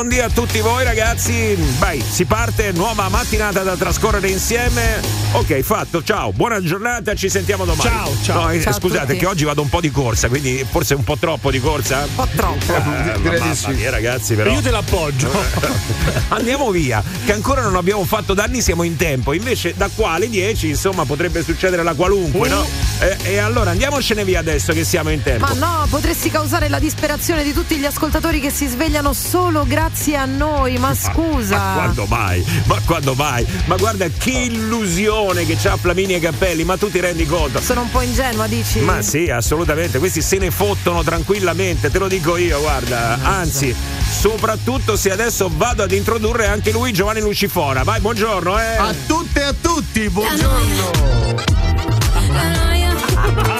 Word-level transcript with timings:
Buondì, 0.00 0.16
buondì 0.16 0.20
a 0.20 0.30
tutti 0.30 0.60
voi 0.60 0.82
ragazzi. 0.82 1.54
Vai, 1.78 2.00
si 2.00 2.24
parte, 2.24 2.72
nuova 2.72 3.10
mattinata 3.10 3.62
da 3.62 3.76
trascorrere 3.76 4.28
insieme. 4.28 4.98
Ok, 5.32 5.60
fatto, 5.60 6.02
ciao, 6.02 6.32
buona 6.32 6.62
giornata, 6.62 7.14
ci 7.14 7.28
sentiamo 7.28 7.66
domani. 7.66 7.90
Ciao, 7.90 8.10
ciao. 8.22 8.42
No, 8.42 8.50
eh, 8.50 8.62
Ciao 8.62 8.72
scusate, 8.72 9.16
che 9.16 9.26
oggi 9.26 9.44
vado 9.44 9.60
un 9.60 9.68
po' 9.68 9.82
di 9.82 9.90
corsa, 9.90 10.28
quindi 10.28 10.64
forse 10.68 10.94
un 10.94 11.04
po' 11.04 11.18
troppo 11.18 11.50
di 11.50 11.60
corsa. 11.60 12.06
Un 12.06 12.14
po' 12.14 12.28
troppo. 12.34 12.74
Eh, 12.74 13.20
direi 13.20 13.34
di 13.34 13.38
mamma 13.40 13.54
sì. 13.54 13.70
mia, 13.72 13.90
ragazzi, 13.90 14.34
però. 14.34 14.50
Io 14.50 14.62
te 14.62 14.70
l'appoggio. 14.70 15.30
Andiamo 16.28 16.70
via, 16.70 17.02
che 17.26 17.32
ancora 17.34 17.60
non 17.60 17.76
abbiamo 17.76 18.04
fatto 18.04 18.32
danni, 18.32 18.62
siamo 18.62 18.82
in 18.84 18.96
tempo. 18.96 19.34
Invece, 19.34 19.74
da 19.76 19.90
qua 19.94 20.12
alle 20.12 20.30
10, 20.30 20.68
insomma, 20.68 21.04
potrebbe 21.04 21.42
succedere 21.42 21.82
la 21.82 21.92
qualunque, 21.92 22.48
no? 22.48 22.66
Eh, 23.00 23.16
e 23.22 23.38
allora 23.38 23.70
andiamocene 23.70 24.24
via 24.24 24.40
adesso 24.40 24.72
che 24.72 24.84
siamo 24.84 25.10
in 25.10 25.22
tempo. 25.22 25.46
Ma 25.46 25.52
no, 25.52 25.86
potresti 25.90 26.30
causare 26.30 26.68
la 26.68 26.78
disperazione 26.78 27.44
di 27.44 27.52
tutti 27.52 27.76
gli 27.76 27.84
ascoltatori 27.84 28.40
che 28.40 28.50
si 28.50 28.66
svegliano 28.66 29.12
solo 29.12 29.64
grazie 29.66 29.89
a 30.14 30.24
noi. 30.24 30.78
Ma 30.78 30.94
scusa. 30.94 31.56
Ma 31.56 31.72
quando 31.74 32.06
mai? 32.06 32.44
Ma 32.64 32.78
quando 32.84 33.14
mai? 33.14 33.46
Ma 33.66 33.76
guarda 33.76 34.06
che 34.08 34.30
illusione 34.30 35.44
che 35.46 35.56
c'ha 35.56 35.76
Flaminia 35.76 36.18
Cappelli, 36.18 36.64
ma 36.64 36.76
tu 36.76 36.90
ti 36.90 37.00
rendi 37.00 37.26
conto? 37.26 37.60
Sono 37.60 37.82
un 37.82 37.90
po' 37.90 38.00
ingenua, 38.00 38.46
dici? 38.46 38.80
Ma 38.80 39.02
sì, 39.02 39.30
assolutamente, 39.30 39.98
questi 39.98 40.22
se 40.22 40.38
ne 40.38 40.50
fottono 40.50 41.02
tranquillamente, 41.02 41.90
te 41.90 41.98
lo 41.98 42.08
dico 42.08 42.36
io, 42.36 42.60
guarda. 42.60 43.18
Anzi, 43.22 43.74
soprattutto 44.08 44.96
se 44.96 45.10
adesso 45.10 45.50
vado 45.54 45.82
ad 45.82 45.92
introdurre 45.92 46.46
anche 46.46 46.70
lui, 46.70 46.92
Giovanni 46.92 47.20
Lucifora. 47.20 47.82
Vai, 47.82 48.00
buongiorno, 48.00 48.58
eh. 48.58 48.76
A 48.76 48.94
tutte 49.06 49.40
e 49.40 49.44
a 49.44 49.54
tutti, 49.60 50.08
buongiorno. 50.08 50.58
Buongiorno. 52.14 53.59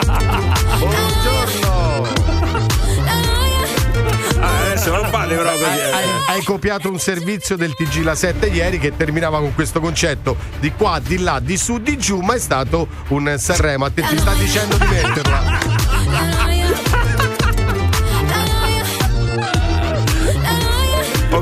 Adesso 4.81 4.95
non 4.95 5.11
fate 5.11 5.35
però 5.35 5.53
così. 5.53 5.65
Hai, 5.65 5.79
eh. 5.79 5.93
hai- 5.93 6.09
hai 6.29 6.43
copiato 6.43 6.91
un 6.91 6.99
servizio 6.99 7.57
del 7.57 7.75
TG 7.75 8.03
La 8.03 8.15
7 8.15 8.47
ieri 8.47 8.79
che 8.79 8.97
terminava 8.97 9.39
con 9.39 9.55
questo 9.55 9.81
concetto 9.81 10.37
di 10.59 10.73
qua, 10.73 10.99
di 11.01 11.19
là, 11.19 11.39
di 11.41 11.57
su, 11.57 11.79
di 11.79 11.99
giù, 11.99 12.21
ma 12.21 12.35
è 12.35 12.39
stato 12.39 12.89
un 13.09 13.35
Sanremo. 13.39 13.91
Ti 13.93 14.03
sta 14.17 14.33
dicendo 14.35 14.77
di 14.77 14.87
metterla. 14.87 15.70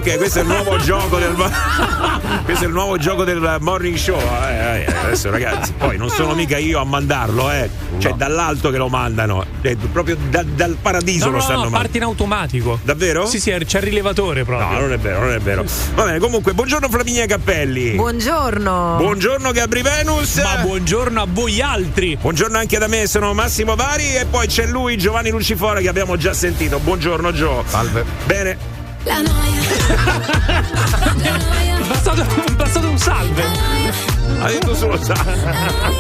Ok, 0.09 0.17
questo 0.17 0.39
è 0.39 0.43
il 0.43 0.49
nuovo 0.49 0.79
gioco 0.79 1.19
del 1.19 1.35
questo 2.47 2.65
è 2.65 2.67
il 2.67 2.73
nuovo 2.73 2.97
gioco 2.97 3.25
del 3.25 3.59
morning 3.61 3.95
show. 3.95 4.19
Eh, 4.19 4.87
eh, 4.87 4.95
adesso 5.05 5.31
ragazzi, 5.31 5.75
poi 5.77 5.99
non 5.99 6.09
sono 6.09 6.33
mica 6.33 6.57
io 6.57 6.81
a 6.81 6.85
mandarlo, 6.85 7.51
eh. 7.51 7.69
Cioè 7.99 8.15
dall'alto 8.15 8.71
che 8.71 8.79
lo 8.79 8.89
mandano, 8.89 9.45
Cioè, 9.61 9.77
proprio 9.93 10.17
da- 10.31 10.45
dal 10.45 10.79
paradiso 10.81 11.27
No, 11.27 11.33
lo 11.33 11.37
no, 11.37 11.43
stanno 11.43 11.57
no, 11.57 11.63
mandando. 11.65 11.83
parte 11.85 11.97
in 11.99 12.05
automatico. 12.05 12.79
Davvero? 12.83 13.27
Sì, 13.27 13.39
sì, 13.39 13.51
c'è 13.51 13.79
il 13.79 13.85
rilevatore 13.85 14.45
proprio. 14.45 14.67
No, 14.71 14.81
non 14.81 14.93
è 14.93 14.99
vero, 14.99 15.21
non 15.21 15.33
è 15.33 15.39
vero. 15.41 15.65
Va 15.95 16.05
bene, 16.05 16.19
comunque, 16.19 16.55
buongiorno 16.55 16.89
Flaminia 16.89 17.27
Cappelli. 17.27 17.91
Buongiorno. 17.91 18.95
Buongiorno 18.97 19.53
Gabri 19.53 19.83
Venus. 19.83 20.37
Ma 20.37 20.63
buongiorno 20.63 21.21
a 21.21 21.27
voi 21.29 21.61
altri. 21.61 22.17
Buongiorno 22.19 22.57
anche 22.57 22.79
da 22.79 22.87
me, 22.87 23.07
sono 23.07 23.35
Massimo 23.35 23.75
Vari 23.75 24.17
e 24.17 24.25
poi 24.25 24.47
c'è 24.47 24.67
lui, 24.67 24.97
Giovanni 24.97 25.29
Lucifora, 25.29 25.81
che 25.81 25.89
abbiamo 25.89 26.17
già 26.17 26.33
sentito. 26.33 26.79
Buongiorno 26.79 27.31
Gio. 27.33 27.63
Salve. 27.67 28.05
Bene, 28.25 28.77
La 29.05 29.23
noia, 29.23 29.61
È 31.79 31.83
bastato, 31.87 32.23
è 32.23 32.51
bastato 32.53 32.89
un 32.89 32.99
salve. 32.99 34.08
Ha 34.41 34.49
detto 34.49 34.75
solo 34.75 35.03
salve. 35.03 35.33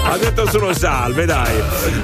ha 0.04 0.16
detto 0.16 0.48
solo 0.48 0.72
salve, 0.74 1.24
dai. 1.26 1.54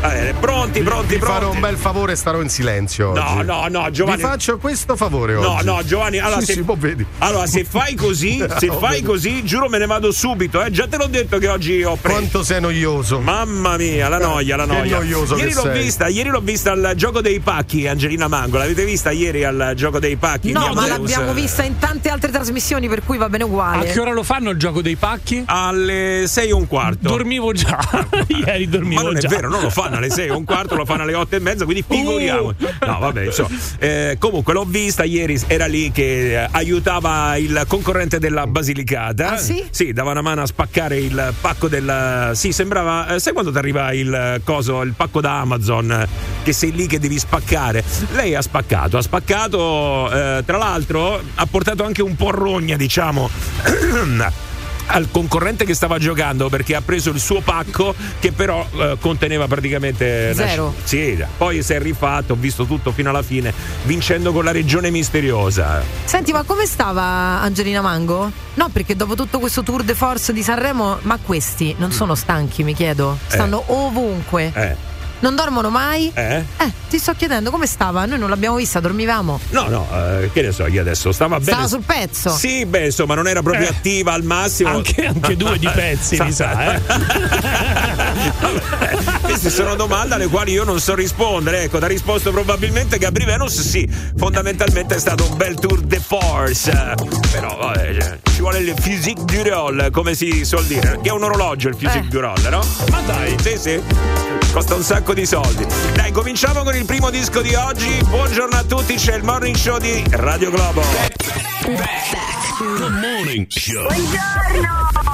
Bene, 0.01 0.33
pronti, 0.35 0.83
pronti, 0.83 1.15
Ti 1.15 1.21
farò 1.21 1.39
pronti. 1.39 1.55
un 1.57 1.61
bel 1.63 1.77
favore 1.77 2.13
e 2.13 2.17
starò 2.17 2.41
in 2.41 2.49
silenzio. 2.49 3.13
No, 3.15 3.37
oggi. 3.37 3.45
no, 3.47 3.67
no, 3.69 3.91
Giovanni. 3.91 4.17
Vi 4.17 4.23
faccio 4.23 4.59
questo 4.59 4.97
favore 4.97 5.35
No, 5.35 5.53
oggi. 5.55 5.65
no, 5.65 5.83
Giovanni, 5.85 6.19
allora, 6.19 6.41
Sì, 6.41 6.47
se, 6.47 6.53
sì, 6.55 6.65
vedi. 6.77 7.07
allora 7.19 7.47
se 7.47 7.65
fai 7.65 7.95
così, 7.95 8.45
se 8.59 8.69
Oh, 8.69 8.79
fai 8.79 8.95
vedi. 8.97 9.03
così, 9.07 9.45
giuro 9.45 9.69
me 9.69 9.79
ne 9.79 9.87
vado 9.87 10.11
subito, 10.13 10.63
eh. 10.63 10.71
Già 10.71 10.87
te 10.89 10.97
l'ho 10.97 11.07
detto 11.07 11.39
che 11.39 11.49
oggi 11.49 11.83
ho 11.83 11.97
preso. 11.97 12.19
Quanto 12.19 12.43
sei 12.43 12.61
noioso. 12.61 13.21
Mamma 13.21 13.77
mia, 13.77 14.09
la 14.09 14.19
noia, 14.19 14.57
la 14.57 14.67
Che 14.67 14.73
noia. 14.73 14.97
noioso 14.99 15.37
ieri 15.37 15.49
che 15.51 15.55
l'ho 15.55 15.63
sei. 15.63 15.83
vista, 15.83 16.09
ieri 16.09 16.29
l'ho 16.31 16.41
vista 16.41 16.73
al 16.73 16.93
gioco 16.97 17.21
dei 17.21 17.41
pacchi, 17.41 17.87
Angelina 17.87 18.29
Mango. 18.29 18.59
L'avete 18.59 18.85
vista 18.85 19.11
ieri 19.11 19.45
al 19.45 19.73
gioco 19.77 19.99
dei 20.01 20.17
pacchi? 20.17 20.53
No, 20.53 20.73
ma 20.75 20.87
l'abbiamo 20.87 21.33
vista 21.33 21.63
in 21.63 21.79
tante 21.79 22.09
altre 22.09 22.31
trasmissioni, 22.31 22.89
per 22.89 23.03
cui 23.05 23.19
va 23.19 23.29
bene 23.29 23.45
A 23.45 23.47
uguale. 23.47 23.93
che 23.93 24.01
ora 24.01 24.13
lo 24.13 24.23
fanno 24.23 24.51
il 24.51 24.59
gioco 24.59 24.83
dei 24.83 24.97
pacchi? 24.97 25.45
Alle 25.47 26.23
6 26.27 26.49
e 26.49 26.53
un 26.53 26.67
quarto. 26.67 27.09
Dormivo 27.09 27.53
già. 27.53 27.79
Ieri 28.29 28.69
dormivo 28.69 29.03
Ma 29.03 29.09
non 29.09 29.17
è 29.17 29.21
già. 29.21 29.29
vero, 29.29 29.49
non 29.49 29.61
lo 29.63 29.71
fanno 29.71 29.97
alle 29.97 30.11
6 30.11 30.27
e 30.29 30.31
un 30.31 30.45
quarto, 30.45 30.75
lo 30.75 30.85
fanno 30.85 31.03
alle 31.03 31.15
8 31.15 31.37
e 31.37 31.39
mezza, 31.41 31.65
quindi 31.65 31.85
figuriamo. 31.87 32.49
Uh. 32.49 32.55
No, 32.87 32.99
vabbè, 32.99 33.25
insomma. 33.25 33.49
Eh, 33.79 34.17
comunque 34.19 34.53
l'ho 34.53 34.65
vista 34.65 35.05
ieri, 35.05 35.41
era 35.47 35.67
lì 35.67 35.91
che 35.91 36.43
eh, 36.43 36.49
aiutava 36.53 37.37
il 37.37 37.65
concorrente 37.67 38.19
della 38.19 38.47
Basilicata. 38.47 39.33
Ah, 39.33 39.37
sì? 39.37 39.65
Sì, 39.71 39.93
dava 39.93 40.11
una 40.13 40.23
mano 40.23 40.43
a 40.43 40.47
spaccare 40.47 40.99
il 40.99 41.33
pacco 41.41 41.69
del. 41.69 42.31
Sì, 42.35 42.53
sembrava. 42.53 43.15
eh, 43.15 43.21
sai 43.21 43.33
quando 43.33 43.51
ti 43.53 43.59
arriva 43.59 43.93
il 43.93 44.41
coso, 44.45 44.83
il 44.83 44.93
pacco 44.93 45.21
da 45.21 45.41
Amazon? 45.41 46.07
Che 46.43 46.53
sei 46.53 46.73
lì 46.73 46.87
che 46.87 46.99
devi 46.99 47.19
spaccare. 47.19 47.83
Lei 48.13 48.35
ha 48.35 48.43
spaccato, 48.43 48.97
ha 48.97 49.03
spaccato, 49.03 50.11
eh, 50.11 50.43
tra 50.45 50.57
l'altro, 50.57 51.21
ha 51.35 51.47
portato 51.47 51.85
anche 51.85 52.03
un 52.03 52.17
po' 52.17 52.31
rogna, 52.31 52.77
diciamo. 52.77 53.29
al 54.87 55.09
concorrente 55.11 55.65
che 55.65 55.75
stava 55.75 55.99
giocando 55.99 56.49
perché 56.49 56.75
ha 56.75 56.83
preso 56.83 57.11
il 57.11 57.21
suo 57.21 57.41
pacco 57.41 57.95
che 58.19 58.33
però 58.33 58.67
eh, 58.75 58.97
conteneva 59.01 59.47
praticamente 59.47 60.33
una 60.35 60.47
Zero. 60.47 60.75
sci- 60.85 61.17
sì, 61.17 61.25
poi 61.37 61.63
si 61.63 61.73
è 61.73 61.79
rifatto, 61.79 62.33
ho 62.35 62.37
visto 62.37 62.65
tutto 62.65 62.93
fino 62.93 63.11
alla 63.11 63.23
fine, 63.23 63.53
vincendo 63.85 64.33
con 64.33 64.45
la 64.45 64.53
regione 64.53 64.91
misteriosa. 64.91 65.83
Senti, 66.05 66.33
ma 66.33 66.43
come 66.43 66.67
stava 66.67 67.03
Angelina 67.41 67.81
Mango? 67.81 68.31
No, 68.55 68.69
perché 68.69 68.95
dopo 68.95 69.15
tutto 69.15 69.39
questo 69.39 69.63
tour 69.63 69.83
de 69.83 69.95
force 69.95 70.33
di 70.33 70.43
Sanremo, 70.43 70.99
ma 71.03 71.19
questi 71.23 71.75
non 71.79 71.91
sono 71.93 72.15
stanchi, 72.15 72.63
mi 72.63 72.75
chiedo. 72.75 73.19
Stanno 73.27 73.63
ovunque. 73.67 74.53
Eh, 74.55 74.77
Non 75.25 75.37
dormono 75.37 75.71
mai? 75.71 76.11
eh? 76.13 76.45
Eh, 76.59 76.73
ti 76.91 76.99
sto 76.99 77.15
chiedendo 77.17 77.51
come 77.51 77.65
stava? 77.67 78.05
Noi 78.05 78.19
non 78.19 78.29
l'abbiamo 78.29 78.57
vista, 78.57 78.79
dormivamo. 78.79 79.41
No, 79.53 79.69
no, 79.69 79.89
eh, 80.21 80.31
che 80.35 80.43
ne 80.43 80.53
so 80.53 80.67
io 80.67 80.83
adesso, 80.83 81.13
stava 81.13 81.39
bene. 81.39 81.51
Stava 81.53 81.67
sul 81.67 81.83
pezzo. 81.83 82.29
Sì, 82.29 82.67
beh, 82.67 82.85
insomma, 82.85 83.15
non 83.15 83.27
era 83.27 83.41
proprio 83.41 83.65
Eh. 83.65 83.71
attiva 83.71 84.13
al 84.13 84.23
massimo. 84.23 84.69
Anche, 84.69 85.07
anche 85.07 85.35
due 85.35 85.59
di 85.59 85.67
pezzi, 85.73 86.21
mi 86.21 86.31
sa, 86.31 86.75
eh. 86.75 86.81
Queste 89.35 89.51
sono 89.51 89.75
domande 89.75 90.15
alle 90.15 90.29
quali 90.29 90.53
io 90.53 90.63
non 90.63 90.79
so 90.79 90.95
rispondere. 90.95 91.65
Ecco, 91.65 91.79
ha 91.79 91.89
risposto 91.89 92.31
probabilmente 92.31 92.99
Gabri 92.99 93.25
Venus. 93.25 93.61
Sì, 93.61 93.85
fondamentalmente 94.17 94.95
è 94.95 94.99
stato 95.01 95.29
un 95.29 95.37
bel 95.37 95.57
tour 95.57 95.81
de 95.81 95.99
force. 95.99 96.95
Però 97.33 97.57
vabbè, 97.57 98.21
ci 98.33 98.39
vuole 98.39 98.61
il 98.61 98.73
physique 98.81 99.25
du 99.25 99.43
rôle, 99.43 99.91
come 99.91 100.15
si 100.15 100.45
suol 100.45 100.65
dire. 100.67 101.01
Che 101.03 101.09
è 101.09 101.13
un 101.13 101.25
orologio 101.25 101.69
il 101.69 101.75
physique 101.75 102.07
Eh. 102.07 102.11
du 102.11 102.21
rôle, 102.21 102.49
no? 102.49 102.65
Ma 102.91 103.01
dai. 103.01 103.35
Sì, 103.43 103.59
sì. 103.59 103.83
Costa 104.53 104.77
un 104.77 104.85
sacco 104.85 105.13
di 105.13 105.27
soldi. 105.27 105.67
Dai, 105.95 106.13
cominciamo 106.13 106.63
con 106.63 106.77
il 106.77 106.85
primo 106.85 107.11
disco 107.11 107.41
di 107.41 107.57
oggi. 107.57 107.89
Buongiorno 108.09 108.57
a 108.57 108.63
tutti, 108.63 108.95
c'è 108.95 109.17
il 109.17 109.25
morning 109.25 109.57
show 109.57 109.79
di 109.79 110.01
Radio 110.11 110.53
Globo. 110.53 110.83
Buongiorno! 112.57 113.91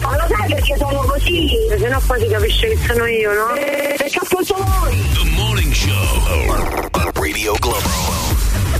Ma 0.02 0.16
lo 0.16 0.26
sai 0.28 0.48
perché 0.48 0.76
sono 0.76 0.98
così? 1.00 1.48
Se 1.78 1.88
no 1.88 2.02
poi 2.06 2.20
si 2.20 2.28
capisce 2.28 2.68
che 2.68 2.78
sono 2.86 3.06
io, 3.06 3.32
no? 3.32 3.46
Perché 3.54 4.18
appunto 4.20 4.54
voi! 4.56 5.02
The 5.14 5.30
Morning 5.30 5.72
Show. 5.72 6.80
Radio 7.14 7.54
Globo. 7.58 7.88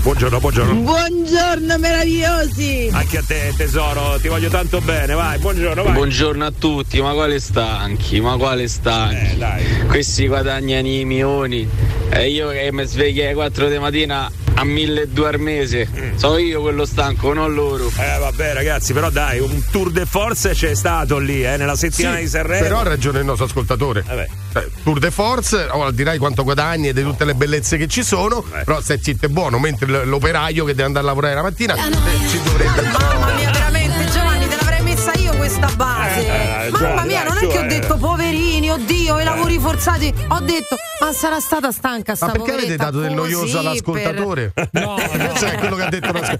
Buongiorno, 0.01 0.39
buongiorno. 0.39 0.73
Buongiorno 0.75 1.77
meravigliosi! 1.79 2.89
Anche 2.91 3.17
a 3.17 3.23
te, 3.25 3.53
tesoro, 3.57 4.19
ti 4.21 4.27
voglio 4.27 4.49
tanto 4.49 4.79
bene. 4.79 5.15
Vai, 5.15 5.39
buongiorno, 5.39 5.83
vai. 5.83 5.93
Buongiorno 5.93 6.45
a 6.45 6.51
tutti, 6.51 7.01
ma 7.01 7.13
quale 7.13 7.39
stanchi, 7.39 8.21
ma 8.21 8.37
quale 8.37 8.67
stanchi? 8.67 9.33
Eh, 9.33 9.37
dai. 9.37 9.85
Questi 9.87 10.27
guadagnano 10.27 10.87
i 10.87 11.03
milioni 11.05 11.67
e 12.11 12.29
io 12.29 12.49
che 12.49 12.69
mi 12.71 12.85
sveglio 12.85 13.23
alle 13.23 13.33
4 13.33 13.69
di 13.69 13.79
mattina 13.79 14.31
a 14.55 14.63
1200 14.63 15.25
al 15.25 15.39
mese, 15.39 15.87
Mm. 15.91 16.15
so 16.17 16.37
io 16.37 16.61
quello 16.61 16.85
stanco, 16.85 17.33
non 17.33 17.53
loro. 17.53 17.87
Eh 17.97 18.17
vabbè 18.19 18.53
ragazzi, 18.53 18.93
però 18.93 19.09
dai, 19.09 19.39
un 19.39 19.63
tour 19.71 19.91
de 19.91 20.05
force 20.05 20.51
c'è 20.53 20.73
stato 20.75 21.17
lì, 21.17 21.43
eh, 21.43 21.57
nella 21.57 21.75
settimana 21.75 22.17
Sì, 22.17 22.23
di 22.23 22.27
Sanremo. 22.29 22.61
Però 22.63 22.79
ha 22.79 22.83
ragione 22.83 23.19
il 23.19 23.25
nostro 23.25 23.45
ascoltatore. 23.45 24.03
Vabbè. 24.05 24.27
Eh, 24.53 24.69
Tour 24.83 24.99
de 24.99 25.11
force, 25.11 25.67
ora 25.71 25.91
dirai 25.91 26.17
quanto 26.17 26.43
guadagni 26.43 26.89
e 26.89 26.93
di 26.93 27.03
tutte 27.03 27.23
le 27.25 27.33
bellezze 27.35 27.77
che 27.77 27.87
ci 27.87 28.03
sono, 28.03 28.43
Eh. 28.53 28.63
però 28.65 28.81
stai 28.81 28.99
zitto 29.01 29.25
e 29.25 29.29
buono, 29.29 29.57
mentre 29.59 29.87
l- 29.87 30.07
l'operaio 30.09 30.65
che 30.65 30.71
deve 30.71 30.83
andare 30.87 31.05
a 31.05 31.07
lavorare 31.09 31.35
la 31.35 31.41
mattina 31.43 31.75
eh, 31.75 31.89
noia. 31.89 32.27
ci 32.29 32.39
dovrebbe 32.43 32.81
Mamma 32.81 33.33
mia, 33.35 33.49
veramente 33.51 34.05
Giovanni, 34.11 34.47
te 34.47 34.55
l'avrei 34.57 34.81
messa 34.81 35.11
io 35.13 35.33
questa 35.35 35.69
base. 35.75 36.19
Eh, 36.27 36.65
eh, 36.67 36.71
Mamma 36.71 37.03
mia, 37.05 37.23
dai, 37.23 37.27
non 37.29 37.37
è 37.37 37.47
che 37.47 37.57
ho 37.57 37.63
eh. 37.63 37.67
detto 37.67 37.95
poverini, 37.97 38.69
oddio, 38.71 39.00
io, 39.01 39.19
i 39.19 39.23
lavori 39.23 39.57
forzati. 39.59 40.13
Ho 40.29 40.39
detto, 40.39 40.75
ma 40.99 41.11
sarà 41.13 41.39
stata 41.39 41.71
stanca 41.71 42.15
sta 42.15 42.27
Ma 42.27 42.31
perché 42.33 42.51
avete 42.53 42.75
dato 42.75 42.99
del 42.99 43.13
noioso 43.13 43.59
all'ascoltatore? 43.59 44.53
No, 44.71 44.95
no. 45.11 45.29
Cioè, 45.41 45.55
quello 45.57 45.75
che 45.75 45.81
ha 45.83 45.89
detto 45.89 46.11
l'as- 46.11 46.37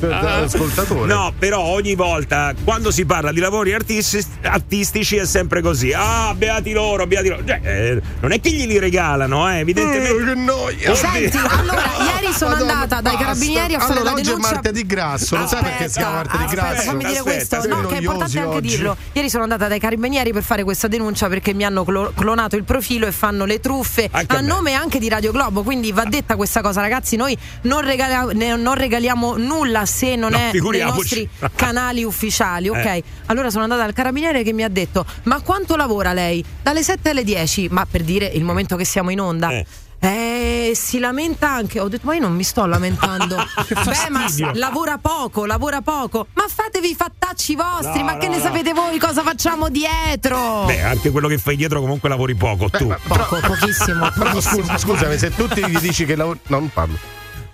l'ascoltatore. 0.00 1.06
No, 1.12 1.32
però 1.38 1.60
ogni 1.60 1.94
volta 1.94 2.54
quando 2.64 2.90
si 2.90 3.04
parla 3.04 3.32
di 3.32 3.40
lavori 3.40 3.72
artisti- 3.74 4.24
artistici 4.42 5.16
è 5.16 5.26
sempre 5.26 5.60
così. 5.60 5.92
Ah, 5.94 6.32
beati 6.34 6.72
loro, 6.72 7.06
beati 7.06 7.28
loro. 7.28 7.44
Cioè, 7.44 7.60
eh, 7.62 8.00
non 8.20 8.32
è 8.32 8.40
che 8.40 8.50
glieli 8.50 8.78
regalano, 8.78 9.48
eh, 9.50 9.58
evidentemente. 9.58 10.08
Eh, 10.22 10.24
che 10.24 10.34
noia. 10.34 10.94
Senti, 10.94 11.36
allora, 11.36 11.82
ieri 12.20 12.32
sono 12.32 12.52
Madonna, 12.52 12.72
andata 12.72 13.00
dai 13.00 13.12
basta. 13.14 13.18
carabinieri 13.26 13.74
a 13.74 13.78
fare 13.80 13.92
allora, 13.92 14.04
la 14.04 14.12
oggi 14.12 14.22
denuncia. 14.22 14.48
è 14.48 14.52
martedì 14.52 14.86
grasso, 14.86 15.36
lo 15.36 15.46
sai 15.46 15.62
perché 15.62 15.88
si 15.88 15.98
chiama 15.98 16.14
martedì 16.16 16.44
aspetta, 16.44 16.66
grasso? 16.66 16.82
fammi 16.82 17.04
dire 17.04 17.18
Aspetta, 17.18 17.56
questo, 17.56 17.56
no, 17.68 17.86
che 17.86 17.94
è 17.94 17.98
importante 17.98 18.06
noiosi 18.08 18.38
anche 18.38 18.56
oggi. 18.56 18.68
dirlo. 18.68 18.96
Ieri 19.12 19.30
sono 19.30 19.42
andata 19.42 19.68
dai 19.68 19.78
carabinieri 19.78 20.32
per 20.32 20.42
fare 20.42 20.64
questa 20.64 20.88
denuncia 20.88 21.28
perché 21.28 21.52
mi 21.54 21.64
hanno 21.64 21.84
clo- 21.98 22.12
clonato 22.14 22.56
il 22.56 22.64
profilo 22.64 23.06
e 23.06 23.12
fanno 23.12 23.44
le 23.44 23.60
truffe 23.60 24.08
Anche 24.10 24.34
a 24.36 24.38
a 24.38 24.42
me. 24.42 24.46
nome 24.48 24.72
anche 24.74 24.98
di 24.98 25.08
Radio 25.08 25.32
Globo. 25.32 25.62
Quindi 25.62 25.92
va 25.92 26.04
detta 26.04 26.36
questa 26.36 26.60
cosa, 26.60 26.80
ragazzi. 26.80 27.16
Noi 27.16 27.36
non, 27.62 27.82
regala- 27.82 28.32
ne- 28.32 28.56
non 28.56 28.74
regaliamo 28.74 29.36
nulla 29.36 29.86
se 29.86 30.14
non 30.16 30.30
No, 30.32 30.38
è 30.38 30.50
nei 30.52 30.80
nostri 30.82 31.28
canali 31.54 32.04
ufficiali, 32.04 32.68
ok? 32.70 32.84
Eh. 32.84 33.02
Allora 33.26 33.50
sono 33.50 33.64
andata 33.64 33.82
dal 33.82 33.92
carabiniere 33.92 34.42
che 34.42 34.52
mi 34.52 34.62
ha 34.64 34.68
detto: 34.68 35.04
Ma 35.24 35.40
quanto 35.40 35.76
lavora 35.76 36.12
lei? 36.12 36.44
Dalle 36.62 36.82
7 36.82 37.10
alle 37.10 37.24
10, 37.24 37.68
ma 37.70 37.86
per 37.90 38.02
dire 38.02 38.26
il 38.26 38.44
momento 38.44 38.76
che 38.76 38.84
siamo 38.84 39.10
in 39.10 39.20
onda. 39.20 39.50
Eh. 39.50 39.66
Eh, 40.00 40.72
si 40.74 40.98
lamenta 40.98 41.50
anche. 41.50 41.80
Ho 41.80 41.88
detto, 41.88 42.06
ma 42.06 42.14
io 42.14 42.20
non 42.20 42.34
mi 42.34 42.44
sto 42.44 42.64
lamentando. 42.66 43.36
Beh, 43.68 44.10
ma 44.10 44.26
lavora 44.54 44.98
poco, 44.98 45.44
lavora 45.44 45.80
poco. 45.80 46.26
Ma 46.34 46.44
fatevi 46.48 46.90
i 46.90 46.94
fattacci 46.94 47.56
vostri, 47.56 47.98
No, 48.00 48.04
ma 48.04 48.16
che 48.16 48.26
no, 48.28 48.32
ne 48.34 48.38
no. 48.38 48.44
sapete 48.44 48.72
voi 48.72 48.98
cosa 48.98 49.22
facciamo 49.22 49.68
dietro? 49.68 50.64
Beh, 50.66 50.82
anche 50.82 51.10
quello 51.10 51.26
che 51.28 51.38
fai 51.38 51.56
dietro 51.56 51.80
comunque 51.80 52.08
lavori 52.08 52.34
poco, 52.36 52.68
tu. 52.70 52.86
Poco, 53.06 53.40
pochissimo, 53.40 54.08
pochissimo. 54.14 54.62
scusa, 54.62 54.78
scusami, 54.78 55.18
se 55.18 55.34
tu 55.34 55.48
ti 55.48 55.62
dici 55.80 56.04
che 56.04 56.14
lavori. 56.16 56.38
No, 56.46 56.58
non 56.60 56.70
parlo. 56.72 56.96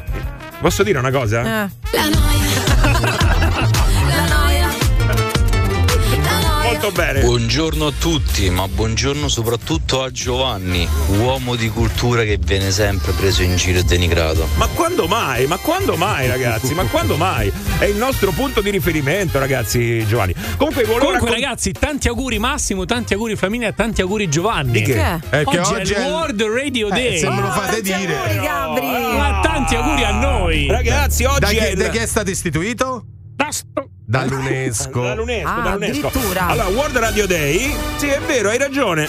Posso 0.61 0.83
dire 0.83 0.99
una 0.99 1.11
cosa? 1.11 1.41
Eh. 1.41 1.71
La 1.93 2.09
noia. 2.09 3.75
Molto 6.87 7.03
bene. 7.03 7.21
Buongiorno 7.23 7.87
a 7.89 7.93
tutti, 7.99 8.49
ma 8.49 8.69
buongiorno 8.69 9.27
soprattutto 9.27 10.05
a 10.05 10.11
Giovanni, 10.13 10.87
uomo 11.19 11.57
di 11.57 11.69
cultura 11.69 12.23
che 12.23 12.39
viene 12.41 12.71
sempre 12.71 13.11
preso 13.11 13.43
in 13.43 13.57
giro 13.57 13.81
e 13.81 13.83
denigrato. 13.83 14.47
Ma 14.55 14.69
quando 14.69 15.09
mai? 15.09 15.47
Ma 15.49 15.57
quando 15.57 15.97
mai, 15.97 16.29
ragazzi? 16.29 16.75
Ma 16.75 16.85
quando 16.85 17.17
mai? 17.17 17.51
È 17.79 17.87
il 17.87 17.97
nostro 17.97 18.31
punto 18.31 18.61
di 18.61 18.71
riferimento, 18.71 19.41
ragazzi, 19.41 20.07
Giovanni. 20.07 20.33
Comunque, 20.57 20.85
volevo 20.85 21.07
Comunque, 21.07 21.29
raccon- 21.31 21.43
ragazzi, 21.43 21.73
tanti 21.73 22.07
auguri 22.07 22.39
Massimo, 22.39 22.85
tanti 22.85 23.15
auguri 23.15 23.35
Flaminia, 23.35 23.73
tanti 23.73 24.01
auguri 24.03 24.29
Giovanni. 24.29 24.71
Di 24.71 24.83
che? 24.83 24.93
Che 24.93 25.01
è? 25.03 25.19
Perché 25.29 25.59
oggi, 25.59 25.73
oggi 25.75 25.93
è 25.93 25.99
il 26.07 26.13
World 26.13 26.43
Radio 26.45 26.87
Eh, 26.87 26.91
Day. 26.91 27.19
se 27.19 27.29
me 27.29 27.41
lo 27.41 27.49
Oh, 27.49 27.51
fate 27.51 27.83
tanti 27.83 27.97
dire. 27.97 28.17
auguri, 28.17 28.39
Gabri. 28.47 29.17
Ma 29.19 29.41
tanti 29.43 29.75
auguri 29.75 30.05
a 30.05 30.13
noi. 30.13 30.69
Ragazzi, 30.69 31.25
oggi 31.25 31.41
Da 31.41 31.49
chi, 31.49 31.57
è 31.57 31.69
il... 31.71 31.79
da 31.79 31.89
chi 31.89 31.99
è 31.99 32.07
stato 32.07 32.31
istituito? 32.31 33.05
Dall'UNESCO. 34.09 35.03
Dall'UNESCO, 35.03 35.49
Ah, 35.49 35.61
dall'UNESCO. 35.63 36.07
addirittura. 36.07 36.47
Allora, 36.47 36.69
World 36.69 36.97
Radio 36.99 37.27
Day, 37.27 37.75
sì, 37.97 38.07
è 38.07 38.21
vero, 38.21 38.51
hai 38.51 38.59
ragione. 38.59 39.09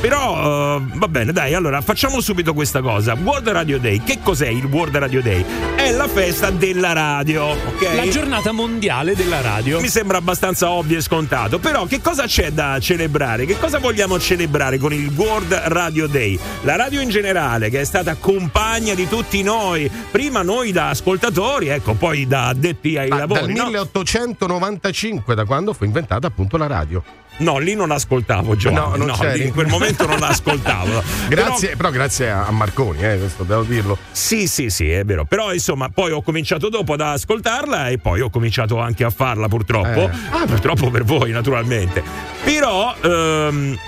Però 0.00 0.76
eh, 0.78 0.82
va 0.94 1.08
bene, 1.08 1.30
dai, 1.30 1.52
allora 1.52 1.82
facciamo 1.82 2.20
subito 2.20 2.54
questa 2.54 2.80
cosa. 2.80 3.12
World 3.22 3.46
Radio 3.50 3.78
Day, 3.78 4.02
che 4.02 4.20
cos'è 4.22 4.48
il 4.48 4.64
World 4.64 4.96
Radio 4.96 5.20
Day? 5.20 5.44
È 5.76 5.90
la 5.92 6.08
festa 6.08 6.50
della 6.50 6.94
radio, 6.94 7.44
ok? 7.44 7.94
La 7.94 8.08
giornata 8.08 8.50
mondiale 8.50 9.14
della 9.14 9.42
radio. 9.42 9.78
Mi 9.78 9.88
sembra 9.88 10.16
abbastanza 10.16 10.70
ovvio 10.70 10.96
e 10.96 11.02
scontato, 11.02 11.58
però 11.58 11.84
che 11.84 12.00
cosa 12.00 12.24
c'è 12.24 12.50
da 12.50 12.78
celebrare? 12.80 13.44
Che 13.44 13.58
cosa 13.58 13.78
vogliamo 13.78 14.18
celebrare 14.18 14.78
con 14.78 14.94
il 14.94 15.12
World 15.14 15.52
Radio 15.52 16.06
Day? 16.06 16.38
La 16.62 16.76
radio 16.76 17.02
in 17.02 17.10
generale, 17.10 17.68
che 17.68 17.80
è 17.80 17.84
stata 17.84 18.14
compagna 18.14 18.94
di 18.94 19.06
tutti 19.06 19.42
noi, 19.42 19.90
prima 20.10 20.40
noi 20.40 20.72
da 20.72 20.88
ascoltatori, 20.88 21.68
ecco, 21.68 21.92
poi 21.92 22.26
da 22.26 22.48
addetti 22.48 22.96
ai 22.96 23.08
Ma 23.10 23.18
lavori. 23.18 23.40
dal 23.40 23.50
no? 23.50 23.64
1895, 23.66 25.34
da 25.34 25.44
quando 25.44 25.74
fu 25.74 25.84
inventata 25.84 26.26
appunto 26.26 26.56
la 26.56 26.66
radio. 26.66 27.02
No, 27.38 27.58
lì 27.58 27.74
non 27.74 27.88
l'ascoltavo, 27.88 28.54
Giovanni. 28.54 29.06
No, 29.06 29.16
lì 29.32 29.44
in 29.44 29.52
quel 29.52 29.66
momento 29.66 30.06
non 30.06 30.18
l'ascoltavo. 30.18 31.02
Grazie, 31.28 31.68
Però- 31.68 31.76
però, 31.76 31.90
grazie 31.90 32.30
a 32.30 32.50
Marconi, 32.50 33.02
eh, 33.02 33.18
questo 33.18 33.44
devo 33.44 33.62
dirlo. 33.62 33.96
sì, 34.10 34.46
sì, 34.46 34.68
sì, 34.68 34.90
è 34.90 35.04
vero. 35.04 35.24
Però 35.24 35.52
insomma, 35.52 35.88
poi 35.88 36.10
ho 36.12 36.20
cominciato 36.22 36.68
dopo 36.68 36.92
ad 36.94 37.00
ascoltarla 37.00 37.88
e 37.88 37.98
poi 37.98 38.20
ho 38.20 38.28
cominciato 38.30 38.78
anche 38.78 39.04
a 39.04 39.10
farla, 39.10 39.48
purtroppo. 39.48 39.88
Eh. 39.88 40.10
Ah, 40.30 40.44
purtroppo 40.46 40.90
per 40.90 41.04
voi, 41.04 41.30
naturalmente. 41.30 42.02
Però. 42.44 42.94
ehm, 43.02 43.78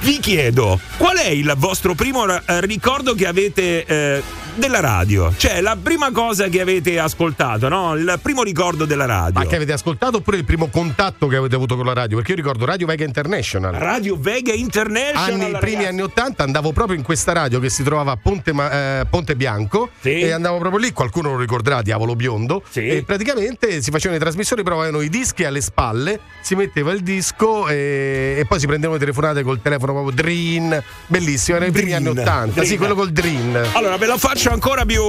vi 0.00 0.18
chiedo, 0.18 0.78
qual 0.98 1.16
è 1.16 1.28
il 1.28 1.54
vostro 1.56 1.94
primo 1.94 2.26
eh, 2.26 2.42
ricordo 2.66 3.14
che 3.14 3.26
avete 3.26 3.86
eh, 3.86 4.22
della 4.56 4.80
radio? 4.80 5.32
Cioè, 5.36 5.60
la 5.60 5.76
prima 5.80 6.10
cosa 6.12 6.48
che 6.48 6.60
avete 6.60 6.98
ascoltato, 6.98 7.68
no? 7.68 7.94
Il 7.94 8.18
primo 8.22 8.42
ricordo 8.42 8.84
della 8.84 9.06
radio. 9.06 9.40
Ma 9.40 9.46
che 9.46 9.56
avete 9.56 9.72
ascoltato 9.72 10.18
oppure 10.18 10.36
il 10.36 10.44
primo 10.44 10.68
contatto 10.68 11.26
che 11.26 11.36
avete 11.36 11.54
avuto 11.54 11.76
con 11.76 11.86
la 11.86 11.92
radio? 11.92 12.16
Perché 12.16 12.32
io 12.32 12.36
ricordo 12.38 12.64
Radio 12.64 12.86
Vega 12.86 13.04
International. 13.04 13.72
Radio 13.74 14.16
Vega 14.18 14.52
International. 14.52 15.40
Anni, 15.40 15.50
i 15.50 15.58
primi 15.58 15.74
ragazzi. 15.76 15.86
anni 15.92 16.02
80 16.02 16.42
andavo 16.42 16.72
proprio 16.72 16.96
in 16.96 17.02
questa 17.04 17.32
radio 17.32 17.58
che 17.60 17.68
si 17.70 17.82
trovava 17.82 18.12
a 18.12 18.16
Ponte, 18.16 18.50
eh, 18.50 19.06
Ponte 19.08 19.36
Bianco 19.36 19.90
Sì. 20.00 20.20
e 20.20 20.30
andavo 20.30 20.58
proprio 20.58 20.80
lì, 20.80 20.92
qualcuno 20.92 21.32
lo 21.32 21.38
ricorderà, 21.38 21.82
Diavolo 21.82 22.14
Biondo 22.16 22.62
Sì. 22.68 22.86
e 22.88 23.02
praticamente 23.04 23.82
si 23.82 23.90
facevano 23.90 24.16
i 24.18 24.20
trasmissori, 24.22 24.62
però 24.62 24.80
avevano 24.80 25.02
i 25.02 25.08
dischi 25.08 25.44
alle 25.44 25.60
spalle, 25.60 26.20
si 26.40 26.54
metteva 26.54 26.92
il 26.92 27.00
disco 27.02 27.68
e, 27.68 28.36
e 28.38 28.44
poi 28.46 28.58
si 28.60 28.66
prendevano 28.66 28.98
le 28.98 29.04
telefonate 29.04 29.42
col 29.42 29.60
telefono 29.60 29.92
proprio 29.92 30.14
Drin, 30.14 30.82
bellissimo, 31.06 31.56
erano 31.56 31.70
i 31.70 31.74
primi 31.74 31.92
anni 31.92 32.08
80, 32.08 32.60
sì, 32.60 32.66
Drin. 32.68 32.78
quello 32.78 32.94
col 32.94 33.10
Drin. 33.10 33.60
Allora, 33.72 33.96
ve 33.96 34.06
la 34.06 34.16
faccio 34.16 34.43
ancora 34.50 34.84
più. 34.84 35.02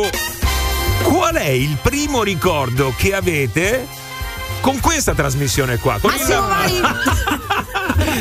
Qual 1.03 1.35
è 1.35 1.49
il 1.49 1.77
primo 1.81 2.23
ricordo 2.23 2.93
che 2.95 3.13
avete 3.13 3.87
con 4.65 4.79
questa 4.79 5.13
trasmissione 5.13 5.77
qua? 5.77 5.99
Con 6.01 6.09
Massimo 6.09 6.41
Vari. 6.41 6.81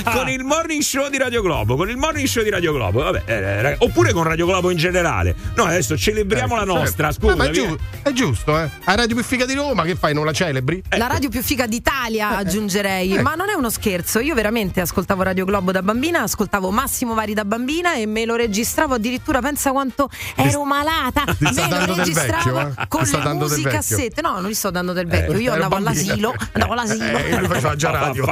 con 0.02 0.28
il 0.28 0.44
morning 0.44 0.82
show 0.82 1.08
di 1.08 1.16
Radio 1.16 1.40
Globo, 1.40 1.76
con 1.76 1.88
il 1.88 1.96
morning 1.96 2.26
show 2.26 2.42
di 2.42 2.50
Radio 2.50 2.72
Globo, 2.72 3.02
vabbè, 3.02 3.22
eh, 3.24 3.62
rag- 3.62 3.76
oppure 3.80 4.12
con 4.12 4.24
Radio 4.24 4.44
Globo 4.44 4.70
in 4.70 4.76
generale. 4.76 5.34
No, 5.56 5.64
adesso 5.64 5.96
celebriamo 5.96 6.56
Ecco, 6.56 6.64
la 6.64 6.78
nostra, 6.80 7.10
certo. 7.10 7.28
scusa. 7.28 7.32
Ah, 7.32 7.36
ma 7.36 7.44
è, 7.46 7.50
giu- 7.50 7.78
è 8.02 8.12
giusto, 8.12 8.58
eh? 8.58 8.68
A 8.84 8.94
Radio 8.94 9.16
più 9.16 9.24
figa 9.24 9.46
di 9.46 9.54
Roma, 9.54 9.84
che 9.84 9.94
fai? 9.96 10.12
Non 10.12 10.24
la 10.26 10.32
celebri? 10.32 10.82
La 10.90 11.06
radio 11.06 11.28
più 11.28 11.42
figa 11.42 11.66
d'Italia, 11.66 12.36
aggiungerei. 12.36 13.22
Ma 13.22 13.34
non 13.34 13.48
è 13.48 13.54
uno 13.54 13.70
scherzo. 13.70 14.20
Io 14.20 14.34
veramente 14.34 14.80
ascoltavo 14.80 15.22
Radio 15.22 15.44
Globo 15.44 15.72
da 15.72 15.82
bambina, 15.82 16.22
ascoltavo 16.22 16.70
Massimo 16.70 17.14
Vari 17.14 17.34
da 17.34 17.44
bambina 17.44 17.94
e 17.94 18.06
me 18.06 18.24
lo 18.26 18.36
registravo 18.36 18.94
addirittura. 18.94 19.40
Pensa 19.40 19.72
quanto 19.72 20.10
ero 20.36 20.64
malata. 20.64 21.24
ti 21.38 21.44
me 21.44 21.86
lo 21.86 21.94
registravo 21.94 22.52
vecchio, 22.52 22.82
eh? 22.82 22.86
con 22.88 23.02
le 23.02 23.32
musicassette. 23.32 24.20
No, 24.20 24.40
non 24.40 24.50
gli 24.50 24.54
sto 24.54 24.70
dando 24.70 24.92
del 24.92 25.06
vecchio. 25.06 25.38
Io 25.38 25.52
ero 25.52 25.64
andavo 25.64 25.82
bambina. 25.82 25.90
all'asilo. 25.90 26.33
Andavo 26.52 26.72
all'asilo. 26.72 27.18
Eh, 27.18 27.38
lui 27.38 27.48
faceva 27.48 27.76
già 27.76 27.90
radio. 27.90 28.24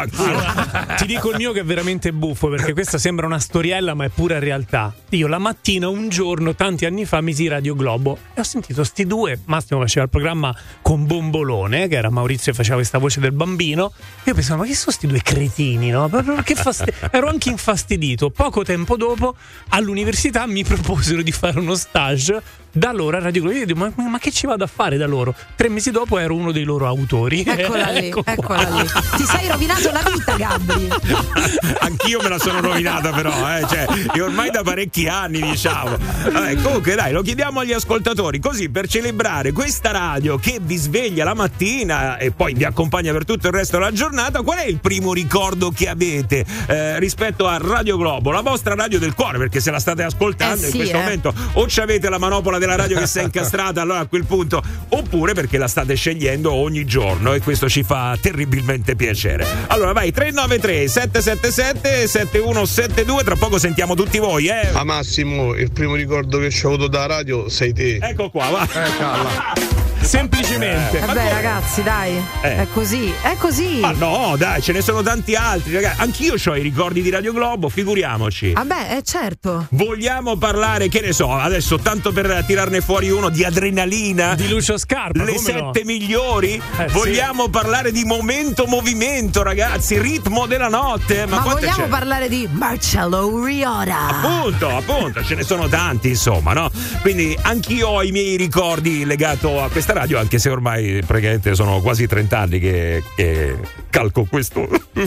Ti 0.96 1.06
dico 1.06 1.30
il 1.30 1.36
mio 1.36 1.52
che 1.52 1.60
è 1.60 1.64
veramente 1.64 2.12
buffo 2.12 2.48
perché 2.48 2.72
questa 2.72 2.98
sembra 2.98 3.26
una 3.26 3.38
storiella 3.38 3.94
ma 3.94 4.04
è 4.04 4.08
pura 4.08 4.38
realtà. 4.38 4.94
Io 5.10 5.26
la 5.26 5.38
mattina 5.38 5.88
un 5.88 6.08
giorno, 6.08 6.54
tanti 6.54 6.86
anni 6.86 7.04
fa, 7.04 7.20
misi 7.20 7.48
Radio 7.48 7.74
Globo 7.74 8.18
e 8.34 8.40
ho 8.40 8.44
sentito 8.44 8.84
sti 8.84 9.06
due, 9.06 9.40
Massimo 9.46 9.80
faceva 9.80 10.04
il 10.04 10.10
programma 10.10 10.54
con 10.80 11.06
Bombolone, 11.06 11.88
che 11.88 11.96
era 11.96 12.10
Maurizio 12.10 12.52
e 12.52 12.54
faceva 12.54 12.76
questa 12.76 12.98
voce 12.98 13.20
del 13.20 13.32
bambino, 13.32 13.92
e 14.18 14.30
io 14.30 14.34
pensavo 14.34 14.62
ma 14.62 14.66
che 14.66 14.74
sono 14.74 14.92
sti 14.92 15.06
due 15.06 15.20
cretini, 15.22 15.90
no? 15.90 16.08
Fasti- 16.08 16.92
Ero 17.10 17.28
anche 17.28 17.50
infastidito. 17.50 18.30
Poco 18.30 18.62
tempo 18.62 18.96
dopo 18.96 19.34
all'università 19.68 20.46
mi 20.46 20.64
proposero 20.64 21.22
di 21.22 21.32
fare 21.32 21.58
uno 21.58 21.74
stage 21.74 22.42
da 22.72 22.92
loro 22.92 23.16
a 23.16 23.20
Radio 23.20 23.42
Globo. 23.42 23.56
Io 23.56 23.66
dico, 23.66 23.78
ma, 23.78 23.92
ma 24.08 24.18
che 24.18 24.30
ci 24.30 24.46
vado 24.46 24.64
a 24.64 24.66
fare 24.66 24.96
da 24.96 25.06
loro? 25.06 25.34
Tre 25.54 25.68
mesi 25.68 25.90
dopo 25.90 26.18
ero 26.18 26.34
uno 26.34 26.52
dei 26.52 26.64
loro 26.64 26.86
autori. 26.86 27.44
Eccola 27.46 27.90
lì, 27.92 28.08
Ecco 28.08 28.22
eccola 28.24 28.68
lì. 28.68 28.86
Ti 29.16 29.24
sei 29.24 29.48
rovinato 29.48 29.90
la 29.90 30.02
vita, 30.12 30.36
Gabri. 30.36 30.88
Anch'io 31.80 32.20
me 32.22 32.28
la 32.28 32.38
sono 32.38 32.60
rovinata, 32.60 33.10
però, 33.10 33.30
eh. 33.30 33.66
cioè, 33.68 33.86
e 34.14 34.20
ormai 34.20 34.50
da 34.50 34.62
parecchi 34.62 35.06
anni, 35.06 35.40
diciamo. 35.40 35.96
Vabbè, 36.30 36.56
comunque, 36.62 36.94
dai, 36.94 37.12
lo 37.12 37.22
chiediamo 37.22 37.60
agli 37.60 37.72
ascoltatori, 37.72 38.38
così 38.40 38.70
per 38.70 38.88
celebrare 38.88 39.52
questa 39.52 39.90
radio 39.90 40.38
che 40.38 40.58
vi 40.60 40.76
sveglia 40.76 41.24
la 41.24 41.34
mattina 41.34 42.16
e 42.16 42.30
poi 42.30 42.54
vi 42.54 42.64
accompagna 42.64 43.12
per 43.12 43.24
tutto 43.24 43.48
il 43.48 43.52
resto 43.52 43.78
della 43.78 43.92
giornata. 43.92 44.42
Qual 44.42 44.58
è 44.58 44.64
il 44.64 44.78
primo 44.78 45.12
ricordo 45.12 45.70
che 45.70 45.88
avete 45.88 46.44
eh, 46.66 46.98
rispetto 46.98 47.46
a 47.46 47.58
Radio 47.60 47.96
Globo, 47.96 48.30
la 48.30 48.40
vostra 48.40 48.74
radio 48.74 48.98
del 48.98 49.14
cuore? 49.14 49.38
Perché 49.38 49.60
se 49.60 49.70
la 49.70 49.78
state 49.78 50.02
ascoltando 50.02 50.62
Eh 50.62 50.66
in 50.66 50.70
sì, 50.70 50.76
questo 50.78 50.96
eh. 50.96 51.00
momento, 51.00 51.34
o 51.54 51.68
ci 51.68 51.80
avete 51.80 52.08
la 52.08 52.18
manopola 52.18 52.58
della 52.62 52.76
radio 52.76 52.98
che 52.98 53.06
si 53.06 53.18
è 53.18 53.22
incastrata, 53.24 53.80
allora 53.80 54.00
a 54.00 54.06
quel 54.06 54.24
punto, 54.24 54.62
oppure 54.90 55.34
perché 55.34 55.58
la 55.58 55.66
state 55.66 55.94
scegliendo 55.94 56.52
ogni 56.52 56.84
giorno 56.84 57.34
e 57.34 57.40
questo 57.40 57.68
ci 57.68 57.82
fa 57.82 58.16
terribilmente 58.20 58.94
piacere. 58.94 59.44
Allora, 59.66 59.92
vai 59.92 60.12
393 60.12 60.88
777 60.88 62.06
7172, 62.06 63.24
tra 63.24 63.36
poco 63.36 63.58
sentiamo 63.58 63.94
tutti 63.94 64.18
voi, 64.18 64.46
eh. 64.46 64.68
A 64.72 64.84
Massimo, 64.84 65.54
il 65.54 65.72
primo 65.72 65.94
ricordo 65.94 66.38
che 66.38 66.50
ci 66.50 66.64
ho 66.64 66.68
avuto 66.68 66.86
da 66.86 67.06
radio 67.06 67.48
sei 67.48 67.72
te. 67.72 67.98
Ecco 68.00 68.30
qua, 68.30 68.48
va. 68.48 69.90
Semplicemente. 70.02 70.98
Vabbè, 70.98 71.32
ragazzi, 71.32 71.82
dai. 71.82 72.22
Eh. 72.42 72.56
È 72.56 72.66
così, 72.72 73.12
è 73.22 73.36
così. 73.36 73.78
Ma 73.80 73.92
no, 73.92 74.34
dai, 74.36 74.60
ce 74.60 74.72
ne 74.72 74.82
sono 74.82 75.02
tanti 75.02 75.34
altri, 75.34 75.72
ragazzi. 75.72 76.00
Anch'io 76.00 76.34
ho 76.44 76.56
i 76.56 76.62
ricordi 76.62 77.02
di 77.02 77.10
Radio 77.10 77.32
Globo, 77.32 77.68
figuriamoci. 77.68 78.52
Vabbè, 78.52 78.96
è 78.96 79.02
certo. 79.02 79.66
Vogliamo 79.70 80.36
parlare, 80.36 80.88
che 80.88 81.00
ne 81.00 81.12
so, 81.12 81.32
adesso 81.32 81.78
tanto 81.78 82.12
per 82.12 82.44
tirarne 82.46 82.80
fuori 82.80 83.10
uno 83.10 83.28
di 83.28 83.44
adrenalina? 83.44 84.34
Di 84.34 84.48
Lucio 84.48 84.76
Scarpa. 84.76 85.22
Le 85.24 85.34
come 85.34 85.38
sette 85.38 85.80
no? 85.80 85.86
migliori? 85.86 86.60
Eh, 86.78 86.88
sì. 86.88 86.92
Vogliamo 86.94 87.48
parlare 87.48 87.92
di 87.92 88.04
momento 88.04 88.66
movimento, 88.66 89.42
ragazzi, 89.42 89.98
ritmo 89.98 90.46
della 90.46 90.68
notte. 90.68 91.26
Ma, 91.26 91.36
Ma, 91.36 91.42
vogliamo 91.42 91.84
c'è? 91.84 91.88
parlare 91.88 92.28
di 92.28 92.48
Marcello 92.50 93.44
Riora. 93.44 94.08
Appunto, 94.08 94.68
appunto, 94.68 95.24
ce 95.24 95.36
ne 95.36 95.44
sono 95.44 95.68
tanti, 95.68 96.08
insomma, 96.08 96.52
no? 96.52 96.70
Quindi 97.00 97.36
anch'io 97.40 97.88
ho 97.88 98.02
i 98.02 98.10
miei 98.10 98.36
ricordi 98.36 99.04
legato 99.04 99.62
a 99.62 99.68
questa 99.68 99.91
radio, 99.92 100.18
anche 100.18 100.38
se 100.38 100.48
ormai 100.48 101.02
praticamente 101.06 101.54
sono 101.54 101.80
quasi 101.80 102.06
30 102.06 102.38
anni 102.38 102.58
che, 102.58 103.02
che 103.14 103.56
calco 103.90 104.24
questo. 104.28 104.68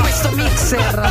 Questo 0.00 0.30
mixer. 0.32 1.10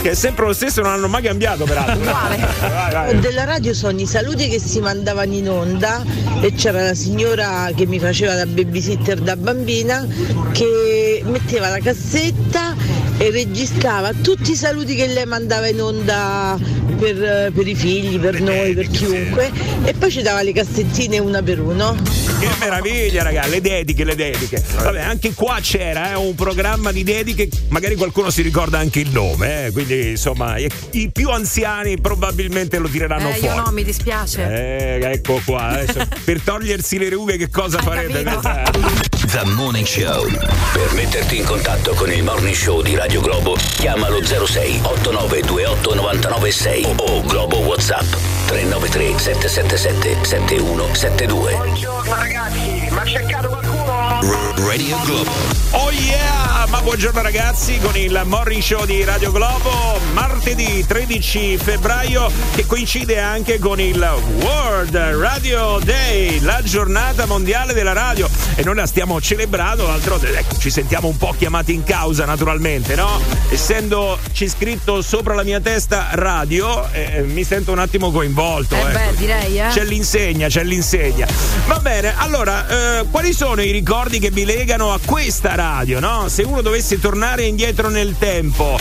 Che 0.00 0.10
è 0.10 0.14
sempre 0.14 0.46
lo 0.46 0.52
stesso, 0.52 0.82
non 0.82 0.92
hanno 0.92 1.08
mai 1.08 1.22
cambiato, 1.22 1.64
peraltro. 1.64 1.96
Uguale. 1.96 2.36
Vai, 2.60 2.92
vai. 2.92 3.18
Della 3.20 3.44
radio 3.44 3.74
sono 3.74 3.98
i 4.00 4.06
saluti 4.06 4.48
che 4.48 4.58
si 4.58 4.80
mandavano 4.80 5.32
in 5.32 5.48
onda 5.48 6.02
e 6.40 6.52
c'era 6.52 6.82
la 6.82 6.94
signora 6.94 7.70
che 7.74 7.86
mi 7.86 7.98
faceva 7.98 8.34
da 8.34 8.46
babysitter 8.46 9.20
da 9.20 9.36
bambina 9.36 10.06
che 10.52 11.22
metteva 11.24 11.68
la 11.68 11.78
cassetta 11.78 12.74
e 13.16 13.30
registrava 13.30 14.12
tutti 14.12 14.50
i 14.52 14.56
saluti 14.56 14.94
che 14.96 15.06
lei 15.06 15.24
mandava 15.26 15.68
in 15.68 15.80
onda 15.80 16.58
per, 16.98 17.52
per 17.52 17.66
i 17.66 17.74
figli, 17.74 18.18
per 18.18 18.40
noi, 18.40 18.74
per 18.74 18.88
chiunque 18.88 19.50
e 19.84 19.92
poi 19.94 20.10
ci 20.10 20.22
dava 20.22 20.42
le 20.42 20.52
cassettine 20.52 21.18
una 21.18 21.42
per 21.42 21.60
uno. 21.60 21.96
Che 22.40 22.48
meraviglia, 22.58 23.22
ragazzi, 23.22 23.50
le 23.50 23.60
dediche, 23.60 24.04
le 24.04 24.14
dediche. 24.14 24.62
Vabbè, 24.76 25.00
anche 25.00 25.32
qua 25.32 25.58
c'era 25.60 26.12
eh, 26.12 26.16
un 26.16 26.34
programma 26.34 26.92
di 26.92 27.02
dediche, 27.04 27.48
magari 27.68 27.94
qualcuno 27.94 28.30
si 28.30 28.42
ricorda 28.42 28.78
anche 28.78 29.00
il 29.00 29.10
nome, 29.10 29.66
eh, 29.66 29.70
quindi 29.70 30.10
insomma, 30.10 30.58
i, 30.58 30.68
i 30.92 31.10
più 31.10 31.30
anziani 31.30 31.98
probabilmente 32.00 32.78
lo 32.78 32.88
tireranno 32.88 33.30
Eh, 33.30 33.34
fuori. 33.34 33.54
io 33.56 33.62
no, 33.64 33.70
mi 33.70 33.84
dispiace. 33.84 34.42
Eh, 34.42 35.12
ecco 35.12 35.40
qua, 35.44 35.68
adesso, 35.68 36.06
per 36.24 36.40
togliersi 36.40 36.98
le 36.98 37.08
rughe 37.10 37.36
che 37.36 37.48
cosa 37.48 37.78
Hai 37.78 37.84
farete? 37.84 38.22
The 39.26 39.44
Morning 39.44 39.86
Show. 39.86 40.28
Per 40.72 40.92
metterti 40.94 41.38
in 41.38 41.44
contatto 41.44 41.94
con 41.94 42.10
il 42.12 42.22
Morning 42.22 42.54
Show 42.54 42.82
di 42.82 42.94
Radio 42.94 43.20
Globo, 43.20 43.56
chiamalo 43.76 44.22
06 44.22 44.80
8928 44.82 45.94
996 45.94 46.94
o 46.96 47.22
Globo 47.22 47.58
WhatsApp 47.58 48.12
393 48.46 49.18
777 49.18 50.24
7172. 50.24 51.52
Buongiorno 51.52 52.14
ragazzi, 52.14 52.88
ma 52.90 53.02
qualcuno? 53.02 53.43
Radio 54.24 54.98
Globo. 55.04 55.30
Oh 55.72 55.90
yeah! 55.90 56.66
Ma 56.68 56.80
buongiorno 56.80 57.20
ragazzi 57.20 57.78
con 57.78 57.94
il 57.96 58.20
Morning 58.24 58.62
Show 58.62 58.84
di 58.86 59.04
Radio 59.04 59.30
Globo, 59.30 60.00
martedì 60.12 60.84
13 60.84 61.58
febbraio 61.58 62.30
che 62.54 62.64
coincide 62.64 63.20
anche 63.20 63.58
con 63.58 63.78
il 63.80 63.98
World 64.40 64.96
Radio 64.96 65.78
Day, 65.84 66.40
la 66.40 66.62
giornata 66.62 67.26
mondiale 67.26 67.74
della 67.74 67.92
radio 67.92 68.28
e 68.54 68.64
noi 68.64 68.76
la 68.76 68.86
stiamo 68.86 69.20
celebrando, 69.20 69.84
d'altronde 69.84 70.36
ecco, 70.36 70.56
ci 70.58 70.70
sentiamo 70.70 71.08
un 71.08 71.16
po' 71.16 71.34
chiamati 71.36 71.74
in 71.74 71.84
causa 71.84 72.24
naturalmente, 72.24 72.94
no? 72.94 73.20
Essendoci 73.50 74.48
scritto 74.48 75.02
sopra 75.02 75.34
la 75.34 75.44
mia 75.44 75.60
testa 75.60 76.08
radio, 76.12 76.90
eh, 76.92 77.22
mi 77.22 77.44
sento 77.44 77.72
un 77.72 77.78
attimo 77.78 78.10
coinvolto. 78.10 78.74
Eh 78.74 78.80
ecco. 78.80 78.90
beh, 78.92 79.14
direi, 79.16 79.60
eh. 79.60 79.68
C'è 79.68 79.84
l'insegna, 79.84 80.48
c'è 80.48 80.64
l'insegna. 80.64 81.26
Va 81.66 81.78
bene, 81.78 82.14
allora, 82.16 83.00
eh, 83.00 83.06
quali 83.10 83.32
sono 83.32 83.60
i 83.62 83.70
ricordi 83.70 84.13
che 84.18 84.30
vi 84.30 84.44
legano 84.44 84.92
a 84.92 85.00
questa 85.04 85.54
radio, 85.54 86.00
no? 86.00 86.28
Se 86.28 86.42
uno 86.42 86.62
dovesse 86.62 86.98
tornare 87.00 87.44
indietro 87.44 87.88
nel 87.88 88.16
tempo, 88.18 88.78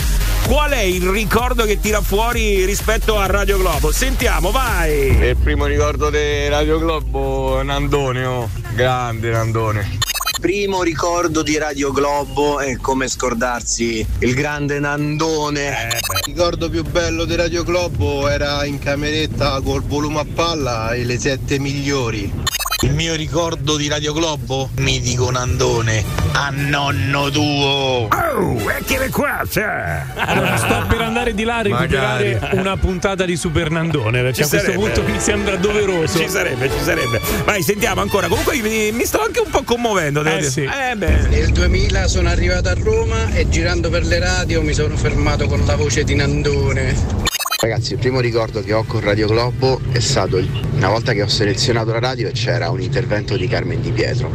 qual 0.48 0.72
è 0.72 0.82
il 0.82 1.08
ricordo 1.10 1.66
che 1.66 1.80
tira 1.80 2.02
fuori 2.02 2.66
rispetto 2.66 3.18
a 3.18 3.26
Radio 3.26 3.58
Globo? 3.58 3.92
Sentiamo, 3.92 4.52
vai! 4.52 5.18
Il 5.18 5.38
primo 5.38 5.66
ricordo 5.66 6.10
di 6.10 6.48
Radio 6.48 6.78
Globo 6.80 7.62
Nandone, 7.64 8.26
oh. 8.26 8.50
grande 8.74 9.30
Nandone. 9.32 9.98
Primo 10.40 10.84
ricordo 10.84 11.42
di 11.42 11.58
Radio 11.58 11.92
Globo 11.92 12.60
è 12.60 12.76
come 12.78 13.08
scordarsi 13.08 14.06
il 14.20 14.34
grande 14.34 14.80
Nandone. 14.80 15.70
Il 15.70 16.34
ricordo 16.34 16.70
più 16.70 16.84
bello 16.84 17.24
di 17.24 17.36
Radio 17.36 17.64
Globo 17.64 18.28
era 18.28 18.66
in 18.66 18.78
cameretta 18.78 19.62
col 19.62 19.84
volume 19.84 20.20
a 20.20 20.26
palla 20.26 20.92
e 20.94 21.06
le 21.06 21.18
sette 21.18 21.60
migliori. 21.60 22.53
Il 22.94 23.00
mio 23.00 23.16
ricordo 23.16 23.76
di 23.76 23.88
Radio 23.88 24.14
Globo? 24.14 24.70
Mitico 24.76 25.32
Nandone. 25.32 26.04
A 26.34 26.52
nonno 26.54 27.32
tuo. 27.32 28.08
Oh, 28.08 28.70
eccole 28.70 29.10
qua, 29.10 29.42
c'è! 29.50 30.04
Allora, 30.14 30.56
sto 30.58 30.86
per 30.88 31.02
andare 31.02 31.34
di 31.34 31.44
là 31.44 31.58
a 31.58 31.62
recuperare 31.64 32.34
Magari. 32.40 32.58
una 32.60 32.78
puntata 32.78 33.26
di 33.26 33.36
Super 33.36 33.72
Nandone 33.72 34.22
perché 34.22 34.36
Ci 34.36 34.42
a 34.44 34.48
questo 34.48 34.72
sarebbe. 34.74 34.92
punto 34.92 35.12
mi 35.12 35.20
sembra 35.20 35.56
doveroso. 35.56 36.20
Ci 36.20 36.30
sarebbe, 36.30 36.70
ci 36.70 36.84
sarebbe. 36.84 37.20
Vai, 37.46 37.64
sentiamo 37.64 38.02
ancora. 38.02 38.28
Comunque 38.28 38.62
mi, 38.62 38.92
mi 38.92 39.06
sto 39.06 39.24
anche 39.24 39.40
un 39.40 39.50
po' 39.50 39.64
commuovendo. 39.64 40.22
Eh, 40.22 40.24
dire. 40.36 40.44
sì. 40.44 40.62
Eh 40.62 40.96
beh. 40.96 41.30
Nel 41.30 41.50
2000 41.52 42.08
sono 42.08 42.30
arrivato 42.30 42.70
a 42.70 42.76
Roma 42.76 43.34
e 43.34 43.50
girando 43.50 43.90
per 43.90 44.06
le 44.06 44.20
radio 44.20 44.62
mi 44.62 44.74
sono 44.74 44.96
fermato 44.96 45.48
con 45.48 45.66
la 45.66 45.76
voce 45.76 46.04
di 46.04 46.14
Nandone. 46.14 47.33
Ragazzi, 47.64 47.94
il 47.94 48.00
primo 48.00 48.20
ricordo 48.20 48.62
che 48.62 48.74
ho 48.74 48.84
con 48.84 49.00
Radio 49.00 49.26
Globo 49.26 49.80
è 49.94 50.00
stato 50.00 50.38
una 50.74 50.90
volta 50.90 51.14
che 51.14 51.22
ho 51.22 51.30
selezionato 51.30 51.94
la 51.94 52.00
radio 52.00 52.28
e 52.28 52.34
c'era 52.34 52.70
un 52.70 52.82
intervento 52.82 53.38
di 53.38 53.48
Carmen 53.48 53.80
Di 53.80 53.94
Pietro. 53.94 54.30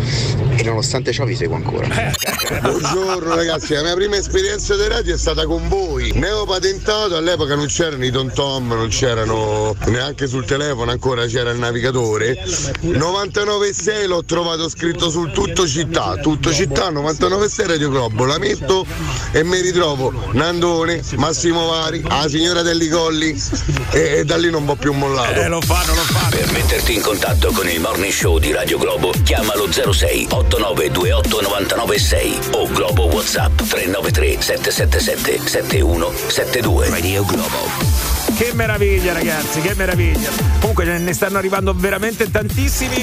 E 0.56 0.62
nonostante 0.62 1.12
ciò 1.12 1.26
vi 1.26 1.36
seguo 1.36 1.56
ancora. 1.56 1.86
Buongiorno 2.62 3.34
ragazzi, 3.34 3.74
la 3.74 3.82
mia 3.82 3.94
prima 3.94 4.16
esperienza 4.16 4.76
di 4.76 4.88
radio 4.88 5.14
è 5.14 5.18
stata 5.18 5.44
con 5.44 5.68
voi. 5.68 6.12
Ne 6.14 6.30
ho 6.30 6.46
patentato, 6.46 7.16
all'epoca 7.16 7.54
non 7.54 7.66
c'erano 7.66 8.02
i 8.02 8.10
Tom 8.10 8.32
Tom, 8.32 8.66
non 8.66 8.88
c'erano 8.88 9.76
neanche 9.88 10.26
sul 10.26 10.46
telefono, 10.46 10.90
ancora 10.90 11.26
c'era 11.26 11.50
il 11.50 11.58
navigatore. 11.58 12.42
99.6 12.82 14.06
l'ho 14.06 14.24
trovato 14.24 14.70
scritto 14.70 15.10
sul 15.10 15.32
tutto 15.32 15.66
città, 15.66 16.16
tutto 16.16 16.50
città 16.50 16.90
99.6 16.90 17.66
Radio 17.66 17.90
Globo, 17.90 18.24
la 18.24 18.38
metto 18.38 18.86
e 19.32 19.44
mi 19.44 19.60
ritrovo 19.60 20.30
Nandone, 20.32 21.02
Massimo 21.16 21.66
Vari, 21.66 22.00
la 22.00 22.26
signora 22.26 22.62
Delli 22.62 22.88
Colli 22.88 23.16
e, 23.90 24.18
e 24.18 24.24
da 24.24 24.36
lì 24.36 24.50
non 24.50 24.68
ho 24.68 24.76
più 24.76 24.92
mollato. 24.92 25.40
Eh, 25.40 25.48
lo 25.48 25.60
fanno, 25.60 25.94
lo 25.94 26.02
fanno. 26.02 26.28
Per 26.30 26.52
metterti 26.52 26.94
in 26.94 27.00
contatto 27.00 27.50
con 27.52 27.68
il 27.68 27.80
Morning 27.80 28.12
Show 28.12 28.38
di 28.38 28.52
Radio 28.52 28.78
Globo, 28.78 29.12
chiamalo 29.24 29.70
06 29.70 30.28
8928 30.30 31.40
996 31.40 32.38
o 32.52 32.66
Globo 32.68 33.06
WhatsApp 33.06 33.56
393 33.56 34.40
777 34.40 35.48
7172. 35.48 36.88
Radio 36.88 37.24
Globo. 37.24 37.87
Che 38.38 38.52
meraviglia, 38.54 39.12
ragazzi, 39.14 39.60
che 39.60 39.74
meraviglia. 39.74 40.30
Comunque 40.60 40.84
ne 40.84 41.12
stanno 41.12 41.38
arrivando 41.38 41.74
veramente 41.74 42.30
tantissimi. 42.30 42.94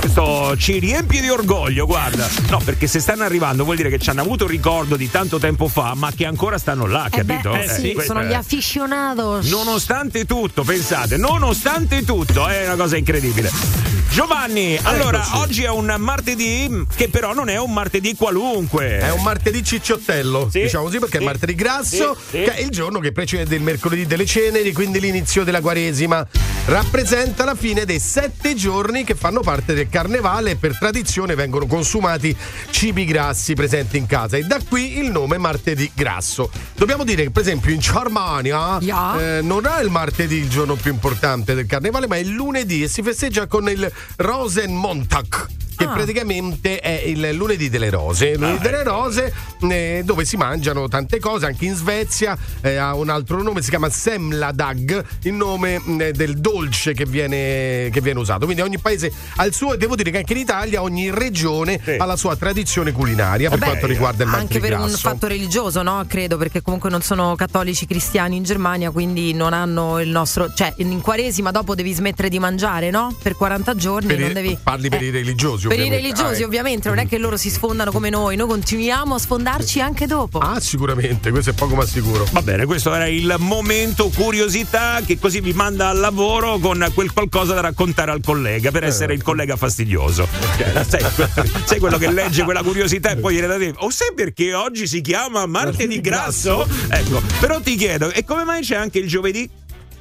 Questo 0.00 0.56
ci 0.56 0.80
riempie 0.80 1.20
di 1.20 1.28
orgoglio, 1.30 1.86
guarda. 1.86 2.28
No, 2.50 2.58
perché 2.58 2.88
se 2.88 2.98
stanno 2.98 3.22
arrivando 3.22 3.62
vuol 3.62 3.76
dire 3.76 3.88
che 3.88 3.98
ci 3.98 4.10
hanno 4.10 4.22
avuto 4.22 4.48
ricordo 4.48 4.96
di 4.96 5.08
tanto 5.08 5.38
tempo 5.38 5.68
fa, 5.68 5.94
ma 5.94 6.10
che 6.10 6.26
ancora 6.26 6.58
stanno 6.58 6.86
là, 6.86 7.06
Eh 7.08 7.22
beh, 7.22 7.34
capito? 7.34 7.54
eh 7.54 7.68
sì, 7.68 7.92
questo 7.92 8.14
sono 8.14 8.24
gli 8.24 8.32
aficionados. 8.34 9.48
Nonostante 9.48 10.24
tutto, 10.24 10.64
pensate, 10.64 11.18
nonostante 11.18 12.02
tutto, 12.02 12.48
è 12.48 12.66
una 12.66 12.74
cosa 12.74 12.96
incredibile. 12.96 13.93
Giovanni, 14.14 14.78
allora, 14.80 15.18
Eccoci. 15.26 15.36
oggi 15.42 15.62
è 15.64 15.68
un 15.70 15.92
martedì 15.98 16.86
che 16.94 17.08
però 17.08 17.34
non 17.34 17.48
è 17.48 17.58
un 17.58 17.72
martedì 17.72 18.14
qualunque. 18.14 18.98
È 19.00 19.10
un 19.10 19.22
martedì 19.24 19.64
cicciottello, 19.64 20.48
Sì. 20.52 20.60
diciamo 20.62 20.84
così, 20.84 21.00
perché 21.00 21.16
Sì. 21.16 21.22
è 21.24 21.26
martedì 21.26 21.54
grasso, 21.56 22.14
Sì, 22.30 22.38
sì. 22.38 22.42
che 22.44 22.54
è 22.54 22.60
il 22.60 22.68
giorno 22.70 23.00
che 23.00 23.10
precede 23.10 23.56
il 23.56 23.62
mercoledì 23.62 24.06
delle 24.06 24.24
ceneri, 24.24 24.72
quindi 24.72 25.00
l'inizio 25.00 25.42
della 25.42 25.60
Quaresima. 25.60 26.24
Rappresenta 26.66 27.44
la 27.44 27.56
fine 27.56 27.84
dei 27.84 27.98
sette 27.98 28.54
giorni 28.54 29.02
che 29.02 29.16
fanno 29.16 29.40
parte 29.40 29.74
del 29.74 29.88
carnevale 29.90 30.52
e 30.52 30.56
per 30.56 30.78
tradizione 30.78 31.34
vengono 31.34 31.66
consumati 31.66 32.34
cibi 32.70 33.04
grassi 33.04 33.54
presenti 33.54 33.96
in 33.98 34.06
casa. 34.06 34.36
E 34.36 34.44
da 34.44 34.58
qui 34.66 34.96
il 34.98 35.10
nome 35.10 35.38
martedì 35.38 35.90
grasso. 35.92 36.50
Dobbiamo 36.76 37.02
dire 37.02 37.24
che, 37.24 37.30
per 37.32 37.42
esempio, 37.42 37.72
in 37.72 37.80
Germania 37.80 38.78
Ja. 38.80 39.38
eh, 39.38 39.42
non 39.42 39.66
è 39.66 39.82
il 39.82 39.90
martedì 39.90 40.36
il 40.36 40.48
giorno 40.48 40.76
più 40.76 40.92
importante 40.92 41.54
del 41.54 41.66
carnevale, 41.66 42.06
ma 42.06 42.14
è 42.14 42.20
il 42.20 42.30
lunedì 42.30 42.84
e 42.84 42.88
si 42.88 43.02
festeggia 43.02 43.46
con 43.48 43.68
il 43.68 43.90
Rosenmontag. 44.16 45.63
Che 45.76 45.84
Ah. 45.84 45.88
praticamente 45.92 46.78
è 46.80 47.02
il 47.04 47.30
lunedì 47.32 47.68
delle 47.68 47.90
rose. 47.90 48.28
Il 48.28 48.38
lunedì 48.38 48.58
delle 48.62 48.82
rose 48.84 49.32
eh, 49.60 50.02
dove 50.04 50.24
si 50.24 50.36
mangiano 50.36 50.88
tante 50.88 51.18
cose, 51.18 51.46
anche 51.46 51.64
in 51.64 51.74
Svezia 51.74 52.36
eh, 52.60 52.76
ha 52.76 52.94
un 52.94 53.08
altro 53.08 53.42
nome, 53.42 53.60
si 53.62 53.70
chiama 53.70 53.88
Semladag, 53.90 55.04
il 55.22 55.32
nome 55.32 55.78
mh, 55.78 56.10
del 56.10 56.38
dolce 56.38 56.92
che 56.94 57.04
viene, 57.04 57.88
che 57.90 58.00
viene 58.00 58.18
usato. 58.20 58.44
Quindi 58.44 58.62
ogni 58.62 58.78
paese 58.78 59.12
ha 59.36 59.44
il 59.44 59.54
suo 59.54 59.74
e 59.74 59.76
devo 59.76 59.94
dire 59.96 60.10
che 60.10 60.18
anche 60.18 60.32
in 60.32 60.38
Italia 60.40 60.82
ogni 60.82 61.10
regione 61.10 61.80
ha 61.98 62.04
la 62.04 62.16
sua 62.16 62.36
tradizione 62.36 62.92
culinaria 62.92 63.48
per 63.50 63.58
Beh, 63.58 63.64
quanto 63.66 63.86
riguarda 63.86 64.22
il 64.24 64.28
Anche 64.30 64.58
martedì 64.58 64.60
per 64.68 64.78
un 64.78 64.88
fatto 64.90 65.26
religioso, 65.26 65.82
no? 65.82 66.04
Credo, 66.06 66.36
perché 66.36 66.62
comunque 66.62 66.90
non 66.90 67.02
sono 67.02 67.34
cattolici 67.36 67.86
cristiani 67.86 68.36
in 68.36 68.42
Germania, 68.44 68.90
quindi 68.90 69.32
non 69.34 69.52
hanno 69.52 70.00
il 70.00 70.08
nostro. 70.08 70.52
cioè, 70.54 70.72
in 70.78 71.00
Quaresima 71.00 71.50
dopo 71.50 71.74
devi 71.74 71.92
smettere 71.92 72.28
di 72.28 72.38
mangiare, 72.38 72.90
no? 72.90 73.14
Per 73.22 73.34
40 73.36 73.74
giorni 73.74 74.06
Per 74.08 74.18
i- 74.18 74.22
non 74.22 74.32
devi. 74.32 74.58
Parli 74.62 74.88
per 74.88 75.02
Eh, 75.02 75.06
i 75.06 75.10
religiosi, 75.10 75.63
Per 75.68 75.78
i 75.78 75.88
religiosi, 75.88 76.22
Ah, 76.22 76.36
ecco. 76.36 76.46
ovviamente, 76.46 76.88
non 76.88 76.98
è 76.98 77.06
che 77.06 77.18
loro 77.18 77.36
si 77.36 77.50
sfondano 77.50 77.90
come 77.90 78.10
noi, 78.10 78.36
noi 78.36 78.48
continuiamo 78.48 79.14
a 79.14 79.18
sfondarci 79.18 79.80
anche 79.80 80.06
dopo. 80.06 80.38
Ah, 80.38 80.60
sicuramente, 80.60 81.30
questo 81.30 81.50
è 81.50 81.52
poco 81.52 81.74
ma 81.74 81.84
sicuro. 81.86 82.26
Va 82.32 82.42
bene, 82.42 82.64
questo 82.66 82.94
era 82.94 83.06
il 83.06 83.34
momento 83.38 84.08
curiosità 84.14 85.00
che 85.04 85.18
così 85.18 85.40
vi 85.40 85.52
manda 85.52 85.88
al 85.88 85.98
lavoro 85.98 86.58
con 86.58 86.86
quel 86.94 87.12
qualcosa 87.12 87.54
da 87.54 87.60
raccontare 87.60 88.10
al 88.10 88.20
collega 88.24 88.70
per 88.70 88.84
essere 88.84 89.14
il 89.14 89.22
collega 89.22 89.56
fastidioso. 89.56 90.26
Cioè, 90.56 90.84
sai, 90.84 91.04
sai 91.64 91.78
quello 91.78 91.98
che 91.98 92.10
legge 92.10 92.42
quella 92.44 92.62
curiosità 92.62 93.10
e 93.10 93.16
poi 93.16 93.40
da 93.40 93.56
dire, 93.56 93.74
o 93.78 93.90
sai 93.90 94.12
perché 94.14 94.54
oggi 94.54 94.86
si 94.86 95.00
chiama 95.00 95.46
martedì 95.46 96.00
grasso? 96.00 96.66
Ecco, 96.88 97.22
però 97.40 97.60
ti 97.60 97.76
chiedo, 97.76 98.10
e 98.10 98.24
come 98.24 98.44
mai 98.44 98.62
c'è 98.62 98.76
anche 98.76 98.98
il 98.98 99.08
giovedì? 99.08 99.48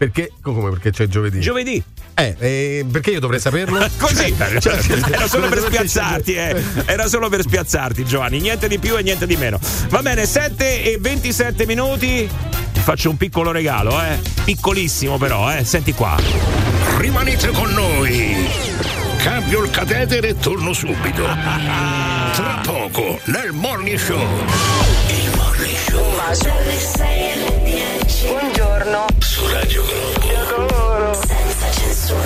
Perché? 0.03 0.31
Come? 0.41 0.69
Perché 0.69 0.91
c'è 0.91 1.07
giovedì? 1.07 1.39
Giovedì. 1.39 1.81
Eh, 2.15 2.35
eh, 2.37 2.85
perché 2.91 3.11
io 3.11 3.21
dovrei 3.21 3.39
saperlo? 3.39 3.79
Così, 3.97 4.35
Cioè, 4.59 4.79
era 5.09 5.27
solo 5.29 5.47
per 5.47 5.59
spiazzarti, 5.59 6.33
eh. 6.33 6.61
Era 6.85 7.07
solo 7.07 7.29
per 7.29 7.41
spiazzarti, 7.41 8.03
Giovanni. 8.03 8.41
Niente 8.41 8.67
di 8.67 8.79
più 8.79 8.97
e 8.97 9.01
niente 9.01 9.25
di 9.25 9.37
meno. 9.37 9.57
Va 9.87 10.01
bene, 10.01 10.25
7 10.25 10.83
e 10.83 10.97
27 10.99 11.65
minuti. 11.65 12.29
Ti 12.73 12.79
faccio 12.81 13.09
un 13.09 13.15
piccolo 13.15 13.51
regalo, 13.51 13.97
eh. 14.01 14.19
Piccolissimo, 14.43 15.17
però, 15.17 15.55
eh. 15.55 15.63
Senti 15.63 15.93
qua. 15.93 16.17
Rimanete 16.97 17.51
con 17.51 17.71
noi. 17.71 18.45
Cambio 19.19 19.63
il 19.63 19.69
catetere 19.69 20.27
e 20.29 20.37
torno 20.37 20.73
subito. 20.73 21.23
Tra 21.23 22.59
poco 22.61 23.21
nel 23.25 23.53
Morning 23.53 23.97
Show. 23.97 24.19
Il 25.07 25.31
Morning 25.37 25.77
Show 25.77 26.11
Buongiorno. 28.25 28.52
Su 29.43 29.49
Radio 29.49 29.83
Globo. 29.83 31.13
Senza 31.25 31.71
censura. 31.71 32.21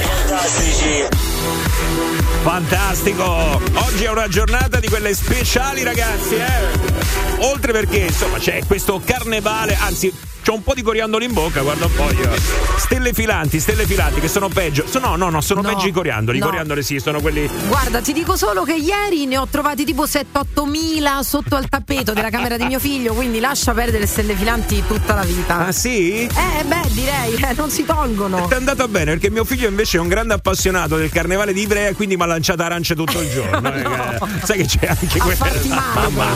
Fantastico! 2.42 3.24
Oggi 3.24 4.04
è 4.04 4.10
una 4.10 4.28
giornata 4.28 4.80
di 4.80 4.88
quelle 4.88 5.14
speciali, 5.14 5.84
ragazzi, 5.84 6.36
eh! 6.36 7.46
Oltre 7.46 7.72
perché, 7.72 7.98
insomma, 7.98 8.38
c'è 8.38 8.62
questo 8.66 9.02
carnevale, 9.04 9.76
anzi, 9.80 10.14
c'ho 10.48 10.54
un 10.54 10.64
po' 10.64 10.74
di 10.74 10.82
coriandolo 10.82 11.26
in 11.26 11.34
bocca, 11.34 11.60
guarda 11.60 11.88
un 11.88 11.94
po' 11.94 12.10
io. 12.10 12.34
Stelle 12.78 13.12
filanti, 13.12 13.60
stelle 13.60 13.86
filanti, 13.86 14.22
che 14.22 14.30
sono 14.30 14.48
peggio. 14.48 14.86
No, 15.02 15.18
no, 15.18 15.30
no, 15.30 15.42
sono 15.42 15.60
No, 15.62 15.68
peggio 15.68 15.88
i 15.88 15.92
coriandoli. 15.92 16.38
I 16.38 16.40
no. 16.40 16.46
coriandoli 16.46 16.84
sì, 16.84 17.00
sono 17.00 17.20
quelli. 17.20 17.50
Guarda, 17.68 18.00
ti 18.00 18.14
dico 18.14 18.38
solo 18.38 18.64
che 18.64 18.76
ieri 18.76 19.26
ne 19.26 19.38
ho 19.38 19.48
trovati 19.52 19.84
tipo 19.84 20.06
7-8 20.06 20.66
mila 20.66 21.22
sotto 21.22 21.58
al 21.58 21.68
tappeto 21.68 22.14
della 22.14 22.30
camera 22.30 22.56
di 22.56 22.64
mio 22.64 22.80
figlio, 22.80 23.14
quindi 23.14 23.42
lascia 23.42 23.74
perdere 23.74 24.00
le 24.00 24.06
stelle 24.06 24.36
filanti 24.36 24.82
tutta 24.88 25.16
la 25.16 25.24
vita. 25.24 25.66
Ah, 25.66 25.72
sì? 25.74 26.22
Eh, 26.22 26.64
beh, 26.64 26.88
direi, 26.92 27.34
eh, 27.34 27.54
non 27.54 27.70
si 27.70 27.84
tolgono. 27.84 28.48
È 28.48 28.56
andata 28.56 28.88
bene 28.88 29.12
perché 29.12 29.30
mio 29.30 29.44
figlio 29.44 29.68
invece 29.68 29.98
è 29.98 30.00
un 30.00 30.08
grande 30.08 30.34
appassionato 30.34 30.96
del 30.96 31.10
carnevale 31.10 31.52
di 31.52 31.60
Ivrea 31.64 31.94
quindi 31.94 32.16
mi 32.16 32.24
ha 32.24 32.26
lanciato 32.26 32.64
arance 32.64 32.96
tutto 32.96 33.20
il 33.20 33.30
giorno. 33.30 33.68
eh. 33.76 34.46
Sai 34.46 34.60
che 34.60 34.66
c'è 34.66 34.88
anche 34.88 35.20
male 35.20 35.62
Mamma. 35.66 36.36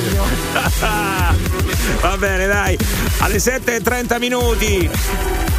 Va 2.01 2.17
bene, 2.17 2.47
dai. 2.47 2.77
Alle 3.19 3.37
7.30 3.37 4.00
minuti 4.17 4.89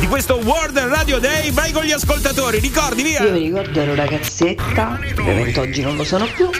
di 0.00 0.06
questo 0.08 0.34
World 0.34 0.76
Radio 0.76 1.20
Day, 1.20 1.52
vai 1.52 1.70
con 1.70 1.84
gli 1.84 1.92
ascoltatori. 1.92 2.58
Ricordi, 2.58 3.02
via. 3.02 3.22
Io 3.22 3.30
mi 3.30 3.38
ricordo 3.38 3.80
ero 3.80 3.94
ragazzetta, 3.94 4.98
ovviamente 5.16 5.60
oggi 5.60 5.80
non 5.80 5.96
lo 5.96 6.02
sono 6.02 6.26
più, 6.26 6.50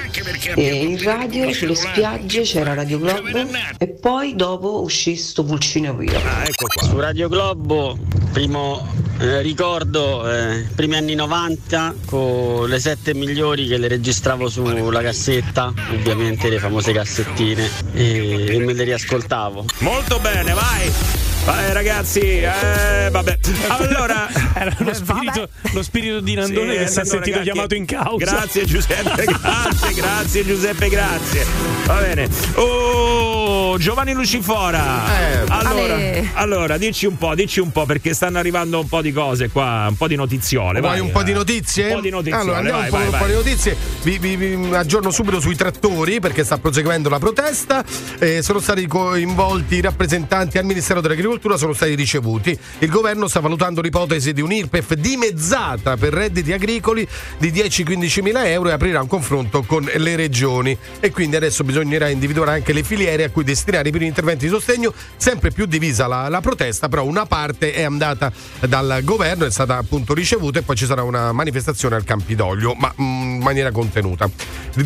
e 0.55 0.75
in 0.85 1.03
radio 1.03 1.53
sulle 1.53 1.75
spiagge 1.75 2.43
c'era 2.43 2.75
Radio 2.75 3.01
Globo 3.01 3.49
e 3.79 3.89
poi 3.89 4.37
dopo 4.37 4.83
uscì 4.83 5.17
sto 5.17 5.43
pulcino 5.43 5.95
via. 5.95 6.19
Ah, 6.19 6.45
ecco 6.45 6.67
qua. 6.73 6.87
Su 6.87 7.01
Radio 7.01 7.29
Globo, 7.29 7.99
primo 8.33 8.87
eh, 9.19 9.43
ricordo, 9.43 10.31
eh, 10.31 10.65
primi 10.75 10.97
anni 10.97 11.15
90, 11.15 11.95
con 12.07 12.69
le 12.69 12.79
sette 12.79 13.13
migliori 13.13 13.67
che 13.67 13.77
le 13.77 13.89
registravo 13.89 14.49
sulla 14.49 15.03
cassetta, 15.03 15.73
ovviamente 15.91 16.49
le 16.49 16.59
famose 16.59 16.93
cassettine, 16.93 17.69
e, 17.93 18.55
e 18.55 18.59
me 18.59 18.73
le 18.73 18.85
riascoltavo. 18.85 19.65
Molto 19.81 20.21
bene, 20.21 20.53
vai. 20.53 21.32
Vai 21.45 21.73
ragazzi, 21.73 22.21
eh, 22.21 23.09
vabbè. 23.11 23.39
Allora, 23.69 24.29
Era 24.55 24.75
lo 24.79 24.95
spirito, 24.95 25.49
lo 25.73 25.83
spirito 25.83 26.21
di 26.21 26.35
Nandone 26.35 26.73
Sì, 26.73 26.79
che 26.79 26.87
si 26.87 27.01
è 27.01 27.05
sentito 27.05 27.39
ragazzi, 27.39 27.51
chiamato 27.51 27.75
in 27.75 27.85
causa. 27.87 28.25
Grazie 28.25 28.65
Giuseppe, 28.65 29.25
grazie, 29.25 29.95
grazie 29.95 30.45
Giuseppe, 30.45 30.89
grazie. 30.89 31.47
Va 31.87 31.95
bene. 32.01 32.29
Oh, 32.55 33.79
Giovanni 33.79 34.13
Lucifora. 34.13 35.21
Eh. 35.21 35.45
allora, 35.49 35.99
allora, 36.35 36.77
dici 36.77 37.07
un 37.07 37.17
po', 37.17 37.35
dici 37.35 37.61
un 37.61 37.73
po' 37.73 37.87
perché 37.87 38.15
stanno 38.15 38.39
arrivando 38.39 38.79
un 38.79 38.89
po' 38.89 39.01
di 39.01 39.13
cose 39.13 39.49
qua, 39.49 39.87
un 39.89 39.97
po' 39.97 40.07
di 40.07 40.17
notiziole. 40.17 40.81
Vuoi 40.81 40.99
vai. 40.99 41.01
un 41.01 41.11
po' 41.11 41.23
di 41.23 41.33
notizie? 41.33 41.87
Un 41.89 41.95
po' 41.95 42.01
di 42.01 42.11
notizie. 42.11 42.39
Allora 42.39 42.59
andiamo 42.59 42.79
vai, 42.79 42.89
un, 42.89 42.91
po', 42.91 42.97
vai, 42.99 43.13
un 43.13 43.19
po' 43.19 43.27
di 43.27 43.35
notizie. 43.35 43.77
Vi, 44.03 44.19
vi- 44.19 44.37
vi 44.37 44.75
aggiorno 44.75 45.11
subito 45.11 45.41
sui 45.41 45.57
trattori 45.57 46.21
perché 46.21 46.45
sta 46.45 46.59
proseguendo 46.59 47.09
la 47.09 47.19
protesta. 47.19 47.85
Eh, 48.19 48.43
sono 48.43 48.61
stati 48.61 48.87
coinvolti 48.87 49.77
i 49.77 49.81
rappresentanti 49.81 50.59
al 50.59 50.65
Ministero 50.65 51.01
dell'Agricoltura, 51.01 51.32
sono 51.57 51.73
stati 51.73 51.95
ricevuti. 51.95 52.57
Il 52.79 52.89
governo 52.89 53.29
sta 53.29 53.41
valutando 53.41 53.81
l'ipotesi 53.81 54.33
di 54.33 54.41
un 54.41 54.53
IRPEF 54.53 54.95
dimezzata 54.95 55.97
per 55.97 56.13
redditi 56.13 56.53
agricoli 56.53 57.07
di 57.39 57.51
10-15 57.51 58.23
mila 58.23 58.49
euro 58.49 58.69
e 58.71 58.73
aprirà 58.73 59.01
un 59.01 59.07
confronto 59.07 59.63
con 59.63 59.89
le 59.95 60.17
regioni. 60.17 60.77
E 61.01 61.11
quindi 61.11 61.37
adesso 61.37 61.65
bisognerà 61.65 62.09
individuare 62.09 62.53
anche 62.53 62.73
le 62.73 62.83
filiere 62.83 63.25
a 63.25 63.31
cui 63.31 63.45
destinare 63.45 63.89
i 63.89 63.93
primi 63.93 64.07
interventi 64.07 64.47
di 64.47 64.51
sostegno. 64.51 64.93
Sempre 65.17 65.51
più 65.51 65.67
divisa 65.67 66.07
la, 66.07 66.29
la 66.29 66.41
protesta, 66.41 66.89
però 66.89 67.05
una 67.05 67.27
parte 67.27 67.73
è 67.73 67.83
andata 67.83 68.33
dal 68.61 69.01
governo, 69.05 69.45
è 69.45 69.51
stata 69.51 69.77
appunto 69.77 70.15
ricevuta 70.15 70.59
e 70.59 70.63
poi 70.63 70.77
ci 70.77 70.87
sarà 70.87 71.03
una 71.03 71.33
manifestazione 71.33 71.97
al 71.97 72.05
Campidoglio, 72.05 72.75
ma 72.75 72.93
mm, 73.01 73.35
in 73.35 73.43
maniera 73.43 73.71
contenuta. 73.71 74.29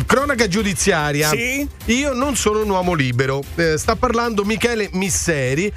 Cronaca 0.05 0.47
giudiziaria. 0.47 1.29
Sì? 1.29 1.67
Io 1.85 2.13
non 2.13 2.35
sono 2.35 2.61
un 2.61 2.69
uomo 2.69 2.93
libero. 2.93 3.41
Eh, 3.55 3.77
sta 3.77 3.95
parlando 3.95 4.43
Michele 4.43 4.89
Misseri, 4.93 5.71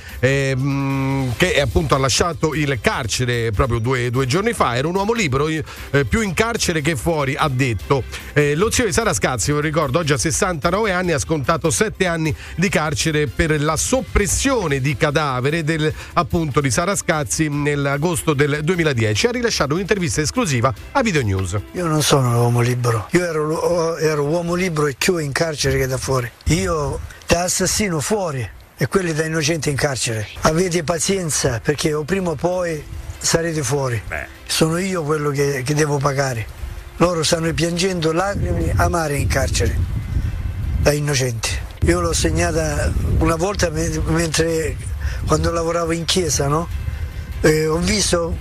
ehm, 0.61 1.35
che 1.37 1.61
appunto 1.61 1.95
ha 1.95 1.99
lasciato 1.99 2.55
il 2.55 2.79
carcere 2.81 3.51
proprio 3.51 3.79
due, 3.79 4.11
due 4.11 4.27
giorni 4.27 4.53
fa. 4.53 4.77
Era 4.77 4.89
un 4.89 4.95
uomo 4.95 5.13
libero, 5.13 5.49
eh, 5.49 5.65
più 6.09 6.21
in 6.21 6.35
carcere 6.35 6.81
che 6.81 6.97
fuori, 6.97 7.35
ha 7.37 7.49
detto. 7.49 8.03
Eh, 8.33 8.55
lo 8.55 8.71
zio 8.71 8.85
di 8.85 8.93
Sara 8.93 9.13
Scazzi, 9.13 9.53
vi 9.53 9.61
ricordo, 9.61 9.99
oggi 9.99 10.13
ha 10.13 10.19
69 10.19 10.93
anni, 10.93 11.13
ha 11.13 11.19
scontato 11.19 11.71
7 11.71 12.07
anni 12.07 12.35
di 12.57 12.69
carcere 12.69 13.27
per 13.27 13.61
la 13.61 13.77
soppressione 13.77 14.81
di 14.81 14.97
cadavere 14.97 15.65
del, 15.65 15.93
appunto 16.15 16.61
di 16.61 16.71
Sara 16.71 16.95
Scazzi 16.95 17.49
nell'agosto 17.49 18.35
del 18.35 18.61
2010. 18.63 19.27
Ha 19.27 19.31
rilasciato 19.31 19.75
un'intervista 19.75 20.21
esclusiva 20.21 20.73
a 20.93 21.03
Video 21.03 21.23
News. 21.23 21.59
Io 21.73 21.87
non 21.87 22.03
sono 22.03 22.29
un 22.29 22.35
uomo 22.35 22.61
libero, 22.61 23.09
io 23.13 23.25
ero, 23.25 23.97
ero 23.97 24.25
uomo 24.25 24.55
libero 24.55 24.87
e 24.87 24.95
più 24.97 25.17
in 25.19 25.33
carcere 25.33 25.79
che 25.79 25.87
da 25.87 25.97
fuori. 25.97 26.31
Io 26.45 27.01
da 27.27 27.45
assassino 27.45 28.01
fuori 28.01 28.59
e 28.83 28.87
quelli 28.87 29.13
da 29.13 29.27
innocente 29.27 29.69
in 29.69 29.77
carcere. 29.77 30.27
Avete 30.41 30.83
pazienza 30.83 31.61
perché 31.61 31.93
o 31.93 32.03
prima 32.05 32.31
o 32.31 32.35
poi 32.35 32.83
sarete 33.19 33.63
fuori. 33.63 34.03
Sono 34.47 34.79
io 34.79 35.03
quello 35.03 35.29
che, 35.29 35.63
che 35.63 35.75
devo 35.75 35.99
pagare. 35.99 36.47
Loro 36.97 37.23
stanno 37.23 37.53
piangendo 37.53 38.11
lacrime 38.11 38.73
amare 38.77 39.19
in 39.19 39.29
carcere, 39.29 39.77
da 40.79 40.93
innocenti. 40.93 41.51
Io 41.83 42.01
l'ho 42.01 42.15
segnata 42.15 42.91
una 43.19 43.37
volta 43.37 43.69
me- 43.69 44.01
mentre 44.07 44.75
quando 45.27 45.51
lavoravo 45.51 45.93
in 45.93 46.07
chiesa, 46.07 46.49
no? 46.49 46.67
Eh, 47.43 47.67
ho 47.67 47.77
visto 47.81 48.35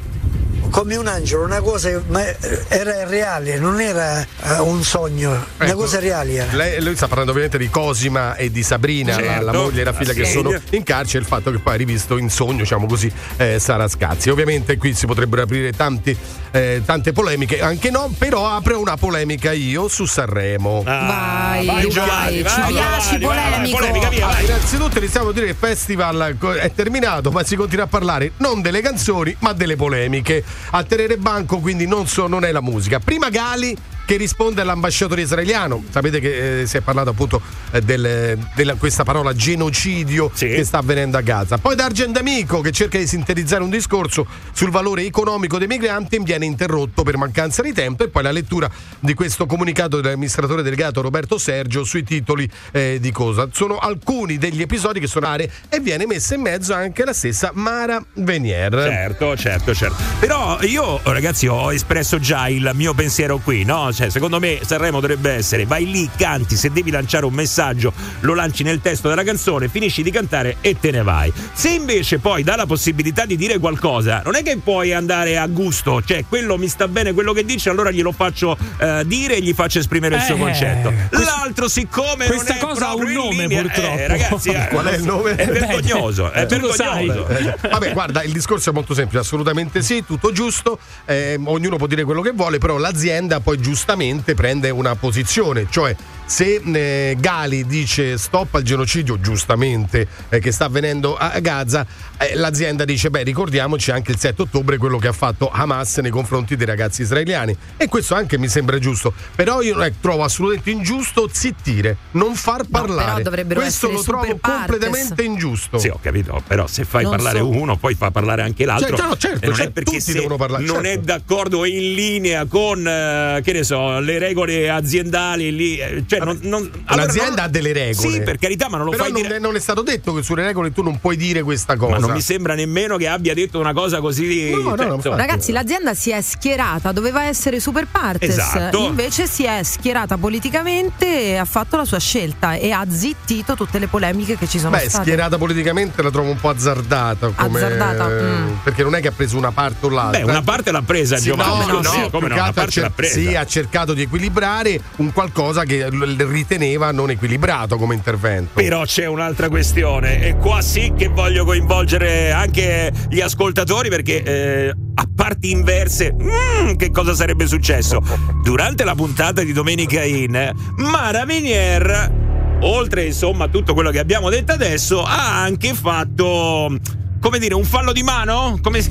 come 0.79 0.95
un 0.95 1.07
angelo, 1.07 1.43
una 1.43 1.59
cosa 1.59 2.01
ma 2.07 2.23
era 2.69 3.05
reale, 3.05 3.59
non 3.59 3.81
era 3.81 4.21
eh, 4.21 4.59
un 4.59 4.81
sogno, 4.81 5.31
una 5.31 5.67
Ecco, 5.67 5.75
cosa 5.79 5.99
reale. 5.99 6.35
era. 6.35 6.53
Lei, 6.55 6.81
lui 6.81 6.95
sta 6.95 7.07
parlando 7.07 7.31
ovviamente 7.31 7.57
di 7.57 7.69
Cosima 7.69 8.35
e 8.35 8.49
di 8.49 8.63
Sabrina, 8.63 9.19
la- 9.19 9.21
Certo, 9.21 9.45
la, 9.45 9.51
moglie 9.51 9.81
e 9.81 9.83
la 9.83 9.91
figlia 9.91 10.13
la 10.13 10.13
che 10.13 10.25
figlia. 10.25 10.41
sono 10.41 10.61
in 10.69 10.83
carcere, 10.83 11.19
il 11.19 11.25
fatto 11.25 11.51
che 11.51 11.59
poi 11.59 11.73
ha 11.73 11.77
rivisto 11.77 12.15
in 12.15 12.29
sogno, 12.29 12.59
diciamo 12.59 12.85
così, 12.87 13.11
eh, 13.35 13.59
Sara 13.59 13.89
Scazzi. 13.89 14.29
Ovviamente 14.29 14.77
qui 14.77 14.93
si 14.93 15.05
potrebbero 15.05 15.41
aprire 15.41 15.73
tanti, 15.73 16.15
eh, 16.51 16.81
tante 16.85 17.11
polemiche, 17.11 17.59
anche 17.59 17.89
no, 17.91 18.09
però 18.17 18.47
apro 18.47 18.79
una 18.79 18.95
polemica 18.95 19.51
io 19.51 19.89
su 19.89 20.05
Sanremo. 20.05 20.81
Vai, 20.83 21.65
vai, 21.65 21.89
Giovanni, 21.89 22.37
ci 22.37 22.43
vai, 22.43 22.73
vai, 22.73 22.73
vai, 22.73 23.19
vai, 23.19 23.19
polemico. 23.19 23.77
polemica, 23.77 24.09
via, 24.09 24.27
Ah, 24.29 24.41
innanzitutto 24.41 24.97
iniziamo 24.99 25.29
a 25.29 25.33
dire 25.33 25.45
che 25.47 25.51
il 25.51 25.57
festival 25.59 26.37
è 26.61 26.71
terminato, 26.73 27.31
ma 27.31 27.43
si 27.43 27.57
continua 27.57 27.83
a 27.83 27.87
parlare 27.87 28.31
non 28.37 28.61
delle 28.61 28.79
canzoni, 28.81 29.35
ma 29.39 29.51
delle 29.51 29.75
polemiche. 29.75 30.43
A 30.71 30.83
tenere 30.83 31.17
banco 31.17 31.59
quindi 31.59 31.87
non, 31.87 32.07
so- 32.07 32.27
non 32.27 32.43
è 32.45 32.51
la 32.51 32.61
musica. 32.61 32.99
Prima 32.99 33.29
Gali 33.29 33.75
che 34.09 34.17
risponde 34.17 34.61
all'ambasciatore 34.61 35.21
israeliano. 35.21 35.83
Sapete 35.87 36.19
che 36.19 36.61
eh, 36.61 36.65
si 36.65 36.77
è 36.77 36.81
parlato 36.81 37.11
appunto 37.11 37.39
eh, 37.69 37.79
della 37.79 38.73
questa 38.73 39.03
parola 39.03 39.35
genocidio 39.35 40.31
che 40.35 40.63
sta 40.63 40.79
avvenendo 40.79 41.15
a 41.15 41.21
Gaza. 41.21 41.59
Poi 41.59 41.75
D'Argent 41.75 42.17
Amico 42.17 42.59
che 42.61 42.71
cerca 42.71 42.97
di 42.97 43.05
sintetizzare 43.05 43.61
un 43.61 43.69
discorso 43.69 44.25
sul 44.51 44.71
valore 44.71 45.03
economico 45.03 45.59
dei 45.59 45.67
migranti 45.67 46.15
e 46.15 46.21
viene 46.21 46.45
interrotto 46.45 47.03
per 47.03 47.17
mancanza 47.17 47.61
di 47.61 47.71
tempo 47.71 48.03
e 48.03 48.09
poi 48.09 48.23
la 48.23 48.31
lettura 48.31 48.67
di 48.99 49.13
questo 49.13 49.45
comunicato 49.45 50.01
dell'amministratore 50.01 50.63
delegato 50.63 51.01
Roberto 51.01 51.37
Sergio 51.37 51.83
sui 51.83 52.01
titoli 52.01 52.49
eh, 52.71 52.97
di 52.99 53.11
cosa. 53.11 53.47
Sono 53.51 53.77
alcuni 53.77 54.39
degli 54.39 54.63
episodi 54.63 54.99
che 54.99 55.05
sono 55.05 55.27
aree 55.27 55.51
e 55.69 55.81
viene 55.81 56.07
messa 56.07 56.33
in 56.33 56.41
mezzo 56.41 56.73
anche 56.73 57.05
la 57.05 57.13
stessa 57.13 57.51
Mara 57.53 58.03
Venier. 58.13 58.73
Certo, 58.73 59.37
certo, 59.37 59.75
certo. 59.75 59.97
Però 60.19 60.57
io, 60.63 60.99
ragazzi, 61.03 61.45
ho 61.45 61.71
espresso 61.71 62.17
già 62.17 62.47
il 62.47 62.71
mio 62.73 62.95
pensiero 62.95 63.37
qui, 63.37 63.63
no? 63.63 63.91
Cioè, 63.99 64.09
secondo 64.09 64.39
me 64.39 64.59
Sanremo 64.65 65.01
dovrebbe 65.01 65.33
essere 65.33 65.65
vai 65.65 65.83
lì, 65.91 66.09
canti, 66.15 66.55
se 66.55 66.71
devi 66.71 66.89
lanciare 66.89 67.25
un 67.25 67.33
messaggio, 67.33 67.91
lo 68.21 68.33
lanci 68.33 68.63
nel 68.63 68.79
testo 68.79 69.09
della 69.09 69.23
canzone, 69.25 69.67
finisci 69.67 70.03
di 70.03 70.09
cantare 70.09 70.55
e 70.61 70.79
te 70.79 70.91
ne 70.91 71.03
vai. 71.03 71.33
Se 71.51 71.67
invece 71.67 72.19
poi 72.19 72.41
dà 72.43 72.55
la 72.55 72.65
possibilità 72.65 73.25
di 73.25 73.35
dire 73.35 73.57
qualcosa, 73.57 74.21
non 74.23 74.35
è 74.35 74.41
che 74.41 74.55
puoi 74.63 74.93
andare 74.93 75.37
a 75.37 75.45
gusto, 75.47 76.01
cioè 76.01 76.23
quello 76.29 76.57
mi 76.57 76.69
sta 76.69 76.87
bene 76.87 77.11
quello 77.11 77.33
che 77.33 77.43
dice, 77.43 77.69
allora 77.69 77.91
glielo 77.91 78.13
faccio 78.13 78.57
eh, 78.77 79.03
dire 79.05 79.35
e 79.35 79.41
gli 79.41 79.53
faccio 79.53 79.79
esprimere 79.79 80.15
il 80.15 80.21
suo 80.21 80.35
Eh, 80.35 80.39
concetto. 80.39 80.93
questo- 81.09 81.27
L'altro, 81.29 81.67
siccome 81.67 82.25
questa 82.27 82.53
non 82.53 82.57
è 82.57 82.65
cosa 82.71 82.87
ha 82.87 82.95
un 82.95 83.11
nome, 83.11 83.47
linea- 83.47 83.61
purtroppo. 83.63 83.97
eh, 83.97 84.07
ragazzi, 84.07 84.49
eh, 84.51 84.67
Qual 84.69 84.85
è 84.85 84.95
il 84.95 85.03
nome? 85.03 85.35
È 85.35 85.45
vergognoso, 85.45 86.31
è 86.31 86.41
Eh, 86.43 86.45
vergognoso. 86.45 87.27
Eh, 87.27 87.55
Vabbè, 87.69 87.91
guarda, 87.91 88.23
il 88.23 88.31
discorso 88.31 88.69
è 88.69 88.73
molto 88.73 88.93
semplice, 88.93 89.19
assolutamente 89.19 89.81
sì, 89.81 90.05
tutto 90.05 90.31
giusto, 90.31 90.79
eh, 91.03 91.37
ognuno 91.43 91.75
può 91.75 91.87
dire 91.87 92.05
quello 92.05 92.21
che 92.21 92.31
vuole, 92.31 92.59
però 92.59 92.77
l'azienda 92.77 93.39
poi 93.41 93.59
giustamente 93.89 94.35
prende 94.35 94.69
una 94.69 94.95
posizione, 94.95 95.65
cioè 95.67 95.95
se 96.29 96.61
eh, 96.63 97.17
Gali 97.19 97.65
dice 97.65 98.15
stop 98.19 98.53
al 98.53 98.61
genocidio, 98.61 99.19
giustamente, 99.19 100.07
eh, 100.29 100.37
che 100.37 100.51
sta 100.51 100.65
avvenendo 100.65 101.17
a 101.17 101.39
Gaza, 101.39 101.83
eh, 102.19 102.35
l'azienda 102.35 102.85
dice, 102.85 103.09
beh, 103.09 103.23
ricordiamoci 103.23 103.89
anche 103.89 104.11
il 104.11 104.19
7 104.19 104.43
ottobre 104.43 104.77
quello 104.77 104.99
che 104.99 105.07
ha 105.07 105.11
fatto 105.11 105.49
Hamas 105.49 105.97
nei 105.97 106.11
confronti 106.11 106.55
dei 106.55 106.67
ragazzi 106.67 107.01
israeliani. 107.01 107.57
E 107.77 107.87
questo 107.87 108.13
anche 108.13 108.37
mi 108.37 108.47
sembra 108.47 108.77
giusto, 108.77 109.11
però 109.33 109.63
io 109.63 109.81
eh, 109.81 109.93
trovo 109.99 110.23
assolutamente 110.23 110.69
ingiusto 110.69 111.27
zittire, 111.31 111.97
non 112.11 112.35
far 112.35 112.65
parlare. 112.69 113.05
però 113.13 113.21
dovrebbero 113.23 113.61
questo 113.61 113.89
lo 113.89 114.03
trovo 114.03 114.35
partes. 114.37 114.77
completamente 114.77 115.23
ingiusto. 115.23 115.79
Sì, 115.79 115.87
ho 115.87 115.97
capito, 115.99 116.43
però 116.45 116.67
se 116.67 116.85
fai 116.85 117.03
Non 117.03 117.13
parlare 117.13 117.39
so. 117.39 117.49
uno, 117.49 117.75
poi 117.75 117.95
fa 117.95 118.11
parlare 118.11 118.43
anche 118.43 118.65
l'altro. 118.65 118.95
Cioè, 118.95 119.07
no, 119.07 119.17
certo, 119.17 119.45
E 119.45 119.47
non 119.47 119.55
cioè, 119.55 119.65
è 119.65 119.71
perché 119.71 119.91
tutti 119.91 120.01
se 120.03 120.13
devono 120.13 120.35
parlare, 120.35 120.63
non 120.63 120.85
è 120.85 120.89
certo. 120.89 121.05
d'accordo 121.05 121.65
e 121.65 121.69
in 121.69 121.93
linea 121.95 122.45
con 122.45 122.87
eh, 122.87 123.41
che 123.43 123.51
ne 123.51 123.63
so, 123.63 123.99
le 123.99 124.19
regole 124.19 124.69
aziendali 124.69 125.55
lì, 125.55 125.79
eh, 125.79 126.03
cioè 126.19 126.25
non, 126.25 126.39
non- 126.43 126.69
allora 126.85 127.05
L'azienda 127.05 127.29
non- 127.35 127.39
ha 127.39 127.47
delle 127.47 127.73
regole. 127.73 128.09
Sì, 128.11 128.21
per 128.21 128.37
carità, 128.37 128.69
ma 128.69 128.77
non 128.77 128.85
lo 128.85 128.91
Però 128.91 129.03
fai 129.03 129.11
non, 129.11 129.21
dire. 129.21 129.35
è, 129.35 129.39
non 129.39 129.55
è 129.55 129.59
stato 129.59 129.81
detto 129.81 130.13
che 130.13 130.21
sulle 130.23 130.43
regole 130.43 130.71
tu 130.71 130.81
non 130.83 130.99
puoi 130.99 131.15
dire 131.17 131.41
questa 131.43 131.75
cosa. 131.75 131.93
Ma 131.93 131.97
non 131.99 132.11
mi 132.11 132.21
sembra 132.21 132.55
nemmeno 132.55 132.97
che 132.97 133.07
abbia 133.07 133.33
detto 133.33 133.59
una 133.59 133.73
cosa 133.73 133.99
così. 133.99 134.51
No, 134.51 134.75
no, 134.75 134.77
cioè, 134.77 135.09
no, 135.09 135.15
Ragazzi, 135.15 135.51
l'azienda 135.51 135.93
si 135.93 136.11
è 136.11 136.21
schierata, 136.21 136.91
doveva 136.91 137.23
essere 137.25 137.59
super 137.59 137.87
partes, 137.89 138.29
Esatto. 138.37 138.79
invece 138.85 139.27
si 139.27 139.43
è 139.45 139.61
schierata 139.63 140.17
politicamente 140.17 141.05
e 141.31 141.35
ha 141.37 141.45
fatto 141.45 141.77
la 141.77 141.85
sua 141.85 141.99
scelta 141.99 142.53
e 142.55 142.71
ha 142.71 142.85
zittito 142.89 143.55
tutte 143.55 143.79
le 143.79 143.87
polemiche 143.87 144.37
che 144.37 144.47
ci 144.47 144.59
sono 144.59 144.71
Beh, 144.71 144.89
state. 144.89 145.03
schierata 145.03 145.37
politicamente 145.37 146.01
la 146.01 146.09
trovo 146.11 146.29
un 146.31 146.37
po' 146.39 146.49
azzardata. 146.49 147.29
Come, 147.29 147.57
Azzardata, 147.63 148.07
mm. 148.07 148.47
Perché 148.63 148.83
non 148.83 148.95
è 148.95 149.01
che 149.01 149.07
ha 149.09 149.11
preso 149.11 149.37
una 149.37 149.51
parte 149.51 149.85
o 149.85 149.89
l'altra. 149.89 150.23
Beh, 150.23 150.29
una 150.29 150.41
parte 150.41 150.71
l'ha 150.71 150.81
presa 150.81 151.17
Sì, 151.17 151.23
Giovanni. 151.25 151.65
No, 151.67 151.79
no, 151.79 151.83
Sì, 151.83 152.01
sì, 152.03 152.09
come 152.09 152.27
più 152.27 152.35
no, 152.35 152.41
una 152.43 152.51
parte 152.53 152.61
l'ha 152.81 152.87
cer- 152.87 152.91
presa. 152.91 153.13
Sì, 153.19 153.35
ha 153.35 153.45
cercato 153.45 153.93
di 153.93 154.01
equilibrare 154.03 154.81
un 154.97 155.11
qualcosa 155.13 155.63
che 155.63 155.87
riteneva 156.17 156.91
non 156.91 157.09
equilibrato 157.09 157.77
come 157.77 157.95
intervento. 157.95 158.51
Però 158.53 158.83
c'è 158.83 159.05
un'altra 159.05 159.49
questione 159.49 160.21
e 160.25 160.35
qua 160.35 160.61
sì 160.61 160.93
che 160.95 161.07
voglio 161.07 161.45
coinvolgere 161.45 162.31
anche 162.31 162.91
gli 163.09 163.21
ascoltatori 163.21 163.89
perché 163.89 164.23
eh, 164.23 164.73
a 164.93 165.07
parti 165.15 165.51
inverse, 165.51 166.13
mm, 166.13 166.75
che 166.75 166.91
cosa 166.91 167.13
sarebbe 167.13 167.47
successo? 167.47 168.01
Durante 168.43 168.83
la 168.83 168.95
puntata 168.95 169.43
di 169.43 169.53
Domenica 169.53 170.03
In, 170.03 170.51
Mara 170.77 171.25
Venier, 171.25 172.57
oltre 172.61 173.05
insomma 173.05 173.45
a 173.45 173.47
tutto 173.47 173.73
quello 173.73 173.91
che 173.91 173.99
abbiamo 173.99 174.29
detto 174.29 174.51
adesso, 174.51 175.03
ha 175.03 175.41
anche 175.41 175.73
fatto... 175.73 176.77
Come 177.21 177.37
dire, 177.39 177.53
un 177.53 177.65
fallo 177.65 177.91
di 177.91 178.01
mano? 178.01 178.57
Come 178.61 178.79
Eh 178.79 178.83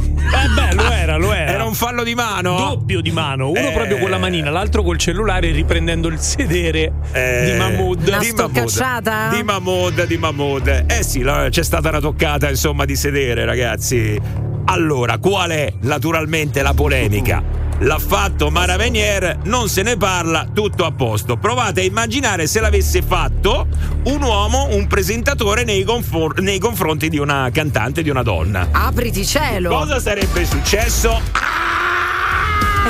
beh, 0.55 0.75
lo 0.75 0.91
era, 0.93 1.17
lo 1.17 1.33
era. 1.33 1.51
Era 1.53 1.64
un 1.64 1.75
fallo 1.75 2.03
di 2.05 2.14
mano? 2.14 2.57
Doppio 2.57 3.01
di 3.01 3.11
mano, 3.11 3.49
uno 3.51 3.59
Eh. 3.69 3.73
proprio 3.73 3.97
con 3.99 4.11
la 4.11 4.19
manina, 4.19 4.51
l'altro 4.51 4.83
col 4.83 4.99
cellulare 4.99 5.51
riprendendo 5.51 6.09
il 6.09 6.19
sedere 6.19 6.93
Eh, 7.12 7.51
di 7.53 7.57
Mahmood. 7.59 8.07
Una 8.07 8.19
di 8.19 8.33
Mahmood, 8.33 9.31
di 9.35 9.43
Mahmood, 9.43 10.05
di 10.07 10.17
Mahmood. 10.19 10.85
Eh 10.88 11.03
sì, 11.03 11.23
la- 11.23 11.49
c'è 11.49 11.62
stata 11.62 11.88
una 11.88 12.01
toccata 12.01 12.49
insomma 12.51 12.85
di 12.85 12.97
sedere, 12.97 13.45
ragazzi. 13.47 14.21
Allora, 14.71 15.17
qual 15.17 15.51
è 15.51 15.73
naturalmente 15.81 16.61
la 16.61 16.75
polemica? 16.75 17.43
L'ha 17.79 17.99
fatto 17.99 18.51
Mara 18.51 18.77
Venier, 18.77 19.39
non 19.45 19.67
se 19.71 19.83
ne 19.83 19.97
parla, 19.97 20.47
tutto 20.53 20.85
a 20.85 20.93
posto. 20.93 21.39
Provate 21.39 21.81
a 21.81 21.85
immaginare 21.85 22.47
se 22.47 22.61
l'avesse 22.61 23.01
fatto 23.01 23.67
un 24.05 24.23
uomo, 24.23 24.69
un 24.73 24.87
presentatore 24.87 25.65
nei, 25.65 25.85
confor- 25.85 26.41
nei 26.41 26.59
confronti 26.59 27.09
di 27.09 27.17
una 27.17 27.49
cantante, 27.51 28.03
di 28.03 28.11
una 28.11 28.23
donna. 28.23 28.69
Apriti 28.71 29.25
cielo. 29.25 29.71
Cosa 29.71 30.01
sarebbe 30.01 30.45
successo? 30.45 31.19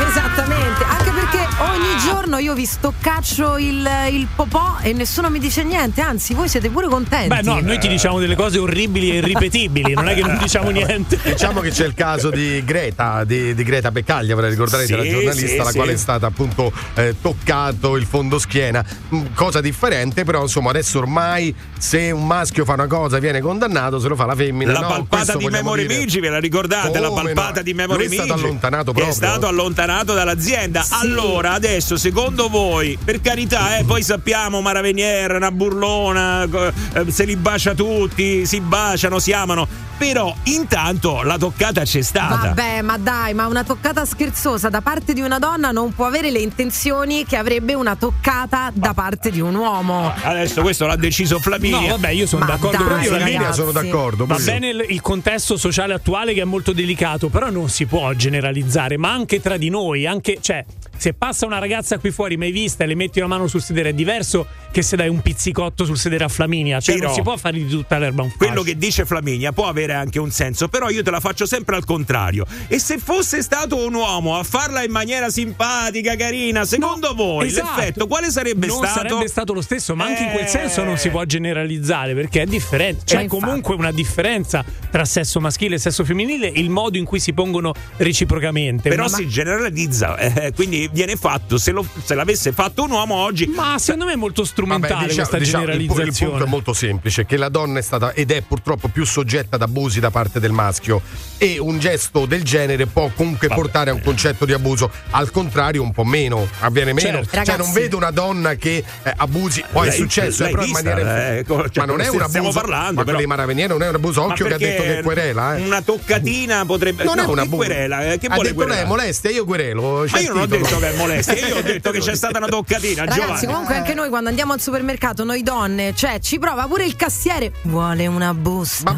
Esattamente, 0.08 0.84
perché 1.30 1.46
ogni 1.62 1.98
giorno 1.98 2.38
io 2.38 2.54
vi 2.54 2.64
stoccaccio 2.64 3.58
il, 3.58 3.88
il 4.10 4.26
popò 4.34 4.78
e 4.80 4.92
nessuno 4.92 5.28
mi 5.28 5.38
dice 5.38 5.62
niente, 5.62 6.00
anzi 6.00 6.32
voi 6.34 6.48
siete 6.48 6.70
pure 6.70 6.88
contenti. 6.88 7.28
Beh, 7.28 7.42
no, 7.42 7.60
noi 7.60 7.78
ti 7.78 7.88
diciamo 7.88 8.18
delle 8.18 8.34
cose 8.34 8.58
orribili 8.58 9.10
e 9.10 9.16
irripetibili, 9.16 9.92
non 9.92 10.08
è 10.08 10.14
che 10.14 10.22
non 10.22 10.38
diciamo 10.40 10.70
niente. 10.70 11.18
Diciamo 11.22 11.60
che 11.60 11.70
c'è 11.70 11.86
il 11.86 11.94
caso 11.94 12.30
di 12.30 12.64
Greta, 12.64 13.24
di, 13.24 13.54
di 13.54 13.62
Greta 13.62 13.90
Peccaglia, 13.90 14.34
vorrei 14.34 14.50
ricordare 14.50 14.86
Sì, 14.86 14.94
la 14.94 15.02
giornalista, 15.06 15.46
sì, 15.46 15.56
la 15.56 15.64
sì. 15.70 15.76
quale 15.76 15.92
è 15.92 15.96
stata 15.96 16.26
appunto 16.26 16.72
eh, 16.94 17.14
toccato 17.20 17.96
il 17.96 18.06
fondoschiena. 18.06 18.84
Mm, 19.14 19.26
Cosa 19.34 19.60
differente, 19.60 20.24
però 20.24 20.42
insomma 20.42 20.70
adesso 20.70 20.98
ormai 20.98 21.54
se 21.78 22.10
un 22.10 22.26
maschio 22.26 22.64
fa 22.64 22.72
una 22.72 22.86
cosa 22.86 23.18
e 23.18 23.20
viene 23.20 23.40
condannato, 23.40 23.98
se 23.98 24.08
lo 24.08 24.16
fa 24.16 24.24
la 24.26 24.34
femmina. 24.34 24.72
La 24.72 24.80
no, 24.80 24.88
palpata 24.88 25.36
di 25.36 25.46
Memory. 25.46 25.86
Migi, 25.86 26.20
ve 26.20 26.30
la 26.30 26.38
ricordate? 26.40 26.98
la 26.98 27.08
Come 27.08 27.32
palpata 27.32 27.56
no? 27.56 27.62
di 27.62 27.74
Memory 27.74 28.06
Lui 28.06 28.12
è 28.12 28.18
stato 28.18 28.34
Migi, 28.34 28.46
allontanato 28.46 28.92
proprio. 28.92 29.08
È 29.08 29.12
stato 29.12 29.46
allontanato 29.46 30.14
dall'azienda. 30.14 30.84
Allora, 30.90 31.17
adesso, 31.18 31.96
secondo 31.96 32.48
voi, 32.48 32.96
per 33.02 33.20
carità, 33.20 33.76
eh, 33.76 33.84
poi 33.84 34.02
sappiamo 34.02 34.60
Mara 34.60 34.80
Venier, 34.80 35.34
una 35.34 35.50
burlona, 35.50 36.44
eh, 36.44 37.10
se 37.10 37.24
li 37.24 37.34
bacia 37.34 37.74
tutti, 37.74 38.46
si 38.46 38.60
baciano, 38.60 39.18
si 39.18 39.32
amano. 39.32 39.87
Però 39.98 40.32
intanto 40.44 41.22
la 41.22 41.36
toccata 41.36 41.82
c'è 41.82 42.02
stata. 42.02 42.48
Vabbè, 42.54 42.82
ma 42.82 42.96
dai, 42.98 43.34
ma 43.34 43.46
una 43.46 43.64
toccata 43.64 44.04
scherzosa 44.04 44.68
da 44.68 44.80
parte 44.80 45.12
di 45.12 45.20
una 45.20 45.40
donna 45.40 45.72
non 45.72 45.92
può 45.92 46.06
avere 46.06 46.30
le 46.30 46.38
intenzioni 46.38 47.24
che 47.24 47.36
avrebbe 47.36 47.74
una 47.74 47.96
toccata 47.96 48.70
da 48.72 48.94
parte 48.94 49.30
di 49.32 49.40
un 49.40 49.54
uomo. 49.56 50.12
Adesso 50.22 50.62
questo 50.62 50.86
l'ha 50.86 50.94
deciso 50.96 51.40
Flaminia. 51.40 51.80
No, 51.80 51.86
vabbè, 51.88 52.10
io 52.10 52.26
sono 52.26 52.44
Ma 52.44 52.52
d'accordo 52.52 52.84
dai, 52.84 53.06
con 53.08 53.16
Flaminia. 53.16 53.52
sono 53.52 53.72
d'accordo. 53.72 54.24
Va 54.26 54.38
bene 54.38 54.68
il, 54.68 54.86
il 54.88 55.00
contesto 55.00 55.56
sociale 55.56 55.94
attuale 55.94 56.32
che 56.32 56.42
è 56.42 56.44
molto 56.44 56.72
delicato, 56.72 57.28
però 57.28 57.50
non 57.50 57.68
si 57.68 57.86
può 57.86 58.12
generalizzare, 58.12 58.96
ma 58.96 59.10
anche 59.12 59.40
tra 59.40 59.56
di 59.56 59.68
noi, 59.68 60.06
anche, 60.06 60.38
cioè, 60.40 60.64
se 60.96 61.12
passa 61.14 61.44
una 61.44 61.58
ragazza 61.58 61.98
qui 61.98 62.10
fuori 62.12 62.36
mai 62.36 62.52
vista 62.52 62.84
e 62.84 62.86
le 62.86 62.94
metti 62.94 63.18
una 63.18 63.28
mano 63.28 63.46
sul 63.48 63.62
sedere 63.62 63.90
è 63.90 63.92
diverso 63.94 64.46
che 64.70 64.82
se 64.82 64.96
dai 64.96 65.08
un 65.08 65.20
pizzicotto 65.22 65.84
sul 65.84 65.96
sedere 65.98 66.24
a 66.24 66.28
Flaminia. 66.28 66.80
Cioè, 66.80 66.94
Però- 66.94 67.06
non 67.08 67.16
si 67.16 67.22
può 67.22 67.36
fare 67.36 67.56
di 67.58 67.66
tutta 67.68 67.98
l'erba 67.98 68.22
un 68.22 68.32
Quello 68.36 68.52
fascio. 68.52 68.64
che 68.66 68.76
dice 68.78 69.04
Flaminia 69.06 69.52
può 69.52 69.66
avere 69.68 69.87
anche 69.94 70.18
un 70.18 70.30
senso, 70.30 70.68
però 70.68 70.88
io 70.90 71.02
te 71.02 71.10
la 71.10 71.20
faccio 71.20 71.46
sempre 71.46 71.76
al 71.76 71.84
contrario. 71.84 72.46
E 72.68 72.78
se 72.78 72.98
fosse 72.98 73.42
stato 73.42 73.84
un 73.84 73.94
uomo 73.94 74.36
a 74.36 74.42
farla 74.42 74.82
in 74.82 74.90
maniera 74.90 75.30
simpatica, 75.30 76.16
carina, 76.16 76.64
secondo 76.64 77.14
voi 77.14 77.46
Esatto. 77.48 77.78
l'effetto 77.80 78.06
quale 78.06 78.30
sarebbe 78.30 78.66
non 78.66 78.78
stato? 78.78 78.94
sarebbe 79.08 79.28
stato 79.28 79.52
lo 79.52 79.60
stesso, 79.60 79.94
ma 79.94 80.04
anche 80.06 80.22
in 80.24 80.30
quel 80.30 80.44
Eh. 80.44 80.48
senso 80.48 80.84
non 80.84 80.96
si 80.98 81.08
può 81.10 81.24
generalizzare 81.24 82.14
perché 82.14 82.42
è 82.42 82.46
differente. 82.46 83.04
C'è 83.04 83.16
Ma 83.16 83.22
infatti. 83.22 83.42
comunque 83.42 83.74
una 83.74 83.92
differenza 83.92 84.64
tra 84.90 85.04
sesso 85.04 85.40
maschile 85.40 85.76
e 85.76 85.78
sesso 85.78 86.04
femminile, 86.04 86.46
il 86.54 86.70
modo 86.70 86.96
in 86.98 87.04
cui 87.04 87.20
si 87.20 87.32
pongono 87.32 87.72
reciprocamente. 87.96 88.88
Però 88.88 89.04
Ma- 89.04 89.08
si 89.08 89.28
generalizza, 89.28 90.16
eh, 90.16 90.52
quindi 90.54 90.88
viene 90.92 91.16
fatto. 91.16 91.58
Se, 91.58 91.70
lo- 91.70 91.86
se 92.02 92.14
l'avesse 92.14 92.52
fatto 92.52 92.82
un 92.84 92.90
uomo 92.90 93.14
oggi. 93.14 93.46
Ma 93.46 93.78
secondo 93.78 94.06
me 94.06 94.12
è 94.12 94.16
molto 94.16 94.44
strumentale 94.44 94.92
Vabbè, 94.94 95.06
diciamo- 95.08 95.28
questa 95.28 95.44
diciamo, 95.44 95.64
il 95.64 95.68
pu- 95.70 95.76
il, 95.76 95.86
generalizzazione. 95.88 96.30
punto 96.32 96.46
è 96.46 96.48
molto 96.48 96.72
semplice, 96.72 97.26
che 97.26 97.36
la 97.36 97.48
donna 97.48 97.78
è 97.78 97.82
stata 97.82 98.12
ed 98.12 98.30
è 98.30 98.42
purtroppo 98.42 98.88
più 98.88 99.04
soggetta 99.04 99.56
ad 99.56 99.62
abusi 99.78 100.00
da 100.00 100.10
parte 100.10 100.40
del 100.40 100.50
maschio 100.50 101.00
e 101.40 101.56
un 101.60 101.78
gesto 101.78 102.26
del 102.26 102.42
genere 102.42 102.86
può 102.86 103.10
comunque 103.14 103.46
portare 103.46 103.90
a 103.90 103.94
un 103.94 104.02
concetto 104.02 104.44
di 104.44 104.52
abuso, 104.52 104.90
al 105.10 105.30
contrario 105.30 105.82
un 105.82 105.92
po' 105.92 106.02
meno, 106.02 106.48
avviene 106.60 106.92
meno. 106.92 107.18
Certo. 107.18 107.28
Cioè 107.30 107.44
Ragazzi- 107.44 107.58
non 107.60 107.72
vedo 107.72 107.96
una 107.96 108.10
donna 108.10 108.54
che 108.54 108.82
eh, 109.04 109.12
abusi, 109.16 109.62
poi 109.70 109.86
è 109.86 109.90
Lei- 109.90 109.98
successo, 109.98 110.42
eh, 110.42 110.46
l'hai 110.46 110.50
però 110.50 110.64
in 110.64 110.72
vista, 110.72 110.90
maniera 110.94 111.36
eh, 111.36 111.44
co- 111.44 111.68
cioè, 111.68 111.86
ma 111.86 111.92
non 111.92 112.00
è 112.00 112.08
un 112.08 112.24
stiamo 112.26 112.48
abuso, 112.48 112.60
parlando, 112.60 113.04
ma 113.04 113.26
Maraveniere 113.26 113.72
non 113.72 113.82
è 113.82 113.88
un 113.88 113.94
abuso, 113.94 114.22
Ma 114.22 114.32
occhio 114.32 114.46
che 114.46 114.54
ha 114.54 114.58
detto 114.58 114.82
che 114.82 115.00
querela, 115.02 115.56
eh. 115.56 115.62
Una 115.62 115.80
toccatina 115.80 116.64
potrebbe. 116.66 117.04
Non 117.04 117.16
no, 117.16 117.22
è 117.22 117.26
un 117.26 117.38
abuso. 117.38 117.56
querela, 117.56 118.12
eh, 118.12 118.18
che 118.18 118.26
ha 118.26 118.34
vuole 118.34 118.48
detto 118.52 118.66
lei 118.66 118.78
è 118.80 118.84
molestia, 118.84 119.30
io 119.30 119.44
querelo. 119.44 120.06
Ma 120.10 120.18
io 120.18 120.32
non 120.32 120.42
ho 120.42 120.46
detto 120.46 120.78
che 120.78 120.92
è 120.92 120.96
molestia, 120.96 121.46
io 121.46 121.56
ho 121.58 121.62
detto 121.62 121.90
che 121.92 122.00
c'è 122.00 122.16
stata 122.16 122.38
una 122.38 122.48
toccatina, 122.48 123.04
Ragazzi, 123.04 123.20
Giovanni. 123.20 123.46
comunque 123.46 123.76
anche 123.76 123.94
noi 123.94 124.08
quando 124.08 124.28
andiamo 124.28 124.54
al 124.54 124.60
supermercato, 124.60 125.22
noi 125.22 125.42
donne, 125.44 125.94
cioè 125.94 126.18
ci 126.18 126.40
prova 126.40 126.66
pure 126.66 126.84
il 126.84 126.96
cassiere. 126.96 127.52
Vuole 127.62 128.08
una 128.08 128.34
busta. 128.34 128.90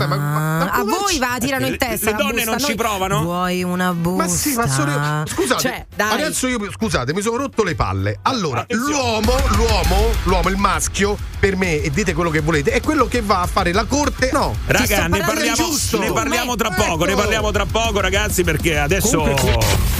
A 0.73 0.85
voi 0.85 1.19
va, 1.19 1.37
tirano 1.39 1.65
in 1.67 1.73
Le- 1.73 1.77
testa. 1.79 2.07
le 2.07 2.13
la 2.13 2.17
donne 2.19 2.33
busta, 2.33 2.51
non 2.51 2.59
ci 2.61 2.67
noi- 2.67 2.75
provano? 2.77 3.23
Vuoi 3.23 3.63
una 3.63 3.93
busta? 3.93 4.23
Ma 4.25 4.29
sì, 4.29 4.55
ma 4.55 4.69
sono 4.69 4.91
io. 4.93 5.27
Scusate, 5.27 5.61
Cioè, 5.61 5.87
dai. 5.95 6.13
adesso 6.13 6.47
io 6.47 6.59
scusate, 6.73 7.13
mi 7.15 7.23
sono 7.23 7.37
rotto 7.37 7.63
le 7.65 7.75
palle. 7.75 8.19
Allora, 8.23 8.65
l'uomo, 8.69 9.35
l'uomo, 9.57 10.11
l'uomo, 10.25 10.49
il 10.49 10.57
maschio, 10.57 11.17
per 11.39 11.57
me, 11.57 11.81
e 11.81 11.91
dite 11.91 12.13
quello 12.15 12.31
che 12.31 12.41
volete, 12.41 12.71
è 12.71 12.81
quello 12.81 13.07
che 13.07 13.21
va 13.23 13.41
a 13.43 13.47
fare 13.47 13.73
la 13.73 13.85
corte. 13.85 14.31
No, 14.33 14.55
Raga, 14.67 15.07
ne 15.09 15.21
parliamo, 15.21 15.55
giusto. 15.57 15.99
ne 15.99 16.13
parliamo 16.13 16.55
tra 16.57 16.71
poco, 16.71 17.05
ne 17.05 17.13
Ecco. 17.13 17.21
parliamo 17.21 17.51
tra 17.51 17.67
poco, 17.67 18.01
ragazzi, 18.01 18.45
perché 18.45 18.79
adesso. 18.79 19.23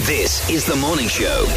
This 0.05 0.41
is 0.47 0.63
the 0.65 0.73
morning 0.75 1.09
show. 1.09 1.47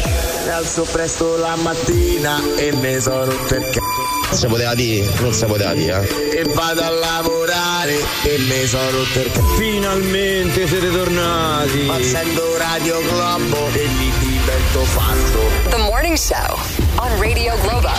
Mi 0.45 0.49
alzo 0.51 0.83
presto 0.83 1.37
la 1.37 1.55
mattina 1.55 2.39
e 2.57 2.71
mi 2.73 2.99
sono 2.99 3.31
c***o. 3.47 3.94
Si 4.31 4.47
poteva 4.47 4.75
dire, 4.75 5.09
non 5.19 5.33
si 5.33 5.45
poteva 5.45 5.73
dire, 5.73 6.07
eh. 6.07 6.39
E 6.39 6.43
vado 6.53 6.83
a 6.83 6.89
lavorare 6.89 7.93
e 8.23 8.37
mi 8.39 8.65
sono 8.67 8.89
rotto 8.91 9.19
il 9.19 9.31
c***o. 9.31 9.55
Finalmente 9.55 10.67
siete 10.67 10.91
tornati. 10.91 11.87
Accendo 11.89 12.57
Radio 12.57 13.01
Globo 13.01 13.69
e 13.73 13.87
mi 13.97 14.11
divento 14.19 14.83
fatto. 14.83 15.69
The 15.69 15.77
Morning 15.77 16.17
Show 16.17 16.57
on 16.95 17.21
Radio 17.21 17.55
Globo. 17.61 17.89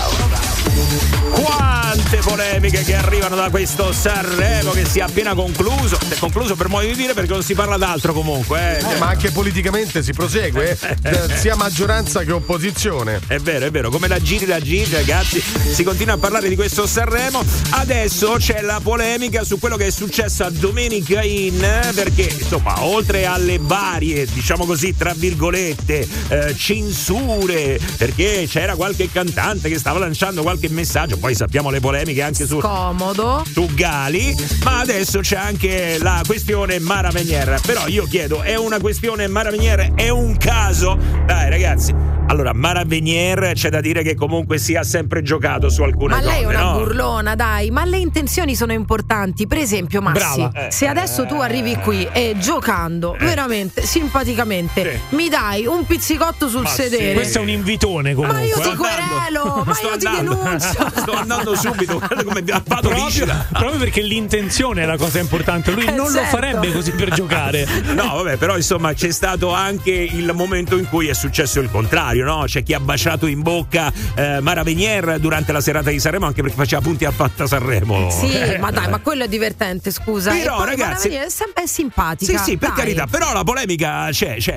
Quante 2.09 2.25
polemiche 2.29 2.85
che 2.85 2.95
arrivano 2.95 3.35
da 3.35 3.51
questo 3.51 3.93
Sanremo 3.93 4.71
che 4.71 4.85
si 4.85 5.01
è 5.01 5.03
appena 5.03 5.35
concluso. 5.35 5.99
È 6.09 6.15
concluso 6.15 6.55
per 6.55 6.69
modo 6.69 6.87
di 6.87 6.95
dire 6.95 7.15
perché 7.15 7.33
non 7.33 7.43
si 7.43 7.55
parla 7.55 7.77
d'altro 7.77 8.13
comunque. 8.13 8.79
Eh. 8.79 8.93
Eh, 8.93 8.99
ma 8.99 9.09
anche 9.09 9.33
politicamente 9.33 10.05
si 10.05 10.13
prosegue, 10.13 10.79
eh, 10.81 10.97
eh, 11.03 11.37
sia 11.37 11.57
maggioranza 11.57 12.23
che 12.23 12.31
opposizione. 12.31 13.19
È 13.27 13.39
vero, 13.39 13.67
è 13.67 13.73
vero, 13.73 13.91
come 13.91 14.07
la 14.07 14.21
giri 14.21 14.47
la 14.47 14.61
giri, 14.61 14.89
ragazzi, 14.93 15.43
si 15.73 15.83
continua 15.83 16.15
a 16.15 16.19
parlare 16.19 16.49
di 16.49 16.55
questo 16.55 16.87
Sanremo. 16.87 17.43
Adesso 17.71 18.37
c'è 18.39 18.61
la 18.61 18.79
polemica 18.81 19.43
su 19.43 19.59
quello 19.59 19.77
che 19.77 19.87
è 19.87 19.91
successo 19.91 20.45
a 20.45 20.51
Domenica 20.51 21.25
In, 21.25 21.59
perché 21.93 22.23
insomma, 22.39 22.85
oltre 22.85 23.27
alle 23.27 23.59
varie, 23.61 24.27
diciamo 24.27 24.65
così, 24.65 24.95
tra 24.97 25.13
virgolette, 25.13 26.07
eh, 26.29 26.55
censure, 26.57 27.81
perché 27.97 28.47
c'era 28.49 28.77
qualche 28.77 29.11
cantante 29.11 29.69
che 29.69 29.79
stava 29.81 29.99
lanciando 29.99 30.43
qualche 30.43 30.69
messaggio, 30.69 31.17
poi 31.17 31.35
sappiamo 31.35 31.69
le 31.69 31.81
polemiche 31.81 31.95
anche 32.13 32.47
su 32.47 32.59
Comodo. 32.59 33.45
su 33.51 33.69
Gali, 33.75 34.35
ma 34.65 34.81
adesso 34.81 35.21
c'è 35.21 35.37
anche 35.37 35.99
la 36.01 36.23
questione 36.27 36.79
Mara 36.79 37.11
Venier. 37.11 37.61
Però 37.65 37.87
io 37.87 38.05
chiedo, 38.05 38.43
è 38.43 38.57
una 38.57 38.79
questione 38.79 39.27
Mara 39.29 39.51
Venier? 39.51 39.93
È 39.95 40.09
un 40.09 40.37
caso? 40.37 40.97
Dai 41.27 41.51
ragazzi, 41.51 41.93
allora 42.29 42.53
Mara 42.53 42.85
Venier 42.85 43.53
c'è 43.55 43.69
da 43.71 43.81
dire 43.81 44.03
che 44.03 44.15
comunque 44.15 44.59
si 44.59 44.75
ha 44.75 44.83
sempre 44.83 45.23
giocato 45.23 45.69
su 45.69 45.83
alcune 45.83 46.15
Ma 46.15 46.21
lei 46.21 46.41
è 46.41 46.43
donne, 46.43 46.57
una 46.57 46.65
no? 46.73 46.79
burlona, 46.79 47.35
dai, 47.35 47.71
ma 47.71 47.85
le 47.85 47.99
intenzioni 47.99 48.55
sono 48.55 48.73
importanti. 48.73 49.47
Per 49.47 49.59
esempio, 49.59 50.01
Massi, 50.03 50.41
Brava. 50.41 50.67
Eh. 50.67 50.71
se 50.71 50.87
adesso 50.87 51.25
tu 51.27 51.35
arrivi 51.37 51.77
qui 51.77 52.07
e 52.13 52.35
giocando 52.39 53.17
veramente 53.19 53.85
simpaticamente 53.87 55.01
mi 55.11 55.29
dai 55.29 55.67
un 55.67 55.85
pizzicotto 55.87 56.49
sul 56.49 56.63
Ma 56.63 56.69
sì, 56.69 56.83
sedere. 56.83 57.13
Questo 57.15 57.39
è 57.39 57.41
un 57.43 57.49
invitone 57.51 58.15
comunque. 58.15 58.39
Ma 58.41 58.45
io 58.45 58.59
ti 58.61 58.69
eh. 58.71 58.77
querelo, 58.77 59.63
ma 59.65 59.75
Sto 59.75 59.89
io 59.91 59.97
ti 59.97 60.07
andando. 60.07 60.35
denuncio. 60.43 60.91
Sto 61.01 61.13
andando 61.13 61.55
subito, 61.55 61.99
guarda 61.99 62.25
come 62.25 62.43
vado 62.43 62.89
Proprio, 62.89 63.27
proprio 63.53 63.79
perché 63.79 64.01
l'intenzione 64.03 64.83
è 64.83 64.87
la 64.87 64.97
cosa 64.97 65.19
importante. 65.19 65.71
Lui 65.73 65.85
Eh, 65.87 65.91
non 65.93 66.07
lo 66.07 66.13
certo. 66.13 66.29
farebbe 66.37 66.73
così 66.73 66.93
per 66.93 67.11
giocare. 67.11 67.67
No, 67.95 68.17
vabbè, 68.17 68.37
però 68.37 68.57
insomma 68.57 68.93
c'è 68.95 69.11
stato 69.11 69.53
anche 69.53 69.91
il 69.93 70.33
momento 70.35 70.77
in 70.77 70.89
cui 70.89 71.09
è 71.09 71.15
successo 71.15 71.61
il 71.61 71.71
contrario, 71.71 72.16
no? 72.25 72.45
C'è 72.47 72.63
chi 72.63 72.73
ha 72.75 72.81
baciato 72.81 73.27
in 73.27 73.43
bocca 73.43 73.93
eh, 74.15 74.41
Mara 74.41 74.63
Venier 74.63 75.19
durante 75.19 75.53
la 75.53 75.61
serata 75.61 75.91
di 75.91 75.99
Sanremo, 75.99 76.27
anche 76.27 76.43
perché 76.43 76.57
faceva 76.57 76.81
punti 76.83 77.05
a 77.05 77.11
fatta 77.11 77.47
Sanremo. 77.47 78.11
Sì, 78.11 78.33
Eh. 78.33 78.59
ma 78.59 78.71
dai, 78.71 78.89
ma 78.89 78.99
quello 79.01 79.25
è 79.25 79.29
divertente, 79.29 79.91
scusa. 79.91 80.31
Però, 80.33 80.55
e 80.55 80.57
poi 80.57 80.67
ragazzi- 80.67 80.81
Mara 80.87 80.99
Venier 81.03 81.25
è 81.27 81.31
sempre 81.31 81.67
simpatica. 81.67 82.39
Sì, 82.39 82.45
sì, 82.51 82.57
per 82.57 82.69
dai. 82.71 82.79
carità, 82.79 83.07
però 83.07 83.33
la 83.33 83.45
polemica 83.45 84.09
c'è, 84.11 84.37
c'è. 84.39 84.55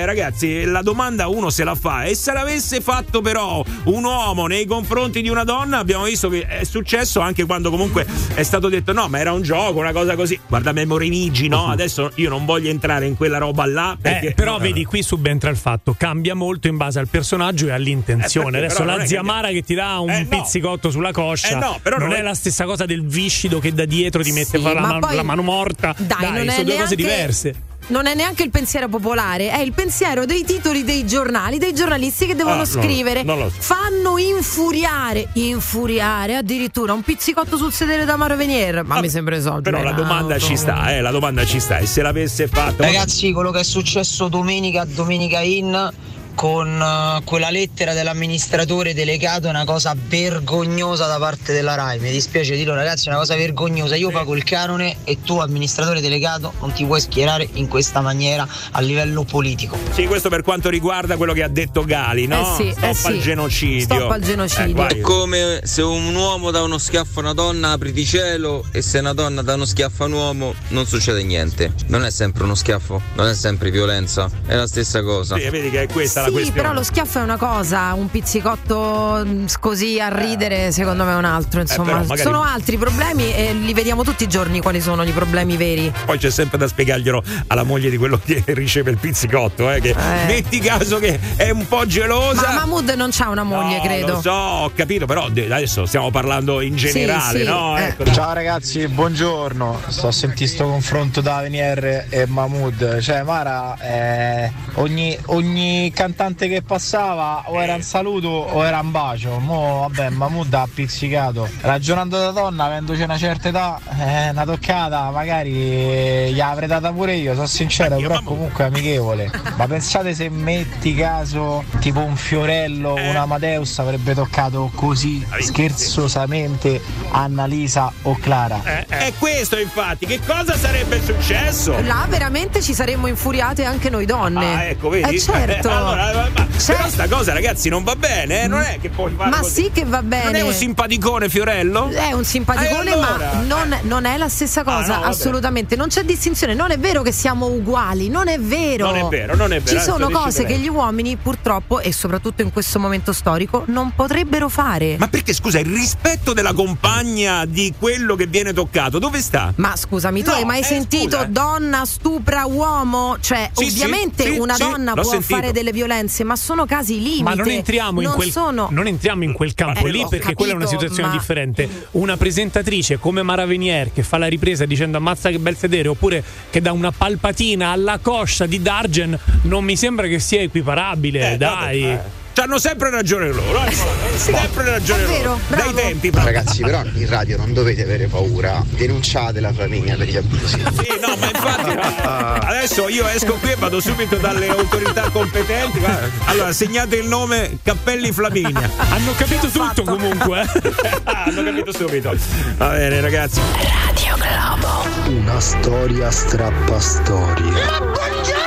Eh, 0.00 0.06
ragazzi, 0.06 0.64
la 0.64 0.82
domanda 0.82 1.28
uno 1.28 1.50
se 1.50 1.64
la 1.64 1.74
fa 1.74 2.04
e 2.04 2.14
se 2.14 2.32
l'avesse 2.32 2.80
fatto 2.80 3.20
però 3.20 3.62
un 3.84 4.04
uomo 4.04 4.46
nei 4.46 4.66
confronti 4.66 5.22
di 5.22 5.28
una 5.28 5.44
donna, 5.44 5.78
abbiamo 5.78 6.04
visto 6.04 6.28
che 6.28 6.46
è 6.46 6.64
successo 6.64 7.20
anche 7.20 7.44
quando 7.44 7.70
comunque 7.70 8.06
è 8.34 8.42
stato 8.42 8.68
detto 8.68 8.92
no, 8.92 9.08
ma 9.08 9.18
era 9.18 9.32
un 9.32 9.42
gioco, 9.42 9.78
una 9.78 9.92
cosa 9.92 10.14
così. 10.16 10.38
Guarda 10.46 10.72
Memorinigi, 10.72 11.48
no? 11.48 11.66
Adesso 11.68 12.12
io 12.16 12.28
non 12.28 12.44
voglio 12.44 12.70
entrare 12.70 13.06
in 13.06 13.16
quella 13.16 13.38
roba 13.38 13.66
là 13.66 13.96
perché 14.00 14.28
Eh, 14.28 14.34
però 14.34 14.58
vedi, 14.58 14.84
qui 14.84 15.02
subentra 15.02 15.50
il 15.50 15.56
fatto, 15.56 15.94
cambia 15.96 16.34
molto 16.34 16.68
in 16.68 16.76
base 16.76 16.97
al 16.98 17.08
personaggio 17.08 17.66
e 17.66 17.70
all'intenzione. 17.72 18.58
Eh, 18.58 18.64
Adesso 18.66 18.84
la 18.84 19.04
zia 19.06 19.22
Mara 19.22 19.48
che 19.48 19.62
ti 19.62 19.74
dà 19.74 19.98
un 19.98 20.10
Eh, 20.10 20.22
no. 20.22 20.28
pizzicotto 20.28 20.90
sulla 20.90 21.12
coscia 21.12 21.48
Eh, 21.48 21.54
no, 21.56 21.78
però 21.82 21.96
non 21.98 22.08
non 22.08 22.16
è 22.16 22.20
è- 22.20 22.22
la 22.24 22.34
stessa 22.34 22.64
cosa 22.64 22.84
del 22.86 23.04
viscido 23.06 23.58
che 23.58 23.72
da 23.72 23.84
dietro 23.84 24.22
ti 24.22 24.32
mette 24.32 24.58
Sì, 24.58 24.62
la, 24.64 24.74
ma 24.74 24.80
man- 24.80 25.00
poi- 25.00 25.14
la 25.16 25.22
mano 25.22 25.42
morta. 25.42 25.94
Dai, 25.96 26.16
non 26.20 26.48
è 26.48 26.52
sono 26.52 26.64
due 26.64 26.76
cose 26.76 26.76
neanche- 26.76 26.96
diverse. 26.96 27.54
Non 27.88 28.06
è 28.06 28.14
neanche 28.14 28.42
il 28.42 28.50
pensiero 28.50 28.86
popolare, 28.88 29.50
è 29.50 29.60
il 29.60 29.72
pensiero 29.72 30.26
dei 30.26 30.44
titoli 30.44 30.84
dei 30.84 31.06
giornali, 31.06 31.56
dei 31.56 31.72
giornalisti 31.72 32.26
che 32.26 32.34
devono 32.34 32.56
Ah, 32.56 32.58
no, 32.58 32.64
scrivere. 32.66 33.22
non 33.22 33.38
lo 33.38 33.48
so. 33.48 33.54
Fanno 33.60 34.18
infuriare, 34.18 35.28
infuriare 35.34 36.36
addirittura 36.36 36.92
un 36.92 37.00
pizzicotto 37.02 37.56
sul 37.56 37.72
sedere 37.72 38.04
da 38.04 38.16
Maro 38.16 38.36
Venier. 38.36 38.82
Ma 38.84 39.00
mi 39.00 39.08
sembra 39.08 39.36
esagerato. 39.36 39.62
Però 39.62 39.82
la 39.82 39.92
domanda 39.92 40.38
ci 40.38 40.56
sta, 40.56 40.92
eh, 40.94 41.00
la 41.00 41.10
domanda 41.10 41.46
ci 41.46 41.60
sta. 41.60 41.78
E 41.78 41.86
se 41.86 42.02
l'avesse 42.02 42.46
fatto. 42.46 42.82
Ragazzi, 42.82 43.32
quello 43.32 43.50
che 43.52 43.60
è 43.60 43.64
successo 43.64 44.28
domenica 44.28 44.82
a 44.82 44.84
Domenica 44.84 45.40
In 45.40 45.90
con 46.38 46.80
eh, 46.80 47.20
quella 47.24 47.50
lettera 47.50 47.94
dell'amministratore 47.94 48.94
delegato 48.94 49.48
è 49.48 49.50
una 49.50 49.64
cosa 49.64 49.96
vergognosa 49.96 51.08
da 51.08 51.18
parte 51.18 51.52
della 51.52 51.74
RAI. 51.74 51.98
Mi 51.98 52.12
dispiace 52.12 52.54
dirlo, 52.54 52.74
ragazzi, 52.74 53.06
è 53.06 53.08
una 53.08 53.18
cosa 53.18 53.34
vergognosa. 53.34 53.96
Io 53.96 54.10
pago 54.10 54.36
il 54.36 54.44
canone 54.44 54.98
e 55.02 55.18
tu, 55.24 55.38
amministratore 55.38 56.00
delegato, 56.00 56.52
non 56.60 56.72
ti 56.72 56.84
puoi 56.84 57.00
schierare 57.00 57.48
in 57.54 57.66
questa 57.66 58.00
maniera 58.00 58.46
a 58.70 58.80
livello 58.80 59.24
politico. 59.24 59.76
Sì, 59.90 60.06
questo 60.06 60.28
per 60.28 60.42
quanto 60.42 60.68
riguarda 60.68 61.16
quello 61.16 61.32
che 61.32 61.42
ha 61.42 61.48
detto 61.48 61.84
Gali, 61.84 62.28
no? 62.28 62.40
Eh 62.40 62.62
sì, 62.62 62.70
Stop 62.70 62.84
eh 62.84 62.94
sì. 62.94 63.06
al 63.08 63.18
genocidio. 63.18 63.80
Stop 63.80 64.10
al 64.12 64.20
genocidio. 64.20 64.88
Eh. 64.88 64.94
È 64.94 65.00
come 65.00 65.60
se 65.64 65.82
un 65.82 66.14
uomo 66.14 66.52
dà 66.52 66.62
uno 66.62 66.78
schiaffo 66.78 67.18
a 67.18 67.22
una 67.22 67.34
donna, 67.34 67.72
apri 67.72 67.90
di 67.90 68.06
cielo 68.06 68.64
e 68.70 68.80
se 68.80 69.00
una 69.00 69.12
donna 69.12 69.42
dà 69.42 69.54
uno 69.54 69.64
schiaffo 69.64 70.04
a 70.04 70.06
un 70.06 70.12
uomo 70.12 70.54
non 70.68 70.86
succede 70.86 71.24
niente. 71.24 71.72
Non 71.88 72.04
è 72.04 72.12
sempre 72.12 72.44
uno 72.44 72.54
schiaffo, 72.54 73.02
non 73.14 73.26
è 73.26 73.34
sempre 73.34 73.72
violenza, 73.72 74.30
è 74.46 74.54
la 74.54 74.68
stessa 74.68 75.02
cosa. 75.02 75.36
Sì, 75.36 75.48
vedi 75.48 75.70
che 75.70 75.82
è 75.82 75.88
questa 75.88 76.26
la 76.27 76.27
Sì, 76.28 76.32
questione. 76.34 76.60
però 76.62 76.72
lo 76.72 76.82
schiaffo 76.82 77.18
è 77.18 77.22
una 77.22 77.36
cosa, 77.36 77.92
un 77.94 78.10
pizzicotto 78.10 79.22
mm, 79.24 79.46
così 79.60 80.00
a 80.00 80.08
ridere, 80.08 80.72
secondo 80.72 81.04
me 81.04 81.12
è 81.12 81.16
un 81.16 81.24
altro. 81.24 81.60
Insomma, 81.60 82.00
Eh, 82.00 82.06
magari- 82.06 82.20
sono 82.22 82.42
altri 82.42 82.76
problemi 82.78 83.32
e 83.34 83.52
li 83.54 83.72
vediamo 83.74 84.02
tutti 84.04 84.24
i 84.24 84.28
giorni 84.28 84.60
quali 84.60 84.80
sono 84.80 85.02
i 85.04 85.10
problemi 85.12 85.56
veri. 85.56 85.92
Poi 86.04 86.18
c'è 86.18 86.30
sempre 86.30 86.58
da 86.58 86.66
spiegarglielo 86.68 87.22
alla 87.48 87.62
moglie 87.62 87.90
di 87.90 87.96
quello 87.96 88.18
che 88.22 88.42
riceve 88.54 88.90
il 88.90 88.98
pizzicotto, 88.98 89.70
eh, 89.70 89.80
che 89.80 89.94
metti 90.26 90.58
caso 90.60 90.98
che 90.98 91.18
è 91.36 91.50
un 91.50 91.66
po' 91.66 91.86
gelosa. 91.86 92.42
Ma 92.48 92.54
Mahmood 92.60 92.90
non 92.90 93.10
c'ha 93.12 93.28
una 93.28 93.42
moglie, 93.44 93.76
No, 93.76 93.82
credo. 93.82 94.12
Lo 94.14 94.20
so, 94.20 94.30
ho 94.32 94.70
capito, 94.74 95.06
però 95.06 95.28
de- 95.30 95.46
adesso 95.52 95.86
stiamo 95.86 96.10
parlando 96.10 96.60
in 96.60 96.76
generale, 96.76 97.38
sì, 97.40 97.44
no? 97.44 97.76
eh. 97.78 97.84
Ecco. 97.84 98.04
Ciao 98.12 98.32
ragazzi, 98.32 98.86
buongiorno. 98.88 99.80
Sto 99.88 100.10
sentire 100.10 100.48
sto 100.50 100.64
confronto 100.66 101.20
da 101.20 101.40
Venier 101.40 102.06
e 102.08 102.26
Mahmood. 102.26 102.98
Cioè, 103.00 103.22
Mara, 103.22 103.76
eh, 103.80 104.52
ogni, 104.74 105.16
ogni 105.26 105.90
cantante 105.94 106.16
cantante 106.18 106.48
che 106.48 106.62
passava 106.62 107.44
o 107.46 107.62
era 107.62 107.74
un 107.74 107.82
saluto 107.82 108.26
o 108.26 108.66
era 108.66 108.80
un 108.80 108.90
bacio. 108.90 109.38
Mo 109.38 109.86
vabbè, 109.88 110.10
Mahmood 110.10 110.52
ha 110.52 110.62
appiccicato. 110.62 111.48
Ragionando 111.60 112.18
da 112.18 112.32
donna, 112.32 112.64
avendoci 112.64 113.02
una 113.02 113.16
certa 113.16 113.48
età, 113.48 113.80
eh, 114.00 114.30
una 114.30 114.44
toccata, 114.44 115.10
magari 115.10 115.52
eh, 115.52 116.30
gli 116.32 116.40
avrei 116.40 116.66
data 116.66 116.90
pure 116.90 117.14
io, 117.14 117.34
sono 117.34 117.46
sincero, 117.46 117.98
però 117.98 118.20
comunque 118.24 118.64
amichevole. 118.64 119.30
Ma 119.56 119.68
pensate 119.68 120.12
se 120.12 120.28
metti 120.28 120.92
caso 120.96 121.62
tipo 121.78 122.00
un 122.00 122.16
Fiorello, 122.16 122.94
un 122.94 123.14
Amadeus 123.14 123.78
avrebbe 123.78 124.14
toccato 124.14 124.72
così 124.74 125.24
scherzosamente 125.38 126.80
Annalisa 127.12 127.92
o 128.02 128.18
Clara. 128.20 128.60
È 128.88 129.12
questo 129.18 129.56
infatti, 129.56 130.04
che 130.04 130.18
cosa 130.26 130.56
sarebbe 130.56 131.00
successo? 131.00 131.80
Là 131.82 132.06
veramente 132.08 132.60
ci 132.60 132.74
saremmo 132.74 133.06
infuriate 133.06 133.64
anche 133.64 133.88
noi 133.88 134.04
donne. 134.04 134.54
Ah, 134.54 134.64
ecco, 134.64 134.88
vedi? 134.88 135.14
Eh 135.14 135.20
certo. 135.20 135.70
allora, 135.70 135.97
ma, 136.12 136.28
ma- 136.34 136.46
però 136.66 136.88
sta 136.88 137.08
cosa, 137.08 137.32
ragazzi, 137.32 137.68
non 137.68 137.84
va 137.84 137.94
bene, 137.96 138.42
eh? 138.42 138.46
Non 138.46 138.60
è 138.62 138.78
che 138.80 138.90
fare 138.90 139.12
Ma 139.30 139.40
così. 139.40 139.62
sì 139.62 139.70
che 139.72 139.84
va 139.84 140.02
bene. 140.02 140.24
Non 140.24 140.34
è 140.34 140.40
un 140.42 140.52
simpaticone, 140.52 141.28
Fiorello? 141.28 141.88
È 141.88 142.12
un 142.12 142.24
simpaticone, 142.24 142.90
Eh, 142.90 142.92
allora? 142.94 143.30
ma 143.34 143.40
non, 143.42 143.78
non 143.82 144.04
è 144.04 144.16
la 144.16 144.28
stessa 144.28 144.62
cosa, 144.64 144.96
Ah, 144.96 145.00
no, 145.00 145.04
assolutamente. 145.06 145.76
Non 145.76 145.88
c'è 145.88 146.02
distinzione. 146.04 146.54
Non 146.54 146.70
è 146.70 146.78
vero 146.78 147.02
che 147.02 147.12
siamo 147.12 147.46
uguali, 147.46 148.08
non 148.08 148.28
è 148.28 148.38
vero. 148.38 148.86
Non 148.86 148.96
è 148.96 149.04
vero, 149.04 149.34
non 149.36 149.52
è 149.52 149.60
vero, 149.60 149.78
Ci 149.78 149.84
sono 149.84 150.10
cose 150.10 150.44
che 150.44 150.56
gli 150.58 150.68
uomini, 150.68 151.16
purtroppo, 151.16 151.80
e 151.80 151.92
soprattutto 151.92 152.42
in 152.42 152.52
questo 152.52 152.78
momento 152.78 153.12
storico, 153.12 153.62
non 153.68 153.92
potrebbero 153.94 154.48
fare. 154.48 154.96
Ma 154.98 155.08
perché 155.08 155.32
scusa, 155.32 155.58
il 155.60 155.66
rispetto 155.66 156.32
della 156.32 156.52
compagna 156.52 157.44
di 157.44 157.72
quello 157.78 158.14
che 158.16 158.26
viene 158.26 158.52
toccato, 158.52 158.98
dove 158.98 159.20
sta? 159.20 159.52
Ma 159.56 159.74
scusami, 159.76 160.22
tu 160.22 160.30
No, 160.30 160.36
hai 160.36 160.44
mai 160.44 160.60
eh, 160.60 160.64
sentito 160.64 161.16
scusa, 161.16 161.24
eh. 161.24 161.28
donna 161.30 161.84
stupra 161.84 162.44
uomo? 162.46 163.16
Cioè, 163.20 163.50
Sì, 163.52 163.64
ovviamente 163.64 164.24
sì, 164.24 164.38
una 164.38 164.54
sì, 164.54 164.62
donna 164.62 164.92
può 164.94 165.02
sentito. 165.04 165.34
fare 165.34 165.52
delle 165.52 165.70
violenze, 165.72 165.86
ma 166.24 166.36
sono 166.36 166.66
casi 166.66 167.00
limite. 167.02 167.22
Ma 167.22 167.34
non 167.34 167.48
entriamo, 167.48 168.00
in 168.00 168.06
Non 168.08 168.16
quel, 168.16 168.30
sono- 168.30 168.68
non 168.70 168.86
entriamo 168.86 169.24
in 169.24 169.32
quel 169.32 169.54
campo 169.54 169.86
Eh, 169.86 169.90
lì 169.90 170.06
perché 170.08 170.34
quella 170.34 170.52
è 170.52 170.54
una 170.54 170.64
capito, 170.64 170.80
situazione 170.82 171.08
ma- 171.10 171.16
differente. 171.16 171.68
Una 171.92 172.16
presentatrice 172.16 172.98
come 172.98 173.22
Mara 173.22 173.46
Venier 173.46 173.92
che 173.92 174.02
fa 174.02 174.18
la 174.18 174.26
ripresa 174.26 174.64
dicendo 174.66 174.96
ammazza 174.98 175.30
che 175.30 175.38
bel 175.38 175.56
sedere 175.56 175.88
oppure 175.88 176.22
che 176.50 176.60
dà 176.60 176.72
una 176.72 176.92
palpatina 176.92 177.70
alla 177.70 177.98
coscia 178.00 178.46
di 178.46 178.60
Dargen 178.62 179.18
non 179.42 179.64
mi 179.64 179.76
sembra 179.76 180.06
che 180.06 180.18
sia 180.18 180.40
equiparabile, 180.42 181.36
dai. 181.38 181.98
C'hanno 182.38 182.60
sempre 182.60 182.88
ragione 182.90 183.32
loro, 183.32 183.64
eh? 183.64 183.74
sempre 184.16 184.64
ragione 184.70 185.02
È 185.02 185.06
loro. 185.24 185.40
vero, 185.48 185.62
Dai 185.72 185.74
tempi, 185.74 186.10
proprio. 186.10 186.32
Ragazzi, 186.32 186.62
però 186.62 186.84
in 186.84 187.08
radio 187.08 187.36
non 187.36 187.52
dovete 187.52 187.82
avere 187.82 188.06
paura. 188.06 188.62
Denunciate 188.68 189.40
la 189.40 189.52
Flaminia 189.52 189.96
per 189.96 190.06
gli 190.06 190.16
abusi. 190.16 190.56
Sì, 190.78 190.98
no, 191.00 191.16
ma 191.16 191.26
infatti 191.26 192.46
adesso 192.46 192.88
io 192.88 193.08
esco 193.08 193.32
qui 193.40 193.50
e 193.50 193.56
vado 193.56 193.80
subito 193.80 194.14
dalle 194.18 194.46
autorità 194.46 195.10
competenti. 195.10 195.80
Allora, 196.26 196.52
segnate 196.52 196.94
il 196.96 197.08
nome 197.08 197.58
Cappelli 197.64 198.12
Flaminia. 198.12 198.70
Hanno 198.88 199.14
capito 199.16 199.48
tutto 199.48 199.82
comunque. 199.82 200.42
eh. 200.42 201.00
Hanno 201.04 201.42
capito 201.42 201.72
subito. 201.72 202.14
Va 202.56 202.68
bene, 202.68 203.00
ragazzi. 203.00 203.40
Radio 203.54 204.14
Globo. 204.14 204.86
Una 205.08 205.40
storia 205.40 206.08
strappa 206.12 206.78
storia. 206.78 208.37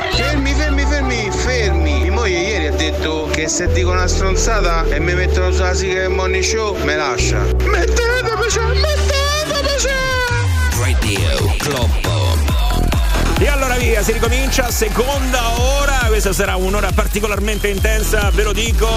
Che 3.32 3.48
se 3.48 3.66
dico 3.72 3.90
una 3.90 4.06
stronzata 4.06 4.84
e 4.88 5.00
mi 5.00 5.14
mettono 5.14 5.50
sulla 5.52 5.74
sigla 5.74 6.00
del 6.02 6.10
morning 6.10 6.44
show, 6.44 6.76
me 6.84 6.96
lascia. 6.96 7.40
Mettetemi, 7.64 8.80
mettetemi! 8.80 9.32
Radio 10.78 11.54
Globo. 11.58 12.21
E 13.42 13.48
allora 13.48 13.74
via, 13.74 14.04
si 14.04 14.12
ricomincia, 14.12 14.70
seconda 14.70 15.58
ora, 15.58 15.98
questa 16.06 16.32
sarà 16.32 16.54
un'ora 16.54 16.92
particolarmente 16.92 17.66
intensa, 17.66 18.30
ve 18.30 18.44
lo 18.44 18.52
dico. 18.52 18.88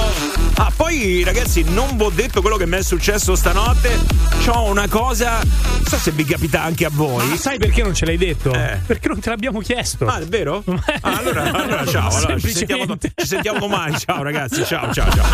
Ah, 0.58 0.72
poi 0.74 1.24
ragazzi, 1.24 1.64
non 1.64 1.98
vi 1.98 2.04
ho 2.04 2.12
detto 2.12 2.42
quello 2.42 2.56
che 2.56 2.68
mi 2.68 2.78
è 2.78 2.84
successo 2.84 3.36
stanotte. 3.36 4.00
C'ho 4.46 4.66
una 4.66 4.88
cosa, 4.88 5.40
non 5.40 5.86
so 5.88 5.98
se 5.98 6.12
vi 6.12 6.24
capita 6.26 6.62
anche 6.62 6.86
a 6.86 6.90
voi. 6.92 7.28
Ma 7.28 7.36
sai 7.38 7.58
perché 7.58 7.82
non 7.82 7.96
ce 7.96 8.06
l'hai 8.06 8.18
detto? 8.18 8.54
Eh. 8.54 8.82
Perché 8.86 9.08
non 9.08 9.20
te 9.20 9.30
l'abbiamo 9.30 9.62
chiesto. 9.62 10.06
Ah, 10.06 10.20
è 10.20 10.26
vero? 10.26 10.64
Ah, 11.02 11.18
allora, 11.18 11.52
allora 11.52 11.86
ciao, 11.86 12.10
allora, 12.16 12.40
ci, 12.40 12.52
sentiamo, 12.52 12.98
ci 12.98 13.28
sentiamo 13.28 13.60
domani. 13.60 13.98
Ciao 13.98 14.24
ragazzi, 14.24 14.64
ciao, 14.66 14.92
ciao, 14.94 15.12
ciao. 15.12 15.26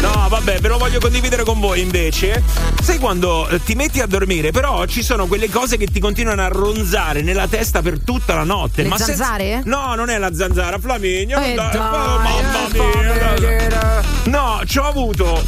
No, 0.00 0.28
vabbè, 0.28 0.60
ve 0.60 0.68
lo 0.68 0.78
voglio 0.78 1.00
condividere 1.00 1.44
con 1.44 1.58
voi 1.60 1.80
invece. 1.80 2.42
Sai 2.80 2.98
quando 2.98 3.48
eh, 3.48 3.62
ti 3.62 3.74
metti 3.74 4.00
a 4.00 4.06
dormire, 4.06 4.50
però 4.50 4.84
ci 4.86 5.02
sono 5.02 5.26
quelle 5.26 5.48
cose 5.48 5.76
che 5.76 5.86
ti 5.86 5.98
continuano 5.98 6.42
a 6.42 6.48
ronzare 6.48 7.22
nella 7.22 7.48
testa 7.48 7.82
per 7.82 8.00
tutta 8.00 8.34
la 8.34 8.44
notte. 8.48 8.82
Le 8.82 8.88
ma 8.88 8.96
senza- 8.98 9.24
zanzare? 9.24 9.60
No, 9.64 9.94
non 9.94 10.08
è 10.10 10.18
la 10.18 10.34
zanzara, 10.34 10.78
Flaminio. 10.78 11.38
Eh, 11.38 11.54
dai, 11.54 11.70
dai, 11.70 11.76
oh, 11.76 11.80
mamma 11.90 12.28
mia. 12.72 14.02
No, 14.24 14.60
ci 14.66 14.78
ho 14.78 14.84
avuto 14.84 15.42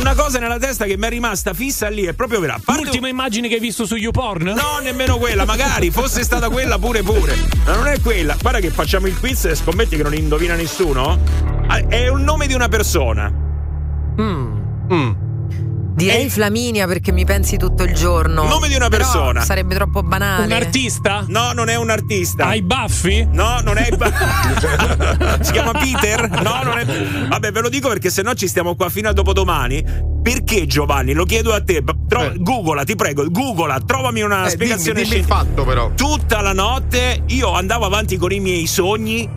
una 0.00 0.14
cosa 0.14 0.38
nella 0.38 0.58
testa 0.58 0.84
che 0.84 0.96
mi 0.98 1.06
è 1.06 1.08
rimasta 1.08 1.54
fissa 1.54 1.88
lì, 1.88 2.04
è 2.04 2.12
proprio 2.12 2.40
vera. 2.40 2.58
Parte- 2.62 2.82
L'ultima 2.82 3.08
immagine 3.08 3.48
che 3.48 3.54
hai 3.54 3.60
visto 3.60 3.86
su 3.86 3.94
YouPorn? 3.96 4.44
No, 4.48 4.78
nemmeno 4.82 5.16
quella, 5.18 5.44
magari 5.44 5.90
fosse 5.90 6.22
stata 6.24 6.48
quella 6.50 6.78
pure 6.78 7.02
pure. 7.02 7.36
Ma 7.64 7.74
non 7.74 7.86
è 7.86 8.00
quella. 8.00 8.36
Guarda 8.40 8.60
che 8.60 8.70
facciamo 8.70 9.06
il 9.06 9.18
quiz 9.18 9.44
e 9.46 9.54
scommetti 9.54 9.96
che 9.96 10.02
non 10.02 10.14
indovina 10.14 10.54
nessuno. 10.54 11.18
Ah, 11.68 11.78
È 11.86 12.08
un 12.08 12.22
nome 12.22 12.46
di 12.46 12.54
una 12.54 12.68
persona. 12.68 13.32
Direi 15.98 16.30
Flaminia 16.30 16.86
perché 16.86 17.10
mi 17.10 17.24
pensi 17.24 17.56
tutto 17.56 17.82
il 17.82 17.92
giorno. 17.92 18.44
Nome 18.44 18.68
di 18.68 18.76
una 18.76 18.88
Però 18.88 19.02
persona. 19.02 19.40
sarebbe 19.40 19.74
troppo 19.74 20.04
banale. 20.04 20.44
Un 20.44 20.52
artista? 20.52 21.24
No, 21.26 21.50
non 21.52 21.68
è 21.68 21.74
un 21.74 21.90
artista. 21.90 22.46
Hai 22.46 22.62
baffi? 22.62 23.26
No, 23.32 23.58
non 23.64 23.76
è. 23.78 23.88
si 25.42 25.50
chiama 25.50 25.72
Peter? 25.72 26.28
No, 26.40 26.60
non 26.62 26.78
è. 26.78 26.84
Vabbè, 27.26 27.50
ve 27.50 27.60
lo 27.60 27.68
dico 27.68 27.88
perché 27.88 28.10
sennò 28.10 28.32
ci 28.34 28.46
stiamo 28.46 28.76
qua 28.76 28.88
fino 28.90 29.08
a 29.08 29.12
dopodomani. 29.12 29.84
Perché 30.22 30.66
Giovanni? 30.66 31.14
Lo 31.14 31.24
chiedo 31.24 31.52
a 31.52 31.62
te. 31.64 31.82
Tro- 32.06 32.32
Googla, 32.36 32.84
ti 32.84 32.94
prego, 32.94 33.24
googla, 33.28 33.80
trovami 33.84 34.20
una 34.20 34.46
Eh, 34.46 34.50
spiegazione 34.50 35.02
dimmi, 35.02 35.14
dimmi 35.16 35.24
scientifica. 35.24 35.34
fatto 35.56 35.64
però. 35.64 35.90
Tutta 35.96 36.40
la 36.42 36.52
notte 36.52 37.22
io 37.26 37.52
andavo 37.52 37.86
avanti 37.86 38.16
con 38.16 38.30
i 38.30 38.38
miei 38.38 38.68
sogni. 38.68 39.28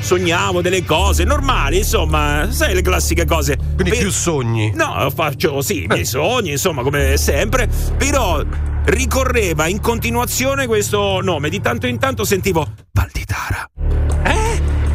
Sognavo 0.00 0.60
delle 0.60 0.84
cose 0.84 1.24
normali, 1.24 1.78
insomma, 1.78 2.46
sai 2.50 2.74
le 2.74 2.82
classiche 2.82 3.24
cose. 3.24 3.67
Quindi 3.78 3.90
Per- 3.90 4.00
più 4.00 4.10
sogni. 4.10 4.72
No, 4.74 5.10
faccio 5.14 5.60
sì, 5.62 5.84
i 5.84 5.86
miei 5.86 6.04
sogni, 6.04 6.50
insomma, 6.50 6.82
come 6.82 7.16
sempre. 7.16 7.68
Però 7.96 8.42
ricorreva 8.86 9.66
in 9.68 9.80
continuazione 9.80 10.66
questo 10.66 11.20
nome. 11.20 11.48
Di 11.48 11.60
tanto 11.60 11.86
in 11.86 11.98
tanto 11.98 12.24
sentivo 12.24 12.66
Valditara. 12.92 13.70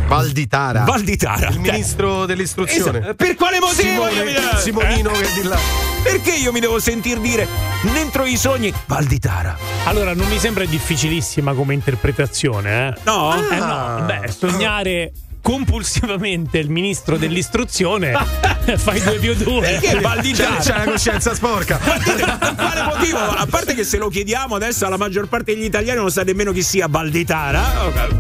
Valditara. 0.08 0.84
Valditara. 0.84 1.48
Il 1.50 1.60
ministro 1.60 2.26
dell'istruzione. 2.26 3.00
Esatto. 3.00 3.16
Per 3.16 3.36
quale 3.36 3.60
motivo? 3.60 4.08
Simone- 4.08 4.12
io 4.12 4.24
mi- 4.26 4.60
Simonino 4.60 5.12
Eh? 5.12 5.22
che 5.22 5.42
di 5.42 5.48
là. 5.48 5.58
Perché 6.04 6.34
io 6.36 6.52
mi 6.52 6.60
devo 6.60 6.78
sentir 6.80 7.20
dire 7.20 7.48
dentro 7.94 8.26
i 8.26 8.36
sogni 8.38 8.72
Valditara? 8.86 9.58
Allora, 9.86 10.14
non 10.14 10.28
mi 10.28 10.38
sembra 10.38 10.66
difficilissima 10.66 11.54
come 11.54 11.74
interpretazione, 11.74 12.90
eh? 12.90 12.94
No? 13.06 13.34
Eh 13.50 13.56
Ah. 13.56 13.98
no, 14.00 14.06
beh, 14.06 14.28
sognare 14.30 15.12
compulsivamente 15.44 16.58
il 16.58 16.70
ministro 16.70 17.18
dell'istruzione 17.18 18.14
fai 18.78 19.02
due 19.02 19.18
più 19.20 19.36
due. 19.36 19.60
Perché 19.78 20.00
Valditara? 20.00 20.56
C'è 20.56 20.74
la 20.78 20.84
coscienza 20.92 21.36
sporca. 21.36 21.76
Per 21.78 22.56
quale 22.56 22.82
motivo? 22.84 23.18
A 23.20 23.46
parte 23.50 23.76
che 23.76 23.84
se 23.84 23.98
lo 23.98 24.08
chiediamo 24.08 24.56
adesso 24.56 24.86
alla 24.86 24.96
maggior 24.96 25.28
parte 25.28 25.54
degli 25.54 25.66
italiani 25.66 26.00
non 26.00 26.10
sa 26.12 26.24
nemmeno 26.24 26.54
chi 26.54 26.64
sia 26.64 26.88
Valditara. 26.88 27.62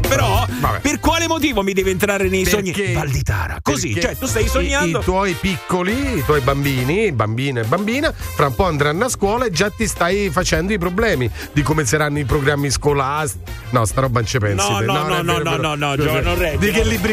Però, 0.05 0.45
Vabbè. 0.59 0.79
per 0.81 0.99
quale 0.99 1.27
motivo 1.27 1.63
mi 1.63 1.71
deve 1.71 1.91
entrare 1.91 2.27
nei 2.27 2.45
sogni 2.45 2.71
Perché- 2.73 2.91
Valditara? 2.93 3.59
Così, 3.62 3.97
cioè 3.99 4.17
tu 4.17 4.25
stai 4.25 4.43
i- 4.43 4.49
sognando. 4.49 4.99
I, 4.99 5.03
tuoi 5.03 5.33
piccoli, 5.39 6.17
i 6.17 6.23
tuoi 6.25 6.41
bambini, 6.41 7.13
bambino 7.13 7.62
e 7.62 7.63
bambina, 7.63 8.12
fra 8.13 8.47
un 8.47 8.55
po' 8.55 8.65
andranno 8.65 9.05
a 9.05 9.09
scuola 9.09 9.45
e 9.45 9.51
già 9.51 9.69
ti 9.69 9.88
stai 9.88 10.29
facendo 10.29 10.73
i 10.73 10.77
problemi 10.77 11.31
di 11.53 11.62
come 11.62 11.86
saranno 11.86 12.19
i 12.19 12.25
programmi 12.25 12.69
scolastici. 12.69 13.62
No, 13.69 13.86
sta 13.86 14.01
roba 14.01 14.19
non 14.19 14.27
ci 14.27 14.38
pensi. 14.39 14.69
No, 14.69 14.77
te. 14.79 14.86
no, 14.86 14.93
non 14.93 15.12
è 15.12 15.21
no, 15.21 15.33
vero, 15.38 15.43
no, 15.43 15.49
vero. 15.51 15.62
no, 15.62 15.75
no, 15.75 15.95
Giuseppe. 15.95 16.21
Gio, 16.21 16.27
non 16.29 16.38
reggi, 16.38 16.57
Di 16.57 16.71
che 16.71 16.83
no. 16.83 16.89
libri 16.89 17.01
con. 17.01 17.01
No, 17.03 17.03
neanche 17.03 17.03
No, 17.03 17.03
i 17.03 17.03
libri. 17.03 17.03
nemmeno, 17.03 17.03
no, 17.03 17.03
no, 17.03 17.03
no, 17.03 17.03
no, 17.03 17.03
no, 17.03 17.03
no, 17.03 17.03
no, 17.03 17.12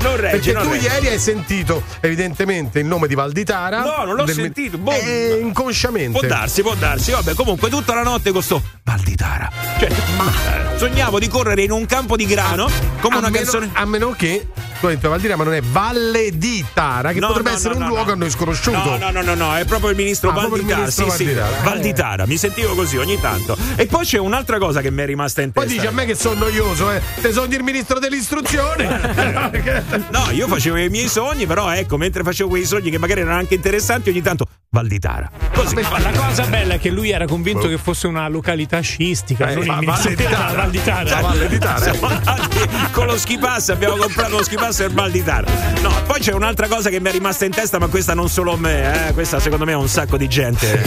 Non 0.00 0.16
reggi, 0.16 0.30
Perché 0.36 0.52
non 0.52 0.62
tu 0.62 0.70
reggi. 0.70 0.84
ieri 0.86 1.08
hai 1.08 1.18
sentito 1.18 1.82
evidentemente 2.00 2.78
il 2.80 2.86
nome 2.86 3.06
di 3.06 3.14
Valditara. 3.14 3.80
No, 3.82 4.04
non 4.04 4.14
l'ho 4.14 4.26
sentito, 4.26 4.78
boh. 4.78 4.90
Eh, 4.92 5.38
inconsciamente. 5.42 6.18
Può 6.18 6.26
darsi, 6.28 6.62
può 6.62 6.74
darsi. 6.74 7.10
Vabbè, 7.12 7.34
comunque 7.34 7.68
tutta 7.70 7.94
la 7.94 8.02
notte 8.02 8.30
con 8.32 8.42
sto 8.42 8.62
Valditara. 8.84 9.50
Cioè, 9.78 9.88
eh, 9.88 10.78
sognavo 10.78 11.18
di 11.18 11.28
correre 11.28 11.62
in 11.62 11.70
un 11.70 11.86
campo 11.86 12.16
di 12.16 12.26
grano 12.26 12.68
come 13.00 13.16
a 13.16 13.18
una 13.18 13.28
meno, 13.30 13.44
canzone. 13.44 13.70
a 13.72 13.84
meno 13.84 14.10
che 14.10 14.46
detto 14.86 15.08
Valditara, 15.08 15.36
ma 15.36 15.44
non 15.44 15.54
è 15.54 15.60
Valle 15.60 16.30
di 16.38 16.64
Tara, 16.72 17.12
che 17.12 17.18
No, 17.18 17.26
potrebbe 17.28 17.50
no, 17.50 17.56
essere 17.56 17.74
no, 17.74 17.80
un 17.80 17.88
luogo 17.88 18.12
a 18.12 18.14
noi 18.14 18.30
sconosciuto. 18.30 18.78
No, 18.78 18.96
no, 18.96 19.10
no, 19.10 19.22
no, 19.22 19.34
no, 19.34 19.56
è 19.56 19.64
proprio 19.64 19.90
il 19.90 19.96
ministro 19.96 20.30
Ah, 20.30 20.34
il 20.44 20.48
Valditara. 20.48 20.76
ministro 20.80 21.10
sì, 21.10 21.16
sì, 21.16 21.24
Valditara. 21.24 21.62
Valditara. 21.62 22.26
Mi 22.26 22.36
sentivo 22.36 22.74
così 22.74 22.96
ogni 22.96 23.18
tanto. 23.20 23.56
E 23.74 23.86
poi 23.86 24.04
c'è 24.04 24.18
un'altra 24.18 24.58
cosa 24.58 24.80
che 24.80 24.90
mi 24.92 25.02
è 25.02 25.06
rimasta 25.06 25.42
in 25.42 25.50
Poi 25.50 25.64
testa. 25.66 25.80
dici 25.80 25.92
a 25.92 25.94
me 25.94 26.04
che 26.06 26.14
sono 26.14 26.38
noioso, 26.38 26.90
eh. 26.92 27.02
Te 27.20 27.32
sogni 27.32 27.56
il 27.56 27.62
ministro 27.64 27.98
dell'istruzione. 27.98 29.56
No, 30.10 30.30
io 30.30 30.46
facevo 30.46 30.76
i 30.76 30.88
miei 30.88 31.08
sogni, 31.08 31.46
però 31.46 31.70
ecco, 31.72 31.96
mentre 31.96 32.22
facevo 32.22 32.48
quei 32.48 32.64
sogni 32.64 32.90
che 32.90 32.98
magari 32.98 33.20
erano 33.22 33.38
anche 33.38 33.54
interessanti, 33.54 34.10
ogni 34.10 34.22
tanto 34.22 34.44
Valditara. 34.70 35.30
Così. 35.54 35.74
Ma 35.76 35.98
la 35.98 36.10
cosa 36.10 36.44
bella 36.44 36.74
è 36.74 36.78
che 36.78 36.90
lui 36.90 37.10
era 37.10 37.24
convinto 37.24 37.68
che 37.68 37.78
fosse 37.78 38.06
una 38.06 38.28
località 38.28 38.80
sciistica, 38.80 39.48
Eh, 39.48 39.54
non 39.54 39.62
il 39.62 39.68
ma 39.86 39.98
di 39.98 40.14
Tara. 40.14 40.52
Val 40.52 40.70
di 40.70 40.82
Tara. 40.82 41.08
Cioè, 41.08 41.20
Valle 41.22 41.48
di 41.48 41.58
Tara. 41.58 41.80
Siamo 41.90 42.06
andati 42.06 42.68
con 42.92 43.06
lo 43.06 43.16
ski 43.16 43.38
pass, 43.38 43.70
abbiamo 43.70 43.96
comprato 43.96 44.36
lo 44.36 44.42
ski 44.44 44.56
pass 44.56 44.76
per 44.78 44.92
Val 44.92 45.10
di 45.10 45.24
Tara. 45.24 45.46
No, 45.80 45.90
poi 46.06 46.20
c'è 46.20 46.32
un'altra 46.32 46.68
cosa 46.68 46.90
che 46.90 47.00
mi 47.00 47.08
è 47.08 47.12
rimasta 47.12 47.46
in 47.46 47.52
testa, 47.52 47.78
ma 47.78 47.86
questa 47.86 48.12
non 48.12 48.28
solo 48.28 48.52
a 48.52 48.56
me, 48.58 49.08
eh, 49.08 49.12
questa 49.14 49.40
secondo 49.40 49.64
me 49.64 49.72
è 49.72 49.76
un 49.76 49.88
sacco 49.88 50.18
di 50.18 50.28
gente. 50.28 50.82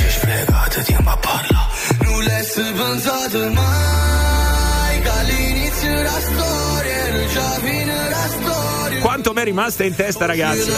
Nulla 2.03 2.37
è 2.37 2.45
pensato 2.73 3.49
mai 3.51 5.01
che 5.01 5.09
all'inizio 5.09 5.89
della 5.89 6.19
storia 6.19 6.91
era 6.93 7.25
già 7.25 7.49
fine 7.59 8.09
la 8.09 8.27
storia 8.27 8.99
Quanto 8.99 9.33
mi 9.33 9.41
è 9.41 9.43
rimasta 9.43 9.83
in 9.83 9.95
testa, 9.95 10.27
ragazzi? 10.27 10.69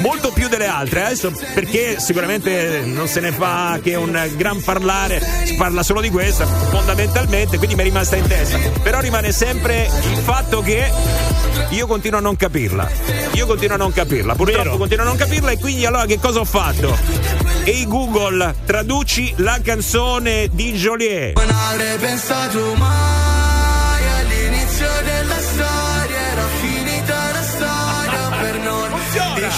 Molto 0.00 0.32
più 0.32 0.48
delle 0.48 0.66
altre, 0.66 1.04
adesso 1.04 1.32
perché 1.54 2.00
sicuramente 2.00 2.82
non 2.84 3.06
se 3.06 3.20
ne 3.20 3.30
fa 3.30 3.78
che 3.82 3.94
un 3.94 4.30
gran 4.36 4.60
parlare, 4.62 5.22
si 5.44 5.54
parla 5.54 5.82
solo 5.82 6.00
di 6.00 6.10
questa, 6.10 6.44
fondamentalmente, 6.44 7.56
quindi 7.56 7.76
mi 7.76 7.82
è 7.82 7.84
rimasta 7.84 8.16
in 8.16 8.26
testa. 8.26 8.58
Però 8.82 9.00
rimane 9.00 9.30
sempre 9.30 9.88
il 10.10 10.18
fatto 10.18 10.60
che 10.60 10.90
io 11.70 11.86
continuo 11.86 12.18
a 12.18 12.22
non 12.22 12.36
capirla. 12.36 12.90
Io 13.34 13.46
continuo 13.46 13.76
a 13.76 13.78
non 13.78 13.92
capirla, 13.92 14.34
purtroppo 14.34 14.76
continuo 14.76 15.04
a 15.04 15.08
non 15.08 15.16
capirla 15.16 15.52
e 15.52 15.58
quindi 15.58 15.86
allora 15.86 16.06
che 16.06 16.18
cosa 16.18 16.40
ho 16.40 16.44
fatto? 16.44 16.96
Ehi 17.64 17.86
Google, 17.86 18.54
traduci 18.66 19.34
la 19.36 19.60
canzone 19.62 20.48
di 20.50 20.72
Joliet. 20.72 21.38
Non 21.38 21.48
avrei 21.48 21.96
pensato 21.98 22.74
mai 22.74 23.51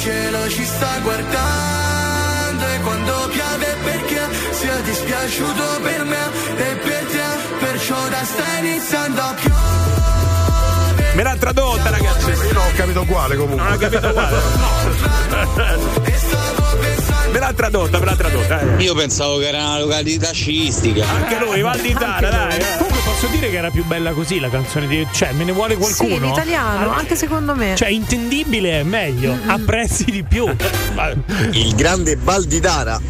cielo 0.05 0.48
ci 0.50 0.64
sta 0.66 0.98
guardando 1.02 2.66
e 2.66 2.80
quando 2.80 3.28
piove 3.32 3.76
perché 3.84 4.20
sia 4.50 4.76
dispiaciuto 4.80 5.62
per 5.82 6.05
me 6.05 6.24
e 6.59 6.74
per 6.76 7.05
te 7.05 7.24
perciò 7.59 8.09
da 8.09 8.22
sta 8.24 8.44
iniziando 8.59 9.20
a 9.22 9.34
piovere 9.40 9.62
Me 11.14 11.22
l'ha 11.22 11.36
tradotta, 11.38 11.88
ragazzi. 11.90 12.28
Io 12.30 12.52
non 12.52 12.66
ho 12.66 12.70
capito 12.74 13.05
quale 13.05 13.36
comunque. 13.36 13.62
Non 13.64 13.72
ho 13.72 13.76
capito 13.78 14.12
quale. 14.12 14.36
Me 17.34 17.38
l'ha 17.40 17.52
tradotta, 17.52 17.98
me 17.98 18.05
l'ha 18.05 18.16
tradotta. 18.16 18.61
eh. 18.61 18.82
Io 18.82 18.94
pensavo 18.94 19.38
che 19.38 19.48
era 19.48 19.59
una 19.59 19.78
località 19.80 20.30
sciistica. 20.32 21.05
Anche 21.09 21.38
lui, 21.38 21.61
Val 21.62 21.80
di 21.80 21.92
Tara, 21.92 22.28
dai. 22.30 22.59
Posso 23.15 23.29
dire 23.29 23.49
che 23.49 23.57
era 23.57 23.71
più 23.71 23.85
bella 23.85 24.12
così 24.12 24.41
la 24.41 24.51
canzone 24.51 24.89
di. 24.89 25.07
Cioè, 25.12 25.33
me 25.33 25.45
ne 25.45 25.53
vuole 25.53 25.77
qualcuno? 25.77 26.09
Sì, 26.17 26.17
in 26.17 26.25
italiano, 26.25 26.91
Ah, 26.91 26.97
anche 26.97 27.15
secondo 27.15 27.55
me. 27.55 27.75
Cioè, 27.77 27.89
intendibile 27.89 28.81
è 28.81 28.83
meglio, 28.83 29.37
apprezzi 29.47 30.05
di 30.05 30.25
più. 30.25 30.45
Il 31.53 31.75
grande 31.77 32.17
Baldidara, 32.17 33.01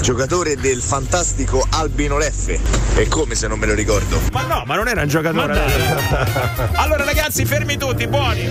giocatore 0.00 0.56
del 0.56 0.80
fantastico 0.82 1.64
Albino 1.70 2.18
Leffe. 2.18 2.58
E 2.96 3.06
come 3.06 3.36
se 3.36 3.46
non 3.46 3.58
me 3.58 3.66
lo 3.66 3.74
ricordo? 3.74 4.20
Ma 4.32 4.42
no, 4.42 4.64
ma 4.66 4.74
non 4.74 4.88
era 4.88 5.02
un 5.02 5.08
giocatore. 5.08 5.60
Allora, 6.74 7.04
ragazzi, 7.04 7.44
fermi 7.44 7.76
tutti, 7.76 8.06
buoni. 8.08 8.48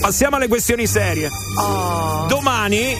Passiamo 0.00 0.36
alle 0.36 0.48
questioni 0.48 0.86
serie. 0.86 1.28
Domani, 2.28 2.96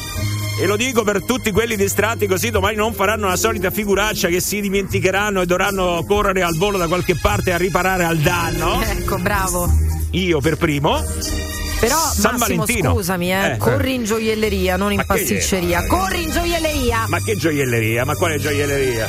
e 0.61 0.67
lo 0.67 0.77
dico 0.77 1.03
per 1.05 1.23
tutti 1.23 1.51
quelli 1.53 1.77
distratti 1.77 2.27
così 2.27 2.51
domani 2.51 2.77
non 2.77 2.93
faranno 2.93 3.29
la 3.29 3.37
solita 3.37 3.71
figuraccia 3.71 4.29
che 4.29 4.41
si 4.41 4.61
dimenticheranno 4.61 5.41
e 5.43 5.47
dovranno 5.47 6.05
correre 6.07 6.43
al 6.43 6.57
volo 6.57 6.79
da 6.79 6.89
qualche 6.89 7.15
parte 7.17 7.53
a 7.53 7.57
riparare 7.57 8.05
al 8.05 8.19
danno. 8.19 8.81
Ecco, 8.83 9.19
bravo. 9.19 9.71
Io 10.13 10.41
per 10.41 10.57
primo. 10.57 11.01
Però 11.81 11.97
San 11.97 12.35
Massimo, 12.37 12.65
Valentino. 12.65 12.93
scusami, 12.93 13.33
eh, 13.33 13.53
Eh. 13.53 13.57
corri 13.57 13.95
in 13.95 14.05
gioielleria, 14.05 14.77
non 14.77 14.91
in 14.91 14.97
Ma 14.97 15.03
che- 15.03 15.09
pasticceria. 15.21 15.87
Corri 15.87 16.25
in 16.25 16.31
gioielleria. 16.33 17.05
Ma 17.07 17.19
che 17.23 17.37
gioielleria? 17.37 18.05
Ma 18.05 18.15
quale 18.17 18.39
gioielleria? 18.41 19.07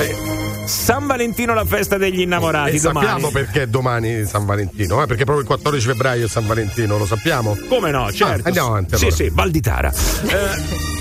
Eh, 0.00 0.43
San 0.66 1.06
Valentino, 1.06 1.54
la 1.54 1.64
festa 1.64 1.96
degli 1.96 2.20
innamorati. 2.20 2.76
E 2.76 2.80
domani. 2.80 3.06
sappiamo 3.06 3.30
perché 3.30 3.68
domani 3.68 4.24
San 4.24 4.44
Valentino, 4.46 5.02
eh? 5.02 5.06
perché 5.06 5.24
proprio 5.24 5.40
il 5.40 5.46
14 5.46 5.86
febbraio 5.86 6.26
è 6.26 6.28
San 6.28 6.46
Valentino, 6.46 6.98
lo 6.98 7.06
sappiamo? 7.06 7.56
Come 7.68 7.90
no, 7.90 8.10
certo. 8.12 8.42
Ah, 8.42 8.46
andiamo 8.46 8.68
avanti. 8.68 8.96
Sì, 8.96 9.04
allora. 9.04 9.16
sì, 9.16 9.30
Val 9.32 9.50
di 9.50 9.60
Tara. 9.60 9.92
Eh, 9.92 10.92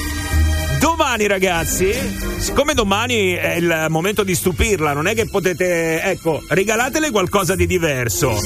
Domani 0.83 1.27
ragazzi, 1.27 1.93
siccome 2.39 2.73
domani 2.73 3.31
è 3.31 3.53
il 3.55 3.85
momento 3.87 4.23
di 4.23 4.35
stupirla, 4.35 4.91
non 4.91 5.07
è 5.07 5.15
che 5.15 5.29
potete, 5.29 6.01
ecco, 6.01 6.43
regalatele 6.49 7.09
qualcosa 7.09 7.55
di 7.55 7.65
diverso. 7.65 8.37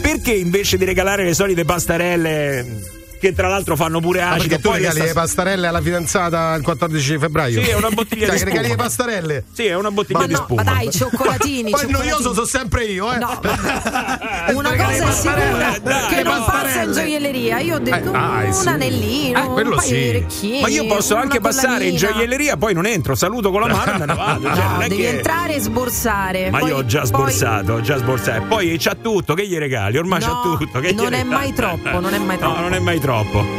Perché 0.00 0.34
invece 0.34 0.76
di 0.76 0.84
regalare 0.84 1.24
le 1.24 1.34
solite 1.34 1.64
pastarelle 1.64 2.92
che 3.24 3.32
tra 3.34 3.48
l'altro 3.48 3.74
fanno 3.76 4.00
pure 4.00 4.20
Ah, 4.20 4.30
acido, 4.32 4.42
perché 4.48 4.56
tu 4.62 4.68
poi 4.68 4.78
regali 4.78 4.98
questa- 4.98 5.14
le 5.20 5.20
pastarelle 5.26 5.66
alla 5.66 5.80
fidanzata 5.80 6.54
il 6.54 6.62
14 6.62 7.18
febbraio? 7.18 7.62
Sì, 7.62 7.68
è 7.70 7.74
una 7.74 7.88
bottiglia 7.90 8.26
Cioè, 8.28 8.36
di 8.38 8.44
regali 8.44 8.68
le 8.68 8.76
pastarelle? 8.76 9.44
Sì, 9.52 9.64
è 9.66 9.74
una 9.76 9.90
bottiglia 9.90 10.18
Ma 10.20 10.26
di 10.26 10.32
no, 10.32 10.38
spuma. 10.40 10.62
ma 10.62 10.72
dai, 10.72 10.90
cioccolatini. 10.90 11.70
Poi 11.70 11.80
cioccolatini. 11.80 11.92
noioso 12.10 12.34
sono 12.34 12.46
sempre 12.46 12.84
io, 12.84 13.12
eh. 13.12 13.18
No, 13.18 13.40
una 14.54 14.70
cosa 14.76 14.90
è 15.08 15.12
sicura 15.12 15.76
dai, 15.82 16.06
che 16.14 16.22
non 16.22 16.44
passa 16.44 16.82
in 16.82 16.92
gioielleria. 16.92 17.58
Io 17.60 17.76
ho 17.76 17.78
detto 17.78 18.08
Eh, 18.08 18.12
dai, 18.12 18.46
un 18.46 18.52
sì. 18.52 18.68
anellino, 18.68 19.38
Eh, 19.44 19.46
quello 19.48 19.70
un 19.70 19.76
paio 19.76 19.88
sì. 19.88 19.94
di 19.94 20.08
orecchini. 20.08 20.60
Ma 20.60 20.68
io 20.68 20.86
posso 20.86 21.16
anche 21.16 21.40
passare 21.40 21.86
in 21.86 21.96
gioielleria, 21.96 22.56
poi 22.56 22.74
non 22.74 22.86
entro, 22.86 23.14
saluto 23.14 23.50
con 23.50 23.60
la 23.62 23.68
mano 23.68 23.92
e 23.94 23.98
me 23.98 24.06
ne 24.06 24.14
vado. 24.14 24.42
Cioè, 24.54 24.64
No, 24.64 24.78
devi 24.78 24.96
che... 24.96 25.08
entrare 25.08 25.54
e 25.54 25.60
sborsare. 25.60 26.50
Ma 26.50 26.58
Poi- 26.58 26.68
io 26.68 26.76
ho 26.76 26.84
già 26.86 26.98
poi- 27.00 27.06
sborsato, 27.08 27.72
ho 27.74 27.80
già 27.80 27.96
sborsato. 27.96 28.42
E 28.42 28.46
Poi 28.46 28.76
c'ha 28.78 28.94
tutto, 28.94 29.34
che 29.34 29.46
gli 29.46 29.56
regali? 29.56 29.96
Ormai 29.98 30.20
No, 30.20 30.26
c'ha 30.26 30.56
tutto. 30.58 30.80
Che 30.80 30.92
gli 30.92 30.96
non 30.96 31.12
è 31.14 31.22
mai 31.22 31.52
troppo, 31.52 32.00
non 32.00 32.12
è 32.14 32.18
mai 32.18 32.38
troppo. 32.38 32.54
No, 32.56 32.60
non 32.62 32.74
è 32.74 32.78
mai 32.78 33.00
troppo. 33.00 33.13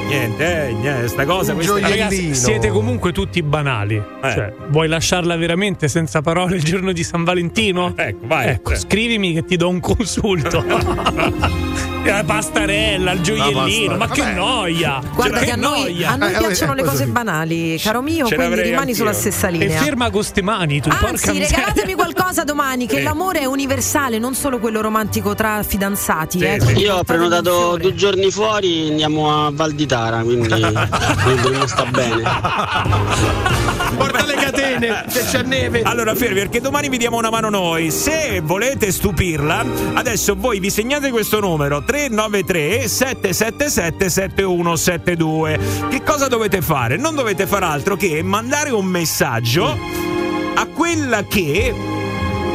Niente, 0.07 0.67
eh, 0.67 0.73
niente, 0.73 1.07
sta 1.07 1.25
cosa. 1.25 1.53
Questa-. 1.53 1.79
Ragazzi, 1.79 2.35
siete 2.35 2.69
comunque 2.69 3.11
tutti 3.11 3.41
banali. 3.41 3.95
Eh. 3.95 4.31
Cioè, 4.31 4.53
vuoi 4.69 4.87
lasciarla 4.87 5.35
veramente 5.37 5.87
senza 5.87 6.21
parole 6.21 6.55
il 6.57 6.63
giorno 6.63 6.91
di 6.91 7.03
San 7.03 7.23
Valentino? 7.23 7.93
Ecco, 7.95 8.27
vai. 8.27 8.47
Ecco, 8.49 8.71
Eh. 8.71 8.75
scrivimi 8.75 9.33
che 9.33 9.45
ti 9.45 9.55
do 9.55 9.69
un 9.69 9.79
consulto. 9.79 10.63
La 12.05 12.23
pastarella, 12.23 13.11
il 13.13 13.21
gioiellino, 13.21 13.97
ma 13.97 14.07
che 14.07 14.23
noia! 14.31 15.01
Guarda 15.13 15.39
che 15.39 15.45
che 15.45 15.51
a 15.51 15.55
noi, 15.55 15.81
noia! 15.93 16.11
a 16.11 16.15
noi 16.15 16.33
Eh, 16.33 16.37
piacciono 16.37 16.73
eh, 16.73 16.75
le 16.75 16.83
cose 16.83 17.07
banali, 17.07 17.79
caro 17.81 18.01
mio, 18.01 18.27
Ce 18.27 18.35
quindi 18.35 18.61
rimani 18.61 18.93
sulla 18.93 19.09
anch'io. 19.09 19.21
stessa 19.31 19.47
E 19.47 19.51
linea. 19.51 19.81
ferma 19.81 20.09
con 20.11 20.23
ste 20.23 20.41
mani, 20.43 20.81
tu 20.81 20.89
Anzi, 20.89 21.37
regalatemi 21.39 21.93
qualcosa 21.95 22.43
domani, 22.43 22.85
che 22.85 22.97
Sì. 22.97 23.03
l'amore 23.03 23.39
è 23.39 23.45
universale, 23.45 24.19
non 24.19 24.35
solo 24.35 24.59
quello 24.59 24.81
romantico 24.81 25.33
tra 25.33 25.63
fidanzati. 25.63 26.37
Sì, 26.39 26.45
eh, 26.45 26.59
sì. 26.61 26.73
Io 26.77 26.95
ho 26.97 27.03
prenotato 27.03 27.77
due 27.77 27.95
giorni 27.95 28.29
fuori, 28.29 28.89
andiamo 28.89 29.45
a 29.47 29.49
Val 29.51 29.73
di 29.73 29.85
Tara, 29.87 30.19
quindi 30.21 30.47
quindi 31.41 31.67
sta 31.67 31.85
bene. 31.85 32.23
Porta 33.97 34.25
le 34.25 34.35
catene, 34.79 35.05
se 35.07 35.23
c'è 35.23 35.43
neve. 35.43 35.81
Allora, 35.83 36.15
fermi, 36.15 36.39
perché 36.39 36.61
domani 36.61 36.89
vi 36.89 36.97
diamo 36.97 37.17
una 37.17 37.29
mano 37.29 37.49
noi. 37.49 37.91
Se 37.91 38.41
volete 38.43 38.91
stupirla, 38.91 39.65
adesso 39.93 40.35
voi 40.37 40.59
vi 40.59 40.69
segnate 40.69 41.09
questo 41.09 41.39
numero 41.39 41.83
393 41.83 42.87
777 42.87 44.09
7172. 44.09 45.59
Che 45.89 46.03
cosa 46.03 46.27
dovete 46.27 46.61
fare? 46.61 46.97
Non 46.97 47.15
dovete 47.15 47.47
fare 47.47 47.65
altro 47.65 47.95
che 47.95 48.21
mandare 48.21 48.71
un 48.71 48.85
messaggio 48.85 49.77
a 50.55 50.65
quella 50.67 51.23
che 51.25 51.94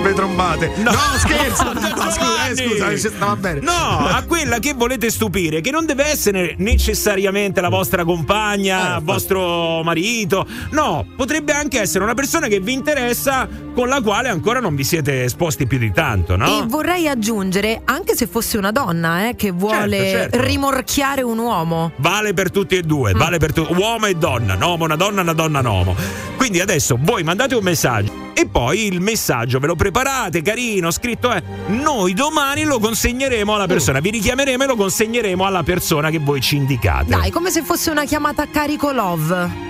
Le 0.02 0.14
trombate. 0.14 0.72
No, 0.76 0.92
scherzo. 1.18 1.72
No, 1.80 1.88
No, 2.04 2.10
scusa, 2.10 2.48
eh, 2.48 2.56
scusa, 2.56 2.90
ci 2.90 2.98
stava 3.14 3.36
bene. 3.36 3.60
No, 3.60 3.72
a 3.72 4.22
quella 4.26 4.58
che 4.58 4.72
volete 4.74 5.10
stupire, 5.10 5.60
che 5.60 5.70
non 5.70 5.84
deve 5.86 6.06
essere 6.06 6.54
necessariamente 6.58 7.60
la 7.60 7.68
vostra 7.68 8.04
compagna, 8.04 8.96
Eh, 8.96 9.00
vostro 9.02 9.82
marito. 9.82 10.46
No, 10.70 11.04
potrebbe 11.16 11.52
anche 11.52 11.80
essere 11.80 12.02
una 12.04 12.14
persona 12.14 12.46
che 12.48 12.60
vi 12.60 12.72
interessa, 12.72 13.48
con 13.74 13.88
la 13.88 14.00
quale 14.00 14.28
ancora 14.28 14.60
non 14.60 14.74
vi 14.74 14.84
siete 14.84 15.24
esposti 15.24 15.66
più 15.66 15.78
di 15.78 15.92
tanto, 15.92 16.36
no? 16.36 16.62
E 16.62 16.66
vorrei 16.66 17.06
aggiungere, 17.08 17.82
anche 17.84 18.14
se 18.16 18.26
fosse 18.26 18.56
una 18.58 18.72
donna 18.72 19.28
eh, 19.28 19.36
che 19.36 19.50
vuole 19.50 19.96
Certo, 19.98 20.36
certo. 20.36 20.46
rimorchiare 20.46 21.22
un 21.22 21.38
uomo. 21.38 21.92
Vale 21.96 22.32
per 22.34 22.50
tutti 22.50 22.76
e 22.76 22.82
due, 22.82 23.12
vale 23.12 23.38
per 23.38 23.52
tu- 23.52 23.66
uomo 23.74 24.06
e 24.06 24.14
donna, 24.14 24.54
un 24.54 24.62
uomo, 24.62 24.84
una 24.84 24.96
donna, 24.96 25.20
una 25.20 25.34
donna, 25.34 25.60
un 25.60 25.66
uomo. 25.66 25.96
Quindi 26.36 26.60
adesso 26.60 26.96
voi 26.98 27.22
mandate 27.22 27.54
un 27.54 27.62
messaggio 27.62 28.28
e 28.32 28.46
poi 28.46 28.86
il 28.86 29.00
messaggio 29.00 29.58
ve 29.58 29.66
lo 29.66 29.76
preparate, 29.90 30.40
carino, 30.42 30.90
scritto 30.90 31.30
è 31.30 31.42
noi 31.66 32.14
domani 32.14 32.64
lo 32.64 32.78
consegneremo 32.78 33.54
alla 33.54 33.66
persona, 33.66 34.00
vi 34.00 34.10
richiameremo 34.10 34.62
e 34.62 34.66
lo 34.66 34.76
consegneremo 34.76 35.44
alla 35.44 35.62
persona 35.62 36.10
che 36.10 36.18
voi 36.18 36.40
ci 36.40 36.56
indicate. 36.56 37.10
Dai, 37.10 37.30
come 37.30 37.50
se 37.50 37.62
fosse 37.62 37.90
una 37.90 38.04
chiamata 38.04 38.42
a 38.42 38.46
carico 38.46 38.92
love. 38.92 39.68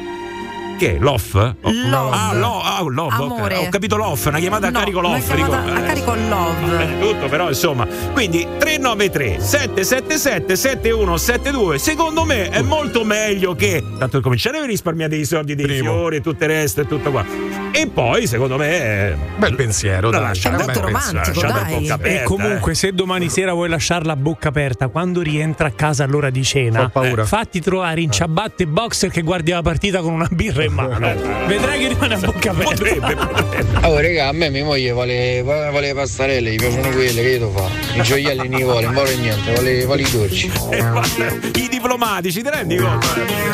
Che? 0.78 0.96
L'off? 0.98 1.34
Love. 1.34 2.16
Ah, 2.16 2.32
lo, 2.32 2.62
ah, 2.62 2.82
love. 2.82 3.14
Amore. 3.14 3.56
Ho 3.56 3.68
capito 3.68 3.96
l'off, 3.96 4.26
una 4.26 4.38
chiamata 4.38 4.68
a 4.68 4.70
No, 4.70 4.78
carico 4.78 4.98
una 5.00 5.08
l'off. 5.08 5.34
chiamata 5.34 5.60
dico, 5.60 5.74
a 5.74 5.78
eh. 5.78 5.86
carico 5.86 6.14
love. 6.14 6.66
Va 6.66 6.76
bene 6.76 6.98
tutto, 6.98 7.28
però 7.28 7.48
insomma. 7.48 7.86
Quindi 8.12 8.46
393 8.58 9.40
777 9.40 10.56
7172. 10.56 11.78
Secondo 11.78 12.24
me 12.24 12.48
è 12.48 12.62
molto 12.62 13.04
meglio 13.04 13.54
che. 13.54 13.84
Tanto 13.98 14.20
cominciare 14.20 14.58
a 14.58 14.64
risparmiare 14.64 15.10
dei 15.10 15.26
soldi, 15.26 15.54
dei 15.54 15.80
fiori 15.80 16.16
e 16.16 16.20
tutto 16.22 16.44
il 16.44 16.50
resto 16.50 16.80
e 16.80 16.86
tutto 16.86 17.10
qua. 17.10 17.59
E 17.72 17.86
poi, 17.86 18.26
secondo 18.26 18.56
me, 18.56 19.16
bel 19.36 19.54
pensiero. 19.54 20.10
Dai. 20.10 20.20
lascia 20.20 20.48
È 20.48 20.52
un 20.52 20.56
molto 20.58 20.80
bel 20.80 20.92
pensiero, 20.92 21.22
romantico, 21.22 21.40
dai. 21.46 21.80
bocca 21.80 21.94
aperta, 21.94 22.20
E 22.20 22.24
comunque, 22.24 22.72
eh. 22.72 22.74
se 22.74 22.92
domani 22.92 23.28
sera 23.28 23.52
vuoi 23.52 23.68
lasciarla 23.68 24.12
a 24.12 24.16
bocca 24.16 24.48
aperta, 24.48 24.88
quando 24.88 25.20
rientra 25.22 25.68
a 25.68 25.70
casa 25.70 26.04
all'ora 26.04 26.30
di 26.30 26.42
cena, 26.44 26.82
Ho 26.84 26.88
paura. 26.88 27.22
eh, 27.22 27.26
fatti 27.26 27.60
trovare 27.60 28.00
in 28.00 28.10
ciabatte 28.10 28.64
e 28.64 28.66
boxer 28.66 29.10
che 29.10 29.22
guardi 29.22 29.52
la 29.52 29.62
partita 29.62 30.00
con 30.00 30.12
una 30.12 30.28
birra 30.30 30.64
in 30.64 30.72
mano. 30.72 30.98
Vedrai 31.46 31.78
che 31.78 31.88
rimane 31.88 32.14
a 32.14 32.18
bocca 32.18 32.50
aperta. 32.50 32.70
Potrebbe, 32.70 33.14
potrebbe. 33.14 33.86
Oh 33.86 34.00
raga, 34.00 34.28
a 34.28 34.32
me 34.32 34.50
mia 34.50 34.64
moglie 34.64 34.92
vuole, 34.92 35.42
vuole 35.42 35.80
le 35.80 35.94
pastarelle, 35.94 36.50
gli 36.52 36.56
piacciono 36.56 36.88
quelle, 36.90 37.22
che 37.22 37.28
io 37.28 37.38
devo 37.38 37.50
fare? 37.52 37.98
I 37.98 38.02
gioielli 38.02 38.48
non 38.48 38.60
vuole, 38.62 38.84
non 38.84 38.94
vuole 38.94 39.16
niente, 39.16 39.52
vuole, 39.52 39.84
vuole 39.84 40.02
i 40.02 40.10
dolci. 40.10 40.50
Eh, 40.70 41.60
I 41.60 41.68
diplomatici, 41.68 42.42
ti 42.42 42.48
rendi 42.50 42.76
conto? 42.76 43.06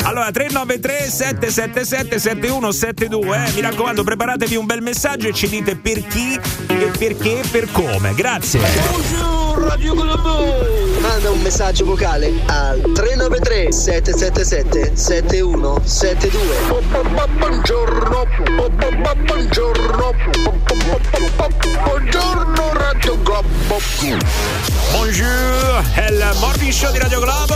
Allora, 0.03 0.31
393 0.31 0.93
777 1.09 2.19
7172, 2.19 3.35
eh, 3.47 3.51
mi 3.53 3.61
raccomando, 3.61 4.03
preparatevi 4.07 4.55
un 4.55 4.65
bel 4.65 4.81
messaggio 4.81 5.27
e 5.27 5.33
ci 5.33 5.49
dite 5.49 5.75
per 5.75 6.07
chi 6.07 6.39
e 6.67 6.91
perché 6.97 7.41
e 7.41 7.47
per 7.51 7.69
come. 7.73 8.13
Grazie. 8.15 8.61
Radio 9.57 9.93
Globo! 9.95 10.55
Manda 11.01 11.29
un 11.29 11.41
messaggio 11.41 11.83
vocale 11.83 12.31
al 12.45 12.79
393 12.93 13.73
777 13.73 14.95
7172 14.95 16.55
Buongiorno, 17.37 18.25
buongiorno, 19.25 20.13
buongiorno 21.83 22.73
Radio 22.75 23.21
Globo. 23.21 23.49
Bonjour, 24.91 25.83
è 25.95 26.07
il 26.09 26.31
morning 26.39 26.71
show 26.71 26.93
di 26.93 26.99
Radio 26.99 27.19
Globo. 27.19 27.55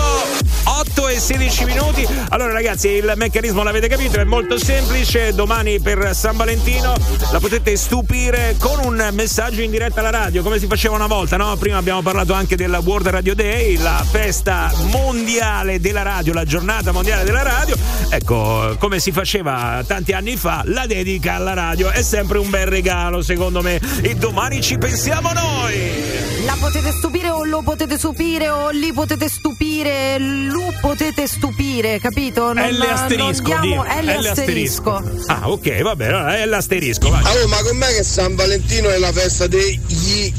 8 0.64 0.90
e 1.08 1.20
16 1.20 1.66
minuti. 1.66 2.08
Allora, 2.30 2.54
ragazzi, 2.54 2.89
il 2.89 3.14
meccanismo 3.16 3.64
l'avete 3.64 3.88
capito, 3.88 4.20
è 4.20 4.24
molto 4.24 4.58
semplice. 4.58 5.34
Domani 5.34 5.80
per 5.80 6.12
San 6.14 6.38
Valentino 6.38 6.95
la 7.32 7.39
potete 7.39 7.76
stupire 7.76 8.56
con 8.60 8.80
un 8.84 9.10
messaggio 9.14 9.62
in 9.62 9.72
diretta 9.72 9.99
alla 9.99 10.10
radio, 10.10 10.43
come 10.43 10.60
si 10.60 10.68
faceva 10.68 10.95
una 10.95 11.08
volta, 11.08 11.38
no? 11.38 11.56
Prima 11.58 11.78
abbiamo 11.78 12.02
parlato 12.02 12.34
anche 12.34 12.56
del 12.56 12.78
World 12.84 13.08
Radio 13.08 13.36
Day, 13.36 13.78
la 13.78 14.04
festa 14.10 14.72
mondiale 14.89 15.80
della 15.80 16.04
radio, 16.04 16.34
la 16.34 16.45
giornata 16.45 16.91
mondiale 16.91 17.24
della 17.24 17.43
radio. 17.43 17.76
Ecco, 18.10 18.76
come 18.78 18.99
si 18.99 19.12
faceva 19.12 19.84
tanti 19.86 20.12
anni 20.14 20.36
fa, 20.38 20.64
la 20.66 20.86
dedica 20.86 21.36
alla 21.36 21.54
radio 21.54 21.89
è 21.89 22.02
sempre 22.02 22.38
un 22.38 22.49
bel 22.49 22.66
regalo, 22.66 23.22
secondo 23.22 23.62
me. 23.62 23.80
E 24.02 24.16
domani 24.16 24.62
ci 24.62 24.78
pensiamo 24.78 25.32
noi. 25.34 26.40
La 26.45 26.57
potete 26.59 26.91
stupire 26.91 27.29
o 27.29 27.43
lo 27.43 27.61
potete 27.61 27.97
stupire 27.97 28.49
o 28.49 28.69
li 28.71 28.91
potete 28.93 29.29
stupire, 29.29 30.17
lu 30.17 30.73
potete 30.81 31.27
stupire, 31.27 31.99
capito? 31.99 32.51
L 32.53 32.57
asterisco, 32.81 33.47
non 33.51 33.61
diamo- 33.61 33.83
L 33.83 34.05
L 34.05 34.25
asterisco. 34.25 35.03
Ah, 35.27 35.49
ok, 35.51 35.81
va 35.83 35.95
bene, 35.95 36.13
allora 36.13 36.37
è 36.37 36.45
l'asterisco. 36.45 37.09
vai. 37.09 37.23
Allora, 37.25 37.47
ma 37.47 37.57
com'è 37.61 37.87
che 37.95 38.03
San 38.03 38.35
Valentino 38.35 38.89
è 38.89 38.97
la 38.97 39.11
festa 39.11 39.45
degli 39.45 40.33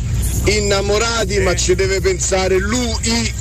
innamorati, 0.47 1.39
ma 1.39 1.55
ci 1.55 1.75
deve 1.77 2.01
pensare 2.01 2.59
lui 2.59 3.33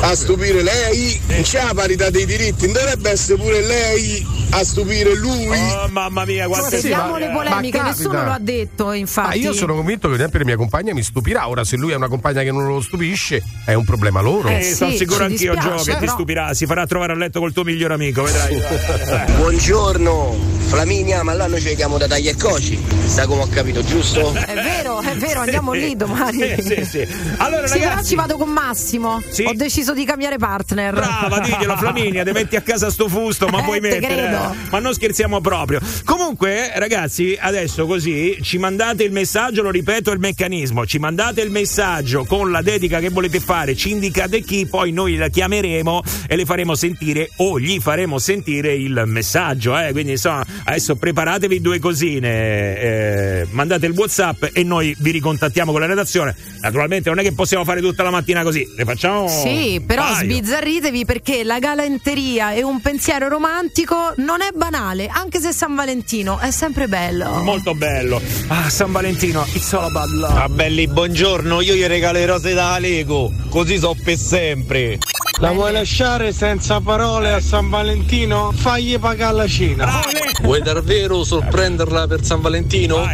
a 0.00 0.14
stupire 0.14 0.62
lei? 0.62 1.20
Non 1.26 1.42
c'è 1.42 1.62
la 1.64 1.74
parità 1.74 2.10
dei 2.10 2.24
diritti, 2.26 2.64
non 2.66 2.74
dovrebbe 2.74 3.10
essere 3.10 3.38
pure 3.40 3.60
lei 3.62 4.26
a 4.50 4.64
stupire 4.64 5.14
lui? 5.16 5.58
Oh, 5.58 5.88
mamma 5.90 6.24
mia, 6.24 6.46
quante 6.46 6.78
Seguiamo 6.78 7.16
le 7.16 7.30
polemiche, 7.30 7.78
ma 7.78 7.84
nessuno 7.88 8.24
lo 8.24 8.30
ha 8.30 8.38
detto, 8.40 8.86
Ma 8.86 8.94
infatti. 8.96 9.38
io 9.38 9.52
sono 9.52 9.74
convinto 9.74 10.08
che 10.08 10.14
ad 10.14 10.20
esempio 10.20 10.38
la 10.40 10.44
mia 10.44 10.56
compagna 10.56 10.94
mi 10.94 11.02
stupirà. 11.02 11.48
Ora, 11.48 11.64
se 11.64 11.76
lui 11.76 11.92
ha 11.92 11.96
una 11.96 12.08
compagna 12.08 12.42
che 12.42 12.52
non 12.52 12.66
lo 12.66 12.80
stupisce, 12.80 13.42
è 13.64 13.74
un 13.74 13.84
problema 13.84 14.20
loro. 14.20 14.48
Eh, 14.48 14.62
sono 14.62 14.90
sì, 14.90 14.98
sicuro 14.98 15.18
ci 15.18 15.22
anch'io, 15.32 15.52
Gio, 15.54 15.58
dispiace, 15.72 15.84
che 15.84 15.92
ti 15.92 15.98
però- 16.00 16.12
stupirà. 16.12 16.54
Si 16.54 16.66
farà 16.66 16.86
trovare 16.86 17.12
a 17.12 17.16
letto 17.16 17.40
col 17.40 17.52
tuo 17.52 17.64
migliore 17.64 17.94
amico, 17.94 18.22
vedrai. 18.22 18.62
Buongiorno 19.36 20.64
Flaminia, 20.66 21.22
ma 21.22 21.32
l'anno 21.32 21.58
ci 21.60 21.74
chiamo 21.74 21.96
da 21.96 22.06
Taglia 22.08 22.30
e 22.32 22.36
Coci 22.36 22.78
Sta 23.06 23.24
come 23.26 23.42
ho 23.42 23.48
capito, 23.48 23.84
giusto? 23.84 24.32
È 24.34 24.54
vero, 24.54 25.00
è 25.00 25.14
vero, 25.14 25.40
andiamo 25.40 25.72
Sì. 25.74 25.78
lì 25.78 25.96
domani. 25.96 26.38
Sì, 26.58 26.62
sì, 26.62 26.84
sì. 26.84 27.08
Allora, 27.36 27.66
Sì, 27.68 27.78
ragazzi- 27.78 28.08
ci 28.08 28.14
vado 28.16 28.36
con 28.36 28.48
Massimo. 28.50 29.22
Sì? 29.28 29.44
Ho 29.44 29.52
deciso 29.54 29.94
di 29.94 30.04
cambiare 30.04 30.38
partner. 30.38 30.92
Brava, 30.92 31.38
diglielo 31.38 31.76
Flaminia, 31.76 32.24
ti 32.24 32.32
metti 32.32 32.56
a 32.56 32.62
casa 32.62 32.90
sto 32.90 33.08
fusto, 33.08 33.46
ma 33.46 33.60
Eh, 33.60 33.62
puoi 33.62 33.80
te 33.80 33.88
mettere. 33.90 34.14
credo. 34.28 34.54
Ma 34.70 34.78
non 34.80 34.92
scherziamo 34.92 35.40
proprio. 35.40 35.78
Comunque, 36.04 36.72
ragazzi, 36.74 37.38
adesso 37.40 37.86
così 37.86 38.36
ci 38.42 38.58
mandate 38.58 39.04
il 39.04 39.12
messaggio, 39.12 39.62
lo 39.62 39.70
ripeto, 39.70 40.10
il 40.10 40.18
meccanismo. 40.18 40.84
Ci 40.84 40.98
mandate 40.98 41.42
il 41.42 41.50
messaggio 41.50 42.24
con 42.24 42.50
la 42.50 42.60
dedica 42.60 42.98
che 42.98 43.08
volete 43.10 43.38
fare, 43.38 43.76
ci 43.76 43.92
indicate 43.92 44.40
chi, 44.42 44.66
poi 44.66 44.90
noi 44.90 45.14
la 45.16 45.28
chiameremo 45.28 46.02
e 46.26 46.34
le 46.34 46.44
faremo 46.44 46.74
sentire 46.74 47.30
o 47.36 47.60
gli 47.60 47.78
faremo 47.78 48.18
sentire 48.18 48.74
il 48.74 49.04
messaggio. 49.06 49.78
Eh? 49.78 49.92
Quindi 49.92 50.10
insomma, 50.12 50.44
adesso 50.64 50.96
preparatevi 50.96 51.60
due 51.60 51.78
cosine. 51.78 52.78
eh, 52.78 53.46
mandate 53.50 53.86
il 53.86 53.92
WhatsApp 53.92 54.44
e 54.52 54.62
noi 54.62 54.94
vi 54.98 55.10
ricontattiamo 55.10 55.72
con 55.72 55.80
la 55.80 55.86
redazione. 55.86 56.34
Naturalmente 56.60 57.08
non 57.08 57.18
è 57.18 57.22
che 57.22 57.32
possiamo 57.32 57.64
fare 57.64 57.80
tutta 57.80 58.02
la 58.02 58.10
mattina 58.10 58.42
così, 58.42 58.66
le 58.76 58.84
facciamo. 58.84 59.28
Sì, 59.28 59.82
però 59.84 60.02
paio. 60.02 60.24
sbizzarritevi 60.24 61.04
perché 61.04 61.44
la 61.44 61.58
galanteria 61.58 62.52
e 62.52 62.62
un 62.62 62.80
pensiero 62.80 63.28
romantico 63.28 64.12
non 64.16 64.42
è 64.42 64.50
banale, 64.54 65.08
anche 65.08 65.40
se 65.40 65.52
San 65.52 65.74
Valentino 65.74 66.38
è 66.38 66.50
sempre 66.50 66.88
bello. 66.88 67.42
Molto 67.42 67.74
bello. 67.74 68.20
Ah, 68.48 68.68
San 68.70 68.92
Valentino, 68.92 69.44
it's 69.52 69.72
all 69.72 69.84
about 69.84 70.10
love. 70.10 70.38
Ah 70.38 70.48
belli, 70.48 70.86
buongiorno, 70.86 71.60
io 71.60 71.74
gli 71.74 71.84
regalo 71.84 72.18
le 72.18 72.26
rose 72.26 72.54
da 72.54 72.78
Lego, 72.78 73.32
così 73.48 73.78
so 73.78 73.96
per 74.02 74.16
sempre. 74.16 74.98
La 75.40 75.52
vuoi 75.52 75.70
lasciare 75.70 76.32
senza 76.32 76.80
parole 76.80 77.30
a 77.30 77.40
San 77.40 77.68
Valentino? 77.68 78.52
Fagli 78.52 78.98
pagare 78.98 79.34
la 79.34 79.46
cena. 79.46 80.00
Vuoi 80.40 80.62
davvero 80.62 81.24
sorprenderla 81.24 82.06
per 82.06 82.24
San 82.24 82.40
Valentino? 82.40 83.04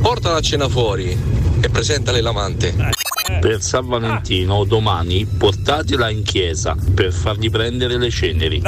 Portala 0.00 0.36
a 0.36 0.40
cena 0.40 0.68
fuori 0.68 1.18
e 1.60 1.68
presentale 1.68 2.20
l'amante. 2.20 2.95
Per 3.40 3.60
San 3.60 3.86
Valentino 3.86 4.64
domani 4.64 5.26
portatela 5.26 6.10
in 6.10 6.22
chiesa 6.22 6.76
per 6.94 7.12
fargli 7.12 7.50
prendere 7.50 7.98
le 7.98 8.10
ceneri. 8.10 8.62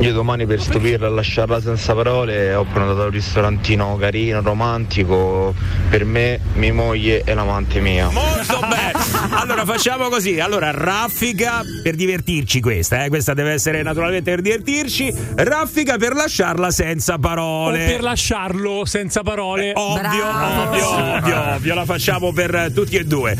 Io 0.00 0.12
domani 0.12 0.46
per 0.46 0.60
stupirla 0.60 1.06
e 1.06 1.10
lasciarla 1.10 1.60
senza 1.60 1.94
parole 1.94 2.54
ho 2.54 2.64
prenotato 2.64 3.04
un 3.04 3.10
ristorantino 3.10 3.96
carino, 3.96 4.40
romantico, 4.42 5.54
per 5.88 6.04
me, 6.04 6.40
mia 6.54 6.72
moglie 6.72 7.22
e 7.24 7.34
l'amante 7.34 7.80
mia. 7.80 8.10
Molto 8.10 8.60
bene. 8.60 8.92
Allora 9.30 9.64
facciamo 9.64 10.08
così. 10.08 10.38
Allora, 10.40 10.70
raffica 10.70 11.62
per 11.82 11.94
divertirci 11.94 12.60
questa, 12.60 13.04
eh? 13.04 13.08
Questa 13.08 13.34
deve 13.34 13.52
essere 13.52 13.82
naturalmente 13.82 14.30
per 14.30 14.42
divertirci. 14.42 15.12
Raffica 15.36 15.96
per 15.96 16.14
lasciarla 16.14 16.70
senza 16.70 17.14
O 17.14 17.18
parole. 17.18 17.84
per 17.86 18.02
lasciarlo 18.02 18.84
senza 18.84 19.22
parole. 19.22 19.72
Ovvio, 19.74 20.26
ovvio, 20.26 20.88
ovvio, 20.88 21.54
ovvio, 21.54 21.74
la 21.74 21.84
facciamo 21.84 22.32
per 22.32 22.54
eh, 22.54 22.72
tutti 22.72 22.96
e 22.96 23.04
due. 23.04 23.36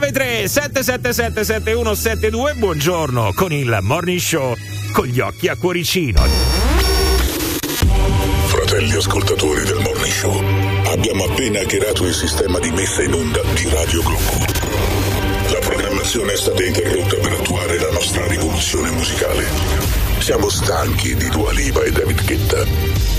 393 0.00 0.48
777 0.48 1.44
7172, 1.44 2.54
buongiorno 2.54 3.32
con 3.34 3.52
il 3.52 3.78
morning 3.82 4.18
show 4.18 4.56
con 4.92 5.04
gli 5.04 5.20
occhi 5.20 5.48
a 5.48 5.56
cuoricino. 5.56 6.22
Fratelli 8.46 8.92
ascoltatori 8.94 9.62
del 9.62 9.78
Morning 9.80 10.12
Show, 10.12 10.42
abbiamo 10.86 11.24
appena 11.24 11.60
hackerato 11.60 12.06
il 12.06 12.14
sistema 12.14 12.58
di 12.58 12.70
messa 12.70 13.02
in 13.02 13.12
onda 13.12 13.42
di 13.52 13.68
Radio 13.68 14.00
Globo. 14.00 14.44
La 15.52 15.58
programmazione 15.58 16.32
è 16.32 16.36
stata 16.36 16.64
interrotta 16.64 17.16
per 17.16 17.32
attuare 17.32 17.78
la 17.78 17.90
nostra 17.90 18.26
rivoluzione 18.26 18.90
musicale. 18.92 19.44
Siamo 20.18 20.48
stanchi 20.48 21.14
di 21.14 21.28
Dua 21.28 21.52
Lipa 21.52 21.82
e 21.82 21.90
David 21.92 22.24
Guetta. 22.24 22.64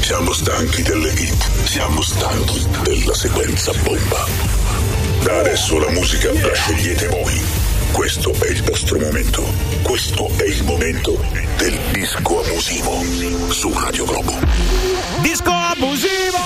Siamo 0.01 0.33
stanchi 0.33 0.81
delle 0.81 1.11
hit. 1.11 1.63
Siamo 1.63 2.01
stanchi 2.01 2.65
della 2.83 3.13
sequenza 3.13 3.71
bomba. 3.83 4.70
Da 5.23 5.37
adesso 5.37 5.77
la 5.77 5.89
musica 5.91 6.31
la 6.33 6.53
scegliete 6.53 7.07
voi. 7.07 7.39
Questo 7.91 8.33
è 8.39 8.49
il 8.49 8.63
vostro 8.63 8.99
momento. 8.99 9.43
Questo 9.83 10.29
è 10.37 10.43
il 10.45 10.63
momento 10.63 11.23
del 11.57 11.77
disco 11.91 12.41
abusivo 12.43 13.51
su 13.51 13.71
Radio 13.77 14.05
Globo. 14.05 14.39
Disco 15.21 15.51
abusivo! 15.51 16.39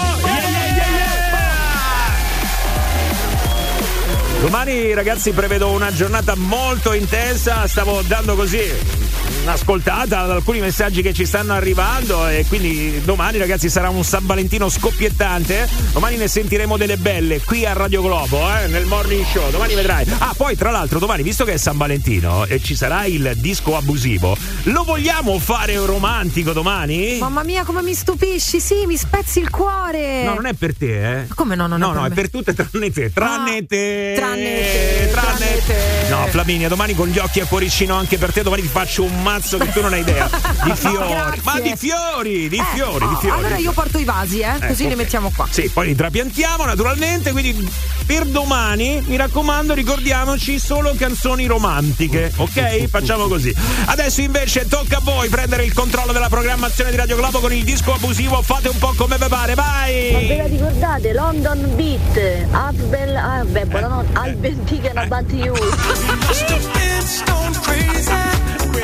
Domani 4.41 4.93
ragazzi 4.93 5.31
prevedo 5.31 5.69
una 5.69 5.93
giornata 5.93 6.35
molto 6.35 6.91
intensa, 6.93 7.67
stavo 7.67 8.01
dando 8.01 8.35
così 8.35 9.04
un'ascoltata 9.45 10.21
ad 10.21 10.31
alcuni 10.31 10.59
messaggi 10.59 11.03
che 11.03 11.13
ci 11.13 11.25
stanno 11.25 11.53
arrivando 11.53 12.27
e 12.27 12.45
quindi 12.47 12.99
domani 13.03 13.37
ragazzi 13.37 13.69
sarà 13.69 13.89
un 13.89 14.03
San 14.03 14.25
Valentino 14.25 14.69
scoppiettante, 14.69 15.69
domani 15.93 16.17
ne 16.17 16.27
sentiremo 16.27 16.77
delle 16.77 16.97
belle 16.97 17.39
qui 17.41 17.63
a 17.63 17.73
Radio 17.73 18.01
Globo, 18.01 18.39
eh, 18.57 18.65
nel 18.67 18.85
morning 18.85 19.23
show, 19.25 19.51
domani 19.51 19.75
vedrai. 19.75 20.05
Ah 20.17 20.33
poi 20.35 20.55
tra 20.55 20.71
l'altro 20.71 20.97
domani 20.97 21.21
visto 21.21 21.45
che 21.45 21.53
è 21.53 21.57
San 21.57 21.77
Valentino 21.77 22.45
e 22.45 22.59
ci 22.59 22.75
sarà 22.75 23.05
il 23.05 23.33
disco 23.35 23.77
abusivo, 23.77 24.35
lo 24.63 24.83
vogliamo 24.83 25.37
fare 25.37 25.75
romantico 25.77 26.51
domani? 26.51 27.17
Mamma 27.19 27.43
mia, 27.43 27.63
come 27.63 27.83
mi 27.83 27.93
stupisci! 27.93 28.59
Sì, 28.59 28.85
mi 28.87 28.97
spezzi 28.97 29.39
il 29.39 29.51
cuore! 29.51 30.23
No, 30.23 30.33
non 30.33 30.47
è 30.47 30.53
per 30.53 30.75
te, 30.75 31.19
eh. 31.19 31.27
Come 31.35 31.53
no? 31.53 31.67
Non 31.67 31.79
No, 31.79 31.89
è 31.89 31.91
per 31.91 31.99
no, 31.99 32.07
è 32.07 32.09
per 32.09 32.29
tutte 32.31 32.53
tranne 32.53 32.91
te. 32.91 33.11
Tranne 33.13 33.65
te. 33.67 34.13
tranne 34.15 34.43
te, 34.43 35.09
tranne 35.11 35.61
te. 35.65 36.09
No, 36.09 36.25
Flaminia, 36.27 36.67
domani 36.67 36.95
con 36.95 37.09
gli 37.09 37.19
occhi 37.19 37.41
a 37.41 37.45
cuoricino 37.45 37.93
anche 37.93 38.17
per 38.17 38.33
te. 38.33 38.41
Domani 38.41 38.63
ti 38.63 38.67
faccio 38.67 39.03
un 39.03 39.21
mazzo 39.35 39.57
che 39.57 39.71
tu 39.71 39.81
non 39.81 39.91
hai 39.93 39.99
idea. 40.01 40.29
Di 40.63 40.73
fiori. 40.75 41.41
Ma 41.43 41.59
di 41.59 41.73
fiori, 41.75 42.49
di 42.49 42.57
Eh, 42.57 42.63
fiori, 42.73 43.07
di 43.07 43.13
oh, 43.13 43.17
fiori. 43.17 43.37
Allora 43.39 43.57
io 43.57 43.71
porto 43.71 43.97
i 43.97 44.03
vasi, 44.03 44.39
eh, 44.39 44.57
così 44.65 44.83
Ecco, 44.83 44.89
li 44.89 44.95
mettiamo 44.95 45.31
qua. 45.35 45.47
Sì, 45.49 45.69
poi 45.69 45.87
li 45.87 45.95
trapiantiamo 45.95 46.65
naturalmente, 46.65 47.31
quindi 47.31 47.69
per 48.05 48.25
domani, 48.25 49.03
mi 49.05 49.15
raccomando, 49.17 49.73
ricordiamoci 49.73 50.57
solo 50.59 50.93
canzoni 50.97 51.45
romantiche, 51.45 52.31
ok? 52.35 52.87
Facciamo 52.87 53.27
così. 53.27 53.53
Adesso 53.85 54.21
invece 54.21 54.67
tocca 54.67 54.97
a 54.97 55.01
voi 55.01 55.27
prendere 55.29 55.65
il 55.65 55.73
controllo 55.73 56.11
della 56.13 56.29
programmazione 56.29 56.91
di 56.91 56.97
Radio 56.97 57.15
Globo 57.17 57.39
con 57.39 57.51
il 57.53 57.63
disco 57.63 57.93
abusivo, 57.93 58.41
fate 58.41 58.69
un 58.69 58.77
po' 58.77 58.93
come 58.95 59.17
vi 59.17 59.27
pare, 59.27 59.55
Ma 59.55 59.63
ve 59.79 60.27
vai! 60.27 60.37
la 60.37 60.45
ricordate? 60.47 61.13
London 61.13 61.75
Beat, 61.75 62.47
Abel, 62.51 63.15
ah, 63.15 63.43
beh, 63.43 63.65
buonanotte, 63.65 64.17
Albentica 64.17 64.89
and 64.89 64.97
About 64.97 65.31
You. 65.31 65.53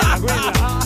Meraviglia! 0.01 0.80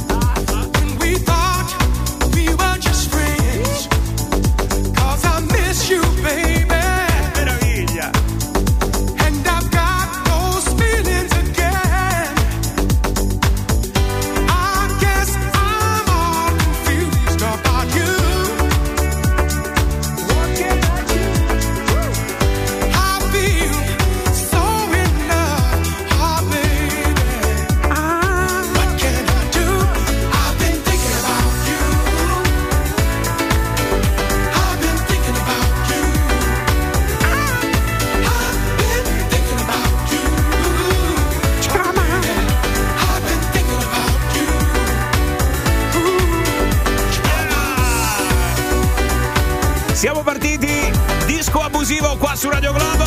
Abusivo 51.65 52.15
qua 52.17 52.35
su 52.35 52.49
Radio 52.49 52.71
Globo. 52.71 53.03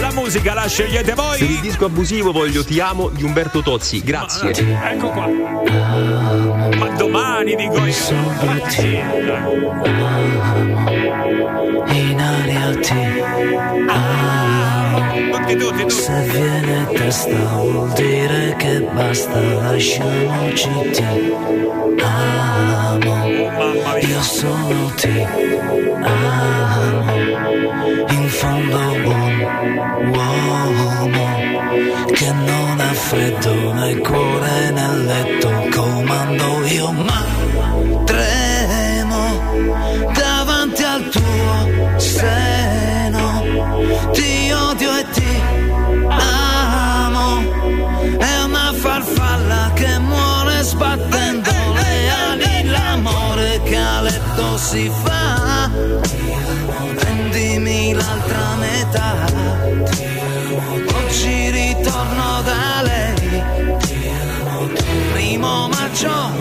La 0.00 0.10
musica 0.12 0.54
la 0.54 0.66
scegliete 0.66 1.14
voi. 1.14 1.38
Per 1.38 1.50
il 1.50 1.60
disco 1.60 1.84
abusivo 1.86 2.32
voglio 2.32 2.64
Ti 2.64 2.80
amo 2.80 3.08
di 3.08 3.22
Umberto 3.22 3.62
Tozzi, 3.62 4.02
grazie. 4.02 4.50
Ecco 4.50 5.10
qua. 5.10 5.26
Ma 6.76 6.88
domani 6.96 7.54
dico 7.54 7.84
io. 7.84 7.94
In 11.86 12.20
aria 12.20 12.78
ti 12.80 13.22
amo. 13.88 14.66
Se 15.88 16.22
viene 16.28 16.86
testa 16.92 17.36
vuol 17.54 17.90
dire 17.92 18.54
che 18.58 18.80
basta, 18.80 19.40
lasciamoci 19.40 20.68
ti 20.92 21.02
amo. 23.68 23.96
Io 23.98 24.22
sono 24.22 24.92
ti 24.96 25.26
amo. 26.02 27.16
In 28.10 28.28
fondo 28.28 28.78
buon 29.02 29.36
uomo 30.14 31.26
che 32.12 32.32
non 32.32 32.80
ha 32.80 32.92
freddo 32.92 33.72
nel 33.74 33.98
cuore 33.98 34.70
nel 34.70 35.04
letto 35.04 35.50
comando 35.74 36.66
io 36.66 36.92
ma 36.92 37.24
tremo 38.04 39.24
davanti 40.12 40.82
al 40.82 41.08
tuo 41.10 41.98
seno 41.98 42.57
si 54.68 54.90
fa. 55.02 55.70
Prendimi 56.96 57.94
l'altra 57.94 58.54
metà. 58.56 59.14
Oggi 60.98 61.50
ritorno 61.50 62.42
da 62.42 62.82
lei. 62.82 63.42
Primo 65.12 65.68
maggio 65.68 66.37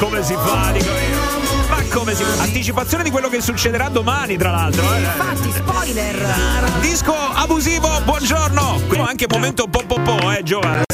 come 0.00 0.22
si 0.22 0.34
fa, 0.34 0.70
dico 0.72 0.86
io? 0.86 1.68
Ma 1.68 1.76
come 1.92 2.14
si 2.14 2.24
fa? 2.24 2.42
Anticipazione 2.42 3.04
di 3.04 3.10
quello 3.10 3.28
che 3.28 3.42
succederà 3.42 3.88
domani, 3.90 4.38
tra 4.38 4.50
l'altro. 4.50 4.82
eh. 4.94 5.00
Infatti, 5.00 5.52
spoiler. 5.52 6.70
Disco 6.80 7.14
abusivo, 7.14 8.00
buongiorno. 8.04 8.80
Qui 8.88 8.98
anche 8.98 9.26
momento 9.28 9.66
po 9.68 9.84
po 9.86 10.00
po, 10.00 10.32
eh, 10.32 10.42
Giovanni. 10.42 10.89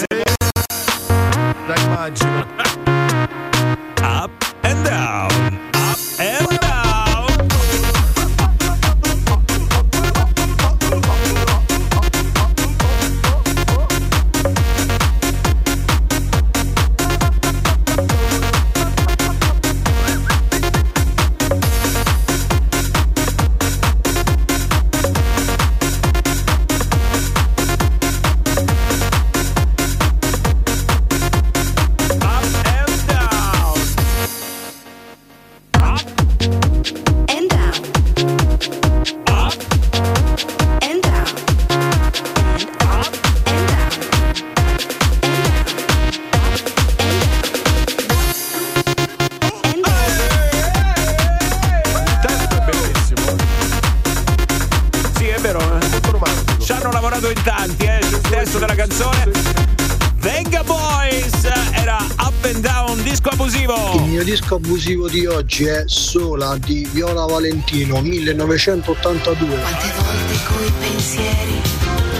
oggi 65.46 65.64
è 65.66 65.84
Sola 65.86 66.58
di 66.58 66.88
Viola 66.90 67.24
Valentino 67.24 68.00
1982. 68.00 69.46
Quante 69.46 69.92
volte 69.94 70.34
coi 70.44 70.72
pensieri 70.80 71.60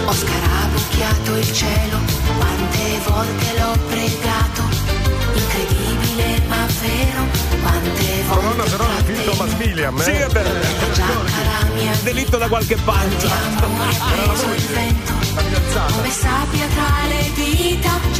ho 0.05 0.13
scarabocchiato 0.13 1.35
il 1.35 1.51
cielo, 1.51 1.99
quante 2.37 2.99
volte 3.05 3.45
l'ho 3.59 3.77
pregato, 3.89 4.61
incredibile 5.33 6.41
ma 6.47 6.65
vero. 6.79 7.25
Quante 7.59 8.23
volte 8.27 8.45
Colonna 8.47 8.65
sonora 8.65 9.01
di 9.01 9.11
Vito 9.11 9.33
Masmiliam. 9.33 9.99
Eh? 9.99 10.03
Sì, 10.03 10.11
è 10.11 10.27
vero. 10.27 10.49
Delitto 12.03 12.37
da 12.37 12.47
qualche 12.47 12.77
parte. 12.77 13.25
Era 13.25 13.59
la 13.59 13.67
moglie. 13.67 14.95
La 15.35 15.41
fidanzata. 15.43 15.93
Come 15.93 16.11
sabbia 16.11 16.67
tra 16.67 17.07
le 17.09 17.31
dita 17.35 18.16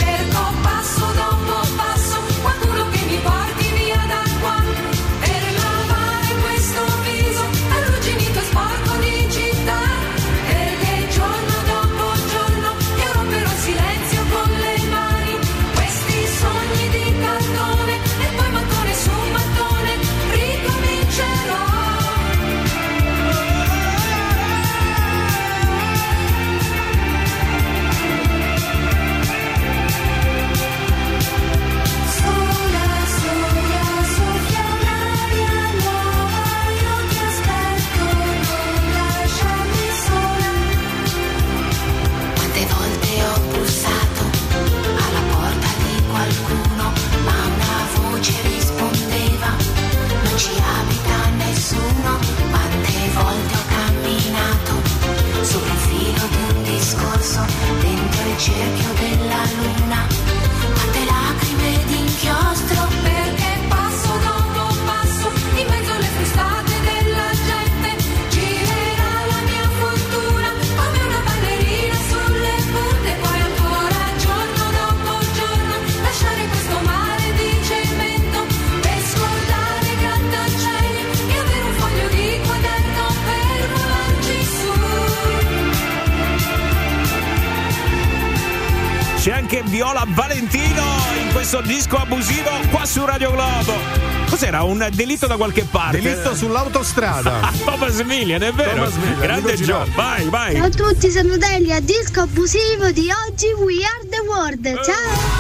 Viola 89.78 90.06
Valentino 90.08 90.84
in 91.24 91.32
questo 91.32 91.62
disco 91.62 91.98
abusivo 91.98 92.50
qua 92.72 92.84
su 92.84 93.06
Radio 93.06 93.30
Globo. 93.30 93.76
Cos'era? 94.28 94.64
Un 94.64 94.90
delitto 94.92 95.28
da 95.28 95.38
qualche 95.38 95.68
parte? 95.70 96.02
Delitto 96.02 96.34
sull'autostrada. 96.34 97.42
Ah, 97.48 97.54
Thomas 97.64 98.00
Millian, 98.00 98.42
è 98.42 98.52
vero. 98.54 98.72
Thomas 98.72 98.96
Millian, 98.96 99.20
Grande 99.20 99.54
John, 99.58 99.88
vai, 99.94 100.28
vai. 100.30 100.56
Ciao 100.56 100.66
a 100.66 100.70
tutti, 100.72 101.12
sono 101.12 101.38
Delia, 101.38 101.80
disco 101.80 102.22
abusivo 102.22 102.90
di 102.90 103.08
oggi 103.28 103.54
We 103.54 103.84
Are 103.84 104.08
The 104.10 104.20
World. 104.22 104.84
Ciao. 104.84 105.37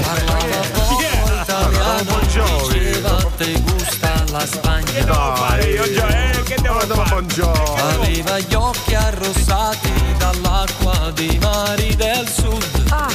Ti 3.37 3.63
gusta 3.63 4.25
la 4.31 4.47
Spagna? 4.47 4.85
Che 4.93 5.05
devo 5.05 5.65
io, 5.65 5.93
Gio? 5.93 6.07
Eh, 6.07 6.31
eh, 6.31 6.43
che 6.43 6.61
devo 6.61 6.81
fare? 6.81 7.09
Buongiorno. 7.09 7.75
Aveva 7.75 8.39
gli 8.39 8.55
occhi 8.55 8.95
arrossati 8.95 9.93
dall'acqua 10.19 11.11
dei 11.15 11.39
mari 11.39 11.97
del 11.97 12.29
sud. 12.29 12.85
Ah. 12.91 13.09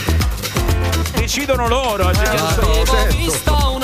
Decidono 1.13 1.67
loro, 1.67 2.11
Gio. 2.11 2.21
Eh, 2.21 2.37
Avevo 2.37 2.85
certo. 2.85 3.15
visto 3.15 3.74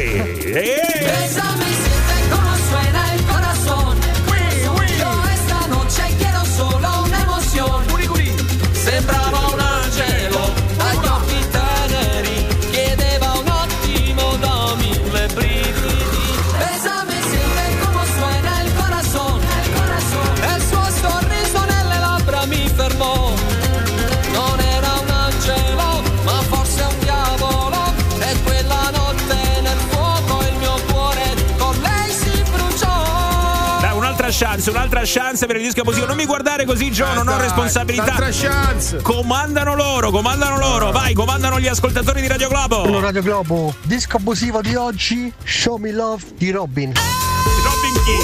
hey, 0.00 0.52
hey, 0.52 0.89
chance, 34.60 34.70
un'altra 34.70 35.00
chance 35.04 35.46
per 35.46 35.56
il 35.56 35.62
disco 35.62 35.80
abusivo. 35.80 36.06
Non 36.06 36.16
mi 36.16 36.26
guardare 36.26 36.64
così, 36.66 36.90
Gio, 36.90 37.06
non 37.14 37.26
ho 37.26 37.38
responsabilità. 37.38 38.02
un'altra 38.02 38.28
chance. 38.30 38.98
Comandano 38.98 39.74
loro, 39.74 40.10
comandano 40.10 40.58
loro. 40.58 40.90
Vai, 40.92 41.14
comandano 41.14 41.58
gli 41.58 41.66
ascoltatori 41.66 42.20
di 42.20 42.28
Radio 42.28 42.48
Globo. 42.48 42.82
Allora, 42.82 43.06
Radio 43.06 43.22
Globo, 43.22 43.74
disco 43.82 44.18
abusivo 44.18 44.60
di 44.60 44.74
oggi, 44.74 45.32
Show 45.42 45.78
Me 45.78 45.92
Love 45.92 46.22
di 46.36 46.50
Robin. 46.50 46.92
Robin 46.92 48.02
Key. 48.04 48.18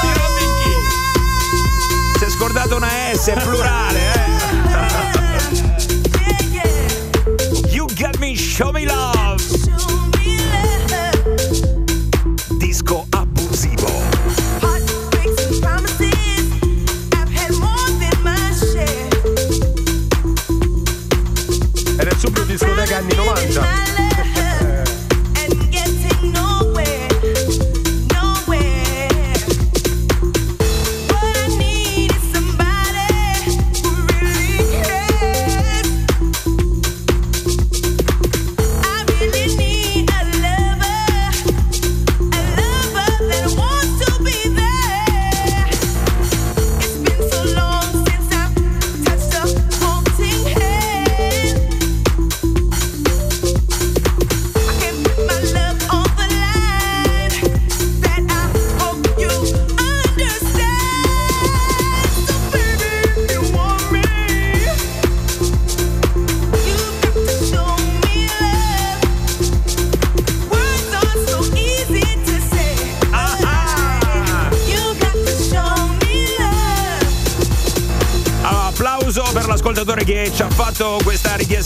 Di 0.00 0.18
Robin 0.18 0.50
Key. 0.62 2.18
Si 2.18 2.24
è 2.24 2.28
scordato 2.28 2.76
una 2.76 2.88
S, 3.14 3.28
è 3.28 3.40
plurale, 3.40 3.98
eh. 4.14 4.29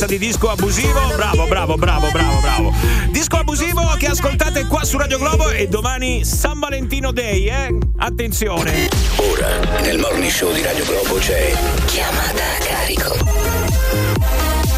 Richiesta 0.05 0.07
di 0.07 0.19
disco 0.19 0.51
abusivo. 0.51 1.01
Bravo, 1.17 1.47
bravo, 1.47 1.77
bravo, 1.77 2.11
bravo, 2.11 2.41
bravo. 2.41 2.73
Disco 3.11 3.37
abusivo 3.37 3.83
che 3.99 4.07
ascoltate 4.07 4.67
qua 4.67 4.85
su 4.85 4.99
Radio 4.99 5.19
Globo 5.19 5.51
e 5.51 5.69
domani 5.69 6.25
San 6.25 6.59
Valentino 6.59 7.13
Day, 7.13 7.49
eh? 7.49 7.79
Attenzione. 7.97 8.89
Ora, 9.17 9.81
nel 9.81 9.99
morning 9.99 10.31
show 10.31 10.53
di 10.53 10.63
Radio 10.63 10.85
Globo 10.85 11.17
c'è 11.17 11.53
chiamata 11.87 12.43
a 12.43 12.65
carico. 12.65 13.17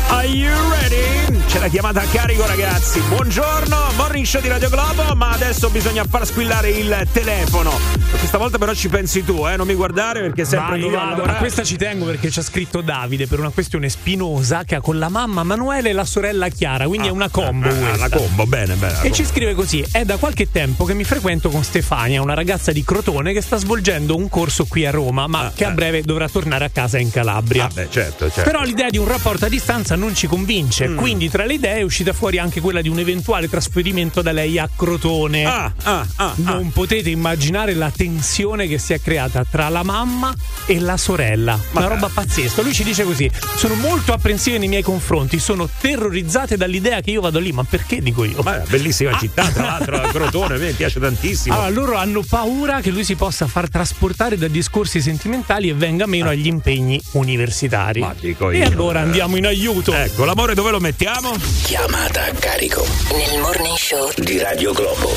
Are 0.09 0.27
you 0.27 0.53
ready? 0.71 1.16
C'è 1.47 1.61
la 1.61 1.69
chiamata 1.69 2.01
a 2.03 2.05
carico, 2.05 2.45
ragazzi. 2.45 3.01
Buongiorno, 3.01 3.77
morning 3.97 4.27
show 4.27 4.41
di 4.43 4.49
Radio 4.49 4.69
Globo, 4.69 5.15
ma 5.15 5.31
adesso 5.31 5.71
bisogna 5.71 6.05
far 6.05 6.27
squillare 6.27 6.71
il 6.71 7.07
telefono. 7.13 7.71
Questa 8.19 8.37
volta 8.37 8.59
però 8.59 8.75
ci 8.75 8.89
pensi 8.89 9.25
tu, 9.25 9.47
eh? 9.47 9.57
Non 9.57 9.67
mi 9.67 9.75
guardare 9.75 10.21
perché 10.21 10.45
sempre 10.45 10.81
vado. 10.81 10.91
lavorare. 10.97 11.33
A 11.33 11.35
questa 11.37 11.63
ci 11.63 11.77
tengo 11.77 12.05
perché 12.05 12.29
c'ha 12.31 12.43
scritto 12.43 12.81
Davide 12.81 13.27
per 13.27 13.39
una 13.39 13.51
questione 13.51 13.89
spinosa 13.89 14.65
che 14.65 14.75
ha 14.75 14.81
con 14.81 14.99
la 14.99 15.09
mamma 15.09 15.45
Manuele 15.45 15.91
e 15.91 15.93
la 15.93 16.05
sorella 16.05 16.49
Chiara, 16.49 16.87
quindi 16.89 17.07
è 17.07 17.11
una 17.11 17.29
combo. 17.31 17.69
Ah, 17.69 17.73
questa. 17.73 18.07
una 18.07 18.09
combo, 18.11 18.47
bene, 18.47 18.75
bene. 18.75 19.03
E 19.03 19.13
ci 19.13 19.25
scrive 19.25 19.55
così: 19.55 19.85
È 19.91 20.05
da 20.05 20.17
qualche 20.17 20.51
tempo 20.51 20.85
che 20.85 20.95
mi 20.95 21.05
frequento 21.05 21.49
con 21.49 21.63
Stefania, 21.63 22.21
una 22.21 22.35
ragazza 22.35 22.73
di 22.73 22.83
Crotone 22.85 23.33
che 23.33 23.41
sta 23.41 23.57
svolgendo 23.57 24.17
un 24.17 24.29
corso 24.29 24.67
qui 24.67 24.85
a 24.85 24.91
Roma, 24.91 25.27
ma 25.29 25.53
che 25.55 25.65
a 25.65 25.71
breve 25.71 26.03
dovrà 26.03 26.29
tornare 26.29 26.65
a 26.65 26.71
casa 26.71 26.99
in 26.99 27.11
Calabria. 27.11 27.65
Ah, 27.65 27.71
beh, 27.73 27.87
certo, 27.91 28.29
certo. 28.31 28.43
Però 28.51 28.63
l'idea 28.63 28.91
di 28.91 28.99
un 28.99 29.07
rapporto 29.07 29.47
a 29.47 29.49
distanza 29.49 29.95
non 29.97 30.15
ci 30.15 30.27
convince, 30.27 30.89
Mm. 30.89 30.97
quindi 30.97 31.29
tra 31.37 31.45
le 31.45 31.53
idee 31.53 31.81
è 31.81 31.83
uscita 31.83 32.15
fuori 32.15 32.39
anche 32.39 32.63
quella 32.63 32.81
di 32.81 32.89
un 32.89 32.99
eventuale 32.99 33.47
trasferimento 33.47 34.23
da 34.23 34.33
lei 34.33 34.59
a 34.59 34.71
Crotone. 34.75 35.45
Ah, 35.45 35.71
ah, 35.83 36.07
ah, 36.17 36.33
non 36.37 36.73
potete 36.73 37.11
immaginare 37.11 37.75
la 37.75 37.93
tensione 37.95 38.67
che 38.67 38.79
si 38.79 38.95
è 38.95 39.03
creata 39.03 39.45
tra 39.45 39.69
la 39.69 39.83
mamma 39.83 40.35
e 40.65 40.81
la 40.81 40.97
sorella. 40.97 41.61
Una 41.73 41.89
roba 41.89 42.09
pazzesca. 42.09 42.63
Lui 42.63 42.73
ci 42.73 42.85
dice 42.85 43.05
così: 43.05 43.31
sono 43.55 43.75
molto 43.75 44.15
apprensive 44.15 44.57
nei 44.57 44.69
miei 44.69 44.81
confronti, 44.81 45.39
sono 45.39 45.69
terrorizzate 45.79 46.57
dall'idea 46.57 47.03
che 47.03 47.11
io 47.11 47.21
vado 47.21 47.39
lì, 47.39 47.53
ma 47.53 47.65
perché 47.65 48.01
dico 48.01 48.25
io? 48.25 48.41
Ma 48.43 48.55
è 48.55 48.57
una 48.61 48.67
bellissima 48.71 49.19
città, 49.19 49.47
tra 49.51 49.67
l'altro, 49.67 50.01
a 50.01 50.09
Crotone, 50.09 50.55
a 50.55 50.59
me 50.59 50.73
piace 50.73 50.99
tantissimo. 50.99 51.55
Allora, 51.55 51.69
loro 51.69 51.97
hanno 51.99 52.23
paura 52.27 52.81
che 52.81 52.89
lui 52.89 53.05
si 53.05 53.15
possa 53.15 53.47
far 53.47 53.69
trasportare 53.69 54.39
da 54.39 54.49
discorsi 54.49 55.03
sentimentali 55.03 55.69
e 55.69 55.75
venga 55.75 56.07
meno 56.07 56.31
agli 56.31 56.47
impegni 56.47 56.99
universitari. 57.11 58.01
Ma 58.01 58.15
dico 58.19 58.49
e 58.49 58.57
io, 58.57 58.67
allora 58.69 59.01
eh. 59.01 59.03
andiamo 59.03 59.37
in 59.37 59.45
aiuto. 59.45 59.93
Ecco, 59.93 60.25
l'amore 60.25 60.55
dove 60.55 60.71
lo 60.71 60.81
mettiamo? 60.81 61.26
Chiamata 61.27 62.27
a 62.27 62.33
carico. 62.39 62.83
Nel 63.11 63.41
morning 63.43 63.75
show 63.75 64.13
di 64.15 64.39
Radio 64.39 64.71
Globo. 64.71 65.11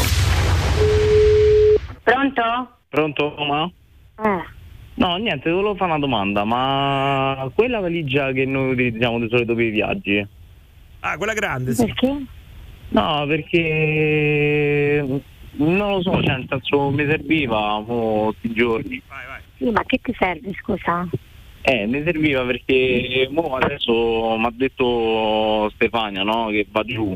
Pronto? 2.01 2.41
Pronto, 2.89 3.35
ma? 3.47 3.71
Eh. 4.17 4.43
No, 4.95 5.17
niente, 5.17 5.51
volevo 5.51 5.75
fare 5.75 5.91
una 5.91 5.99
domanda, 5.99 6.45
ma 6.45 7.47
quella 7.53 7.79
valigia 7.79 8.31
che 8.31 8.43
noi 8.45 8.71
utilizziamo 8.71 9.19
di 9.19 9.27
solito 9.29 9.53
per 9.53 9.65
i 9.65 9.69
viaggi? 9.69 10.27
Ah, 11.01 11.15
quella 11.15 11.33
grande, 11.33 11.75
sì. 11.75 11.85
Perché? 11.85 12.25
No, 12.89 13.25
perché 13.27 15.21
non 15.57 15.77
lo 15.77 16.01
so, 16.01 16.23
cioè 16.23 16.37
nel 16.37 16.47
senso 16.49 16.89
mi 16.89 17.05
serviva 17.05 17.83
tutti 17.85 18.47
i 18.47 18.53
giorni. 18.53 18.99
Sì, 19.57 19.69
ma 19.69 19.83
che 19.85 19.99
ti 20.01 20.15
serve, 20.17 20.51
scusa? 20.59 21.07
Eh, 21.61 21.85
mi 21.85 22.01
serviva 22.03 22.43
perché 22.45 23.27
mo 23.31 23.55
adesso 23.55 24.37
mi 24.37 24.45
ha 24.45 24.51
detto 24.53 25.69
Stefania, 25.75 26.23
no, 26.23 26.47
che 26.47 26.65
va 26.69 26.83
giù. 26.83 27.15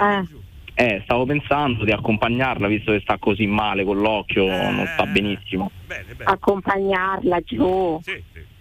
Eh. 0.00 0.44
Eh, 0.78 1.00
stavo 1.04 1.24
pensando 1.24 1.84
di 1.84 1.90
accompagnarla 1.90 2.66
visto 2.68 2.92
che 2.92 3.00
sta 3.00 3.16
così 3.18 3.46
male 3.46 3.82
con 3.84 3.98
l'occhio, 3.98 4.46
non 4.46 4.86
sta 4.92 5.06
benissimo. 5.06 5.70
Accompagnarla 6.22 7.40
giù. 7.40 7.98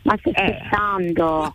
Ma 0.04 0.16
stai 0.18 0.34
Eh. 0.34 0.42
scherzando? 0.54 1.54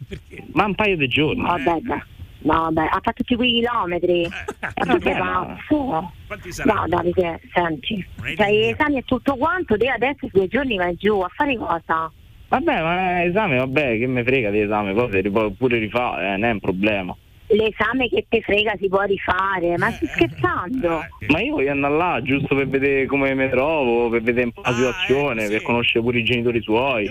Ma 0.52 0.64
un 0.66 0.74
paio 0.74 0.96
di 0.96 1.08
giorni. 1.08 1.42
Vabbè, 1.42 1.80
beh. 1.80 2.02
No, 2.42 2.54
vabbè, 2.72 2.80
ha 2.84 3.00
fatto 3.02 3.12
tutti 3.22 3.36
quei 3.36 3.52
chilometri. 3.54 4.26
Ma 4.28 4.72
tu 4.72 5.00
sei 5.00 5.12
vabbè, 5.12 5.18
ma- 5.18 5.56
pazzo? 5.66 6.12
saranno? 6.48 6.80
No, 6.80 6.88
Davide, 6.88 7.40
senti. 7.52 8.06
Cioè, 8.36 8.50
gli 8.50 8.64
esami 8.64 8.96
e 8.98 9.02
tutto 9.02 9.36
quanto, 9.36 9.76
te 9.76 9.88
adesso 9.88 10.26
due 10.32 10.46
giorni 10.48 10.76
vai 10.76 10.94
giù 10.96 11.20
a 11.20 11.28
fare 11.34 11.56
cosa? 11.56 12.10
Vabbè, 12.50 12.82
ma 12.82 13.22
esame, 13.22 13.58
vabbè, 13.58 13.96
che 13.96 14.08
me 14.08 14.24
frega 14.24 14.50
di 14.50 14.60
esame, 14.60 14.92
poi 14.92 15.08
se 15.12 15.20
ripo- 15.20 15.52
pure 15.52 15.78
rifare, 15.78 16.26
eh, 16.26 16.30
non 16.36 16.44
è 16.44 16.50
un 16.50 16.58
problema. 16.58 17.16
L'esame 17.46 18.08
che 18.08 18.26
te 18.28 18.40
frega 18.42 18.74
si 18.78 18.88
può 18.88 19.02
rifare, 19.02 19.78
ma 19.78 19.92
stai 19.92 20.08
scherzando? 20.08 21.04
Ma 21.28 21.40
io 21.40 21.54
voglio 21.54 21.70
andare 21.70 21.96
là 21.96 22.20
giusto 22.22 22.56
per 22.56 22.66
vedere 22.68 23.06
come 23.06 23.34
mi 23.34 23.48
trovo, 23.50 24.08
per 24.08 24.22
vedere 24.22 24.46
un 24.46 24.52
po' 24.52 24.62
la 24.62 24.72
situazione, 24.74 25.46
per 25.48 25.62
conoscere 25.62 26.00
pure 26.02 26.18
i 26.18 26.24
genitori 26.24 26.60
suoi. 26.60 27.08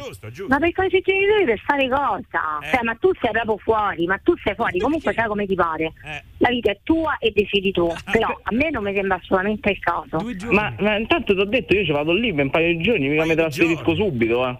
Ma 0.47 0.57
per 0.59 0.71
cosa 0.73 0.97
i 0.97 1.01
genitori 1.01 1.45
per 1.45 1.59
fare 1.59 1.87
cosa? 1.87 2.59
Cioè, 2.71 2.83
ma 2.83 2.95
tu 2.95 3.11
sei 3.21 3.31
proprio 3.31 3.57
fuori, 3.57 4.05
ma 4.07 4.17
tu 4.21 4.33
sei 4.43 4.55
fuori, 4.55 4.79
comunque 4.79 5.13
sai 5.13 5.27
come 5.27 5.45
ti 5.45 5.55
pare. 5.55 5.93
La 6.37 6.49
vita 6.49 6.71
è 6.71 6.79
tua 6.83 7.17
e 7.17 7.31
decidi 7.33 7.71
tu. 7.71 7.87
Però 8.11 8.27
a 8.27 8.51
me 8.53 8.69
non 8.71 8.83
mi 8.83 8.93
sembra 8.93 9.15
assolutamente 9.17 9.69
il 9.71 9.79
caso. 9.79 10.25
Ma, 10.51 10.73
ma 10.79 10.97
intanto 10.97 11.33
ti 11.33 11.39
ho 11.39 11.45
detto, 11.45 11.75
io 11.75 11.85
ci 11.85 11.91
vado 11.91 12.11
lì 12.13 12.33
per 12.33 12.43
un 12.45 12.49
paio 12.49 12.75
di 12.75 12.81
giorni, 12.83 13.07
mica 13.07 13.23
mi 13.25 13.35
trasferisco 13.35 13.93
subito, 13.95 14.47
eh. 14.47 14.57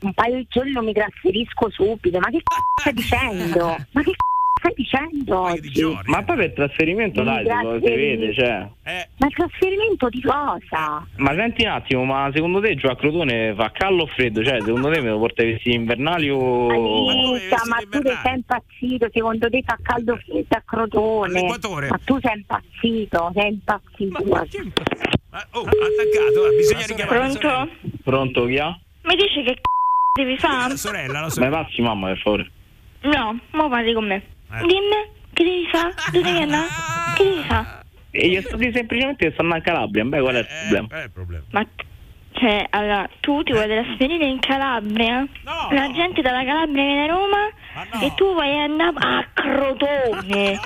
Un 0.00 0.12
paio 0.14 0.36
di 0.36 0.46
giorni 0.48 0.72
non 0.72 0.84
mi 0.84 0.92
trasferisco 0.92 1.70
subito, 1.70 2.18
ma 2.20 2.30
che 2.30 2.38
c***o 2.38 2.80
stai 2.80 2.92
dicendo? 2.92 3.76
Ma 3.90 4.02
che 4.02 4.12
c***o 4.12 4.60
stai 4.60 4.72
dicendo 4.76 5.40
oggi? 5.40 5.82
Ma 6.04 6.22
poi 6.22 6.36
per 6.36 6.52
trasferimento 6.52 7.22
dai, 7.24 7.44
si, 7.44 7.88
vede, 7.88 8.32
cioè. 8.32 8.68
Ma 8.84 9.26
il 9.26 9.34
trasferimento 9.34 10.08
di 10.08 10.20
cosa? 10.22 11.04
Ma 11.16 11.34
senti 11.34 11.64
un 11.64 11.70
attimo, 11.70 12.04
ma 12.04 12.30
secondo 12.32 12.60
te 12.60 12.76
giù 12.76 12.86
a 12.86 12.94
Crotone 12.94 13.54
fa 13.56 13.72
caldo 13.72 14.04
o 14.04 14.06
freddo? 14.06 14.44
Cioè, 14.44 14.60
secondo 14.62 14.88
te 14.88 15.00
me 15.00 15.08
lo 15.10 15.18
porta 15.18 15.42
i 15.42 15.52
vestiti 15.52 15.74
invernali 15.74 16.30
o... 16.30 16.68
Anita, 17.08 17.62
ma 17.66 17.78
tu 17.90 18.00
sei 18.00 18.34
impazzito, 18.34 19.08
secondo 19.12 19.50
te 19.50 19.62
fa 19.64 19.78
caldo 19.82 20.16
freddo 20.24 20.56
a 20.56 20.62
Crotone. 20.64 21.42
Ma 21.42 22.00
tu 22.04 22.18
sei 22.20 22.36
impazzito, 22.36 23.32
sei 23.34 23.48
impazzito. 23.48 24.22
Oh, 25.52 25.60
attaccato, 25.60 26.50
eh, 26.50 26.56
bisogna 26.56 26.86
richiamare. 26.86 27.18
Pronto? 27.18 27.68
Pronto, 28.02 28.42
ha? 28.44 28.78
Mi 29.02 29.14
dici 29.14 29.42
che 29.42 29.54
c***o 29.54 29.77
devi 30.24 30.38
fare? 30.38 30.68
La 30.70 30.76
sorella, 30.76 31.12
la 31.14 31.20
Ma 31.22 31.30
sorella. 31.30 31.62
passi 31.64 31.80
mamma, 31.82 32.08
per 32.08 32.18
favore. 32.18 32.50
No, 33.02 33.38
mo 33.52 33.68
parli 33.68 33.92
con 33.92 34.06
me. 34.06 34.16
Eh. 34.16 34.58
Dimmi, 34.66 35.10
che 35.32 35.44
devi 35.44 35.66
fare? 35.70 35.94
Dove 36.12 36.24
devi 36.24 36.42
andare? 36.42 36.66
Che 37.16 37.24
devi 37.24 37.42
fare? 37.46 37.66
E 38.10 38.26
io 38.26 38.40
sto 38.42 38.56
di 38.56 38.70
semplicemente 38.72 39.26
che 39.26 39.32
sto 39.32 39.42
andando 39.42 39.62
a 39.62 39.66
Calabria, 39.72 40.04
beh, 40.04 40.20
qual 40.20 40.34
è 40.34 40.38
il 40.38 40.46
problema? 40.46 40.86
Qual 40.88 41.00
è 41.00 41.04
il 41.04 41.10
problema? 41.10 41.44
Ma 41.50 41.66
Cioè, 42.38 42.66
allora, 42.70 43.08
tu 43.18 43.42
ti 43.42 43.52
vuoi 43.52 43.66
trasferire 43.66 44.24
in 44.24 44.38
Calabria? 44.38 45.26
La 45.70 45.90
gente 45.92 46.22
dalla 46.22 46.44
Calabria 46.44 46.84
viene 46.84 47.02
a 47.02 47.06
Roma 47.06 47.48
e 48.00 48.14
tu 48.14 48.32
vuoi 48.32 48.56
andare 48.56 48.94
a 48.96 49.26
Crotone. 49.34 50.60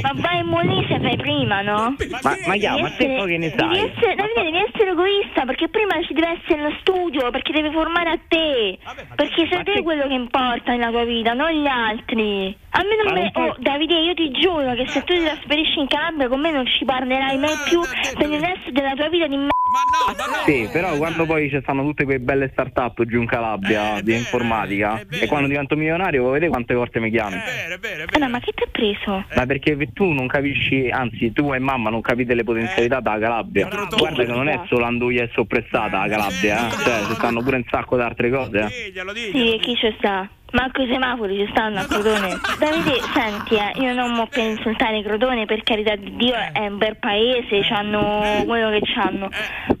Ma 0.00 0.12
vai 0.14 0.38
in 0.38 0.46
Molise 0.46 0.98
fai 0.98 1.16
prima, 1.18 1.60
no? 1.60 1.94
Ma, 2.22 2.36
ma 2.46 2.54
chiama, 2.54 2.80
ma 2.80 2.90
te 2.96 3.16
poi 3.16 3.28
che 3.28 3.36
ne 3.36 3.54
sai? 3.54 3.68
Devi 3.68 3.90
essere, 3.90 4.14
Davide, 4.14 4.42
devi 4.44 4.64
essere 4.66 4.90
egoista 4.92 5.44
perché 5.44 5.68
prima 5.68 6.02
ci 6.06 6.14
deve 6.14 6.40
essere 6.40 6.62
lo 6.62 6.74
studio, 6.80 7.30
perché 7.30 7.52
devi 7.52 7.70
formare 7.70 8.10
a 8.10 8.18
te. 8.26 8.78
Perché 9.14 9.46
sei 9.50 9.62
te 9.64 9.82
quello 9.82 10.06
che 10.06 10.14
importa 10.14 10.72
nella 10.72 10.88
tua 10.88 11.04
vita, 11.04 11.34
non 11.34 11.50
gli 11.50 11.66
altri. 11.66 12.56
A 12.70 12.80
me 12.82 12.96
non 12.96 13.12
Ma 13.12 13.20
me. 13.20 13.30
non 13.34 13.48
Oh, 13.50 13.56
Davide, 13.58 13.94
io 13.94 14.14
ti 14.14 14.30
giuro 14.30 14.74
che 14.74 14.86
se 14.88 15.02
tu 15.04 15.12
ti 15.12 15.22
trasferisci 15.22 15.80
in 15.80 15.86
Calabria 15.86 16.28
con 16.28 16.40
me 16.40 16.50
non 16.50 16.66
ci 16.66 16.84
parlerai 16.84 17.36
mai 17.36 17.54
più 17.68 17.80
per 18.16 18.30
il 18.30 18.40
resto 18.40 18.70
della 18.70 18.94
tua 18.94 19.08
vita 19.08 19.26
di 19.26 19.36
me. 19.36 19.48
Sì, 20.46 20.68
però 20.72 20.96
quando 21.14 21.26
poi 21.26 21.48
ci 21.50 21.58
stanno 21.62 21.82
tutte 21.82 22.04
quelle 22.04 22.20
belle 22.20 22.48
start-up 22.52 23.04
giù 23.04 23.20
in 23.20 23.26
Calabria 23.26 24.00
di 24.02 24.14
informatica 24.14 25.00
e 25.10 25.26
quando 25.26 25.48
divento 25.48 25.76
milionario 25.76 26.20
vuoi 26.20 26.32
vedere 26.34 26.50
quante 26.50 26.74
volte 26.74 27.00
mi 27.00 27.10
chiami? 27.10 27.36
Allora, 28.12 28.28
ma 28.28 28.40
che 28.40 28.52
ti 28.52 28.62
ha 28.62 28.68
preso? 28.70 29.24
Ma 29.34 29.46
perché 29.46 29.76
tu 29.92 30.10
non 30.12 30.26
capisci, 30.26 30.88
anzi 30.90 31.32
tu 31.32 31.52
e 31.52 31.58
mamma 31.58 31.90
non 31.90 32.00
capite 32.00 32.34
le 32.34 32.44
potenzialità 32.44 33.00
della 33.00 33.18
Calabria. 33.18 33.68
Guarda 33.96 34.24
che 34.24 34.32
non 34.32 34.48
è 34.48 34.60
solo 34.68 34.84
Anduia 34.84 35.24
e 35.24 35.30
soppressata 35.32 35.98
la 35.98 36.08
Calabria, 36.08 36.66
eh? 36.68 36.70
cioè 36.82 37.04
ci 37.06 37.14
stanno 37.14 37.42
pure 37.42 37.56
un 37.56 37.64
sacco 37.70 37.96
di 37.96 38.02
altre 38.02 38.30
cose. 38.30 38.58
eh. 38.58 38.92
Sì, 39.32 39.54
e 39.54 39.58
chi 39.60 39.74
ci 39.76 39.94
sta? 39.98 40.28
Manco 40.52 40.82
i 40.82 40.88
semafori 40.90 41.36
ci 41.36 41.48
stanno 41.50 41.80
a 41.80 41.84
Crotone. 41.84 42.40
Davide, 42.58 43.00
senti, 43.14 43.54
eh, 43.54 43.72
io 43.80 43.92
non 43.94 44.12
mo 44.12 44.26
per 44.26 44.44
insultare 44.44 45.02
Crotone, 45.02 45.46
per 45.46 45.62
carità 45.62 45.94
di 45.94 46.16
Dio, 46.16 46.34
è 46.34 46.66
un 46.66 46.78
bel 46.78 46.96
paese, 46.96 47.60
c'hanno 47.62 48.44
quello 48.44 48.70
che 48.70 48.80
c'hanno. 48.82 49.28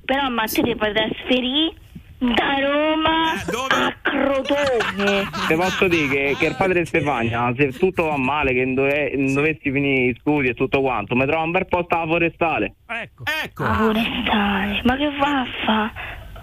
Però 0.04 0.28
ma 0.28 0.44
te 0.44 0.62
ti 0.62 0.76
puoi 0.76 0.92
trasferire 0.92 1.74
da 2.18 2.58
Roma 2.58 3.32
a 3.32 3.94
Crotone. 4.02 5.28
Ti 5.48 5.54
posso 5.54 5.88
dire 5.88 6.08
che, 6.08 6.36
che 6.38 6.46
il 6.46 6.54
padre 6.56 6.84
Stefania, 6.84 7.52
se 7.56 7.72
tutto 7.72 8.04
va 8.04 8.16
male, 8.18 8.52
che 8.52 8.72
dove- 8.72 9.12
dovessi 9.32 9.72
finire 9.72 10.10
gli 10.10 10.16
studi 10.20 10.48
e 10.48 10.54
tutto 10.54 10.82
quanto, 10.82 11.16
mi 11.16 11.24
trova 11.26 11.42
un 11.42 11.50
bel 11.50 11.66
posto 11.66 11.96
alla 11.96 12.06
forestale. 12.06 12.74
Ecco. 12.86 13.24
ecco. 13.42 13.64
A 13.64 13.74
forestale, 13.74 14.80
ma 14.84 14.96
che 14.96 15.10
va 15.18 15.46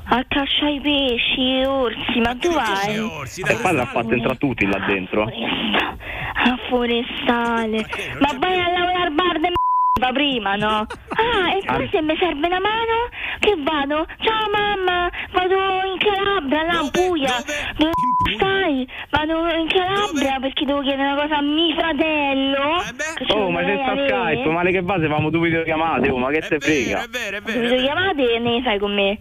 a 0.07 0.15
fa? 0.15 0.15
A 0.15 0.25
cacciare 0.27 0.71
i 0.71 0.79
pesci, 0.79 1.63
orsi, 1.65 2.19
ma 2.19 2.35
tu 2.35 2.51
vai? 2.51 2.95
Il 2.95 3.59
padre 3.61 3.81
ha 3.81 3.85
fatto 3.85 4.13
entrare 4.13 4.37
tutti 4.37 4.65
là 4.65 4.79
dentro. 4.85 5.23
A 5.23 6.57
forestale. 6.69 7.85
Ma 8.19 8.37
vai 8.39 8.59
a 8.59 8.69
lavorare 8.71 9.03
al 9.03 9.11
bar 9.13 9.39
de 9.39 9.49
m***a 9.49 10.11
prima, 10.11 10.55
no? 10.55 10.85
Ah, 11.17 11.55
e 11.55 11.63
poi 11.65 11.89
se 11.91 11.99
mi 12.01 12.15
serve 12.19 12.45
una 12.45 12.59
mano, 12.59 13.09
che 13.39 13.55
vado? 13.57 14.05
Ciao 14.19 14.49
mamma, 14.51 15.09
vado 15.31 15.55
in 15.55 15.97
Calabria, 15.97 16.63
là 16.63 16.81
in 16.81 16.91
Puglia. 16.91 17.33
Dove 17.75 17.91
stai? 18.35 18.87
Vado 19.09 19.47
in 19.55 19.67
Calabria 19.67 20.39
perché 20.39 20.65
devo 20.65 20.81
chiedere 20.81 21.11
una 21.11 21.21
cosa 21.21 21.37
a 21.37 21.41
mio 21.41 21.73
fratello. 21.75 22.83
ce 23.25 23.33
Oh, 23.33 23.49
ma 23.49 23.63
senza 23.63 23.91
avere. 23.91 24.07
Skype, 24.07 24.49
male 24.49 24.71
che 24.71 24.81
va 24.81 24.99
se 24.99 25.07
famo 25.07 25.29
due 25.31 25.47
videochiamate, 25.49 26.09
oh, 26.09 26.17
ma 26.17 26.29
che 26.29 26.41
te 26.41 26.59
frega? 26.59 27.05
Le 27.43 27.61
videochiamate 27.61 28.33
e 28.35 28.39
ne 28.39 28.61
fai 28.61 28.77
con 28.77 28.93
me. 28.93 29.19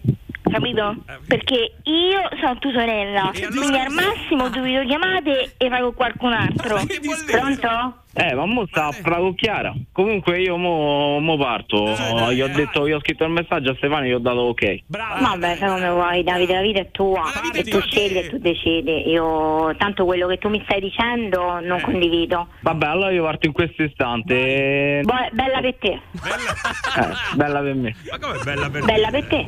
Capito? 0.57 0.95
Perché 1.27 1.75
io 1.83 2.29
sono 2.41 2.57
tua 2.57 2.71
sorella, 2.71 3.31
quindi 3.31 3.77
al 3.77 3.91
massimo 3.91 4.49
due 4.49 4.61
videochiamate 4.61 5.53
e 5.55 5.69
fai 5.69 5.81
con 5.81 5.93
qualcun 5.93 6.33
altro. 6.33 6.81
Pronto? 7.29 7.95
Eh, 8.19 8.33
ma 8.33 8.45
mo 8.47 8.65
sta 8.65 8.85
a 8.87 8.93
parlare 8.99 9.21
con 9.21 9.35
Chiara. 9.35 9.73
Comunque 9.91 10.39
io 10.41 10.57
mo, 10.57 11.19
mo 11.19 11.37
parto. 11.37 11.93
Gli 12.31 12.41
ho 12.41 12.47
detto, 12.47 12.87
gli 12.87 12.91
ho 12.91 12.99
scritto 12.99 13.23
il 13.25 13.29
messaggio 13.29 13.71
a 13.71 13.75
Stefano 13.75 14.05
e 14.05 14.07
gli 14.07 14.13
ho 14.13 14.17
dato 14.19 14.39
ok. 14.39 14.79
Vabbè, 14.87 15.55
fai 15.55 15.69
come 15.69 15.89
vuoi, 15.89 16.23
Davide, 16.23 16.53
la 16.55 16.61
vita 16.61 16.79
è 16.79 16.89
tua 16.89 17.21
e 17.53 17.63
tu 17.63 17.79
scegli 17.81 18.17
e 18.17 18.27
tu 18.29 18.39
decidi. 18.39 19.07
Io 19.09 19.75
tanto 19.77 20.05
quello 20.05 20.25
che 20.25 20.39
tu 20.39 20.49
mi 20.49 20.59
stai 20.63 20.79
dicendo 20.81 21.59
non 21.59 21.79
condivido. 21.81 22.47
Vabbè, 22.61 22.85
allora 22.87 23.11
io 23.11 23.23
parto 23.23 23.45
in 23.45 23.53
questo 23.53 23.83
istante. 23.83 25.01
Boh, 25.03 25.13
bella 25.33 25.59
per 25.61 25.75
te, 25.75 25.89
Eh, 25.91 27.35
bella 27.35 27.59
per 27.59 27.75
me. 27.75 27.95
Ma 28.09 28.17
come 28.19 28.39
bella 28.43 28.69
per 28.69 28.83
bella 28.83 29.09
per 29.11 29.25
te. 29.27 29.45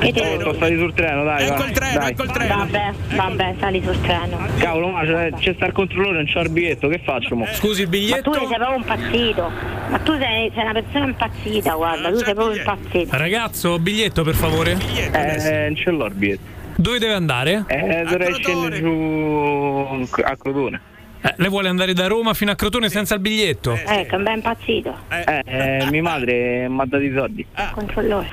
E 0.00 0.12
te 0.14 0.38
Sono 0.40 0.54
stati 0.54 0.78
sul 0.78 0.94
treno, 0.94 1.24
dai. 1.24 1.44
Ecco 1.46 1.56
vai, 1.56 1.66
il 1.68 1.72
treno, 1.72 1.98
dai. 1.98 2.10
ecco 2.10 2.22
il 2.22 2.30
treno. 2.30 2.56
Vabbè, 2.56 2.90
vabbè, 3.16 3.54
sali 3.58 3.82
sul 3.84 4.00
treno. 4.00 4.38
Cavolo, 4.58 4.88
ma 4.88 5.04
c'è, 5.04 5.30
c'è 5.32 5.52
sta 5.54 5.66
il 5.66 5.72
controllore, 5.72 6.14
non 6.14 6.24
c'ho 6.24 6.40
il 6.40 6.48
biglietto, 6.50 6.88
che 6.88 7.00
faccio 7.04 7.36
mo? 7.36 7.46
Scusi, 7.54 7.82
il 7.82 8.08
Ma 8.10 8.22
tu 8.22 8.32
sei 8.32 8.46
proprio 8.46 8.76
impazzito. 8.76 9.50
Ma 9.90 9.98
tu 9.98 10.12
sei, 10.18 10.50
sei 10.54 10.62
una 10.62 10.72
persona 10.72 11.04
impazzita, 11.06 11.74
guarda, 11.74 12.10
tu 12.10 12.16
sei 12.18 12.34
proprio 12.34 12.56
impazzito. 12.58 13.16
Ragazzo, 13.16 13.78
biglietto 13.78 14.22
per 14.22 14.34
favore. 14.34 14.78
Eh, 15.12 15.66
non 15.66 15.76
ce 15.76 15.90
l'ho 15.90 16.06
il 16.06 16.14
biglietto. 16.14 16.58
Dove 16.76 16.98
deve 16.98 17.12
andare? 17.12 17.64
Eh, 17.66 18.04
dovrei 18.08 18.34
scendere 18.34 18.78
giù 18.80 20.06
a 20.22 20.36
Crotone. 20.36 20.80
Eh, 21.22 21.34
lei 21.36 21.50
vuole 21.50 21.68
andare 21.68 21.92
da 21.92 22.06
Roma 22.06 22.32
fino 22.32 22.50
a 22.50 22.54
Crotone 22.54 22.88
senza 22.88 23.14
il 23.14 23.20
biglietto? 23.20 23.74
Ecco, 23.74 24.16
è 24.16 24.18
ben 24.18 24.36
impazzito. 24.36 24.96
Eh, 25.10 25.42
eh, 25.44 25.86
mia 25.90 26.00
madre 26.00 26.66
mi 26.66 26.80
ha 26.80 26.84
dato 26.86 27.02
i 27.02 27.12
soldi. 27.14 27.46
Controllore. 27.74 28.28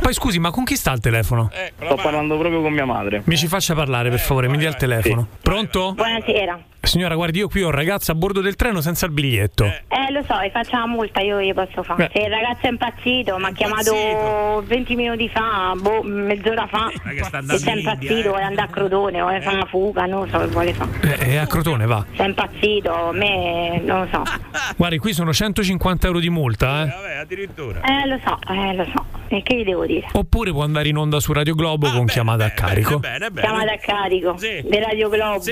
Poi 0.00 0.14
scusi, 0.14 0.38
ma 0.38 0.50
con 0.50 0.64
chi 0.64 0.76
sta 0.76 0.92
al 0.92 1.00
telefono? 1.00 1.50
Sto 1.76 1.96
parlando 1.96 2.38
proprio 2.38 2.62
con 2.62 2.72
mia 2.72 2.86
madre. 2.86 3.20
Mi 3.26 3.36
ci 3.36 3.46
faccia 3.46 3.74
parlare, 3.74 4.08
per 4.08 4.20
favore, 4.20 4.48
mi 4.48 4.56
dia 4.56 4.70
il 4.70 4.76
telefono. 4.76 5.26
Pronto? 5.42 5.92
Buonasera. 5.92 6.58
Signora, 6.82 7.14
guardi, 7.14 7.38
io 7.38 7.48
qui 7.48 7.62
ho 7.62 7.66
un 7.66 7.72
ragazzo 7.72 8.10
a 8.10 8.14
bordo 8.14 8.40
del 8.40 8.56
treno 8.56 8.80
senza 8.80 9.06
il 9.06 9.12
biglietto. 9.12 9.64
Eh, 9.64 10.10
lo 10.10 10.22
so, 10.26 10.40
e 10.40 10.50
faccio 10.50 10.76
la 10.76 10.86
multa, 10.86 11.20
io 11.20 11.40
gli 11.40 11.52
posso 11.52 11.82
fare. 11.82 12.06
Beh. 12.12 12.18
Se 12.18 12.26
il 12.26 12.30
ragazzo 12.30 12.66
è 12.66 12.68
impazzito, 12.68 13.36
mi 13.38 13.44
ha 13.44 13.52
chiamato 13.52 14.62
20 14.66 14.96
minuti 14.96 15.28
fa, 15.28 15.74
boh, 15.76 16.02
mezz'ora 16.02 16.66
fa, 16.66 16.90
e 16.90 16.98
sei 16.98 17.72
in 17.72 17.78
India, 17.78 17.92
impazzito, 17.92 18.28
vuole 18.30 18.42
andare 18.44 18.68
a 18.68 18.70
Crotone, 18.70 19.20
vuole 19.20 19.40
fare 19.40 19.56
una 19.56 19.66
fuga, 19.66 20.06
non 20.06 20.28
so 20.28 20.38
che 20.38 20.46
vuole 20.46 20.72
fare. 20.72 20.90
Eh, 21.02 21.16
è 21.18 21.36
a 21.36 21.46
Crotone, 21.46 21.86
va. 21.86 22.04
Sei 22.16 22.26
impazzito, 22.26 22.92
a 22.92 23.12
me 23.12 23.80
non 23.84 24.00
lo 24.00 24.08
so. 24.10 24.22
Guardi, 24.76 24.98
qui 24.98 25.12
sono 25.12 25.32
150 25.32 26.06
euro 26.06 26.18
di 26.18 26.30
multa, 26.30 26.82
eh. 26.82 26.86
Vabbè, 26.86 27.14
addirittura. 27.16 27.80
Eh, 27.82 28.06
lo 28.08 28.18
so, 28.24 28.38
eh, 28.52 28.74
lo 28.74 28.84
so. 28.92 29.18
E 29.32 29.42
che 29.44 29.58
gli 29.58 29.64
devo 29.64 29.86
dire? 29.86 30.08
Oppure 30.10 30.50
può 30.50 30.64
andare 30.64 30.88
in 30.88 30.96
onda 30.96 31.20
su 31.20 31.32
Radio 31.32 31.54
Globo 31.54 31.88
con 31.88 32.04
chiamata 32.06 32.46
a 32.46 32.50
carico. 32.50 32.98
Bene, 32.98 33.30
bene. 33.30 33.46
Chiamata 33.46 33.72
a 33.74 33.78
carico 33.78 34.34
di 34.36 34.78
Radio 34.80 35.08
Globo. 35.08 35.44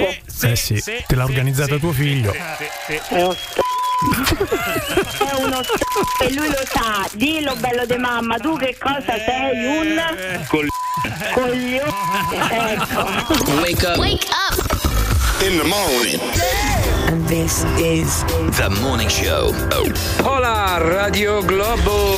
eh 0.42 0.56
sì, 0.56 0.82
te 1.06 1.14
l'ha 1.18 1.24
organizzata 1.24 1.76
tuo 1.78 1.92
figlio. 1.92 2.32
È 2.32 3.02
uno 3.10 3.32
st- 3.32 3.60
è 5.18 5.34
uno 5.34 5.62
st- 5.64 6.22
e 6.22 6.32
lui 6.32 6.46
lo 6.48 6.62
sa. 6.72 7.08
Dillo 7.12 7.56
bello 7.56 7.84
di 7.84 7.96
mamma, 7.96 8.38
tu 8.38 8.56
che 8.56 8.76
cosa 8.78 9.02
sei? 9.02 9.66
Un 9.78 10.00
Col 10.46 10.68
coglione. 11.34 11.92
Ecco. 12.40 13.52
Wake 13.60 13.86
up. 13.86 13.96
Wake 13.96 14.26
up. 14.30 15.42
In 15.42 15.56
the 15.58 15.64
morning. 15.64 16.20
And 17.08 17.26
this 17.26 17.64
is 17.78 18.24
The 18.56 18.68
Morning 18.80 19.08
Show. 19.10 19.52
Hola, 20.22 20.78
Radio 20.78 21.42
Globo. 21.42 22.16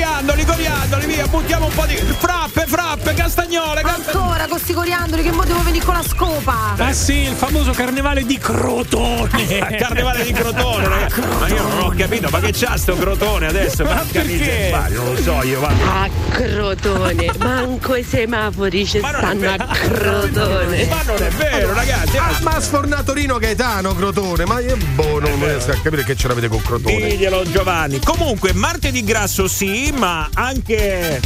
Coriandoli, 0.00 0.44
coriandoli, 0.46 1.06
via, 1.06 1.26
buttiamo 1.26 1.66
un 1.66 1.74
po' 1.74 1.84
di 1.84 1.94
frappe, 1.96 2.64
frappe, 2.66 3.12
castagnole, 3.12 3.82
castagnole. 3.82 4.22
Ancora 4.22 4.46
con 4.46 4.58
sti 4.58 4.72
coriandoli 4.72 5.22
che 5.22 5.30
mo 5.30 5.44
devo 5.44 5.62
venire 5.62 5.84
con 5.84 5.92
la 5.92 6.02
scopa. 6.02 6.74
Ah 6.78 6.92
sì, 6.94 7.16
il 7.16 7.34
famoso 7.34 7.72
carnevale 7.72 8.24
di 8.24 8.38
Crotone. 8.38 9.28
Carnevale 9.76 10.24
di 10.24 10.32
Crotone, 10.32 10.88
ragazzi. 10.88 11.20
Ma 11.20 11.48
io 11.48 11.62
non 11.62 11.78
ho 11.80 11.92
capito, 11.94 12.30
ma 12.30 12.40
che 12.40 12.50
c'ha 12.54 12.78
sto 12.78 12.96
Crotone 12.96 13.48
adesso? 13.48 13.84
Ma 13.84 14.02
perché? 14.10 14.74
non 14.88 15.14
lo 15.14 15.20
so 15.20 15.42
io, 15.42 15.60
va. 15.60 15.68
A 15.68 16.08
Crotone, 16.30 17.32
manco 17.36 17.94
i 17.94 18.02
semafori 18.02 18.86
ci 18.86 18.98
stanno 18.98 19.50
a 19.50 19.66
Crotone. 19.68 20.86
Ma 20.86 21.02
non 21.04 21.22
è 21.22 21.28
vero, 21.28 21.74
ragazzi. 21.74 22.16
Ah, 22.16 22.38
ma 22.40 22.52
ha 22.52 22.60
sfornato 22.60 23.12
Rino 23.12 23.36
Gaetano 23.36 23.94
Crotone, 23.94 24.46
ma 24.46 24.60
io 24.60 24.78
boh, 24.94 25.20
non 25.20 25.38
riesco 25.44 25.72
a 25.72 25.76
capire 25.82 26.04
che 26.04 26.16
ce 26.16 26.26
l'avete 26.26 26.48
con 26.48 26.62
Crotone. 26.62 27.06
Diglielo 27.06 27.42
Giovanni. 27.50 28.00
Comunque, 28.00 28.54
martedì 28.54 29.04
grasso 29.04 29.46
sì, 29.46 29.89
ma 29.92 30.28
anche 30.34 31.20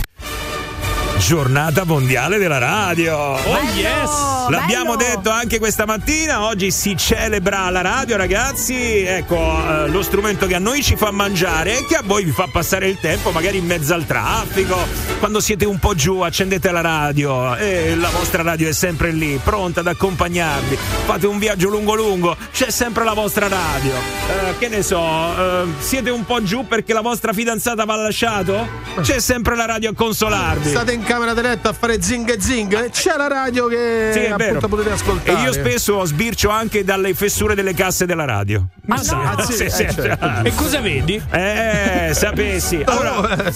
Giornata 1.18 1.84
mondiale 1.84 2.38
della 2.38 2.58
radio. 2.58 3.16
Oh 3.16 3.58
yes! 3.74 4.48
L'abbiamo 4.50 4.94
detto 4.96 5.30
anche 5.30 5.58
questa 5.58 5.86
mattina, 5.86 6.44
oggi 6.44 6.70
si 6.70 6.96
celebra 6.98 7.70
la 7.70 7.80
radio 7.80 8.16
ragazzi, 8.16 8.74
ecco 9.04 9.36
eh, 9.36 9.88
lo 9.88 10.02
strumento 10.02 10.46
che 10.46 10.56
a 10.56 10.58
noi 10.58 10.82
ci 10.82 10.96
fa 10.96 11.10
mangiare 11.12 11.78
e 11.78 11.86
che 11.86 11.96
a 11.96 12.02
voi 12.04 12.24
vi 12.24 12.30
fa 12.30 12.46
passare 12.52 12.88
il 12.88 12.98
tempo 13.00 13.30
magari 13.30 13.56
in 13.56 13.64
mezzo 13.64 13.94
al 13.94 14.04
traffico, 14.04 14.76
quando 15.18 15.40
siete 15.40 15.64
un 15.64 15.78
po' 15.78 15.94
giù 15.94 16.20
accendete 16.20 16.70
la 16.70 16.82
radio 16.82 17.56
e 17.56 17.96
la 17.96 18.10
vostra 18.10 18.42
radio 18.42 18.68
è 18.68 18.72
sempre 18.72 19.10
lì, 19.12 19.40
pronta 19.42 19.80
ad 19.80 19.86
accompagnarvi, 19.86 20.76
fate 21.06 21.26
un 21.26 21.38
viaggio 21.38 21.70
lungo 21.70 21.94
lungo, 21.94 22.36
c'è 22.52 22.70
sempre 22.70 23.04
la 23.04 23.14
vostra 23.14 23.48
radio, 23.48 23.92
Eh, 23.94 24.58
che 24.58 24.68
ne 24.68 24.82
so, 24.82 25.00
eh, 25.00 25.64
siete 25.78 26.10
un 26.10 26.24
po' 26.26 26.42
giù 26.42 26.66
perché 26.66 26.92
la 26.92 27.00
vostra 27.00 27.32
fidanzata 27.32 27.84
vi 27.84 27.90
ha 27.90 27.96
lasciato? 27.96 28.68
C'è 29.00 29.20
sempre 29.20 29.56
la 29.56 29.64
radio 29.64 29.90
a 29.90 29.94
consolarvi. 29.94 30.68
State 30.68 30.92
in 30.92 31.02
camera 31.04 31.34
diretta 31.34 31.68
a 31.70 31.72
fare 31.72 32.02
zing 32.02 32.28
e 32.30 32.40
zing, 32.40 32.90
c'è 32.90 33.16
la 33.16 33.28
radio 33.28 33.66
che 33.66 34.10
Sì, 34.12 34.26
appunto 34.26 34.68
potete 34.68 34.90
E 34.90 34.92
ascoltare. 34.92 35.42
io 35.42 35.52
spesso 35.52 36.04
sbircio 36.04 36.48
anche 36.48 36.84
dalle 36.84 37.14
fessure 37.14 37.54
delle 37.54 37.74
casse 37.74 38.06
della 38.06 38.24
radio. 38.24 38.66
Ma 38.86 38.96
sì, 39.02 39.12
Ah, 39.14 39.42
sì, 39.42 39.62
eh, 39.64 39.70
certo. 39.70 40.02
E 40.42 40.52
cosa 40.54 40.80
vedi? 40.80 41.20
Eh, 41.30 42.10
sapessi. 42.12 42.82
Allora, 42.84 43.46
eh, 43.46 43.52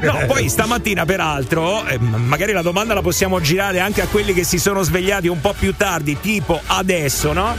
No, 0.00 0.24
poi 0.26 0.48
stamattina, 0.48 1.04
peraltro, 1.04 1.84
eh, 1.86 1.98
magari 1.98 2.52
la 2.52 2.62
domanda 2.62 2.94
la 2.94 3.02
possiamo 3.02 3.40
girare 3.40 3.80
anche 3.80 4.02
a 4.02 4.06
quelli 4.06 4.32
che 4.32 4.44
si 4.44 4.58
sono 4.58 4.82
svegliati 4.82 5.28
un 5.28 5.40
po' 5.40 5.54
più 5.58 5.74
tardi, 5.76 6.18
tipo 6.20 6.60
adesso, 6.66 7.32
no? 7.32 7.54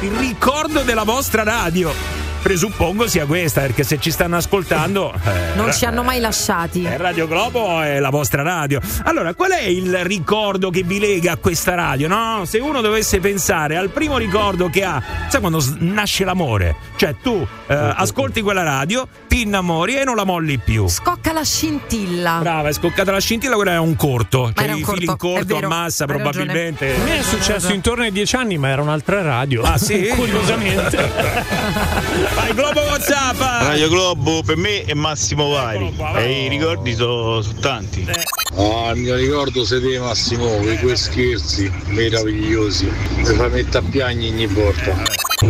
Il 0.00 0.10
ricordo 0.12 0.82
della 0.82 1.04
vostra 1.04 1.42
radio. 1.42 2.25
Presuppongo 2.46 3.08
sia 3.08 3.26
questa, 3.26 3.62
perché 3.62 3.82
se 3.82 3.98
ci 3.98 4.12
stanno 4.12 4.36
ascoltando. 4.36 5.12
eh, 5.26 5.56
Non 5.56 5.72
ci 5.72 5.84
hanno 5.84 6.04
mai 6.04 6.20
lasciati. 6.20 6.84
eh, 6.84 6.96
Radio 6.96 7.26
Globo 7.26 7.80
è 7.80 7.98
la 7.98 8.10
vostra 8.10 8.42
radio. 8.42 8.80
Allora, 9.02 9.34
qual 9.34 9.50
è 9.50 9.62
il 9.64 10.04
ricordo 10.04 10.70
che 10.70 10.84
vi 10.84 11.00
lega 11.00 11.32
a 11.32 11.36
questa 11.38 11.74
radio? 11.74 12.06
No, 12.06 12.44
se 12.44 12.58
uno 12.58 12.80
dovesse 12.82 13.18
pensare 13.18 13.76
al 13.76 13.88
primo 13.88 14.16
ricordo 14.16 14.70
che 14.70 14.84
ha, 14.84 15.02
sai 15.28 15.40
quando 15.40 15.58
s- 15.58 15.74
nasce 15.80 16.24
l'amore? 16.24 16.76
Cioè, 16.94 17.16
tu 17.20 17.44
eh, 17.66 17.74
ascolti 17.74 18.42
quella 18.42 18.62
radio, 18.62 19.08
ti 19.26 19.40
innamori 19.42 19.96
e 19.96 20.04
non 20.04 20.14
la 20.14 20.22
molli 20.24 20.58
più. 20.58 20.86
Scocca 20.86 21.32
la 21.32 21.42
scintilla. 21.42 22.38
Brava, 22.38 22.68
è 22.68 22.72
scoccata 22.72 23.10
la 23.10 23.18
scintilla, 23.18 23.56
quello 23.56 23.72
era 23.72 23.80
un 23.80 23.96
corto. 23.96 24.42
Ma 24.42 24.52
Cioè, 24.54 24.64
era 24.66 24.74
un 24.74 24.78
i 24.78 24.84
fili 24.84 25.00
in 25.00 25.16
corto, 25.16 25.26
è 25.26 25.32
corto 25.38 25.52
a 25.52 25.56
vero, 25.56 25.68
massa, 25.68 26.04
probabilmente. 26.06 26.94
A 26.94 27.02
me 27.02 27.18
è 27.18 27.22
successo 27.22 27.72
intorno 27.72 28.04
ai 28.04 28.12
dieci 28.12 28.36
anni, 28.36 28.56
ma 28.56 28.68
era 28.68 28.82
un'altra 28.82 29.20
radio. 29.20 29.62
Ah, 29.62 29.78
sì? 29.78 30.06
Curiosamente. 30.14 32.04
Vai, 32.34 32.54
Globo 32.54 32.80
WhatsApp! 32.80 33.38
Radio 33.38 33.88
Globo 33.90 34.42
per 34.42 34.56
me 34.56 34.84
è 34.84 34.94
Massimo 34.94 35.50
Vari 35.50 35.92
e 36.16 36.44
i 36.46 36.48
ricordi 36.48 36.94
sono 36.94 37.42
tanti. 37.60 38.08
Ah, 38.56 38.92
il 38.94 39.00
mio 39.00 39.16
ricordo 39.16 39.66
siete 39.66 39.98
Massimo, 39.98 40.48
quei 40.56 40.78
quei 40.78 40.96
scherzi 40.96 41.70
meravigliosi. 41.88 42.90
Mi 43.16 43.24
fa 43.24 43.48
mettere 43.48 43.84
a 43.84 43.90
piangere 43.90 44.32
ogni 44.32 44.46
volta. 44.46 44.94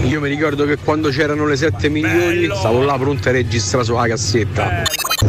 Io 0.02 0.20
mi 0.20 0.28
ricordo 0.28 0.64
che 0.64 0.76
quando 0.78 1.10
c'erano 1.10 1.46
le 1.46 1.54
7 1.54 1.88
milioni 1.88 2.46
stavo 2.52 2.82
là 2.82 2.98
pronto 2.98 3.28
a 3.28 3.32
registrare 3.32 3.84
sulla 3.84 4.08
cassetta. 4.08 4.82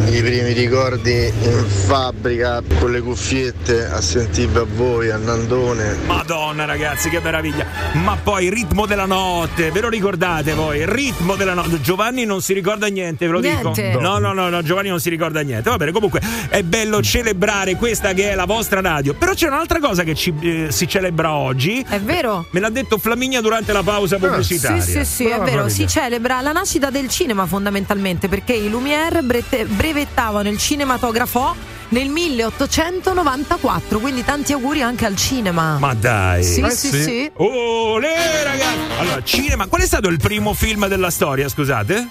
I 0.06 0.22
primi 0.22 0.52
ricordi 0.52 1.12
in 1.42 1.64
fabbrica 1.86 2.62
con 2.78 2.90
le 2.92 3.00
cuffiette 3.00 3.84
a 3.86 4.00
sentirvi 4.00 4.58
a 4.58 4.66
voi, 4.74 5.10
a 5.10 5.16
Nandone. 5.18 5.96
Madonna 6.06 6.64
ragazzi, 6.64 7.10
che 7.10 7.20
meraviglia! 7.20 7.66
Ma 7.92 8.16
poi 8.16 8.46
il 8.46 8.52
ritmo 8.52 8.86
della 8.86 9.04
notte, 9.04 9.70
ve 9.70 9.80
lo 9.80 9.88
ricordate 9.88 10.54
voi? 10.54 10.78
Il 10.80 10.86
ritmo 10.86 11.34
della 11.36 11.52
notte. 11.54 11.80
Giovanni 11.82 12.24
non 12.24 12.40
si 12.40 12.54
ricorda 12.54 12.86
niente, 12.86 13.26
ve 13.26 13.32
lo 13.32 13.40
Niente. 13.40 13.88
dico. 13.88 14.00
No, 14.00 14.18
no, 14.18 14.32
no, 14.32 14.48
no, 14.48 14.62
Giovanni 14.62 14.88
non 14.88 14.98
si 15.00 15.10
ricorda 15.10 15.40
niente. 15.42 15.68
Va 15.68 15.76
bene, 15.76 15.92
comunque 15.92 16.20
è 16.48 16.62
bello 16.62 17.02
celebrare 17.02 17.76
questa 17.76 18.12
che 18.14 18.30
è 18.30 18.34
la 18.34 18.46
vostra 18.46 18.80
radio. 18.80 19.12
Però 19.14 19.34
c'è 19.34 19.46
un'altra 19.48 19.78
cosa 19.78 20.04
che 20.04 20.14
ci, 20.14 20.32
eh, 20.40 20.66
si 20.70 20.88
celebra 20.88 21.32
oggi. 21.32 21.84
È 21.86 22.00
vero? 22.00 22.46
Me 22.50 22.60
l'ha 22.60 22.70
detto 22.70 22.96
Flaminia 22.98 23.40
durante 23.42 23.72
la 23.74 23.82
pausa 23.82 24.16
pubblicitaria. 24.16 24.80
Sì, 24.82 24.92
sì, 24.92 25.04
sì, 25.04 25.24
è 25.26 25.38
vero. 25.40 25.68
Si 25.68 25.86
celebra 25.86 26.40
la 26.40 26.52
nascita 26.52 26.88
del 26.90 27.08
cinema 27.08 27.44
fondamentalmente 27.46 28.28
perché 28.28 28.54
i 28.54 28.70
Lumière 28.70 29.22
brette- 29.22 29.66
brevettavano 29.92 30.48
il 30.50 30.58
cinematografo 30.58 31.54
nel 31.88 32.08
1894. 32.08 33.98
Quindi 33.98 34.22
tanti 34.24 34.52
auguri 34.52 34.82
anche 34.82 35.06
al 35.06 35.16
cinema. 35.16 35.78
Ma 35.78 35.94
dai. 35.94 36.44
Sì, 36.44 36.62
sì, 36.70 37.02
sì. 37.02 37.30
Olè, 37.34 38.42
ragazzi! 38.44 38.76
Allora, 38.98 39.22
cinema. 39.22 39.66
Qual 39.66 39.80
è 39.80 39.86
stato 39.86 40.08
il 40.08 40.18
primo 40.18 40.52
film 40.52 40.86
della 40.88 41.10
storia, 41.10 41.48
scusate? 41.48 42.06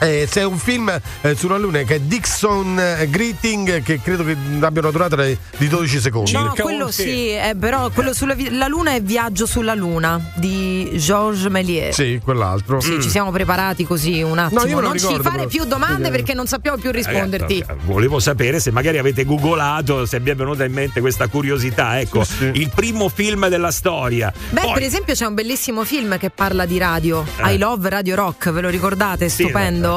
Eh, 0.00 0.26
c'è 0.30 0.42
un 0.44 0.58
film 0.58 0.92
eh, 1.20 1.34
sulla 1.36 1.56
Luna 1.58 1.82
che 1.82 1.96
è 1.96 2.00
Dixon 2.00 2.78
eh, 2.78 3.08
Greeting 3.08 3.82
che 3.82 4.00
credo 4.00 4.24
che 4.24 4.36
abbiano 4.60 4.90
durato 4.90 5.16
di 5.16 5.68
12 5.68 6.00
secondi. 6.00 6.32
No, 6.32 6.54
quello 6.58 6.90
sì, 6.90 7.28
eh, 7.30 7.54
però 7.58 7.88
quello 7.90 8.12
sulla 8.12 8.34
vi- 8.34 8.50
la 8.50 8.66
Luna 8.66 8.94
è 8.94 9.00
Viaggio 9.02 9.46
sulla 9.46 9.74
Luna 9.74 10.32
di 10.34 10.90
Georges 10.94 11.44
Méliès. 11.46 11.90
Sì, 11.94 12.20
quell'altro. 12.22 12.80
Sì, 12.80 13.00
ci 13.00 13.08
siamo 13.10 13.30
preparati 13.30 13.84
così 13.84 14.22
un 14.22 14.38
attimo. 14.38 14.64
No, 14.64 14.80
lo 14.80 14.88
non 14.88 14.98
ci 14.98 15.06
fare 15.20 15.36
però. 15.36 15.46
più 15.46 15.64
domande 15.64 16.08
Eh. 16.08 16.10
perché 16.10 16.34
non 16.34 16.46
sappiamo 16.46 16.78
più 16.78 16.90
risponderti. 16.90 17.60
Ragazzi, 17.66 17.86
volevo 17.86 18.18
sapere 18.18 18.58
se 18.60 18.70
magari 18.70 18.98
avete 18.98 19.24
googolato, 19.24 20.04
se 20.06 20.18
vi 20.20 20.30
è 20.30 20.34
venuta 20.34 20.64
in 20.64 20.72
mente 20.72 21.00
questa 21.00 21.28
curiosità. 21.28 22.00
Ecco, 22.00 22.24
il 22.52 22.70
primo 22.74 23.08
film 23.08 23.48
della 23.48 23.70
storia. 23.70 24.32
Beh, 24.50 24.60
Poi- 24.60 24.72
per 24.72 24.82
esempio 24.82 25.14
c'è 25.14 25.26
un 25.26 25.34
bellissimo 25.34 25.84
film 25.84 26.18
che 26.18 26.30
parla 26.30 26.66
di 26.66 26.78
radio, 26.78 27.24
Eh. 27.44 27.54
I 27.54 27.58
Love 27.58 27.88
Radio 27.88 28.14
Rock, 28.16 28.50
ve 28.50 28.60
lo 28.60 28.68
ricordate? 28.68 29.28
Sì, 29.28 29.44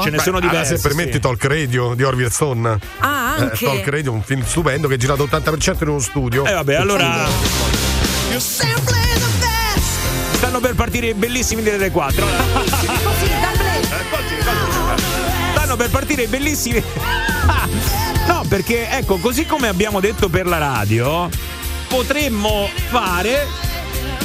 Ce 0.03 0.09
ne 0.09 0.19
sono 0.19 0.39
Beh, 0.39 0.47
diversi. 0.47 0.75
Se 0.75 0.81
permetti, 0.87 1.13
sì. 1.13 1.19
Talk 1.19 1.43
Radio 1.45 1.93
di 1.95 2.03
Orville 2.03 2.29
Stone. 2.29 2.77
Ah, 2.99 3.35
Eh, 3.37 3.41
anche. 3.41 3.65
Talk 3.65 3.87
Radio, 3.87 4.11
un 4.11 4.21
film 4.23 4.43
stupendo 4.45 4.87
che 4.87 4.95
è 4.95 4.97
girato 4.97 5.25
80% 5.25 5.83
in 5.83 5.87
uno 5.89 5.99
studio. 5.99 6.45
Eh 6.45 6.53
vabbè, 6.53 6.75
allora. 6.75 7.27
Stanno 10.33 10.59
per 10.59 10.75
partire 10.75 11.07
i 11.07 11.13
bellissimi 11.13 11.61
delle 11.63 11.91
4. 11.91 12.25
Stanno 15.53 15.75
per 15.75 15.89
partire 15.89 16.23
i 16.23 16.27
bellissimi. 16.27 16.83
No, 18.27 18.43
perché 18.47 18.89
ecco, 18.89 19.17
così 19.17 19.45
come 19.45 19.67
abbiamo 19.67 19.99
detto 19.99 20.29
per 20.29 20.45
la 20.47 20.57
radio, 20.57 21.29
potremmo 21.87 22.67
fare 22.89 23.47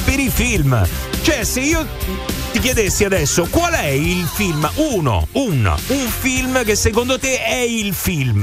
per 0.03 0.19
i 0.19 0.29
film. 0.29 0.87
Cioè, 1.21 1.43
se 1.43 1.59
io 1.61 1.85
ti 2.51 2.59
chiedessi 2.59 3.05
adesso 3.05 3.47
qual 3.49 3.71
è 3.73 3.87
il 3.87 4.25
film, 4.33 4.69
uno, 4.75 5.25
un, 5.33 5.73
un 5.87 6.07
film 6.19 6.63
che 6.65 6.75
secondo 6.75 7.17
te 7.17 7.41
è 7.41 7.55
il 7.61 7.93
film. 7.93 8.41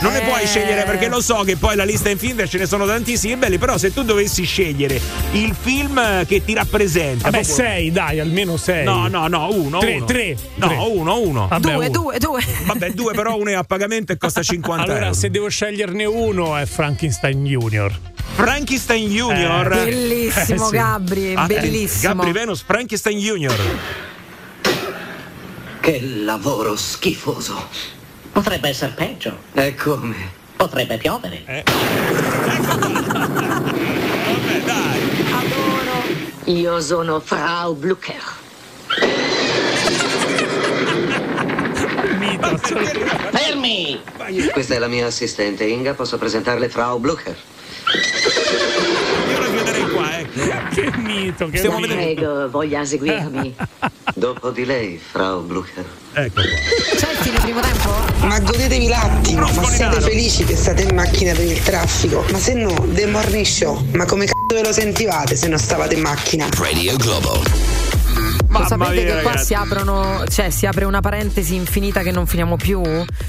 Non 0.00 0.12
ne 0.12 0.20
puoi 0.20 0.42
Eh. 0.42 0.46
scegliere 0.46 0.82
perché 0.84 1.08
lo 1.08 1.22
so 1.22 1.36
che 1.42 1.56
poi 1.56 1.74
la 1.74 1.84
lista 1.84 2.08
è 2.10 2.12
infinita 2.12 2.44
ce 2.46 2.58
ne 2.58 2.66
sono 2.66 2.84
tantissimi 2.86 3.34
belli, 3.36 3.56
però 3.56 3.78
se 3.78 3.92
tu 3.94 4.02
dovessi 4.02 4.44
scegliere 4.44 5.00
il 5.32 5.54
film 5.58 6.24
che 6.26 6.44
ti 6.44 6.52
rappresenta. 6.52 7.30
Vabbè, 7.30 7.42
proprio- 7.44 7.54
sei, 7.54 7.90
dai, 7.90 8.20
almeno 8.20 8.58
sei. 8.58 8.84
No, 8.84 9.08
no, 9.08 9.26
no, 9.26 9.48
uno. 9.52 9.78
Tre, 9.78 9.94
uno. 9.96 10.04
tre, 10.04 10.36
No, 10.56 10.66
tre. 10.66 10.76
uno, 10.76 11.20
uno. 11.20 11.46
Vabbè, 11.48 11.60
Due, 11.72 11.74
uno. 11.74 11.88
due, 11.88 12.18
due. 12.18 12.44
Vabbè, 12.66 12.90
due, 12.90 13.14
però 13.14 13.36
uno 13.38 13.50
è 13.50 13.54
a 13.54 13.64
pagamento 13.64 14.12
e 14.12 14.18
costa 14.18 14.42
50 14.42 14.82
Allora, 14.82 15.06
euro. 15.06 15.14
se 15.14 15.30
devo 15.30 15.48
sceglierne 15.48 16.04
uno, 16.04 16.56
è 16.56 16.66
Frankenstein 16.66 17.42
Junior. 17.44 17.98
Frankenstein 18.34 19.08
Junior. 19.08 19.72
Eh. 19.72 19.84
Bellissimo, 19.86 20.64
Eh, 20.64 20.68
sì. 20.68 20.76
Gabri, 20.76 21.34
Ah, 21.34 21.44
eh, 21.44 21.46
bellissimo. 21.46 22.12
Gabri 22.14 22.32
Venus, 22.32 22.62
Frankenstein 22.66 23.18
Junior. 23.18 23.45
Che 25.80 26.00
lavoro 26.00 26.74
schifoso. 26.74 27.68
Potrebbe 28.32 28.68
essere 28.70 28.92
peggio. 28.92 29.38
E 29.52 29.74
come? 29.74 30.32
Potrebbe 30.56 30.96
piovere. 30.96 31.64
Io 36.46 36.80
sono 36.80 37.20
Frau 37.20 37.74
Blucher. 37.74 38.22
Fermi! 43.30 44.00
Questa 44.52 44.74
è 44.74 44.78
la 44.78 44.88
mia 44.88 45.06
assistente 45.06 45.64
Inga, 45.64 45.94
posso 45.94 46.18
presentarle 46.18 46.68
Frau 46.68 46.98
Blucher. 46.98 47.36
Io 49.28 49.38
la 49.38 49.46
chiuderei 49.46 49.88
qua, 49.90 50.18
ecco. 50.18 50.25
Che 50.74 50.92
mito, 50.98 51.48
che 51.48 51.58
Stiamo 51.58 51.78
mito. 51.78 51.94
Prego, 51.94 52.50
voglia 52.50 52.84
seguirmi. 52.84 53.54
Dopo 54.14 54.50
di 54.50 54.64
lei, 54.64 54.98
Frau 54.98 55.42
Blucher. 55.42 55.84
Ecco 56.12 56.40
qua. 56.40 56.96
C'è 56.96 57.10
il 57.10 57.16
fine 57.18 57.38
primo 57.40 57.60
tempo? 57.60 57.90
Ma 58.26 58.38
godetevi 58.40 58.88
l'attimo, 58.88 59.50
ma 59.52 59.64
siete 59.64 60.00
felici 60.00 60.44
che 60.44 60.56
state 60.56 60.82
in 60.82 60.94
macchina 60.94 61.32
per 61.32 61.44
il 61.44 61.62
traffico? 61.62 62.24
Ma 62.30 62.38
se 62.38 62.54
no, 62.54 62.74
The 62.92 63.06
Morning 63.06 63.44
Show, 63.44 63.84
ma 63.94 64.04
come 64.04 64.26
c***o 64.26 64.54
ve 64.54 64.62
lo 64.62 64.72
sentivate 64.72 65.36
se 65.36 65.48
non 65.48 65.58
stavate 65.58 65.94
in 65.94 66.00
macchina? 66.02 66.46
Radio 66.56 66.96
Globo. 66.96 67.85
Lo 68.58 68.62
Mamma 68.68 68.84
sapete 68.84 69.04
mia, 69.04 69.14
che 69.16 69.22
qua 69.22 69.30
ragazzi. 69.30 69.46
si 69.46 69.54
aprono, 69.54 70.24
cioè 70.28 70.50
si 70.50 70.66
apre 70.66 70.84
una 70.84 71.00
parentesi 71.00 71.54
infinita 71.54 72.02
che 72.02 72.10
non 72.10 72.26
finiamo 72.26 72.56
più? 72.56 72.80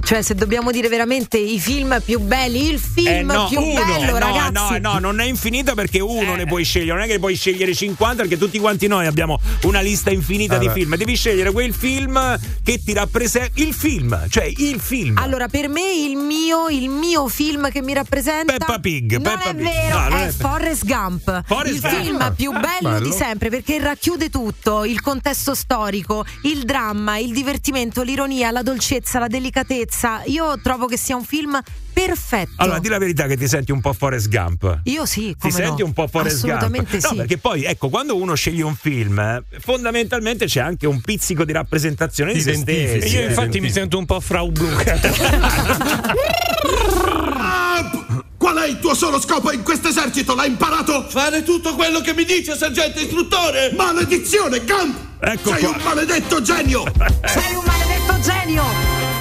Cioè, 0.04 0.22
se 0.22 0.36
dobbiamo 0.36 0.72
dire 0.72 0.88
veramente 0.90 1.38
i 1.38 1.60
film 1.60 2.02
più 2.04 2.20
belli, 2.20 2.70
il 2.72 2.80
film 2.80 3.08
Eh 3.08 3.22
no, 3.24 3.48
più 3.48 3.60
uno. 3.60 3.84
bello, 3.86 4.12
no, 4.14 4.18
ragazzi. 4.20 4.80
no, 4.80 4.94
no, 4.94 5.00
non 5.00 5.20
è 5.20 5.26
infinita 5.26 5.74
perché 5.74 6.00
uno 6.00 6.36
ne 6.36 6.46
puoi 6.46 6.64
scegliere, 6.64 6.94
non 6.94 7.02
è 7.02 7.08
che 7.08 7.20
puoi 7.20 7.36
scegliere 7.36 7.74
50 7.74 8.22
perché 8.24 8.38
tutti 8.38 8.58
quanti 8.60 8.88
noi 8.88 9.06
abbiamo 9.06 9.40
una 9.64 9.80
lista 9.82 10.10
infinita 10.12 10.58
di 10.58 10.66
Allora. 10.66 10.80
film. 10.82 10.96
Devi 10.96 11.16
scegliere 11.16 11.52
quel 11.52 11.74
film 11.74 12.38
che 12.64 12.82
ti 12.84 12.94
rappresenta 12.94 13.52
il 13.56 13.74
film, 13.74 14.28
cioè 14.30 14.46
il 14.56 14.80
film. 14.80 15.18
Allora, 15.18 15.48
per 15.48 15.68
me 15.70 15.82
il 15.94 16.16
mio, 16.16 16.70
il 16.70 16.90
mio 16.90 17.28
film 17.28 17.70
che 17.70 17.82
mi 17.82 17.94
rappresenta 17.94 18.54
Peppa 18.58 18.80
Pig, 18.80 19.14
non 19.14 19.22
Peppa 19.24 19.50
è 19.50 19.56
Pig. 19.56 19.64
vero, 19.64 19.98
No, 20.00 20.10
non 20.10 20.18
è, 20.20 20.28
è- 20.28 20.32
Forrest 20.32 20.86
Gump. 20.86 21.44
Forrest 21.46 21.74
il 21.76 21.82
Gump. 21.82 21.96
film 22.02 22.34
più 22.36 22.52
bello, 22.52 22.90
Bello. 22.90 23.00
di 23.10 23.12
sempre 23.12 23.50
perché 23.50 23.80
racchiude 23.80 24.30
tutto, 24.30 24.84
il 24.86 25.02
contesto 25.02 25.16
storico, 25.54 26.26
il 26.44 26.64
dramma, 26.64 27.18
il 27.18 27.34
divertimento, 27.34 28.02
l'ironia, 28.04 28.52
la 28.52 28.62
dolcezza, 28.62 29.20
la 29.20 29.28
delicatezza. 29.28 30.22
Io 30.26 30.60
trovo 30.62 30.86
che 30.88 30.98
sia 30.98 31.16
un 31.16 31.24
film 31.24 31.60
perfetto. 31.94 32.52
Allora, 32.58 32.80
di 32.80 32.88
la 32.90 32.98
verità 33.00 33.26
che 33.26 33.36
ti 33.38 33.48
senti 33.48 33.72
un 33.72 33.82
po' 33.82 33.94
Forrest 33.94 34.30
Gump. 34.30 34.82
Io 34.84 35.06
sì, 35.06 35.36
Ti 35.38 35.52
senti 35.52 35.82
no. 35.82 35.88
un 35.88 35.94
po' 35.94 36.08
Forrest 36.08 36.44
Assolutamente 36.44 36.92
Gump? 36.98 37.04
sì. 37.04 37.10
No, 37.10 37.16
perché 37.18 37.38
poi, 37.38 37.64
ecco, 37.64 37.90
quando 37.90 38.16
uno 38.16 38.36
sceglie 38.36 38.64
un 38.64 38.76
film, 38.76 39.18
eh, 39.20 39.44
fondamentalmente 39.60 40.46
c'è 40.46 40.60
anche 40.60 40.86
un 40.86 41.02
pizzico 41.02 41.44
di 41.44 41.54
rappresentazione 41.54 42.34
di 42.34 42.42
se. 42.42 42.52
E 42.66 43.08
io 43.08 43.28
infatti 43.28 43.60
mi 43.60 43.72
sento 43.72 43.98
un 43.98 44.06
po' 44.06 44.20
Frau 44.20 44.52
Blucher. 44.52 45.00
È 48.68 48.70
il 48.70 48.80
tuo 48.80 48.94
solo 48.94 49.18
scopo 49.22 49.54
in 49.54 49.64
questo 49.64 49.88
esercito? 49.88 50.36
L'hai 50.36 50.50
imparato? 50.50 51.06
Fare 51.08 51.42
tutto 51.42 51.74
quello 51.74 52.02
che 52.02 52.14
mi 52.14 52.26
dice, 52.26 52.54
sergente 52.58 53.00
istruttore! 53.00 53.72
Maledizione, 53.74 54.60
Gump! 54.66 54.98
Ecco 55.22 55.52
Sei 55.54 55.60
qua. 55.64 55.70
un 55.70 55.82
maledetto 55.86 56.42
genio! 56.42 56.84
Sei 57.24 57.56
un 57.56 57.64
maledetto 57.66 58.20
genio! 58.20 58.64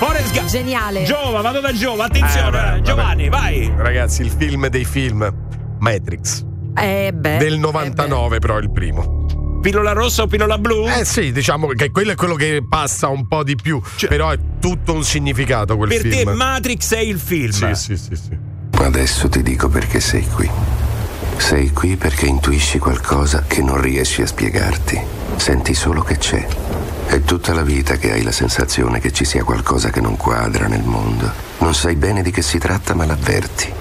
Forrest 0.01 0.33
Gump. 0.33 0.49
Geniale. 0.49 1.05
Giova, 1.05 1.43
vado 1.43 1.61
da 1.61 1.73
Giova, 1.73 2.07
attenzione, 2.07 2.49
Eh, 2.49 2.51
vabbè, 2.51 2.67
vabbè. 2.71 2.81
Giovanni, 2.81 3.29
vai. 3.29 3.73
Ragazzi, 3.77 4.23
il 4.23 4.33
film 4.37 4.67
dei 4.67 4.85
film. 4.85 5.33
Matrix. 5.79 6.43
Eh 6.77 7.13
beh. 7.15 7.37
Del 7.37 7.59
99, 7.61 8.41
però, 8.41 8.59
il 8.59 8.73
primo. 8.73 9.61
Pillola 9.63 9.93
rossa 9.93 10.23
o 10.25 10.27
pillola 10.27 10.59
blu? 10.59 10.89
Eh 10.89 11.05
sì, 11.05 11.31
diciamo 11.31 11.69
che 11.69 11.93
quello 11.93 12.11
è 12.11 12.15
quello 12.17 12.35
che 12.35 12.65
passa 12.69 13.07
un 13.07 13.29
po' 13.29 13.45
di 13.45 13.55
più. 13.55 13.81
però 14.09 14.31
è 14.31 14.39
tutto 14.61 14.93
un 14.93 15.05
significato 15.05 15.77
quel 15.77 15.89
Per 15.91 16.01
film. 16.01 16.13
te 16.13 16.25
Matrix 16.35 16.95
è 16.95 16.99
il 17.01 17.21
film. 17.21 17.53
Sì, 17.53 17.75
sì, 17.75 17.97
sì, 17.97 18.17
sì. 18.17 18.55
Adesso 18.79 19.29
ti 19.29 19.43
dico 19.43 19.69
perché 19.69 20.01
sei 20.01 20.27
qui. 20.29 20.51
Sei 21.37 21.73
qui 21.73 21.97
perché 21.97 22.27
intuisci 22.27 22.79
qualcosa 22.79 23.45
che 23.47 23.63
non 23.63 23.81
riesci 23.81 24.23
a 24.23 24.27
spiegarti. 24.27 25.01
Senti 25.37 25.75
solo 25.75 26.03
che 26.03 26.19
c'è. 26.19 26.47
È 27.07 27.21
tutta 27.23 27.53
la 27.53 27.63
vita 27.63 27.97
che 27.97 28.13
hai 28.13 28.23
la 28.23 28.33
sensazione 28.33 29.01
che 29.01 29.13
ci 29.13 29.25
sia 29.25 29.45
qualcosa 29.45 29.91
che 29.91 30.01
non 30.01 30.17
quadra 30.17 30.67
nel 30.67 30.85
mondo. 30.85 31.31
Non 31.59 31.75
sai 31.75 31.97
bene 31.97 32.23
di 32.23 32.31
che 32.31 32.43
si 32.43 32.59
tratta, 32.59 32.95
ma 32.95 33.07
l'avverti. 33.07 33.73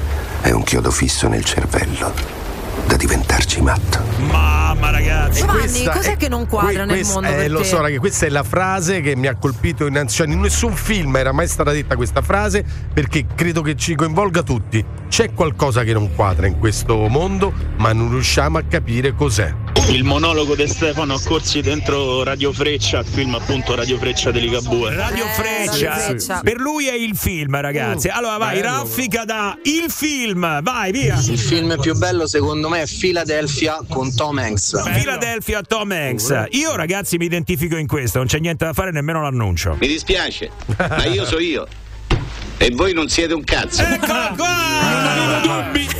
È 0.42 0.52
un 0.52 0.64
chiodo 0.64 0.92
fisso 0.92 1.28
nel 1.28 1.44
cervello. 1.44 2.45
Da 2.88 2.96
diventarci 2.96 3.62
matto. 3.62 4.00
Mamma 4.32 4.92
ragazzi. 4.92 5.40
Giovanni, 5.42 5.86
cos'è 5.86 6.18
che 6.18 6.30
non 6.30 6.46
quadra 6.48 6.86
Que- 6.86 6.96
nel 6.96 7.06
mondo 7.06 7.28
eh, 7.28 7.34
per 7.34 7.52
lo 7.52 7.60
te? 7.60 7.66
so, 7.66 7.78
ragazzi, 7.82 8.00
questa 8.00 8.26
è 8.28 8.30
la 8.30 8.44
frase 8.44 9.02
che 9.02 9.16
mi 9.16 9.28
ha 9.28 9.36
colpito 9.36 9.86
in, 9.88 10.06
cioè, 10.08 10.28
in 10.28 10.40
nessun 10.40 10.74
film 10.74 11.16
era 11.16 11.32
mai 11.32 11.48
stata 11.48 11.72
detta 11.72 11.96
questa 11.96 12.22
frase 12.22 12.64
perché 12.94 13.26
credo 13.34 13.62
che 13.62 13.76
ci 13.76 13.96
coinvolga 13.96 14.44
tutti. 14.44 14.84
C'è 15.10 15.34
qualcosa 15.34 15.84
che 15.84 15.94
non 15.94 16.14
quadra 16.14 16.46
in 16.48 16.60
questo 16.60 17.08
mondo, 17.08 17.52
ma 17.78 17.92
non 17.94 18.10
riusciamo 18.12 18.58
a 18.58 18.64
capire 18.64 19.14
cos'è. 19.14 19.54
Il 19.90 20.04
monologo 20.04 20.56
di 20.56 20.68
Stefano 20.68 21.18
Corsi 21.20 21.62
dentro 21.62 22.24
Radio 22.24 22.52
Freccia, 22.52 23.00
il 23.00 23.06
film 23.06 23.36
appunto 23.36 23.76
Radio 23.76 23.98
Freccia 23.98 24.32
di 24.32 24.42
Ligabue. 24.42 24.94
Radio 24.96 25.26
Freccia. 25.28 25.90
Radio 25.90 26.04
Freccia. 26.10 26.42
Per 26.44 26.58
lui 26.58 26.88
è 26.88 26.94
il 26.94 27.16
film, 27.16 27.60
ragazzi. 27.60 28.08
Allora 28.08 28.38
vai, 28.38 28.60
bello. 28.60 28.78
raffica 28.78 29.26
da 29.26 29.58
il 29.64 29.86
film. 29.90 30.62
Vai, 30.62 30.92
via. 30.92 31.16
Il 31.28 31.38
film 31.38 31.78
più 31.80 31.96
bello 31.96 32.28
secondo 32.28 32.68
me 32.68 32.82
è 32.82 32.88
Philadelphia 32.88 33.80
con 33.88 34.14
Tom 34.14 34.38
Hanks. 34.38 34.82
Philadelphia 34.94 35.62
Tom 35.62 35.92
Hanks. 35.92 36.46
Io, 36.52 36.76
ragazzi, 36.76 37.18
mi 37.18 37.26
identifico 37.26 37.78
in 37.78 37.88
questo, 37.88 38.18
non 38.18 38.28
c'è 38.28 38.40
niente 38.40 38.66
da 38.66 38.74
fare, 38.74 38.92
nemmeno 38.92 39.22
l'annuncio. 39.22 39.78
Mi 39.80 39.88
dispiace, 39.88 40.50
ma 40.78 41.06
io 41.06 41.26
so 41.26 41.40
io. 41.40 41.68
E 42.58 42.72
voi 42.74 42.94
non 42.94 43.10
siete 43.10 43.34
un 43.34 43.44
cazzo. 43.44 43.84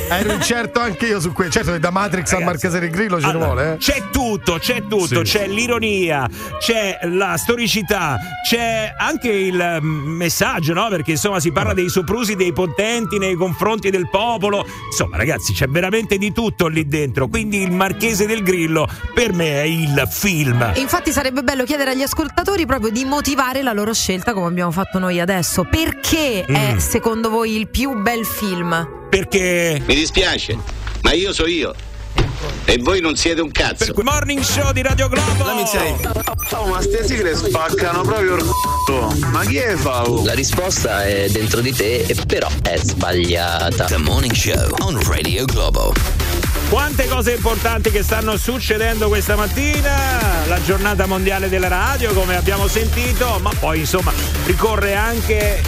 Ero 0.08 0.32
incerto 0.32 0.78
anche 0.80 1.06
io 1.06 1.20
su 1.20 1.32
questo. 1.32 1.54
Certo 1.54 1.72
che 1.72 1.78
da 1.80 1.90
Matrix 1.90 2.32
al 2.32 2.44
Marchese 2.44 2.78
del 2.78 2.90
Grillo 2.90 3.18
ce 3.20 3.26
ne 3.26 3.30
Allora, 3.32 3.46
vuole, 3.46 3.72
eh. 3.72 3.76
C'è 3.78 4.04
tutto, 4.10 4.58
c'è 4.58 4.82
tutto, 4.88 5.24
Sì. 5.24 5.32
c'è 5.38 5.48
l'ironia, 5.48 6.28
c'è 6.60 7.00
la 7.02 7.36
storicità, 7.36 8.16
c'è 8.48 8.94
anche 8.96 9.28
il 9.28 9.78
mm, 9.80 10.06
messaggio, 10.16 10.72
no? 10.74 10.86
Perché 10.88 11.12
insomma 11.12 11.40
si 11.40 11.50
parla 11.50 11.74
dei 11.74 11.88
soprusi 11.88 12.36
dei 12.36 12.52
potenti 12.52 13.18
nei 13.18 13.34
confronti 13.34 13.90
del 13.90 14.08
popolo. 14.08 14.64
Insomma, 14.86 15.16
ragazzi, 15.16 15.52
c'è 15.52 15.66
veramente 15.66 16.18
di 16.18 16.32
tutto 16.32 16.68
lì 16.68 16.86
dentro. 16.86 17.26
Quindi 17.28 17.60
il 17.62 17.72
Marchese 17.72 18.26
del 18.26 18.42
Grillo 18.44 18.88
per 19.12 19.32
me 19.32 19.60
è 19.62 19.64
il 19.64 20.06
film. 20.08 20.72
Infatti 20.76 21.10
sarebbe 21.10 21.42
bello 21.42 21.64
chiedere 21.64 21.90
agli 21.90 22.02
ascoltatori 22.02 22.64
proprio 22.64 22.90
di 22.90 23.04
motivare 23.04 23.62
la 23.62 23.72
loro 23.72 23.92
scelta 23.92 24.32
come 24.32 24.46
abbiamo 24.46 24.70
fatto 24.70 24.98
noi 25.00 25.18
adesso. 25.20 25.64
Perché 25.64 26.44
è 26.46 26.72
Mm. 26.74 26.76
secondo 26.78 27.28
voi 27.30 27.56
il 27.56 27.68
più 27.68 27.94
bel 28.00 28.24
film? 28.24 28.88
Perché 29.10 29.82
Mi 29.86 29.94
dispiace, 29.94 30.56
ma 31.02 31.12
io 31.12 31.32
so 31.32 31.46
io. 31.46 31.74
E 32.64 32.78
voi 32.78 33.00
non 33.00 33.16
siete 33.16 33.40
un 33.40 33.50
cazzo. 33.50 33.92
Morning 34.02 34.40
show 34.42 34.72
di 34.72 34.82
Radio 34.82 35.08
Globo. 35.08 35.44
Oh, 36.50 36.66
ma 36.66 36.80
ste 36.80 37.04
sigle 37.06 37.34
spaccano 37.34 38.02
proprio 38.02 38.36
il 38.36 38.42
c***o. 38.42 39.14
Ma 39.30 39.44
chi 39.44 39.56
è 39.56 39.74
Fau? 39.76 40.24
La 40.24 40.34
risposta 40.34 41.04
è 41.04 41.28
dentro 41.30 41.60
di 41.60 41.72
te, 41.72 42.04
e 42.06 42.14
però 42.26 42.48
è 42.62 42.76
sbagliata. 42.76 43.84
The 43.84 43.98
Morning 43.98 44.34
Show 44.34 44.74
on 44.80 45.00
Radio 45.08 45.44
Globo. 45.44 45.94
Quante 46.68 47.06
cose 47.06 47.32
importanti 47.32 47.90
che 47.90 48.02
stanno 48.02 48.36
succedendo 48.36 49.08
questa 49.08 49.36
mattina, 49.36 50.44
la 50.48 50.60
giornata 50.62 51.06
mondiale 51.06 51.48
della 51.48 51.68
radio 51.68 52.12
come 52.12 52.36
abbiamo 52.36 52.66
sentito, 52.66 53.38
ma 53.40 53.50
poi 53.58 53.80
insomma 53.80 54.12
ricorre 54.46 54.94
anche 54.96 55.62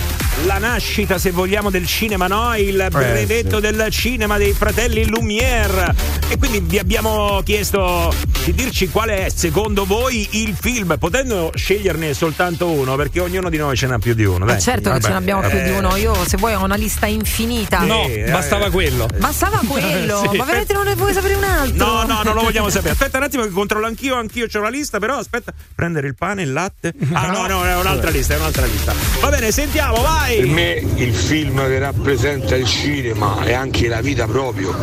la 0.45 0.59
nascita 0.59 1.19
se 1.19 1.31
vogliamo 1.31 1.71
del 1.71 1.87
cinema, 1.87 2.27
no? 2.27 2.55
Il 2.57 2.87
brevetto 2.91 3.57
sì. 3.57 3.61
del 3.61 3.91
cinema 3.91 4.37
dei 4.39 4.53
fratelli 4.53 5.07
Lumière 5.07 5.95
e 6.29 6.39
quindi 6.39 6.61
vi 6.61 6.79
abbiamo 6.79 7.41
chiesto 7.45 8.15
di 8.45 8.53
dirci 8.53 8.89
qual 8.89 9.09
è 9.09 9.29
secondo 9.35 9.85
voi 9.85 10.29
il 10.33 10.55
film, 10.59 10.97
potendo 10.99 11.51
sceglierne 11.55 12.15
soltanto 12.15 12.71
uno 12.71 12.97
perché 12.97 13.21
ognuno 13.21 13.49
di 13.49 13.57
noi 13.57 13.77
ce 13.77 13.87
n'ha 13.87 13.99
più 13.99 14.15
di 14.15 14.25
uno. 14.25 14.45
Ma 14.45 14.53
dai. 14.53 14.61
certo 14.61 14.91
che 14.91 14.97
ce 14.97 15.09
Vabbè, 15.09 15.15
n'abbiamo 15.15 15.41
più 15.49 15.59
di 15.63 15.71
eh, 15.71 15.77
uno. 15.77 15.97
Io, 15.97 16.15
se 16.27 16.37
vuoi, 16.37 16.55
ho 16.55 16.65
una 16.65 16.77
lista 16.77 17.07
infinita. 17.07 17.81
No, 17.81 18.05
eh, 18.07 18.31
bastava 18.31 18.71
quello. 18.71 19.09
Bastava 19.19 19.61
quello. 19.67 20.17
Sì. 20.29 20.37
Ma 20.37 20.45
veramente 20.45 20.73
non 20.73 20.85
ne 20.85 20.95
vuoi 20.95 21.13
sapere 21.13 21.35
un 21.35 21.45
altro? 21.45 21.87
No, 21.87 22.03
no, 22.03 22.23
non 22.23 22.35
lo 22.35 22.43
vogliamo 22.43 22.69
sapere. 22.71 22.93
Aspetta 22.93 23.19
un 23.19 23.25
attimo 23.25 23.45
che 23.45 23.51
controllo 23.51 23.87
anch'io, 23.87 24.17
anch'io 24.17 24.47
c'ho 24.47 24.61
la 24.61 24.69
lista, 24.69 24.99
però 24.99 25.17
aspetta, 25.17 25.53
prendere 25.75 26.09
il 26.09 26.15
pane, 26.17 26.43
il 26.43 26.53
latte. 26.53 26.93
Ah 27.13 27.31
no, 27.31 27.47
no, 27.47 27.65
è 27.65 27.77
un'altra 27.77 28.11
lista, 28.11 28.35
è 28.35 28.37
un'altra 28.37 28.67
lista. 28.67 28.93
Va 29.21 29.29
bene, 29.29 29.53
sentiamo, 29.53 30.01
vai. 30.03 30.28
Per 30.29 30.47
me 30.47 30.85
il 30.97 31.15
film 31.15 31.67
che 31.67 31.79
rappresenta 31.79 32.55
il 32.55 32.67
cinema 32.67 33.43
e 33.45 33.55
anche 33.55 33.89
la 33.89 34.03
vita 34.03 34.27
proprio 34.27 34.77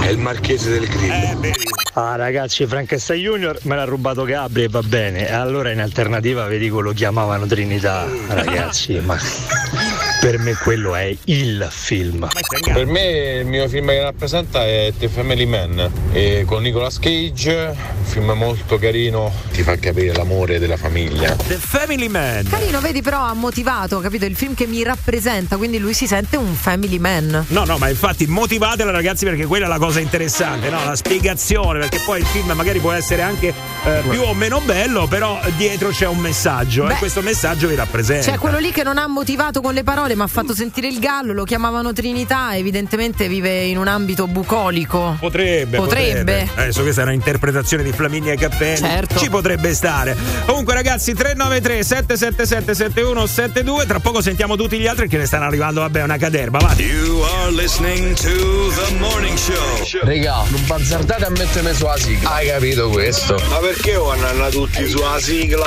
è 0.00 0.06
il 0.06 0.18
Marchese 0.18 0.70
del 0.70 0.86
Grillo. 0.86 1.50
Ah 1.94 2.14
ragazzi, 2.14 2.64
Frankenstein 2.66 3.20
Junior 3.20 3.58
me 3.62 3.74
l'ha 3.74 3.84
rubato 3.84 4.22
Gabri 4.22 4.62
e 4.62 4.68
va 4.68 4.80
bene. 4.80 5.28
E 5.28 5.32
allora 5.32 5.72
in 5.72 5.80
alternativa 5.80 6.46
vedi 6.46 6.70
quello 6.70 6.92
chiamavano 6.92 7.46
Trinità, 7.46 8.06
ragazzi, 8.28 9.00
ma 9.00 9.18
per 10.22 10.38
me 10.38 10.54
quello 10.54 10.94
è 10.94 11.12
il 11.24 11.66
film. 11.68 12.28
Per 12.62 12.86
me 12.86 13.40
il 13.40 13.44
mio 13.46 13.66
film 13.66 13.88
che 13.88 14.02
rappresenta 14.02 14.64
è 14.64 14.92
The 14.96 15.08
Family 15.08 15.46
Man 15.46 15.90
e 16.12 16.44
con 16.46 16.62
Nicolas 16.62 17.00
Cage, 17.00 17.74
un 17.98 18.04
film 18.04 18.30
molto 18.30 18.78
carino, 18.78 19.32
ti 19.50 19.64
fa 19.64 19.76
capire 19.78 20.14
l'amore 20.14 20.60
della 20.60 20.76
famiglia. 20.76 21.34
The 21.34 21.56
Family 21.56 22.06
Man. 22.06 22.46
Carino, 22.48 22.80
vedi, 22.80 23.02
però 23.02 23.22
ha 23.22 23.34
motivato, 23.34 23.98
capito? 23.98 24.24
Il 24.24 24.36
film 24.36 24.54
che 24.54 24.68
mi 24.68 24.84
rappresenta, 24.84 25.56
quindi 25.56 25.80
lui 25.80 25.92
si 25.92 26.06
sente 26.06 26.36
un 26.36 26.54
family 26.54 26.98
man. 26.98 27.44
No, 27.48 27.64
no, 27.64 27.78
ma 27.78 27.88
infatti 27.88 28.24
motivatela 28.28 28.92
ragazzi 28.92 29.24
perché 29.24 29.44
quella 29.44 29.64
è 29.64 29.68
la 29.68 29.78
cosa 29.78 29.98
interessante, 29.98 30.70
no? 30.70 30.84
La 30.84 30.94
spiegazione, 30.94 31.80
perché 31.80 31.98
poi 32.06 32.20
il 32.20 32.26
film 32.26 32.52
magari 32.52 32.78
può 32.78 32.92
essere 32.92 33.22
anche 33.22 33.48
eh, 33.48 34.02
più 34.08 34.22
o 34.22 34.34
meno 34.34 34.60
bello, 34.60 35.08
però 35.08 35.40
dietro 35.56 35.88
c'è 35.88 36.06
un 36.06 36.18
messaggio 36.18 36.84
Beh. 36.84 36.92
e 36.94 36.96
questo 36.98 37.22
messaggio 37.22 37.66
vi 37.66 37.74
rappresenta. 37.74 38.30
C'è 38.30 38.38
quello 38.38 38.58
lì 38.58 38.70
che 38.70 38.84
non 38.84 38.98
ha 38.98 39.08
motivato 39.08 39.60
con 39.60 39.74
le 39.74 39.82
parole, 39.82 40.11
ma 40.14 40.24
ha 40.24 40.28
fatto 40.28 40.54
sentire 40.54 40.88
il 40.88 40.98
gallo, 40.98 41.32
lo 41.32 41.44
chiamavano 41.44 41.92
Trinità, 41.92 42.56
evidentemente 42.56 43.28
vive 43.28 43.64
in 43.64 43.78
un 43.78 43.88
ambito 43.88 44.26
bucolico. 44.26 45.16
Potrebbe, 45.18 45.76
Potrebbe. 45.76 46.48
Adesso 46.54 46.82
questa 46.82 47.02
è 47.02 47.04
un'interpretazione 47.04 47.82
di 47.82 47.92
Flaminia 47.92 48.34
Cappelli. 48.34 48.76
Certo. 48.78 49.18
Ci 49.18 49.28
potrebbe 49.30 49.74
stare. 49.74 50.16
Comunque, 50.46 50.74
ragazzi, 50.74 51.14
393 51.14 51.82
777 51.82 52.74
7172. 52.74 53.86
Tra 53.86 54.00
poco 54.00 54.20
sentiamo 54.20 54.56
tutti 54.56 54.78
gli 54.78 54.86
altri 54.86 55.08
che 55.08 55.18
ne 55.18 55.26
stanno 55.26 55.44
arrivando. 55.44 55.80
Vabbè, 55.80 56.02
una 56.02 56.16
caderba. 56.16 56.58
Va. 56.58 56.74
You 56.76 57.22
are 57.22 57.50
listening 57.52 58.14
to 58.14 58.72
the 58.74 58.94
morning 58.98 59.36
show. 59.36 60.00
Regà, 60.02 60.42
non 60.48 60.66
bazzardate 60.66 61.24
a 61.24 61.30
mettermi 61.30 61.74
sulla 61.74 61.96
sigla. 61.96 62.30
Hai 62.34 62.48
capito 62.48 62.88
questo? 62.90 63.40
Ma 63.48 63.58
perché 63.58 63.94
vanno 63.94 64.48
tutti 64.48 64.88
sulla 64.88 65.18
sigla? 65.20 65.66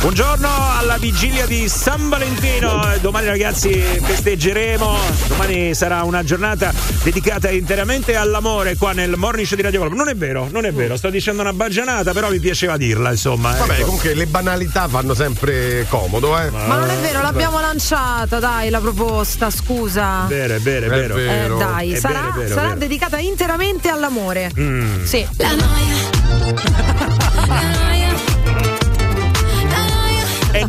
Buongiorno 0.00 0.48
alla 0.78 0.96
vigilia 0.96 1.44
di 1.44 1.68
San 1.68 2.08
Valentino. 2.08 2.80
Domani, 3.00 3.26
ragazzi, 3.26 3.72
festeggeremo. 3.72 4.96
Domani 5.26 5.74
sarà 5.74 6.04
una 6.04 6.22
giornata 6.22 6.72
dedicata 7.02 7.50
interamente 7.50 8.14
all'amore 8.14 8.76
qua 8.76 8.92
nel 8.92 9.14
morning 9.16 9.44
show 9.44 9.56
di 9.56 9.62
Radio 9.62 9.80
Globo. 9.80 9.96
Non 9.96 10.08
è 10.08 10.14
vero, 10.14 10.48
non 10.52 10.64
è 10.64 10.72
vero. 10.72 10.96
Sto 10.96 11.10
dicendo 11.10 11.42
una 11.42 11.52
baggianata, 11.52 12.12
però 12.12 12.30
mi 12.30 12.38
piaceva 12.38 12.76
dirla, 12.76 13.10
insomma. 13.10 13.52
Vabbè, 13.56 13.72
ecco. 13.74 13.84
comunque 13.86 14.14
le 14.14 14.26
banalità 14.26 14.86
fanno 14.86 15.14
sempre 15.14 15.84
comodo, 15.88 16.38
eh. 16.38 16.48
Ma 16.50 16.76
non 16.76 16.90
è 16.90 16.96
vero, 16.98 17.20
l'abbiamo 17.20 17.58
lanciata, 17.60 18.38
dai, 18.38 18.70
la 18.70 18.78
proposta, 18.80 19.50
scusa. 19.50 20.26
Vero, 20.28 20.54
è 20.54 20.60
vero, 20.60 20.86
è 20.86 20.88
vero. 20.90 21.16
Eh, 21.16 21.58
dai, 21.58 21.92
È 21.92 21.98
sarà, 21.98 22.20
vero, 22.20 22.32
vero, 22.38 22.54
sarà 22.54 22.68
vero. 22.68 22.78
dedicata 22.78 23.18
interamente 23.18 23.88
all'amore. 23.88 24.50
Mm. 24.58 25.02
Sì. 25.04 25.26
E 25.36 25.46
noia, 25.56 25.96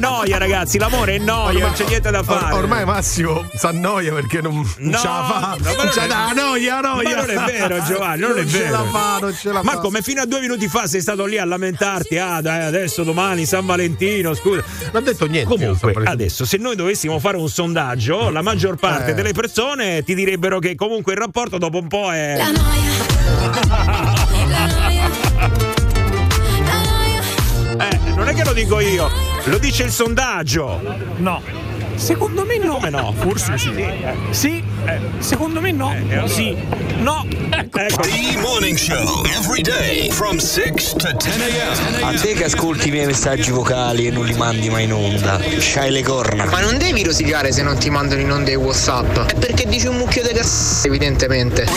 ragazzi. 0.04 0.78
L'amore 0.78 1.16
è 1.16 1.20
noia, 1.20 1.66
non 1.66 1.74
c'è 1.74 1.86
niente 1.86 2.10
da 2.12 2.24
fare. 2.24 2.54
Or- 2.54 2.64
ormai 2.64 2.86
Massimo 2.86 3.46
s'annoia 3.54 4.14
perché 4.14 4.42
non, 4.42 4.54
non 4.54 4.92
No, 4.92 4.98
ce 4.98 5.08
la 5.08 5.24
fa. 5.24 5.40
no, 5.40 5.40
ma 5.40 5.58
non 5.74 5.76
non 5.86 5.92
ce 5.94 6.02
è- 6.04 6.08
la 6.08 6.32
noia, 6.34 6.80
noia. 6.80 7.16
Ma 7.16 7.26
non 7.26 7.30
è 7.30 7.52
vero, 7.52 7.84
Giovanni, 7.84 8.22
non, 8.22 8.38
è 8.38 8.46
ce 8.46 8.58
vero. 8.60 8.72
la 8.72 8.84
fa, 8.90 9.18
non 9.20 9.34
ce 9.36 9.52
la 9.52 9.64
Ma 9.64 9.72
fa. 9.74 9.78
come 9.80 10.02
fino 10.02 10.22
a 10.22 10.26
due 10.26 10.40
minuti 10.40 10.68
fa 10.68 10.88
sei 10.88 11.02
stato 11.02 11.26
lì 11.26 11.38
a 11.38 11.46
lamentarti? 11.46 12.18
Ah, 12.18 12.42
dai, 12.42 12.64
adesso 12.66 13.04
domani 13.04 13.46
San 13.46 13.66
Valentino, 13.66 14.34
scusa. 14.34 14.64
Non 14.92 15.02
ho 15.02 15.06
detto 15.06 15.26
niente. 15.28 15.50
Comunque, 15.56 15.94
adesso, 16.06 16.46
se 16.46 16.58
noi 16.58 16.76
dovessimo 16.76 17.20
fare 17.20 17.38
un 17.38 17.50
sondaggio, 17.50 18.30
la 18.30 18.42
maggior 18.42 18.76
parte 18.76 19.12
Eh. 19.12 19.14
delle 19.14 19.34
persone 19.34 20.04
ti 20.04 20.16
direbbero 20.16 20.60
che 20.60 20.76
comunque 20.76 21.14
il 21.14 21.20
rapporto 21.20 21.58
dopo 21.58 21.78
un 21.78 21.88
po' 21.88 22.12
è. 22.12 22.38
Eh, 27.80 28.00
non 28.16 28.28
è 28.28 28.34
che 28.34 28.44
lo 28.44 28.54
dico 28.54 28.80
io, 28.80 29.10
lo 29.46 29.58
dice 29.58 29.84
il 29.84 29.92
sondaggio. 29.92 30.82
No. 31.18 31.42
Secondo 31.96 32.46
me 32.46 32.58
no. 32.58 32.76
Come 32.76 32.90
no? 32.90 33.14
Forse 33.18 33.58
sì. 33.58 33.72
Sì, 34.30 34.64
eh, 34.86 35.00
secondo 35.20 35.60
me 35.60 35.72
no. 35.72 35.94
Sì. 36.26 36.56
No. 37.00 37.26
Ecco. 37.52 38.02
The 38.02 38.38
Morning 38.40 38.78
Show, 38.78 39.26
every 39.38 39.62
day 39.62 40.10
from 40.10 40.38
6 40.38 40.94
to 40.98 41.12
10 41.12 41.42
a.m. 41.42 42.04
A 42.04 42.14
te 42.14 42.34
che 42.34 42.46
ascolti 42.46 42.88
i 42.88 42.92
miei 42.92 43.06
messaggi 43.06 43.52
vocali 43.52 44.08
e 44.08 44.12
non 44.12 44.26
li 44.26 44.34
mandi 44.34 44.70
mai 44.70 44.86
in 44.86 44.94
onda, 44.94 45.40
c'hai 45.60 45.92
le 45.92 46.04
corna. 46.04 46.46
Ma 46.46 46.62
non 46.62 46.78
devi 46.78 47.04
rosicare 47.04 47.52
se 47.52 47.62
non 47.62 47.78
ti 47.78 47.90
mandano 47.90 48.22
in 48.22 48.32
onda 48.32 48.52
i 48.52 48.56
Whatsapp. 48.56 49.18
È 49.28 49.36
perché 49.36 49.68
dici 49.68 49.88
un 49.88 49.98
mucchio 49.98 50.24
di 50.24 50.34
cazzo, 50.34 50.88
evidentemente. 50.88 51.68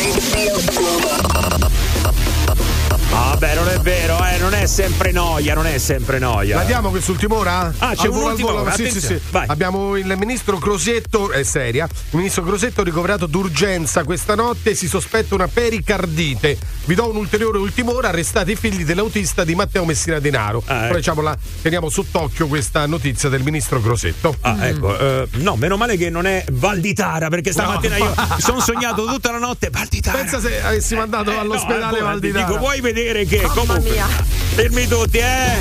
Vabbè, 3.13 3.55
non 3.55 3.69
è 3.69 3.79
vero, 3.81 4.25
eh, 4.25 4.39
non 4.39 4.55
è 4.55 4.65
sempre 4.65 5.13
noia, 5.13 5.53
non 5.53 5.67
è 5.67 5.77
sempre 5.77 6.19
noia. 6.19 6.57
La 6.57 6.65
diamo 6.65 6.89
quest'ultima 6.89 7.35
ora? 7.35 7.71
Ah, 7.77 7.95
c'è 7.95 8.09
un'ultima 8.09 8.55
ora, 8.55 8.73
sì, 8.73 8.91
sì, 8.91 9.01
sì. 9.03 9.21
vai. 9.31 9.45
Abbiamo 9.49 9.97
il 9.97 10.15
ministro 10.17 10.57
Crosetto, 10.57 11.31
è 11.31 11.43
seria. 11.43 11.85
Il 11.85 12.17
ministro 12.17 12.43
Crosetto 12.43 12.83
ricoverato 12.83 13.27
d'urgenza 13.27 14.05
questa 14.05 14.35
notte. 14.35 14.75
Si 14.75 14.89
sospetta 14.89 15.35
una 15.35 15.47
pericardite. 15.47 16.57
Vi 16.87 16.95
do 16.95 17.11
un'ulteriore 17.11 17.59
ultima 17.59 17.91
ora. 17.93 18.09
Arrestati 18.09 18.53
i 18.53 18.57
figli 18.57 18.83
dell'autista 18.83 19.45
di 19.45 19.55
Matteo 19.55 19.85
Messina 19.85 20.19
Denaro. 20.19 20.63
Ah, 20.65 20.81
Però 20.83 20.95
diciamo, 20.95 21.21
la, 21.21 21.37
teniamo 21.61 21.91
sott'occhio 21.91 22.47
questa 22.47 22.87
notizia 22.87 23.29
del 23.29 23.43
ministro 23.43 23.79
Crosetto. 23.83 24.37
Ah, 24.41 24.67
ecco, 24.67 24.99
eh, 24.99 25.29
no, 25.33 25.57
meno 25.57 25.77
male 25.77 25.99
che 25.99 26.09
non 26.09 26.25
è 26.25 26.45
Valditara, 26.51 27.29
perché 27.29 27.53
stamattina 27.53 27.99
io 27.99 28.15
sono 28.39 28.61
sognato 28.61 29.05
tutta 29.05 29.31
la 29.33 29.39
notte 29.39 29.69
Valditara. 29.69 30.17
Pensa 30.17 30.41
se 30.41 30.63
avessi 30.63 30.95
mandato 30.95 31.31
Eh, 31.31 31.35
no, 31.35 31.41
all'ospedale 31.41 31.83
ancora, 31.85 32.05
Valditara. 32.05 32.45
Ti 32.45 32.51
dico, 32.51 32.59
vuoi 32.59 32.81
vedere 32.81 33.01
che 33.27 33.41
Mamma 33.43 33.55
comunque. 33.55 33.91
mia. 33.91 34.07
Fermi 34.55 34.87
tutti, 34.87 35.19
eh! 35.19 35.57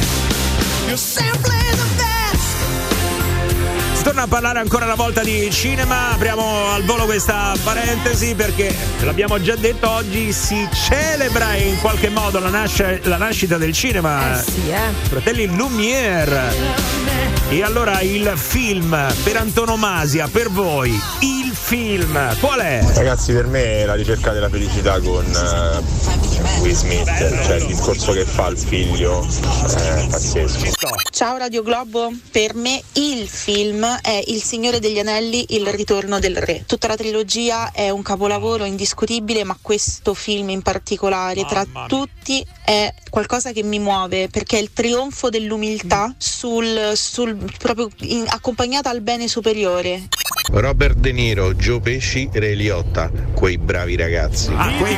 Si 3.94 4.04
torna 4.04 4.24
a 4.24 4.28
parlare 4.28 4.60
ancora 4.60 4.86
una 4.86 4.96
volta 4.96 5.24
di 5.24 5.50
cinema, 5.52 6.12
apriamo 6.12 6.72
al 6.74 6.84
volo 6.84 7.06
questa 7.06 7.54
parentesi 7.64 8.36
perché 8.36 8.76
l'abbiamo 9.02 9.42
già 9.42 9.56
detto 9.56 9.90
oggi 9.90 10.32
si 10.34 10.68
celebra 10.74 11.56
in 11.56 11.80
qualche 11.80 12.10
modo 12.10 12.40
la, 12.40 12.50
nasce- 12.50 13.00
la 13.04 13.18
nascita 13.18 13.58
del 13.58 13.74
cinema. 13.74 14.40
Eh 14.40 14.44
sì, 14.44 14.70
eh. 14.70 15.08
Fratelli 15.08 15.46
Lumière. 15.48 17.41
E 17.52 17.64
allora 17.64 18.00
il 18.00 18.32
film 18.38 18.98
per 19.24 19.36
antonomasia, 19.36 20.30
per 20.30 20.50
voi, 20.50 20.90
il 21.20 21.52
film, 21.54 22.40
qual 22.40 22.62
è? 22.62 22.82
Ragazzi, 22.94 23.34
per 23.34 23.46
me 23.46 23.82
è 23.82 23.86
la 23.86 23.96
ricerca 23.96 24.32
della 24.32 24.48
felicità 24.48 25.02
con 25.02 25.26
eh, 25.26 26.60
Will 26.62 26.74
Smith, 26.74 27.44
cioè 27.44 27.58
il 27.58 27.66
discorso 27.66 28.14
che 28.14 28.24
fa 28.24 28.48
il 28.48 28.58
figlio 28.58 29.28
è 29.76 30.08
pazzesco. 30.10 30.70
Ciao 31.12 31.36
Radio 31.38 31.62
Globo, 31.62 32.12
per 32.32 32.56
me 32.56 32.82
il 32.94 33.28
film 33.28 33.86
è 34.02 34.24
Il 34.28 34.42
Signore 34.42 34.80
degli 34.80 34.98
Anelli, 34.98 35.46
Il 35.50 35.68
Ritorno 35.68 36.20
del 36.20 36.38
Re. 36.38 36.64
Tutta 36.66 36.88
la 36.88 36.96
trilogia 36.96 37.72
è 37.74 37.90
un 37.90 38.02
capolavoro 38.02 38.64
indiscutibile, 38.64 39.44
ma 39.44 39.58
questo 39.62 40.14
film 40.14 40.50
in 40.50 40.62
particolare, 40.62 41.46
tra 41.46 41.66
tutti, 41.86 42.44
è 42.64 42.94
qualcosa 43.10 43.52
che 43.52 43.62
mi 43.62 43.78
muove 43.78 44.30
perché 44.30 44.58
è 44.58 44.62
il 44.62 44.72
trionfo 44.72 45.30
dell'umiltà 45.30 46.16
sul, 46.18 46.94
sul- 46.96 47.41
proprio 47.58 47.90
in- 48.00 48.26
accompagnata 48.28 48.90
al 48.90 49.02
bene 49.02 49.28
superiore. 49.28 50.08
Robert 50.52 50.98
De 50.98 51.12
Niro, 51.14 51.54
Joe 51.54 51.80
Pesci, 51.80 52.30
Ray 52.34 52.56
Liotta, 52.56 53.10
quei 53.34 53.58
bravi 53.58 53.96
ragazzi. 53.96 54.52
Ah, 54.56 54.70
quei, 54.80 54.98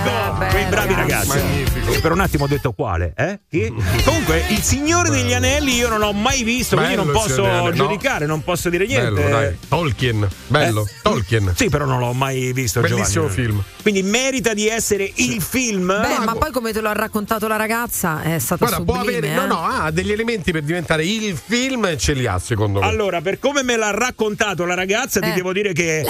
quei 0.50 0.66
bravi 0.66 0.94
ragazzi. 0.96 1.38
E 1.92 2.00
Per 2.02 2.12
un 2.12 2.22
attimo 2.22 2.46
ho 2.46 2.48
detto 2.48 2.72
quale, 2.72 3.14
eh? 3.16 3.40
Comunque, 4.04 4.44
il 4.50 4.62
Signore 4.62 5.10
degli 5.10 5.34
Anelli 5.34 5.76
io 5.76 5.90
non 5.90 6.00
l'ho 6.00 6.14
mai 6.14 6.44
visto, 6.44 6.76
quindi 6.76 6.96
Bello 6.96 7.06
non 7.12 7.16
il 7.16 7.22
Signore 7.22 7.42
posso 7.52 7.58
Anelli, 7.60 7.78
no. 7.78 7.84
giudicare, 7.88 8.26
non 8.26 8.44
posso 8.44 8.70
dire 8.70 8.86
niente. 8.88 9.12
Bello, 9.22 9.30
dai. 9.30 9.58
Tolkien, 9.68 10.28
bello. 10.48 10.86
Eh? 10.88 10.92
Tolkien. 11.04 11.54
Sì, 11.56 11.70
però 11.70 11.86
non 11.86 12.00
l'ho 12.00 12.14
mai 12.14 12.52
visto. 12.54 12.80
Bellissimo 12.82 13.28
Giovanni. 13.28 13.34
film. 13.34 13.64
Quindi 13.82 14.02
merita 14.02 14.54
di 14.54 14.68
essere 14.68 15.12
il 15.16 15.40
film. 15.42 15.88
Beh, 15.88 16.24
ma 16.26 16.36
poi 16.36 16.52
come 16.52 16.72
te 16.72 16.82
lo 16.82 16.90
ha 16.90 16.94
raccontato 16.94 17.48
la 17.48 17.58
ragazza 17.58 18.22
è 18.24 18.40
stato 18.40 18.66
Guarda, 18.66 18.84
può 18.84 18.96
sublime. 18.98 19.18
avere. 19.18 19.34
eh. 19.34 19.36
No, 19.36 19.46
no, 19.46 19.62
ha 19.64 19.92
degli 19.92 20.12
elementi 20.12 20.52
per 20.52 20.64
diventare 20.64 21.06
il 21.06 21.38
film 21.38 21.86
e 21.86 21.98
ce 21.98 22.14
li 22.14 22.26
ha, 22.26 22.40
secondo 22.40 22.80
me. 22.80 22.88
Allora, 22.88 23.22
per 23.22 23.38
come 23.40 23.62
me 23.62 23.76
l'ha 23.76 23.92
raccontato 23.92 24.66
la 24.66 24.74
ragazza, 24.74 25.20
ti 25.20 25.28
Eh. 25.30 25.34
Devo 25.44 25.52
dire 25.52 25.74
che. 25.74 26.06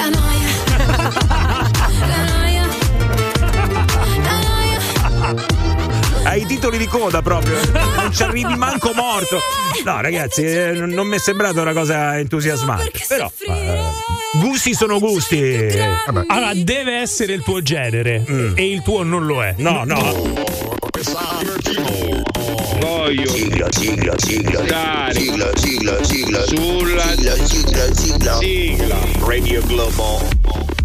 Hai 6.24 6.42
i 6.42 6.46
titoli 6.46 6.78
di 6.78 6.88
coda 6.88 7.22
proprio, 7.22 7.58
non 7.96 8.14
ci 8.14 8.24
arrivi 8.24 8.56
manco 8.56 8.94
morto. 8.94 9.40
No, 9.84 10.02
ragazzi, 10.02 10.44
eh, 10.44 10.72
non, 10.72 11.08
mi 11.08 11.16
è 11.16 11.20
sembrata 11.20 11.62
una 11.62 11.74
cosa 11.74 12.18
entusiasmante. 12.18 13.04
Però, 13.08 13.32
eh, 13.48 13.80
gusti 14.34 14.74
sono 14.74 15.00
gusti. 15.00 15.68
Allora, 16.28 16.54
deve 16.54 17.00
essere 17.00 17.34
il 17.34 17.44
tuo 17.44 17.62
genere 17.62 18.24
e 18.56 18.72
il 18.72 18.82
tuo 18.84 19.04
non 19.04 19.26
lo 19.26 19.44
è. 19.44 19.56
Mm. 19.60 19.64
No, 19.64 19.84
no. 19.84 20.42
Voglio 23.04 23.28
Sigla, 23.28 23.68
sigla, 23.70 24.14
sigla, 24.18 24.62
Dai. 24.62 25.14
sigla, 25.14 25.52
sigla, 25.58 26.04
sigla, 26.06 26.46
Sulla- 26.46 27.04
sigla, 27.04 27.36
sigla, 27.46 27.94
sigla. 27.94 28.38
sigla 28.38 28.98
Radio 29.26 29.62
Globo. 29.66 30.83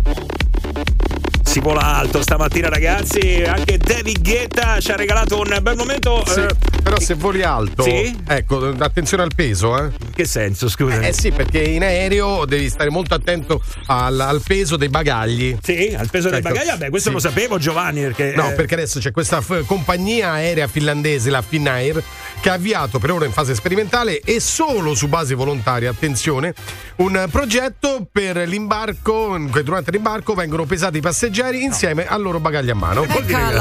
Si 1.59 1.65
vola 1.65 1.97
alto 1.97 2.23
stamattina, 2.23 2.69
ragazzi. 2.69 3.43
Anche 3.45 3.79
David 3.79 4.23
Guetta 4.23 4.79
ci 4.79 4.93
ha 4.93 4.97
regalato 4.97 5.41
un 5.41 5.59
bel 5.61 5.75
momento. 5.75 6.23
Sì, 6.25 6.39
eh, 6.39 6.55
però 6.85 7.01
se 7.01 7.15
voli 7.15 7.43
alto, 7.43 7.83
Sì? 7.83 8.17
ecco, 8.29 8.73
attenzione 8.79 9.25
al 9.25 9.33
peso, 9.35 9.77
eh. 9.77 9.87
in 9.87 10.13
che 10.15 10.25
senso, 10.25 10.69
scusa? 10.69 11.01
Eh 11.01 11.13
sì, 11.13 11.33
perché 11.33 11.59
in 11.59 11.83
aereo 11.83 12.45
devi 12.45 12.69
stare 12.69 12.91
molto 12.91 13.15
attento 13.15 13.61
al, 13.87 14.21
al 14.21 14.41
peso 14.41 14.77
dei 14.77 14.89
bagagli. 14.89 15.57
Sì, 15.61 15.97
al 15.99 16.09
peso 16.09 16.29
Ecco, 16.29 16.43
bagaglio. 16.43 16.71
Vabbè, 16.71 16.91
questo 16.91 17.09
sì. 17.09 17.15
lo 17.17 17.21
sapevo, 17.21 17.59
Giovanni. 17.59 18.03
Perché, 18.03 18.35
No, 18.37 18.51
eh, 18.51 18.55
perché 18.55 18.75
adesso 18.75 19.01
c'è 19.01 19.11
questa 19.11 19.41
f- 19.41 19.65
compagnia 19.67 20.31
aerea 20.31 20.69
finlandese, 20.69 21.29
la 21.29 21.43
Finnair, 21.43 22.01
che 22.41 22.51
ha 22.51 22.55
avviato 22.55 23.01
per 23.01 23.11
ora 23.11 23.25
in 23.25 23.33
fase 23.33 23.57
sperimentale 23.57 24.21
e 24.21 24.39
solo 24.39 24.95
su 24.95 25.09
base 25.09 25.35
volontaria, 25.35 25.91
attenzione, 25.91 26.55
un 26.99 27.27
progetto 27.33 28.07
per 28.13 28.37
l'imbarco, 28.47 29.37
durante 29.65 29.91
l'imbarco 29.91 30.35
vengono 30.35 30.65
pesati 30.65 30.99
i 30.99 31.01
passeggeri 31.01 31.47
insieme 31.55 32.07
al 32.07 32.21
loro 32.21 32.41
bagaglio 32.41 32.73
a 32.73 32.77
mano. 32.77 33.07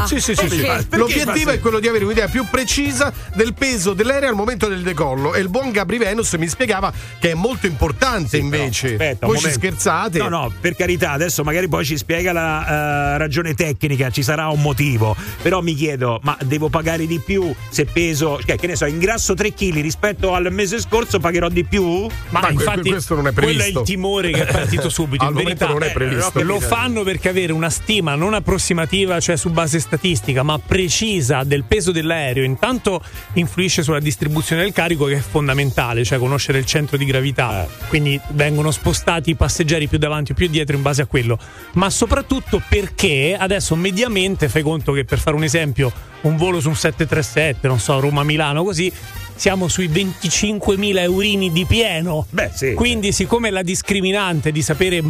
Sì, 0.06 0.20
sì, 0.20 0.36
sì, 0.36 0.50
sì. 0.50 0.68
L'obiettivo 0.90 1.52
è 1.52 1.60
quello 1.60 1.80
di 1.80 1.88
avere 1.88 2.04
un'idea 2.06 2.28
più 2.28 2.46
precisa 2.50 3.14
del 3.34 3.54
peso 3.54 3.94
dell'aereo 3.94 4.30
al 4.30 4.36
momento 4.36 4.68
del 4.68 4.82
decollo 4.82 5.34
e 5.34 5.40
il 5.40 5.50
buon 5.50 5.72
Gabri 5.72 5.98
Venus 5.98 6.34
mi 6.34 6.48
spiegava 6.48 6.92
che 7.20 7.32
è 7.32 7.34
molto 7.34 7.68
importante 7.68 8.38
invece. 8.38 8.92
Aspetta, 8.92 9.26
un 9.26 9.34
Voi 9.34 9.42
ci 9.42 9.52
scherzate? 9.52 10.18
No, 10.20 10.30
no, 10.30 10.54
per 10.60 10.76
carità, 10.76 11.12
adesso 11.12 11.44
magari 11.44 11.68
poi 11.68 11.86
ci 11.86 11.98
spiega 11.98 12.32
la 12.32 13.14
eh, 13.14 13.18
ragione 13.18 13.54
tecnica, 13.54 14.10
ci 14.10 14.24
sarà 14.24 14.48
un 14.48 14.62
motivo. 14.62 15.16
Però 15.42 15.62
mi 15.62 15.74
chiedo, 15.74 16.20
ma 16.24 16.38
devo 16.44 16.70
pagare 16.70 17.06
di 17.06 17.20
più 17.20 17.54
se 17.70 17.86
peso, 17.86 18.40
cioè, 18.46 18.58
che 18.58 18.68
ne 18.68 18.76
so, 18.76 18.86
ingrasso 18.86 19.34
3 19.34 19.54
kg 19.54 19.82
rispetto 19.82 20.34
al 20.34 20.52
mese 20.52 20.80
scorso 20.80 21.20
pagherò 21.20 21.50
di 21.50 21.64
più? 21.64 22.08
Ma, 22.30 22.42
Ma 22.42 22.50
infatti 22.50 22.90
questo 22.90 23.16
non 23.16 23.28
è 23.28 23.34
quello 23.34 23.50
è 23.50 23.56
previsto. 23.56 23.80
il 23.80 23.86
timore 23.86 24.32
che 24.32 24.48
è 24.48 24.52
partito 24.52 24.90
subito. 24.90 25.24
Al 25.26 25.32
In 25.32 25.44
verità, 25.44 25.68
non 25.68 25.84
è 25.84 25.88
eh, 25.88 25.92
previsto. 25.92 26.42
Lo 26.44 26.60
fanno 26.60 27.04
perché 27.04 27.30
avere 27.30 27.54
una 27.54 27.67
stima 27.70 28.16
non 28.16 28.34
approssimativa, 28.34 29.20
cioè 29.20 29.36
su 29.36 29.50
base 29.50 29.80
statistica, 29.80 30.44
ma 30.44 30.60
precisa 30.60 31.44
del 31.44 31.64
peso 31.64 31.92
dell'aereo, 31.92 32.44
intanto 32.44 33.02
influisce 33.34 33.84
sulla 33.84 34.00
distribuzione 34.00 34.64
del 34.64 34.74
carico 34.74 35.06
che 35.06 35.16
è 35.16 35.20
fondamentale, 35.20 36.04
cioè 36.04 36.20
conoscere 36.20 36.58
il 36.60 36.66
centro 36.66 36.98
di 36.98 37.06
gravità. 37.06 37.64
Eh. 37.64 37.68
Quindi 37.88 38.20
vengono 38.30 38.72
spostati 38.72 39.32
i 39.32 39.36
passeggeri 39.36 39.88
più 39.88 39.98
davanti 39.98 40.32
o 40.32 40.36
più 40.36 40.48
dietro 40.48 40.76
in 40.76 40.82
base 40.82 41.02
a 41.02 41.06
quello. 41.06 41.38
Ma 41.74 41.90
soprattutto 41.90 42.62
perché 42.68 43.36
adesso 43.40 43.76
mediamente 43.76 44.50
fai 44.50 44.62
conto 44.62 44.92
che 44.92 45.06
per 45.06 45.20
fare 45.20 45.36
un 45.36 45.44
esempio, 45.44 45.92
un 46.22 46.36
volo 46.38 46.60
su 46.60 46.70
un 46.70 46.76
737, 46.76 47.68
non 47.68 47.80
so, 47.80 48.00
Roma-Milano 48.00 48.64
così, 48.64 48.92
siamo 49.38 49.68
sui 49.68 49.88
25.000 49.88 50.98
eurini 51.00 51.52
di 51.52 51.66
pieno. 51.66 52.26
Beh, 52.30 52.52
sì. 52.54 52.74
Quindi, 52.74 53.12
siccome 53.12 53.50
la 53.50 53.62
discriminante 53.62 54.52
di 54.52 54.62
sapere 54.62 55.02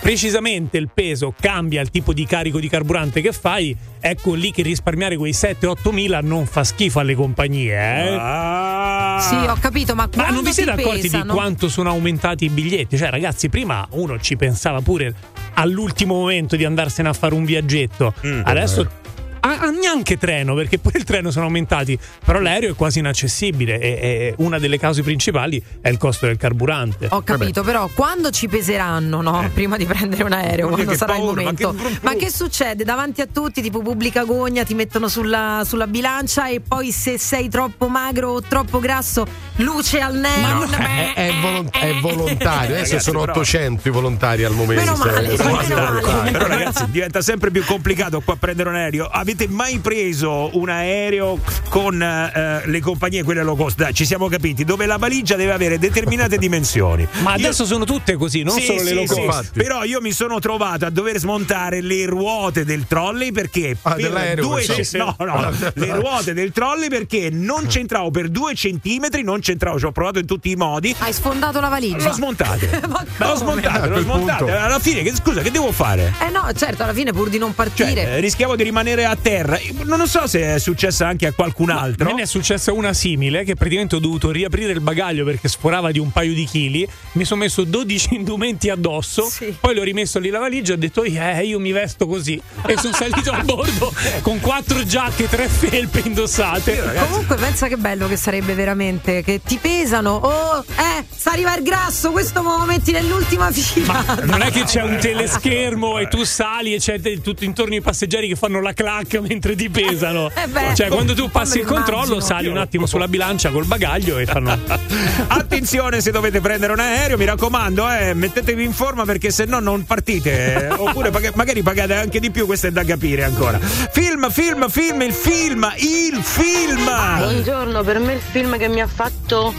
precisamente 0.00 0.78
il 0.78 0.88
peso 0.92 1.34
cambia 1.38 1.80
il 1.80 1.90
tipo 1.90 2.12
di 2.12 2.24
carico 2.24 2.60
di 2.60 2.68
carburante 2.68 3.20
che 3.20 3.32
fai, 3.32 3.76
ecco 4.00 4.34
lì 4.34 4.50
che 4.52 4.62
risparmiare 4.62 5.16
quei 5.16 5.32
7-8 5.32 5.92
mila 5.92 6.20
non 6.20 6.46
fa 6.46 6.64
schifo 6.64 7.00
alle 7.00 7.14
compagnie. 7.14 7.74
Eh? 7.74 8.16
Ah. 8.18 9.18
Sì, 9.20 9.34
ho 9.34 9.56
capito, 9.60 9.94
ma 9.94 10.08
Ma 10.16 10.30
non 10.30 10.42
vi 10.42 10.52
siete 10.52 10.72
si 10.74 10.80
accorti 10.80 11.08
di 11.08 11.22
quanto 11.26 11.68
sono 11.68 11.90
aumentati 11.90 12.44
i 12.44 12.48
biglietti? 12.48 12.96
Cioè, 12.96 13.10
ragazzi, 13.10 13.48
prima 13.48 13.86
uno 13.90 14.18
ci 14.20 14.36
pensava 14.36 14.80
pure 14.80 15.14
all'ultimo 15.54 16.14
momento 16.14 16.56
di 16.56 16.64
andarsene 16.64 17.08
a 17.08 17.12
fare 17.12 17.34
un 17.34 17.44
viaggetto. 17.44 18.14
Mm. 18.24 18.42
Adesso. 18.44 19.02
A- 19.46 19.58
a 19.66 19.70
neanche 19.70 20.16
treno, 20.16 20.54
perché 20.54 20.78
poi 20.78 20.92
il 20.96 21.04
treno 21.04 21.30
sono 21.30 21.44
aumentati, 21.46 21.98
però 22.24 22.40
l'aereo 22.40 22.72
è 22.72 22.74
quasi 22.74 22.98
inaccessibile 23.00 23.78
e, 23.78 23.88
e 23.90 24.34
una 24.38 24.58
delle 24.58 24.78
cause 24.78 25.02
principali 25.02 25.62
è 25.80 25.88
il 25.88 25.98
costo 25.98 26.26
del 26.26 26.36
carburante. 26.36 27.08
Ho 27.10 27.22
capito, 27.22 27.62
però 27.62 27.88
quando 27.94 28.30
ci 28.30 28.48
peseranno, 28.48 29.20
no? 29.20 29.50
Prima 29.52 29.76
di 29.76 29.84
prendere 29.84 30.22
un 30.24 30.32
aereo, 30.32 30.68
Ma 30.68 30.74
quando 30.74 30.90
che 30.92 30.96
sarà 30.96 31.12
paura, 31.14 31.30
il 31.40 31.46
ma 31.46 31.52
momento. 31.52 31.70
che 31.70 31.76
brum 31.76 31.98
Ma 32.02 32.14
che, 32.14 32.30
succede? 32.30 32.84
Davanti 32.84 33.20
a 33.20 33.26
tutti, 33.30 33.60
tipo 33.62 33.80
pubblica 33.80 34.24
gogna, 34.24 34.64
ti 34.64 34.74
mettono 34.74 35.08
sulla, 35.08 35.62
sulla 35.66 35.86
bilancia 35.86 36.48
e 36.48 36.60
poi 36.60 36.90
se 36.92 37.18
sei 37.18 37.48
troppo 37.48 37.88
magro 37.88 38.30
o 38.30 38.40
troppo 38.40 38.78
grasso, 38.80 39.26
luce 39.56 40.00
al 40.00 40.14
neon. 40.16 40.72
è, 40.72 41.12
è 41.14 41.32
volont- 41.40 41.76
è 41.76 41.92
volontario. 42.00 42.74
Adesso 42.76 42.90
Ragazzi, 42.92 43.00
sono 43.00 43.20
però- 43.20 43.32
800 43.32 43.88
i 43.88 43.90
volontari 43.90 44.44
al 44.44 44.52
momento. 44.54 44.84
Meno 44.84 44.96
male, 44.96 45.32
Eh, 45.32 45.36
meno 45.42 46.00
male. 46.10 46.30
Però 46.30 46.46
ragazzi 46.46 46.90
diventa 46.90 47.20
sempre 47.20 47.50
più 47.50 47.64
complicato 47.64 48.20
qua 48.20 48.36
prendere 48.36 48.68
un 48.68 48.76
aereo. 48.76 49.06
Avete 49.06 49.33
mai 49.48 49.78
preso 49.78 50.50
un 50.58 50.68
aereo 50.68 51.38
con 51.68 52.00
eh, 52.00 52.62
le 52.66 52.80
compagnie 52.80 53.22
quelle 53.22 53.42
low 53.42 53.56
cost? 53.56 53.76
Dai, 53.76 53.92
ci 53.94 54.04
siamo 54.04 54.28
capiti, 54.28 54.64
dove 54.64 54.86
la 54.86 54.96
valigia 54.96 55.36
deve 55.36 55.52
avere 55.52 55.78
determinate 55.78 56.38
dimensioni. 56.38 57.06
Ma 57.22 57.30
Io- 57.34 57.36
adesso 57.46 57.64
sono 57.64 57.84
tutte 57.84 58.14
così, 58.16 58.42
non 58.42 58.54
Sì, 58.58 58.64
solo 58.66 58.82
le 58.82 58.88
sì, 58.88 58.94
low 58.94 59.06
sì. 59.06 59.24
cost. 59.24 59.50
Però 59.54 59.84
io 59.84 60.00
mi 60.00 60.12
sono 60.12 60.38
trovato 60.38 60.86
a 60.86 60.90
dover 60.90 61.18
smontare 61.18 61.80
le 61.80 62.06
ruote 62.06 62.64
del 62.64 62.86
trolley 62.86 63.32
perché 63.32 63.76
Ah, 63.82 63.94
per 63.94 64.40
due 64.40 64.62
Sì, 64.62 64.96
no, 64.96 65.14
no, 65.18 65.52
sì. 65.52 65.64
le 65.80 65.94
ruote 65.94 66.32
del 66.34 66.52
trolley 66.52 66.88
perché 66.88 67.28
non 67.30 67.66
c'entravo 67.66 68.10
per 68.10 68.28
due 68.28 68.54
centimetri, 68.54 69.22
non 69.22 69.40
c'entravo, 69.40 69.78
ci 69.78 69.84
ho 69.84 69.92
provato 69.92 70.18
in 70.18 70.26
tutti 70.26 70.50
i 70.50 70.56
modi. 70.56 70.94
Hai 70.98 71.12
sfondato 71.12 71.60
la 71.60 71.68
valigia. 71.68 72.04
L'ho 72.08 72.12
smontate. 72.12 72.80
Ma 72.88 73.04
L'ho 73.16 73.26
come? 73.32 73.36
smontate, 73.36 73.78
A 73.78 73.86
l'ho 73.86 74.04
punto. 74.04 74.46
Alla 74.46 74.78
fine, 74.78 75.02
che, 75.02 75.14
scusa, 75.14 75.40
che 75.42 75.50
devo 75.50 75.72
fare? 75.72 76.12
Eh 76.20 76.30
no, 76.30 76.50
certo, 76.54 76.82
alla 76.82 76.92
fine 76.94 77.12
pur 77.12 77.28
di 77.28 77.38
non 77.38 77.54
partire. 77.54 77.92
Cioè, 78.02 78.16
eh, 78.16 78.20
rischiavo 78.20 78.56
di 78.56 78.62
rimanere 78.62 79.04
a 79.04 79.16
terra. 79.24 79.58
Non 79.84 80.06
so 80.06 80.26
se 80.26 80.54
è 80.54 80.58
successa 80.58 81.06
anche 81.06 81.26
a 81.26 81.32
qualcun 81.32 81.70
altro. 81.70 82.04
Me 82.04 82.12
ne 82.12 82.22
è 82.22 82.26
successa 82.26 82.74
una 82.74 82.92
simile 82.92 83.42
che 83.42 83.54
praticamente 83.54 83.96
ho 83.96 83.98
dovuto 83.98 84.30
riaprire 84.30 84.72
il 84.72 84.80
bagaglio 84.80 85.24
perché 85.24 85.48
sforava 85.48 85.90
di 85.90 85.98
un 85.98 86.12
paio 86.12 86.34
di 86.34 86.44
chili. 86.44 86.86
Mi 87.12 87.24
sono 87.24 87.40
messo 87.40 87.64
12 87.64 88.14
indumenti 88.16 88.68
addosso, 88.68 89.32
poi 89.60 89.74
l'ho 89.74 89.82
rimesso 89.82 90.18
lì 90.18 90.28
la 90.28 90.40
valigia 90.40 90.72
e 90.72 90.74
ho 90.74 90.78
detto 90.78 91.04
eh, 91.04 91.42
io 91.42 91.58
mi 91.58 91.72
vesto 91.72 92.06
così. 92.06 92.40
E 92.66 92.76
sono 92.76 92.92
salito 92.94 93.30
a 93.30 93.42
bordo 93.42 93.94
con 94.20 94.40
quattro 94.40 94.84
giacche, 94.84 95.26
tre 95.26 95.48
felpe 95.48 96.02
indossate. 96.04 96.82
Comunque 97.08 97.36
pensa 97.36 97.66
che 97.66 97.78
bello 97.78 98.06
che 98.06 98.16
sarebbe 98.16 98.52
veramente 98.52 99.22
che 99.22 99.40
ti 99.42 99.56
pesano. 99.56 100.16
Oh, 100.16 100.64
eh, 100.76 101.02
sta 101.08 101.30
arriva 101.30 101.56
il 101.56 101.62
grasso, 101.62 102.10
questo 102.10 102.42
me 102.42 102.50
lo 102.58 102.64
metti 102.66 102.92
nell'ultima 102.92 103.50
fila. 103.50 104.04
Non 104.24 104.42
è 104.42 104.50
che 104.50 104.64
c'è 104.68 104.82
un 104.82 104.98
teleschermo 105.00 105.98
e 105.98 106.08
tu 106.08 106.24
sali 106.24 106.74
e 106.74 106.78
c'è 106.78 107.00
tutto 107.22 107.44
intorno 107.44 107.74
i 107.74 107.80
passeggeri 107.80 108.28
che 108.28 108.36
fanno 108.36 108.60
la 108.60 108.74
clac 108.74 109.12
mentre 109.20 109.54
ti 109.56 109.68
pesano. 109.68 110.30
Eh 110.44 110.48
beh, 110.48 110.74
cioè, 110.74 110.88
quando 110.88 111.14
tu 111.14 111.30
passi 111.30 111.58
il 111.58 111.64
lo 111.64 111.72
controllo, 111.74 112.02
immagino. 112.14 112.20
sali 112.20 112.46
un 112.48 112.56
attimo 112.58 112.86
sulla 112.86 113.08
bilancia 113.08 113.50
col 113.50 113.64
bagaglio 113.66 114.18
e 114.18 114.26
fanno. 114.26 114.58
Attenzione 115.28 116.00
se 116.00 116.10
dovete 116.10 116.40
prendere 116.40 116.72
un 116.72 116.80
aereo, 116.80 117.16
mi 117.16 117.24
raccomando, 117.24 117.88
eh, 117.90 118.14
mettetevi 118.14 118.62
in 118.64 118.72
forma 118.72 119.04
perché 119.04 119.30
se 119.30 119.44
no 119.44 119.58
non 119.60 119.84
partite. 119.84 120.66
eh, 120.66 120.68
oppure 120.76 121.10
pag- 121.10 121.32
magari 121.34 121.62
pagate 121.62 121.94
anche 121.94 122.20
di 122.20 122.30
più, 122.30 122.46
questo 122.46 122.66
è 122.66 122.70
da 122.70 122.84
capire 122.84 123.24
ancora. 123.24 123.58
Film, 123.58 124.28
film, 124.30 124.68
film, 124.68 125.02
il 125.02 125.12
film, 125.12 125.72
il 125.78 126.20
film! 126.22 126.84
Buongiorno, 127.18 127.82
per 127.82 127.98
me 128.00 128.14
il 128.14 128.20
film 128.20 128.58
che 128.58 128.68
mi 128.68 128.80
ha 128.80 128.86
fatto 128.88 129.54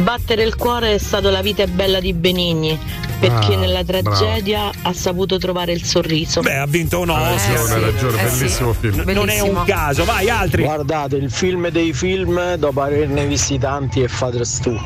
battere 0.00 0.42
il 0.42 0.56
cuore 0.56 0.94
è 0.94 0.98
stato 0.98 1.30
La 1.30 1.42
vita 1.42 1.62
è 1.62 1.66
bella 1.66 2.00
di 2.00 2.12
Benigni, 2.12 2.78
perché 3.20 3.54
Ah, 3.54 3.58
nella 3.58 3.84
bravo. 3.84 4.10
tragedia 4.10 4.70
ha 4.82 4.92
saputo 4.92 5.38
trovare 5.38 5.72
il 5.72 5.82
sorriso. 5.84 6.40
Beh, 6.40 6.56
ha 6.58 6.66
vinto 6.66 7.00
un 7.00 7.10
Oscar. 7.10 7.52
ragione, 7.56 7.74
hai 7.74 7.80
ragione, 7.92 8.22
Eh 8.22 8.28
sì. 8.28 8.38
bellissimo 8.38 8.72
film. 8.72 9.02
Non 9.10 9.28
è 9.28 9.40
un 9.40 9.62
caso, 9.64 10.04
vai 10.04 10.28
altri. 10.30 10.62
Guardate 10.64 11.16
il 11.16 11.30
film 11.30 11.68
dei 11.68 11.92
film 11.92 12.54
dopo 12.54 12.80
averne 12.82 13.26
visti 13.26 13.58
tanti 13.58 14.02
e 14.02 14.08
fate 14.08 14.42
tu. 14.62 14.78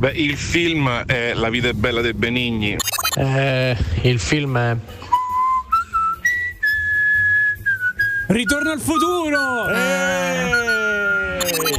Beh, 0.00 0.12
il 0.12 0.36
film 0.36 0.88
è 1.04 1.32
La 1.34 1.50
vita 1.50 1.68
è 1.68 1.72
bella 1.72 2.00
dei 2.00 2.14
Benigni. 2.14 2.76
Eh, 3.18 3.76
il 4.02 4.18
film 4.18 4.56
è. 4.58 4.76
Ritorno 8.28 8.70
al 8.70 8.80
futuro! 8.80 9.66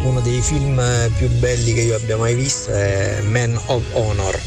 Uno 0.01 0.19
dei 0.21 0.41
film 0.41 0.81
più 1.17 1.29
belli 1.29 1.73
che 1.73 1.81
io 1.81 1.95
abbia 1.95 2.17
mai 2.17 2.35
visto 2.35 2.71
è 2.71 3.21
Man 3.21 3.59
of 3.67 3.83
Honor. 3.93 4.39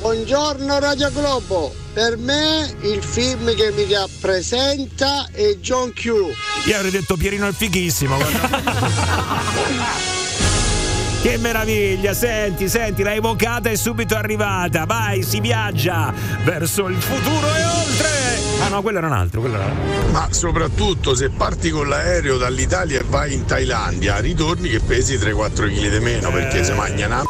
Buongiorno 0.00 0.78
Radio 0.78 1.10
Globo, 1.10 1.74
per 1.92 2.16
me 2.16 2.74
il 2.82 3.02
film 3.02 3.54
che 3.54 3.72
mi 3.72 3.92
rappresenta 3.92 5.28
è 5.32 5.56
John 5.56 5.92
Q. 5.92 6.04
Io 6.66 6.74
avrei 6.74 6.90
detto 6.90 7.16
Pierino 7.16 7.48
è 7.48 7.52
fighissimo. 7.52 8.16
Che 11.26 11.38
meraviglia, 11.38 12.14
senti, 12.14 12.68
senti, 12.68 13.02
l'hai 13.02 13.16
evocata 13.16 13.68
e 13.68 13.76
subito 13.76 14.14
arrivata. 14.14 14.84
Vai, 14.84 15.24
si 15.24 15.40
viaggia 15.40 16.14
verso 16.44 16.86
il 16.86 17.02
futuro 17.02 17.48
e 17.52 17.64
oltre. 17.64 18.08
Ah 18.62 18.68
no, 18.68 18.80
quello 18.80 18.98
era 18.98 19.08
un 19.08 19.12
altro, 19.12 19.40
quello 19.40 19.56
era 19.56 19.64
un 19.64 19.70
altro. 19.72 20.10
Ma 20.12 20.28
soprattutto 20.30 21.16
se 21.16 21.30
parti 21.30 21.70
con 21.70 21.88
l'aereo 21.88 22.36
dall'Italia 22.36 23.00
e 23.00 23.04
vai 23.08 23.34
in 23.34 23.44
Thailandia, 23.44 24.20
ritorni 24.20 24.68
che 24.68 24.78
pesi 24.78 25.16
3-4 25.16 25.52
kg 25.66 25.98
di 25.98 25.98
meno 25.98 26.30
perché 26.30 26.62
se 26.62 26.74
mangia 26.74 27.06
una 27.06 27.24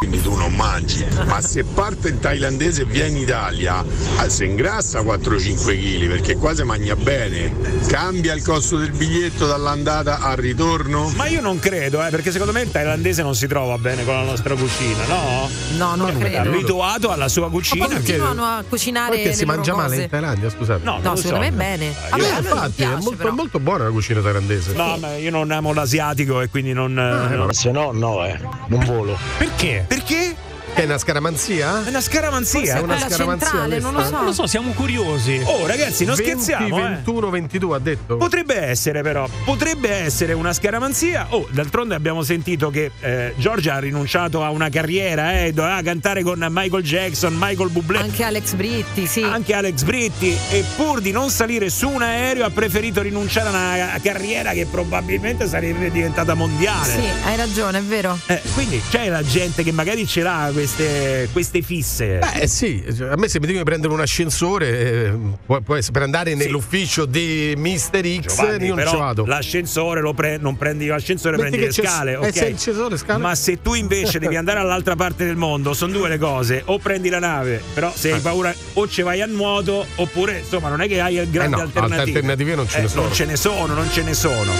quindi 0.00 0.22
tu 0.22 0.34
non 0.34 0.54
mangi. 0.54 1.04
Ma 1.26 1.42
se 1.42 1.62
parte 1.62 2.08
in 2.08 2.18
thailandese 2.20 2.82
e 2.82 2.84
viene 2.86 3.08
in 3.10 3.16
Italia, 3.18 3.84
ah, 4.16 4.28
si 4.30 4.46
ingrassa 4.46 5.00
4-5 5.00 5.76
kg 5.78 6.08
perché 6.08 6.36
qua 6.36 6.54
si 6.54 6.62
mangia 6.62 6.96
bene. 6.96 7.54
Cambia 7.86 8.32
il 8.32 8.42
costo 8.42 8.78
del 8.78 8.92
biglietto 8.92 9.46
dall'andata 9.46 10.20
al 10.20 10.36
ritorno? 10.38 11.12
Ma 11.16 11.26
io 11.26 11.42
non 11.42 11.58
credo, 11.58 12.02
eh, 12.02 12.08
perché 12.08 12.32
secondo 12.32 12.50
me 12.54 12.62
il 12.62 12.70
thailandese 12.70 13.20
non 13.22 13.34
si 13.34 13.46
trova 13.46 13.76
bene 13.76 14.02
con 14.06 14.14
la 14.14 14.22
nostra 14.22 14.54
cucina, 14.54 15.04
no? 15.06 15.50
No, 15.76 15.94
non 15.96 16.08
È 16.08 16.18
credo. 16.18 16.48
abituato 16.48 17.10
alla 17.10 17.28
sua 17.28 17.50
cucina. 17.50 17.86
Ma 17.86 17.94
continuano 17.94 18.44
a 18.44 18.64
cucinare 18.66 19.16
Perché 19.16 19.34
si 19.34 19.44
mangia 19.44 19.74
male 19.74 19.96
in 20.04 20.08
Thailandia, 20.08 20.48
scusate? 20.48 20.82
No, 20.82 20.98
No, 21.02 21.14
secondo 21.14 21.44
so. 21.44 21.50
me 21.50 21.52
bene. 21.52 21.84
Io, 21.88 21.92
Vabbè, 22.10 22.14
a 22.14 22.16
noi 22.16 22.30
non 22.30 22.42
infatti, 22.52 22.70
è 22.70 22.86
piace, 22.86 23.02
molto, 23.04 23.28
è 23.28 23.30
molto 23.32 23.60
buona 23.60 23.84
la 23.84 23.90
cucina 23.90 24.20
thailandese. 24.22 24.72
No, 24.72 24.96
ma 24.96 25.14
io 25.16 25.30
non 25.30 25.50
amo 25.50 25.74
l'asiatico 25.74 26.40
e 26.40 26.48
quindi 26.48 26.72
non. 26.72 26.96
Ah, 26.96 27.28
non- 27.34 27.52
Se 27.52 27.70
no, 27.70 27.90
no, 27.92 28.24
eh. 28.24 28.38
Non 28.68 28.82
volo. 28.86 29.18
Perché? 29.36 29.88
Perché? 29.90 30.36
È 30.74 30.84
una 30.84 30.98
scaramanzia? 30.98 31.84
È 31.84 31.88
una 31.88 32.00
scaramanzia. 32.00 32.76
È 32.76 32.80
una 32.80 32.98
scaramanzia 32.98 33.48
centrale, 33.48 33.80
non 33.80 33.92
lo 33.92 34.02
so. 34.02 34.10
Non 34.10 34.24
lo 34.24 34.32
so, 34.32 34.46
siamo 34.46 34.72
curiosi. 34.72 35.40
Oh, 35.44 35.66
ragazzi, 35.66 36.04
non 36.04 36.14
20, 36.14 36.30
scherziamo. 36.42 36.78
eh. 36.78 36.82
21, 36.94 37.30
22 37.30 37.76
ha 37.76 37.78
detto? 37.78 38.16
Potrebbe 38.16 38.56
essere, 38.56 39.02
però, 39.02 39.28
potrebbe 39.44 39.90
essere 39.90 40.32
una 40.32 40.52
scaramanzia. 40.54 41.26
Oh, 41.30 41.46
d'altronde 41.50 41.94
abbiamo 41.94 42.22
sentito 42.22 42.70
che 42.70 42.90
eh, 43.00 43.34
Giorgia 43.36 43.74
ha 43.74 43.78
rinunciato 43.78 44.42
a 44.42 44.50
una 44.50 44.68
carriera, 44.70 45.42
eh, 45.42 45.52
doveva 45.52 45.82
cantare 45.82 46.22
con 46.22 46.46
Michael 46.50 46.82
Jackson, 46.82 47.34
Michael 47.38 47.68
Bublé. 47.70 47.98
Anche 47.98 48.24
Alex 48.24 48.54
Britti, 48.54 49.06
sì. 49.06 49.22
Anche 49.22 49.54
Alex 49.54 49.82
Britti, 49.82 50.34
e 50.50 50.64
pur 50.76 51.00
di 51.00 51.10
non 51.10 51.28
salire 51.30 51.68
su 51.68 51.88
un 51.90 52.00
aereo, 52.02 52.46
ha 52.46 52.50
preferito 52.50 53.02
rinunciare 53.02 53.48
a 53.48 53.50
una 53.50 54.00
carriera 54.02 54.52
che 54.52 54.66
probabilmente 54.66 55.46
sarebbe 55.46 55.90
diventata 55.90 56.32
mondiale. 56.34 56.90
Sì, 56.92 57.26
hai 57.26 57.36
ragione, 57.36 57.78
è 57.78 57.82
vero. 57.82 58.18
Eh, 58.26 58.40
quindi 58.54 58.80
c'è 58.88 59.08
la 59.08 59.22
gente 59.22 59.62
che 59.62 59.72
magari 59.72 60.06
ce 60.06 60.22
l'ha 60.22 60.50
queste, 60.60 61.28
queste 61.32 61.62
fisse. 61.62 62.18
Eh 62.34 62.46
sì, 62.46 62.84
a 63.10 63.16
me 63.16 63.28
se 63.28 63.40
mi 63.40 63.46
devi 63.46 63.62
prendere 63.62 63.92
un 63.94 64.00
ascensore 64.00 64.68
eh, 65.06 65.12
può- 65.46 65.60
può 65.60 65.78
per 65.90 66.02
andare 66.02 66.34
nell'ufficio 66.34 67.06
di 67.06 67.54
Mister 67.56 68.04
X 68.04 68.36
Giovanni, 68.36 68.66
io 68.66 68.74
non 68.74 68.86
ci 68.86 68.96
vado. 68.96 69.24
l'ascensore 69.24 70.00
lo 70.02 70.12
pre- 70.12 70.36
non 70.36 70.56
prendi 70.58 70.86
l'ascensore, 70.86 71.36
Metti 71.38 71.48
prendi 71.56 71.66
le 71.66 71.72
scale, 71.72 72.12
eh, 72.12 72.16
ok? 72.16 72.32
se 72.34 72.50
l'ascensore, 72.50 72.96
scale. 72.98 73.20
Ma 73.22 73.34
se 73.34 73.62
tu 73.62 73.72
invece 73.72 74.18
devi 74.18 74.36
andare 74.40 74.58
all'altra 74.58 74.96
parte 74.96 75.24
del 75.24 75.36
mondo, 75.36 75.72
sono 75.72 75.92
due 75.92 76.08
le 76.10 76.18
cose: 76.18 76.62
o 76.66 76.78
prendi 76.78 77.08
la 77.08 77.20
nave, 77.20 77.62
però 77.72 77.90
se 77.94 78.12
hai 78.12 78.20
paura, 78.20 78.54
o 78.74 78.86
ci 78.86 79.00
vai 79.00 79.22
a 79.22 79.26
nuoto, 79.26 79.86
oppure 79.94 80.40
insomma, 80.40 80.68
non 80.68 80.82
è 80.82 80.88
che 80.88 81.00
hai 81.00 81.14
grandi 81.30 81.54
Eh 81.54 81.56
no, 81.56 81.62
alternative. 81.62 82.02
alternative 82.18 82.54
non 82.54 82.68
ce 82.68 82.78
ne 82.80 82.84
Eh, 82.84 82.88
sono. 82.88 83.02
Non 83.04 83.12
ce 83.14 83.24
ne 83.24 83.36
sono, 83.36 83.74
non 83.74 83.90
ce 83.90 84.02
ne 84.02 84.12
sono. 84.14 84.52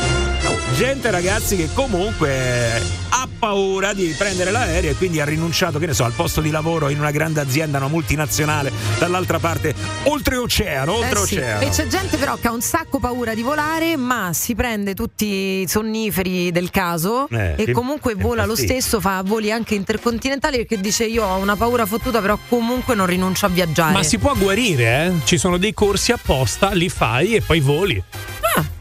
No, 0.43 0.56
gente, 0.74 1.10
ragazzi, 1.10 1.56
che 1.56 1.68
comunque 1.74 2.81
ha 3.10 3.28
paura 3.39 3.93
di 3.93 4.14
prendere 4.16 4.51
l'aereo 4.51 4.90
e 4.90 4.94
quindi 4.94 5.20
ha 5.20 5.24
rinunciato 5.24 5.78
che 5.78 5.86
ne 5.90 5.96
so, 5.96 6.04
al 6.04 6.12
posto 6.12 6.40
di 6.40 6.50
lavoro 6.50 6.88
in 6.88 6.98
una 6.98 7.10
grande 7.10 7.40
azienda, 7.40 7.78
una 7.78 7.88
multinazionale, 7.88 8.70
dall'altra 8.98 9.38
parte, 9.40 9.74
oltreoceano, 10.04 10.92
Eh 10.92 10.96
sì. 10.96 11.02
oltreoceano. 11.02 11.60
E 11.60 11.68
c'è 11.70 11.86
gente 11.88 12.16
però 12.16 12.36
che 12.36 12.46
ha 12.48 12.52
un 12.52 12.60
sacco 12.60 12.98
paura 13.00 13.34
di 13.34 13.42
volare, 13.42 13.96
ma 13.96 14.30
si 14.32 14.54
prende 14.54 14.94
tutti 14.94 15.26
i 15.62 15.64
sonniferi 15.68 16.52
del 16.52 16.70
caso 16.70 17.26
Eh, 17.30 17.54
e 17.56 17.64
che- 17.64 17.72
comunque 17.72 18.14
vola 18.14 18.44
lo 18.46 18.54
stesso, 18.54 19.00
fa 19.00 19.22
voli 19.24 19.50
anche 19.50 19.74
intercontinentali 19.74 20.58
perché 20.58 20.78
dice 20.80 21.04
io 21.04 21.24
ho 21.24 21.36
una 21.38 21.56
paura 21.56 21.86
fottuta, 21.86 22.20
però 22.20 22.38
comunque 22.48 22.94
non 22.94 23.06
rinuncio 23.06 23.46
a 23.46 23.48
viaggiare. 23.48 23.92
Ma 23.92 24.02
si 24.02 24.18
può 24.18 24.32
guarire, 24.36 25.06
eh? 25.06 25.12
Ci 25.24 25.38
sono 25.38 25.56
dei 25.58 25.74
corsi 25.74 26.12
apposta, 26.12 26.70
li 26.70 26.88
fai 26.88 27.34
e 27.34 27.40
poi 27.42 27.60
voli. 27.60 28.02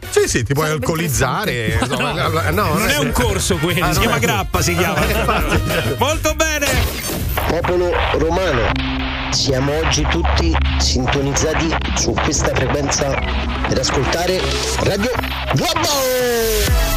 Sì, 0.09 0.27
sì, 0.27 0.43
ti 0.43 0.53
puoi 0.53 0.69
alcolizzare. 0.69 1.77
Insomma, 1.79 2.11
no, 2.13 2.49
no, 2.51 2.73
non 2.77 2.89
è 2.89 2.97
un 2.97 3.11
corso 3.11 3.57
quello. 3.57 3.85
Ah, 3.85 3.91
si 3.91 3.95
no, 3.95 4.01
chiama 4.01 4.17
grappa, 4.19 4.61
si 4.61 4.75
chiama. 4.75 5.05
Molto 5.97 6.33
bene. 6.35 6.67
Popolo 7.47 7.91
romano, 8.13 8.71
siamo 9.31 9.77
oggi 9.77 10.05
tutti 10.09 10.55
sintonizzati 10.79 11.75
su 11.95 12.13
questa 12.13 12.53
frequenza 12.53 13.07
per 13.67 13.79
ascoltare 13.79 14.41
Radio 14.81 15.11
Globo! 15.53 16.88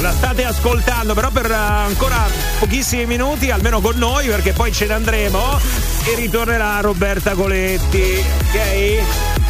La 0.00 0.12
state 0.12 0.44
ascoltando, 0.44 1.14
però 1.14 1.30
per 1.30 1.50
eh, 1.50 1.54
ancora 1.54 2.26
pochissimi 2.58 3.06
minuti, 3.06 3.50
almeno 3.50 3.80
con 3.80 3.96
noi, 3.98 4.26
perché 4.26 4.52
poi 4.52 4.72
ce 4.72 4.86
ne 4.86 4.94
andremo 4.94 5.58
e 6.04 6.14
ritornerà 6.16 6.80
Roberta 6.80 7.34
Coletti, 7.34 8.24
ok? 8.48 9.02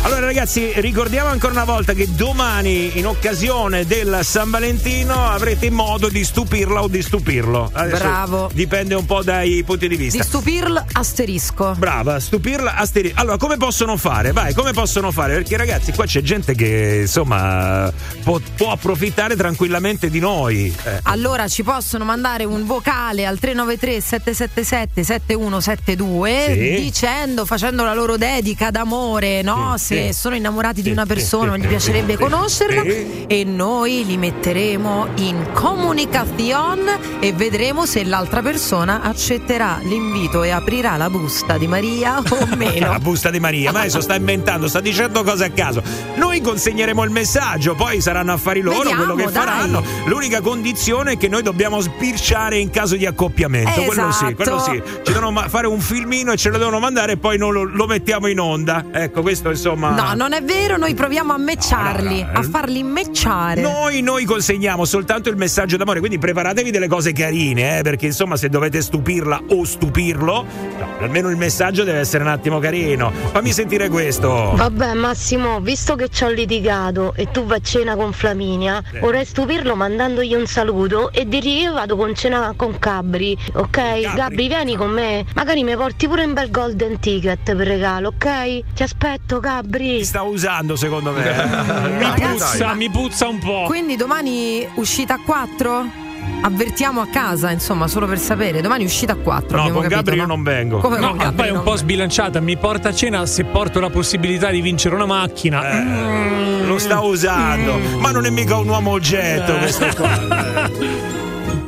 Allora 0.05 0.27
ragazzi, 0.27 0.73
ricordiamo 0.81 1.29
ancora 1.29 1.53
una 1.53 1.65
volta 1.65 1.93
che 1.93 2.13
domani, 2.13 2.99
in 2.99 3.07
occasione 3.07 3.87
del 3.87 4.21
San 4.23 4.51
Valentino, 4.51 5.15
avrete 5.29 5.71
modo 5.71 6.09
di 6.09 6.25
stupirla 6.25 6.83
o 6.83 6.89
di 6.89 7.01
stupirlo. 7.01 7.71
Adesso 7.73 8.03
Bravo. 8.03 8.51
Dipende 8.53 8.97
un 8.97 9.07
po' 9.07 9.23
dai 9.23 9.63
punti 9.65 9.87
di 9.87 9.95
vista. 9.95 10.19
Di 10.19 10.25
stupirl 10.25 10.85
asterisco. 10.91 11.77
Brava, 11.79 12.19
stupirla 12.19 12.75
asteri. 12.75 13.13
Allora, 13.15 13.37
come 13.37 13.57
possono 13.57 13.97
fare? 13.97 14.33
Vai, 14.33 14.53
come 14.55 14.73
possono 14.73 15.13
fare? 15.13 15.35
Perché 15.35 15.57
ragazzi, 15.57 15.93
qua 15.93 16.05
c'è 16.05 16.21
gente 16.21 16.57
che 16.57 16.99
insomma 17.03 17.91
può, 18.25 18.41
può 18.57 18.73
approfittare 18.73 19.37
tranquillamente 19.37 20.11
di 20.11 20.19
noi. 20.19 20.32
Eh. 20.33 20.73
Allora 21.05 21.47
ci 21.47 21.63
possono 21.63 22.05
mandare 22.05 22.45
un 22.45 22.65
vocale 22.65 23.27
al 23.27 23.39
393 23.39 24.01
777 24.01 25.03
7172 25.05 26.45
Sì. 26.77 26.81
dicendo, 26.83 27.45
facendo 27.45 27.85
la 27.85 27.93
loro 27.95 28.17
dedica 28.17 28.71
d'amore, 28.71 29.43
no? 29.43 29.75
Sì, 29.77 29.95
Se 29.95 30.13
sì. 30.13 30.21
sono 30.21 30.35
innamorati 30.35 30.81
di 30.83 30.91
una 30.91 31.05
persona, 31.07 31.57
gli 31.57 31.67
piacerebbe 31.67 32.17
conoscerla 32.17 32.83
e 33.27 33.45
noi 33.45 34.05
li 34.07 34.17
metteremo 34.17 35.09
in 35.17 35.49
comunicazione 35.53 36.99
e 37.21 37.33
vedremo 37.33 37.85
se 37.87 38.03
l'altra 38.05 38.41
persona 38.43 39.03
accetterà 39.03 39.79
l'invito 39.83 40.43
e 40.43 40.51
aprirà 40.51 40.97
la 40.97 41.11
busta 41.11 41.59
di 41.59 41.67
Maria 41.67 42.19
o 42.19 42.25
La 42.49 42.57
meno. 42.57 42.99
busta 43.01 43.31
di 43.31 43.39
Maria, 43.41 43.71
ma 43.73 43.81
adesso 43.81 44.01
sta 44.01 44.15
inventando, 44.15 44.67
sta 44.69 44.81
dicendo 44.81 45.23
cose 45.23 45.45
a 45.45 45.51
caso. 45.51 45.83
Noi 46.17 46.41
consegneremo 46.41 47.03
il 47.05 47.11
messaggio, 47.11 47.75
poi 47.75 48.01
saranno 48.01 48.33
affari 48.33 48.61
loro 48.61 48.79
Vediamo, 48.79 49.05
quello 49.05 49.15
che 49.15 49.25
dai. 49.25 49.33
faranno. 49.33 49.83
L'unica 50.23 50.41
condizione 50.41 51.13
è 51.15 51.17
che 51.19 51.27
noi 51.27 51.43
dobbiamo 51.43 51.81
spirciare 51.81 52.57
in 52.57 52.71
caso 52.71 52.95
di 52.95 53.07
accoppiamento. 53.07 53.73
Quello 53.83 54.13
sì, 54.13 54.27
Esatto. 54.27 54.35
quello 54.37 54.59
sì. 54.61 54.83
Ci 55.03 55.13
devono 55.13 55.33
ma- 55.33 55.49
fare 55.49 55.67
un 55.67 55.81
filmino 55.81 56.31
e 56.31 56.37
ce 56.37 56.49
lo 56.51 56.59
devono 56.59 56.79
mandare 56.79 57.13
e 57.15 57.17
poi 57.17 57.37
non 57.39 57.53
lo, 57.53 57.65
lo 57.65 57.87
mettiamo 57.89 58.29
in 58.29 58.39
onda. 58.39 58.85
Ecco, 58.93 59.21
questo 59.23 59.51
insomma. 59.51 59.91
No, 59.91 60.15
non 60.15 60.33
è 60.33 60.41
vero, 60.41 60.77
noi 60.77 60.95
proviamo 60.95 61.33
a 61.33 61.39
mecciarli, 61.39 62.21
No, 62.21 62.27
no, 62.27 62.33
no. 62.35 62.39
a 62.39 62.43
farli 62.45 62.85
mecciare. 62.85 63.61
Noi, 63.63 64.01
noi 64.01 64.25
consegniamo 64.25 64.85
soltanto 64.85 65.29
il 65.29 65.35
messaggio 65.37 65.77
d'amore, 65.77 65.99
quindi 65.99 66.19
preparatevi 66.19 66.71
delle 66.71 66.87
cose 66.87 67.13
carine, 67.13 67.79
eh, 67.79 67.83
perché 67.83 68.07
insomma 68.07 68.37
se 68.37 68.49
dovete 68.49 68.81
stupirla 68.81 69.43
o 69.49 69.65
stupirlo, 69.65 70.47
no, 70.79 70.87
almeno 71.01 71.31
il 71.31 71.37
messaggio 71.37 71.83
deve 71.83 71.99
essere 71.99 72.23
un 72.23 72.31
attimo 72.31 72.61
carino. 72.61 73.11
Fammi 73.33 73.51
sentire 73.51 73.89
questo. 73.89 74.53
Vabbè 74.55 74.95
Massimo, 74.95 75.59
visto 75.61 75.97
che 75.97 76.09
ci 76.11 76.23
ho 76.23 76.29
litigato 76.31 77.13
e 77.17 77.29
tu 77.33 77.45
vai 77.45 77.59
a 77.59 77.61
cena 77.61 77.97
con 77.97 78.13
Flaminia, 78.13 78.81
Sì. 78.89 78.99
vorrei 79.01 79.25
stupirlo 79.25 79.75
mandandogli 80.13 80.35
un 80.35 80.47
saluto 80.47 81.11
e 81.13 81.27
dirgli 81.27 81.63
io 81.63 81.73
vado 81.73 81.97
con 81.97 82.15
cena 82.15 82.53
con 82.55 82.79
Cabri, 82.79 83.37
ok? 83.55 84.15
Gabri 84.15 84.49
vieni 84.49 84.77
con 84.77 84.91
me, 84.91 85.25
magari 85.35 85.65
mi 85.65 85.75
porti 85.75 86.07
pure 86.07 86.25
un 86.25 86.35
bel 86.35 86.51
golden 86.51 87.01
ticket 87.01 87.55
per 87.55 87.67
regalo, 87.67 88.09
ok? 88.09 88.75
Ti 88.75 88.83
aspetto 88.83 89.41
Gabri. 89.41 89.99
Ti 89.99 90.05
sta 90.05 90.23
usando 90.23 90.77
secondo 90.77 91.13
me. 91.13 91.21
Mi 92.03 92.13
puzza, 92.15 92.75
mi 92.75 92.91
puzza 92.91 93.29
un 93.29 93.39
po'. 93.39 93.65
Quindi 93.67 93.97
domani 93.97 94.67
uscita 94.75 95.15
a 95.15 95.21
4? 95.25 96.02
Avvertiamo 96.45 97.01
a 97.01 97.07
casa, 97.07 97.51
insomma, 97.51 97.87
solo 97.87 98.07
per 98.07 98.19
sapere. 98.19 98.61
Domani 98.61 98.85
uscita 98.85 99.13
a 99.13 99.17
4. 99.17 99.57
No, 99.57 99.63
con 99.71 99.73
capito, 99.83 99.89
Gabri 99.95 100.17
io 100.17 100.23
no? 100.23 100.27
non 100.29 100.43
vengo. 100.43 100.79
Come 100.79 100.99
No, 100.99 101.15
Gabri 101.15 101.35
poi 101.37 101.47
è 101.49 101.51
un 101.51 101.63
po' 101.63 101.77
sbilanciata. 101.77 102.41
Mi 102.41 102.57
porta 102.57 102.89
a 102.89 102.95
cena 102.95 103.25
se 103.27 103.45
porto 103.45 103.79
la 103.81 103.91
possibilità 103.91 104.51
di 104.51 104.61
vincere 104.61 104.95
una 104.97 105.07
macchina. 105.07 105.71
Eh, 105.71 106.67
Lo 106.67 106.79
sta 106.79 107.01
usando, 107.01 107.79
ma 107.99 108.11
non 108.11 108.27
è 108.27 108.31
mica 108.31 108.57
un 108.57 108.69
uomo 108.69 108.91
oggetto 108.91 109.57
questo 109.57 109.87
qua. 109.97 110.71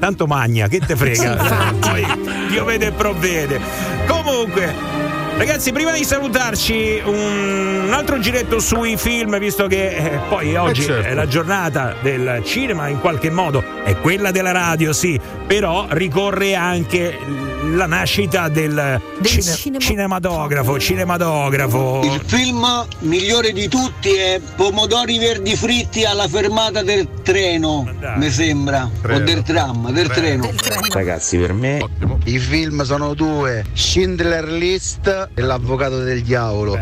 Tanto 0.00 0.26
magna, 0.26 0.66
che 0.68 0.80
te 0.80 0.96
frega? 0.96 1.72
Poi 1.78 2.04
Dio 2.48 2.64
vede 2.64 2.88
e 2.88 2.92
provvede. 2.92 3.60
Comunque. 4.06 5.03
Ragazzi, 5.36 5.72
prima 5.72 5.90
di 5.90 6.04
salutarci, 6.04 7.02
un 7.04 7.90
altro 7.92 8.18
giretto 8.18 8.60
sui 8.60 8.96
film, 8.96 9.36
visto 9.38 9.66
che 9.66 9.88
eh, 9.96 10.18
poi 10.28 10.54
oggi 10.54 10.82
Eh, 10.82 10.84
certo. 10.84 11.08
è 11.08 11.12
la 11.12 11.26
giornata 11.26 11.94
del 12.00 12.40
cinema, 12.44 12.88
in 12.88 13.00
qualche 13.00 13.30
modo 13.30 13.62
è 13.82 13.96
quella 13.96 14.30
della 14.30 14.52
radio, 14.52 14.92
sì, 14.92 15.20
però 15.46 15.86
ricorre 15.90 16.54
anche 16.54 17.18
la 17.72 17.86
nascita 17.86 18.48
del, 18.48 19.00
Del 19.18 19.30
cine- 19.30 19.54
cinema- 19.56 19.84
cinematografo, 19.84 20.78
cinematografo. 20.78 22.00
Il 22.04 22.20
film 22.26 22.86
migliore 23.00 23.52
di 23.52 23.68
tutti 23.68 24.10
è 24.14 24.40
Pomodori 24.56 25.18
verdi 25.18 25.56
fritti 25.56 26.04
alla 26.04 26.28
fermata 26.28 26.82
del 26.82 27.08
treno, 27.22 27.88
dai. 27.98 28.18
mi 28.18 28.30
sembra. 28.30 28.88
Treno. 29.02 29.16
O 29.16 29.24
del 29.24 29.42
tram, 29.42 29.90
del 29.92 30.08
treno. 30.08 30.50
Ragazzi, 30.90 31.38
per 31.38 31.52
me 31.52 31.84
i 32.24 32.38
film 32.38 32.82
sono 32.84 33.14
due: 33.14 33.64
Schindler 33.72 34.44
List 34.48 35.30
e 35.34 35.40
L'avvocato 35.42 35.98
del 35.98 36.22
diavolo. 36.22 36.78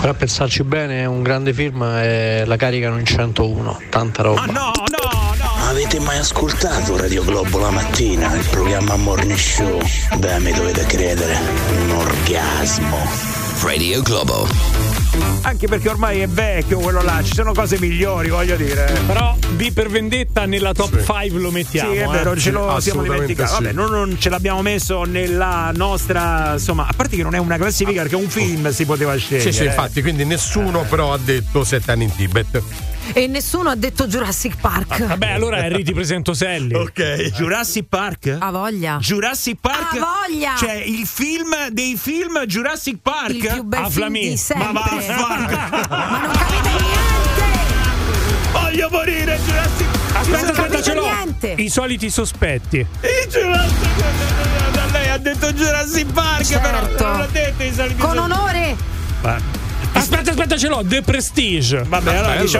Ora 0.00 0.10
a 0.10 0.14
pensarci 0.14 0.62
bene, 0.64 1.00
è 1.02 1.04
un 1.06 1.22
grande 1.22 1.52
film 1.54 1.82
e 1.82 2.44
la 2.46 2.56
caricano 2.56 2.98
in 2.98 3.06
101, 3.06 3.80
tanta 3.90 4.22
roba. 4.22 4.40
Ma 4.40 4.46
no, 4.52 4.70
no, 4.74 4.84
no! 4.90 5.03
Avete 5.94 6.10
mai 6.10 6.18
ascoltato 6.18 6.96
Radio 6.96 7.22
Globo 7.22 7.60
la 7.60 7.70
mattina, 7.70 8.34
il 8.34 8.44
programma 8.50 8.96
Morning 8.96 9.38
Show? 9.38 9.78
Beh, 10.18 10.40
mi 10.40 10.50
dovete 10.50 10.84
credere, 10.86 11.38
un 11.82 11.90
orgasmo. 11.90 12.98
Radio 13.62 14.02
Globo. 14.02 14.48
Anche 15.42 15.68
perché 15.68 15.88
ormai 15.88 16.18
è 16.18 16.26
vecchio 16.26 16.80
quello 16.80 17.00
là, 17.00 17.22
ci 17.22 17.34
sono 17.34 17.52
cose 17.52 17.78
migliori, 17.78 18.28
voglio 18.28 18.56
dire. 18.56 18.92
Però 19.06 19.36
B 19.50 19.70
per 19.70 19.88
vendetta 19.88 20.46
nella 20.46 20.72
top 20.72 20.96
5 20.96 21.38
lo 21.38 21.52
mettiamo. 21.52 21.92
Sì, 21.92 21.98
è 21.98 22.08
eh. 22.08 22.10
vero, 22.10 22.36
ce 22.36 22.50
lo 22.50 22.80
siamo 22.80 23.02
dimenticati. 23.02 23.54
sì. 23.54 23.62
Vabbè, 23.62 23.72
noi 23.72 23.90
non 23.90 24.16
ce 24.18 24.30
l'abbiamo 24.30 24.62
messo 24.62 25.04
nella 25.04 25.70
nostra. 25.76 26.54
Insomma, 26.54 26.88
a 26.88 26.92
parte 26.96 27.14
che 27.14 27.22
non 27.22 27.36
è 27.36 27.38
una 27.38 27.56
classifica, 27.56 28.00
perché 28.02 28.16
un 28.16 28.28
film 28.28 28.68
si 28.72 28.84
poteva 28.84 29.14
scegliere. 29.14 29.52
Sì, 29.52 29.58
sì, 29.58 29.64
infatti, 29.64 30.02
quindi 30.02 30.24
nessuno 30.24 30.84
però 30.88 31.12
ha 31.12 31.18
detto 31.18 31.62
sette 31.62 31.92
anni 31.92 32.02
in 32.02 32.16
Tibet. 32.16 32.62
E 33.12 33.26
nessuno 33.26 33.68
ha 33.70 33.74
detto 33.76 34.06
Jurassic 34.06 34.56
Park. 34.60 35.04
Vabbè, 35.06 35.30
allora 35.30 35.58
Harry 35.58 35.82
ti 35.82 35.92
presento 35.92 36.32
Sally. 36.34 36.74
Ok. 36.74 37.30
Jurassic 37.34 37.84
Park? 37.88 38.36
Ha 38.38 38.50
voglia. 38.50 38.96
Jurassic 39.00 39.58
Park? 39.60 39.96
Ha 39.96 40.26
voglia. 40.26 40.54
Cioè, 40.56 40.72
il 40.72 41.06
film 41.06 41.68
dei 41.70 41.96
film 42.00 42.44
Jurassic 42.46 42.98
Park? 43.02 43.30
Il 43.34 43.46
più 43.52 43.62
bel 43.62 43.84
A 43.84 43.90
film 43.90 44.12
di 44.12 44.36
sempre. 44.36 44.72
Ma 44.72 44.80
vaffanculo. 44.80 45.86
Ma 45.90 46.20
non 46.20 46.30
capite 46.32 46.68
niente! 46.70 47.42
Voglio 48.52 48.88
morire, 48.90 49.38
Jurassic 49.44 49.86
Park! 49.86 50.16
Aspetta, 50.16 50.40
Non 50.40 50.50
aspetta, 50.50 50.82
ce 50.82 50.94
l'ho. 50.94 51.02
niente. 51.02 51.54
I 51.58 51.68
soliti 51.68 52.10
sospetti. 52.10 52.76
Il 52.78 53.30
Jurassic 53.30 53.88
Park! 53.98 54.92
Lei 54.92 55.08
ha 55.08 55.18
detto 55.18 55.52
Jurassic 55.52 56.12
Park, 56.12 56.48
però 56.60 56.78
Certo. 56.80 57.06
non 57.06 57.18
l'ha 57.18 57.26
detto 57.26 57.62
i 57.62 57.72
soliti 57.72 57.96
Con 57.96 58.16
onore! 58.18 58.76
Ma- 59.22 59.62
Aspetta, 60.04 60.32
aspetta, 60.32 60.58
ce 60.58 60.68
l'ho. 60.68 60.84
The 60.86 61.00
Prestige. 61.00 61.82
Vabbè, 61.82 62.14
allora 62.14 62.34
bello. 62.34 62.50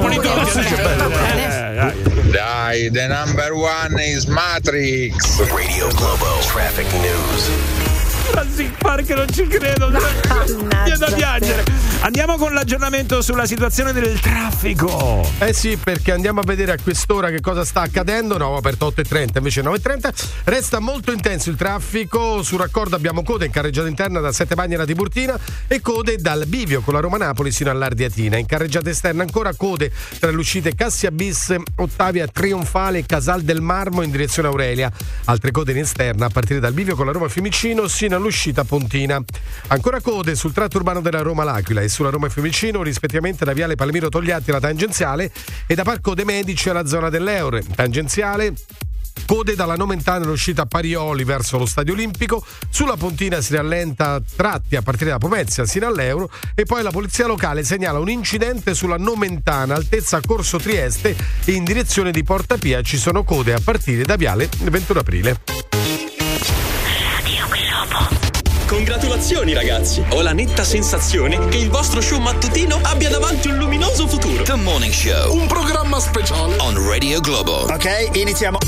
va 0.96 1.18
bene. 1.18 1.44
Eh, 1.44 1.74
dai. 1.74 2.30
Dai, 2.30 2.90
the 2.90 3.06
number 3.06 3.52
one 3.52 4.02
is 4.02 4.24
Matrix. 4.24 5.38
Radio 5.52 5.88
Globo 5.88 6.38
traffic 6.40 6.90
news. 6.94 7.93
Jurassic 8.26 8.76
Park 8.78 9.09
non 9.10 9.28
ci 9.30 9.46
credo. 9.46 9.88
Viene 10.84 10.96
da 10.96 11.10
piangere. 11.10 11.64
Andiamo 12.01 12.36
con 12.36 12.52
l'aggiornamento 12.52 13.22
sulla 13.22 13.46
situazione 13.46 13.92
del 13.92 14.20
traffico. 14.20 15.26
Eh 15.38 15.52
sì, 15.52 15.76
perché 15.76 16.12
andiamo 16.12 16.40
a 16.40 16.42
vedere 16.44 16.72
a 16.72 16.76
quest'ora 16.82 17.30
che 17.30 17.40
cosa 17.40 17.64
sta 17.64 17.82
accadendo. 17.82 18.36
No, 18.36 18.48
ho 18.48 18.56
aperto 18.56 18.92
8.30 18.94 19.38
invece 19.38 19.62
9.30. 19.62 20.12
Resta 20.44 20.80
molto 20.80 21.12
intenso 21.12 21.51
il 21.51 21.56
traffico. 21.56 22.42
Sul 22.42 22.59
raccordo 22.59 22.96
abbiamo 22.96 23.22
code 23.22 23.46
in 23.46 23.51
carreggiata 23.51 23.88
interna 23.88 24.20
da 24.20 24.32
Sette 24.32 24.55
Bagni 24.55 24.74
a 24.74 24.84
Tiburtina 24.84 25.38
e 25.66 25.80
code 25.80 26.16
dal 26.16 26.44
Bivio 26.46 26.82
con 26.82 26.94
la 26.94 27.01
Roma 27.01 27.16
Napoli 27.16 27.51
sino 27.51 27.70
all'Ardiatina. 27.70 28.36
In 28.36 28.46
carreggiata 28.46 28.90
esterna 28.90 29.22
ancora 29.22 29.55
code 29.55 29.90
tra 30.18 30.30
le 30.30 30.36
uscite 30.36 30.74
Cassia 30.74 31.10
Bis, 31.10 31.55
Ottavia 31.76 32.26
Trionfale 32.26 32.98
e 32.98 33.06
Casal 33.06 33.42
del 33.42 33.60
Marmo 33.60 34.02
in 34.02 34.10
direzione 34.10 34.48
Aurelia. 34.48 34.90
Altre 35.24 35.51
code 35.51 35.72
in 35.72 35.78
esterna 35.78 36.26
a 36.26 36.30
partire 36.30 36.60
dal 36.60 36.72
Bivio 36.72 36.96
con 36.96 37.06
la 37.06 37.12
Roma 37.12 37.28
Fiumicino 37.28 37.88
sino 37.88 38.14
all'uscita 38.15 38.65
Pontina. 38.65 39.23
Ancora 39.69 40.01
code 40.01 40.35
sul 40.35 40.53
tratto 40.53 40.78
urbano 40.78 41.01
della 41.01 41.23
Roma 41.23 41.45
L'Aquila 41.45 41.81
e 41.81 41.89
sulla 41.89 42.11
Roma 42.11 42.28
Fiumicino 42.28 42.82
rispettivamente 42.82 43.45
da 43.45 43.53
Viale 43.53 43.74
Palmiro 43.74 44.09
Togliatti 44.09 44.51
alla 44.51 44.61
tangenziale 44.61 45.31
e 45.66 45.74
da 45.74 45.82
Parco 45.82 46.15
dei 46.15 46.24
Medici 46.24 46.69
alla 46.69 46.86
zona 46.86 47.09
dell'Eure. 47.09 47.62
Tangenziale 47.74 48.55
Code 49.27 49.55
dalla 49.55 49.77
Nomentana 49.77 50.24
all'uscita 50.24 50.62
a 50.62 50.66
Parioli 50.66 51.24
verso 51.24 51.57
lo 51.57 51.65
Stadio 51.65 51.95
Olimpico, 51.95 52.45
sulla 52.69 52.97
Pontina 52.97 53.41
si 53.41 53.57
rallenta 53.57 54.20
tratti 54.36 54.77
a 54.77 54.82
partire 54.82 55.11
da 55.11 55.19
Pomezia 55.19 55.65
sino 55.65 55.86
all'Euro 55.86 56.31
e 56.55 56.65
poi 56.65 56.82
la 56.82 56.91
polizia 56.91 57.27
locale 57.27 57.65
segnala 57.65 57.99
un 57.99 58.11
incidente 58.11 58.74
sulla 58.74 58.99
Nomentana 58.99 59.77
altezza 59.77 60.20
Corso 60.20 60.59
Trieste 60.59 61.16
e 61.45 61.53
in 61.53 61.65
direzione 61.65 62.11
di 62.11 62.23
Porta 62.23 62.59
Pia 62.59 62.82
ci 62.82 62.99
sono 62.99 63.24
code 63.24 63.55
a 63.55 63.61
partire 63.62 64.03
da 64.03 64.16
Viale 64.16 64.49
21 64.59 65.01
Aprile. 65.01 65.84
Congratulazioni 68.66 69.52
ragazzi! 69.52 70.02
Ho 70.11 70.23
la 70.23 70.32
netta 70.32 70.65
sensazione 70.65 71.48
che 71.48 71.59
il 71.59 71.69
vostro 71.69 72.01
show 72.01 72.19
mattutino 72.19 72.78
abbia 72.82 73.11
davanti 73.11 73.48
un 73.48 73.56
luminoso 73.56 74.09
futuro. 74.09 74.43
The 74.43 74.55
Morning 74.55 74.93
Show. 74.93 75.32
Un 75.36 75.47
programma 75.47 76.01
speciale. 76.01 76.56
On 76.61 76.89
Radio 76.89 77.20
Globo. 77.20 77.66
Ok, 77.70 78.09
iniziamo. 78.15 78.59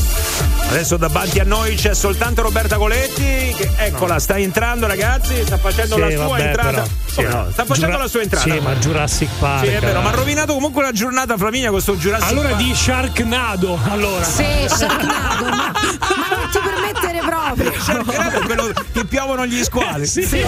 Adesso 0.68 0.96
davanti 0.98 1.38
a 1.40 1.44
noi 1.44 1.76
c'è 1.76 1.94
soltanto 1.94 2.42
Roberta 2.42 2.76
Coletti. 2.76 3.54
Che, 3.56 3.70
eccola, 3.78 4.18
sta 4.18 4.36
entrando, 4.36 4.86
ragazzi. 4.86 5.42
Sta 5.44 5.56
facendo 5.58 5.94
Sì, 5.94 6.00
la 6.00 6.10
sua 6.10 6.26
vabbè, 6.26 6.42
entrata. 6.42 6.70
però, 6.70 6.84
sì, 7.06 7.22
no? 7.22 7.48
Sta 7.50 7.64
facendo 7.64 7.86
Giura- 7.92 8.02
la 8.02 8.08
sua 8.08 8.22
entrata. 8.22 8.50
Sì, 8.50 8.58
ma 8.60 8.74
Jurassic 8.74 9.28
Park. 9.38 9.64
Sì, 9.64 9.70
è 9.72 9.80
vero, 9.80 9.98
eh. 9.98 10.02
ma 10.02 10.08
ha 10.10 10.14
rovinato 10.14 10.52
comunque 10.54 10.82
la 10.82 10.92
giornata 10.92 11.36
Flaminia 11.38 11.70
questo 11.70 11.96
Jurassic 11.96 12.28
Allora 12.28 12.48
Park. 12.50 12.62
di 12.62 12.74
Sharknado. 12.74 13.78
Allora. 13.88 14.24
Sì, 14.24 14.44
Sharknado, 14.66 15.44
ma, 15.44 15.72
ma 15.72 16.36
non 16.36 16.48
ti 16.50 16.58
permettere 16.62 17.05
Sharknado 17.54 18.40
è 18.40 18.44
quello 18.44 18.72
che 18.92 19.04
piovono 19.04 19.46
gli 19.46 19.62
squali. 19.62 20.06
Sì. 20.06 20.20
Dio 20.26 20.46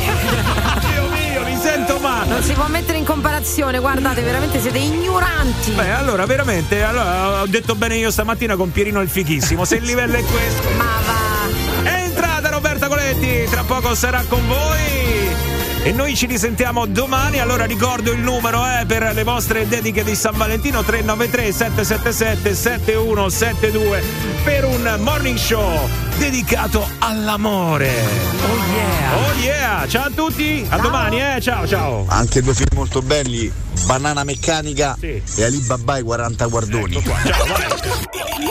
mio, 1.10 1.44
mi 1.44 1.56
sento 1.60 1.98
male. 1.98 2.28
Non 2.28 2.42
si 2.42 2.52
può 2.52 2.66
mettere 2.68 2.98
in 2.98 3.04
comparazione, 3.04 3.78
guardate, 3.78 4.22
veramente 4.22 4.60
siete 4.60 4.78
ignoranti. 4.78 5.70
Beh, 5.72 5.92
allora, 5.92 6.26
veramente, 6.26 6.82
allora, 6.82 7.42
ho 7.42 7.46
detto 7.46 7.74
bene 7.74 7.96
io 7.96 8.10
stamattina 8.10 8.56
con 8.56 8.72
Pierino 8.72 9.00
il 9.00 9.08
fichissimo. 9.08 9.64
Se 9.64 9.76
il 9.76 9.84
livello 9.84 10.16
è 10.16 10.24
questo. 10.24 10.68
Ma 10.76 10.98
va. 11.06 11.88
È 11.88 12.02
entrata 12.02 12.50
Roberta 12.50 12.88
Coletti, 12.88 13.44
tra 13.50 13.62
poco 13.62 13.94
sarà 13.94 14.24
con 14.28 14.46
voi. 14.46 15.47
E 15.82 15.92
noi 15.92 16.14
ci 16.16 16.26
risentiamo 16.26 16.86
domani, 16.86 17.38
allora 17.38 17.64
ricordo 17.64 18.12
il 18.12 18.18
numero 18.18 18.62
eh, 18.66 18.84
per 18.84 19.12
le 19.14 19.22
vostre 19.22 19.66
dediche 19.66 20.04
di 20.04 20.14
San 20.14 20.36
Valentino 20.36 20.82
393 20.82 21.52
777 21.52 22.54
7172 22.54 24.02
per 24.44 24.64
un 24.64 24.98
morning 25.00 25.38
show 25.38 25.88
dedicato 26.18 26.86
all'amore. 26.98 27.90
Oh 27.90 28.56
yeah. 28.74 29.16
Oh 29.16 29.32
yeah, 29.40 29.86
ciao 29.88 30.06
a 30.06 30.10
tutti, 30.14 30.66
a 30.68 30.78
domani 30.78 31.20
eh, 31.22 31.40
ciao 31.40 31.66
ciao. 31.66 32.04
Anche 32.08 32.42
due 32.42 32.54
film 32.54 32.68
molto 32.74 33.00
belli, 33.00 33.50
Banana 33.86 34.24
Meccanica 34.24 34.96
e 35.00 35.22
Ali 35.38 35.58
Baba 35.60 35.96
e 35.96 36.02
40 36.02 36.46
guardoni. 36.46 37.02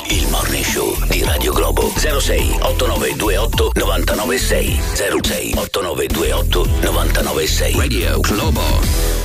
Il 0.09 0.27
Morning 0.29 0.63
Show 0.63 0.97
di 1.07 1.23
Radio 1.23 1.51
Globo 1.53 1.91
06 1.97 2.57
8928 2.61 3.71
996 3.75 4.79
06 5.21 5.53
8928 5.55 6.65
996 6.81 7.16
Radio 7.75 8.21
Globo 8.21 9.17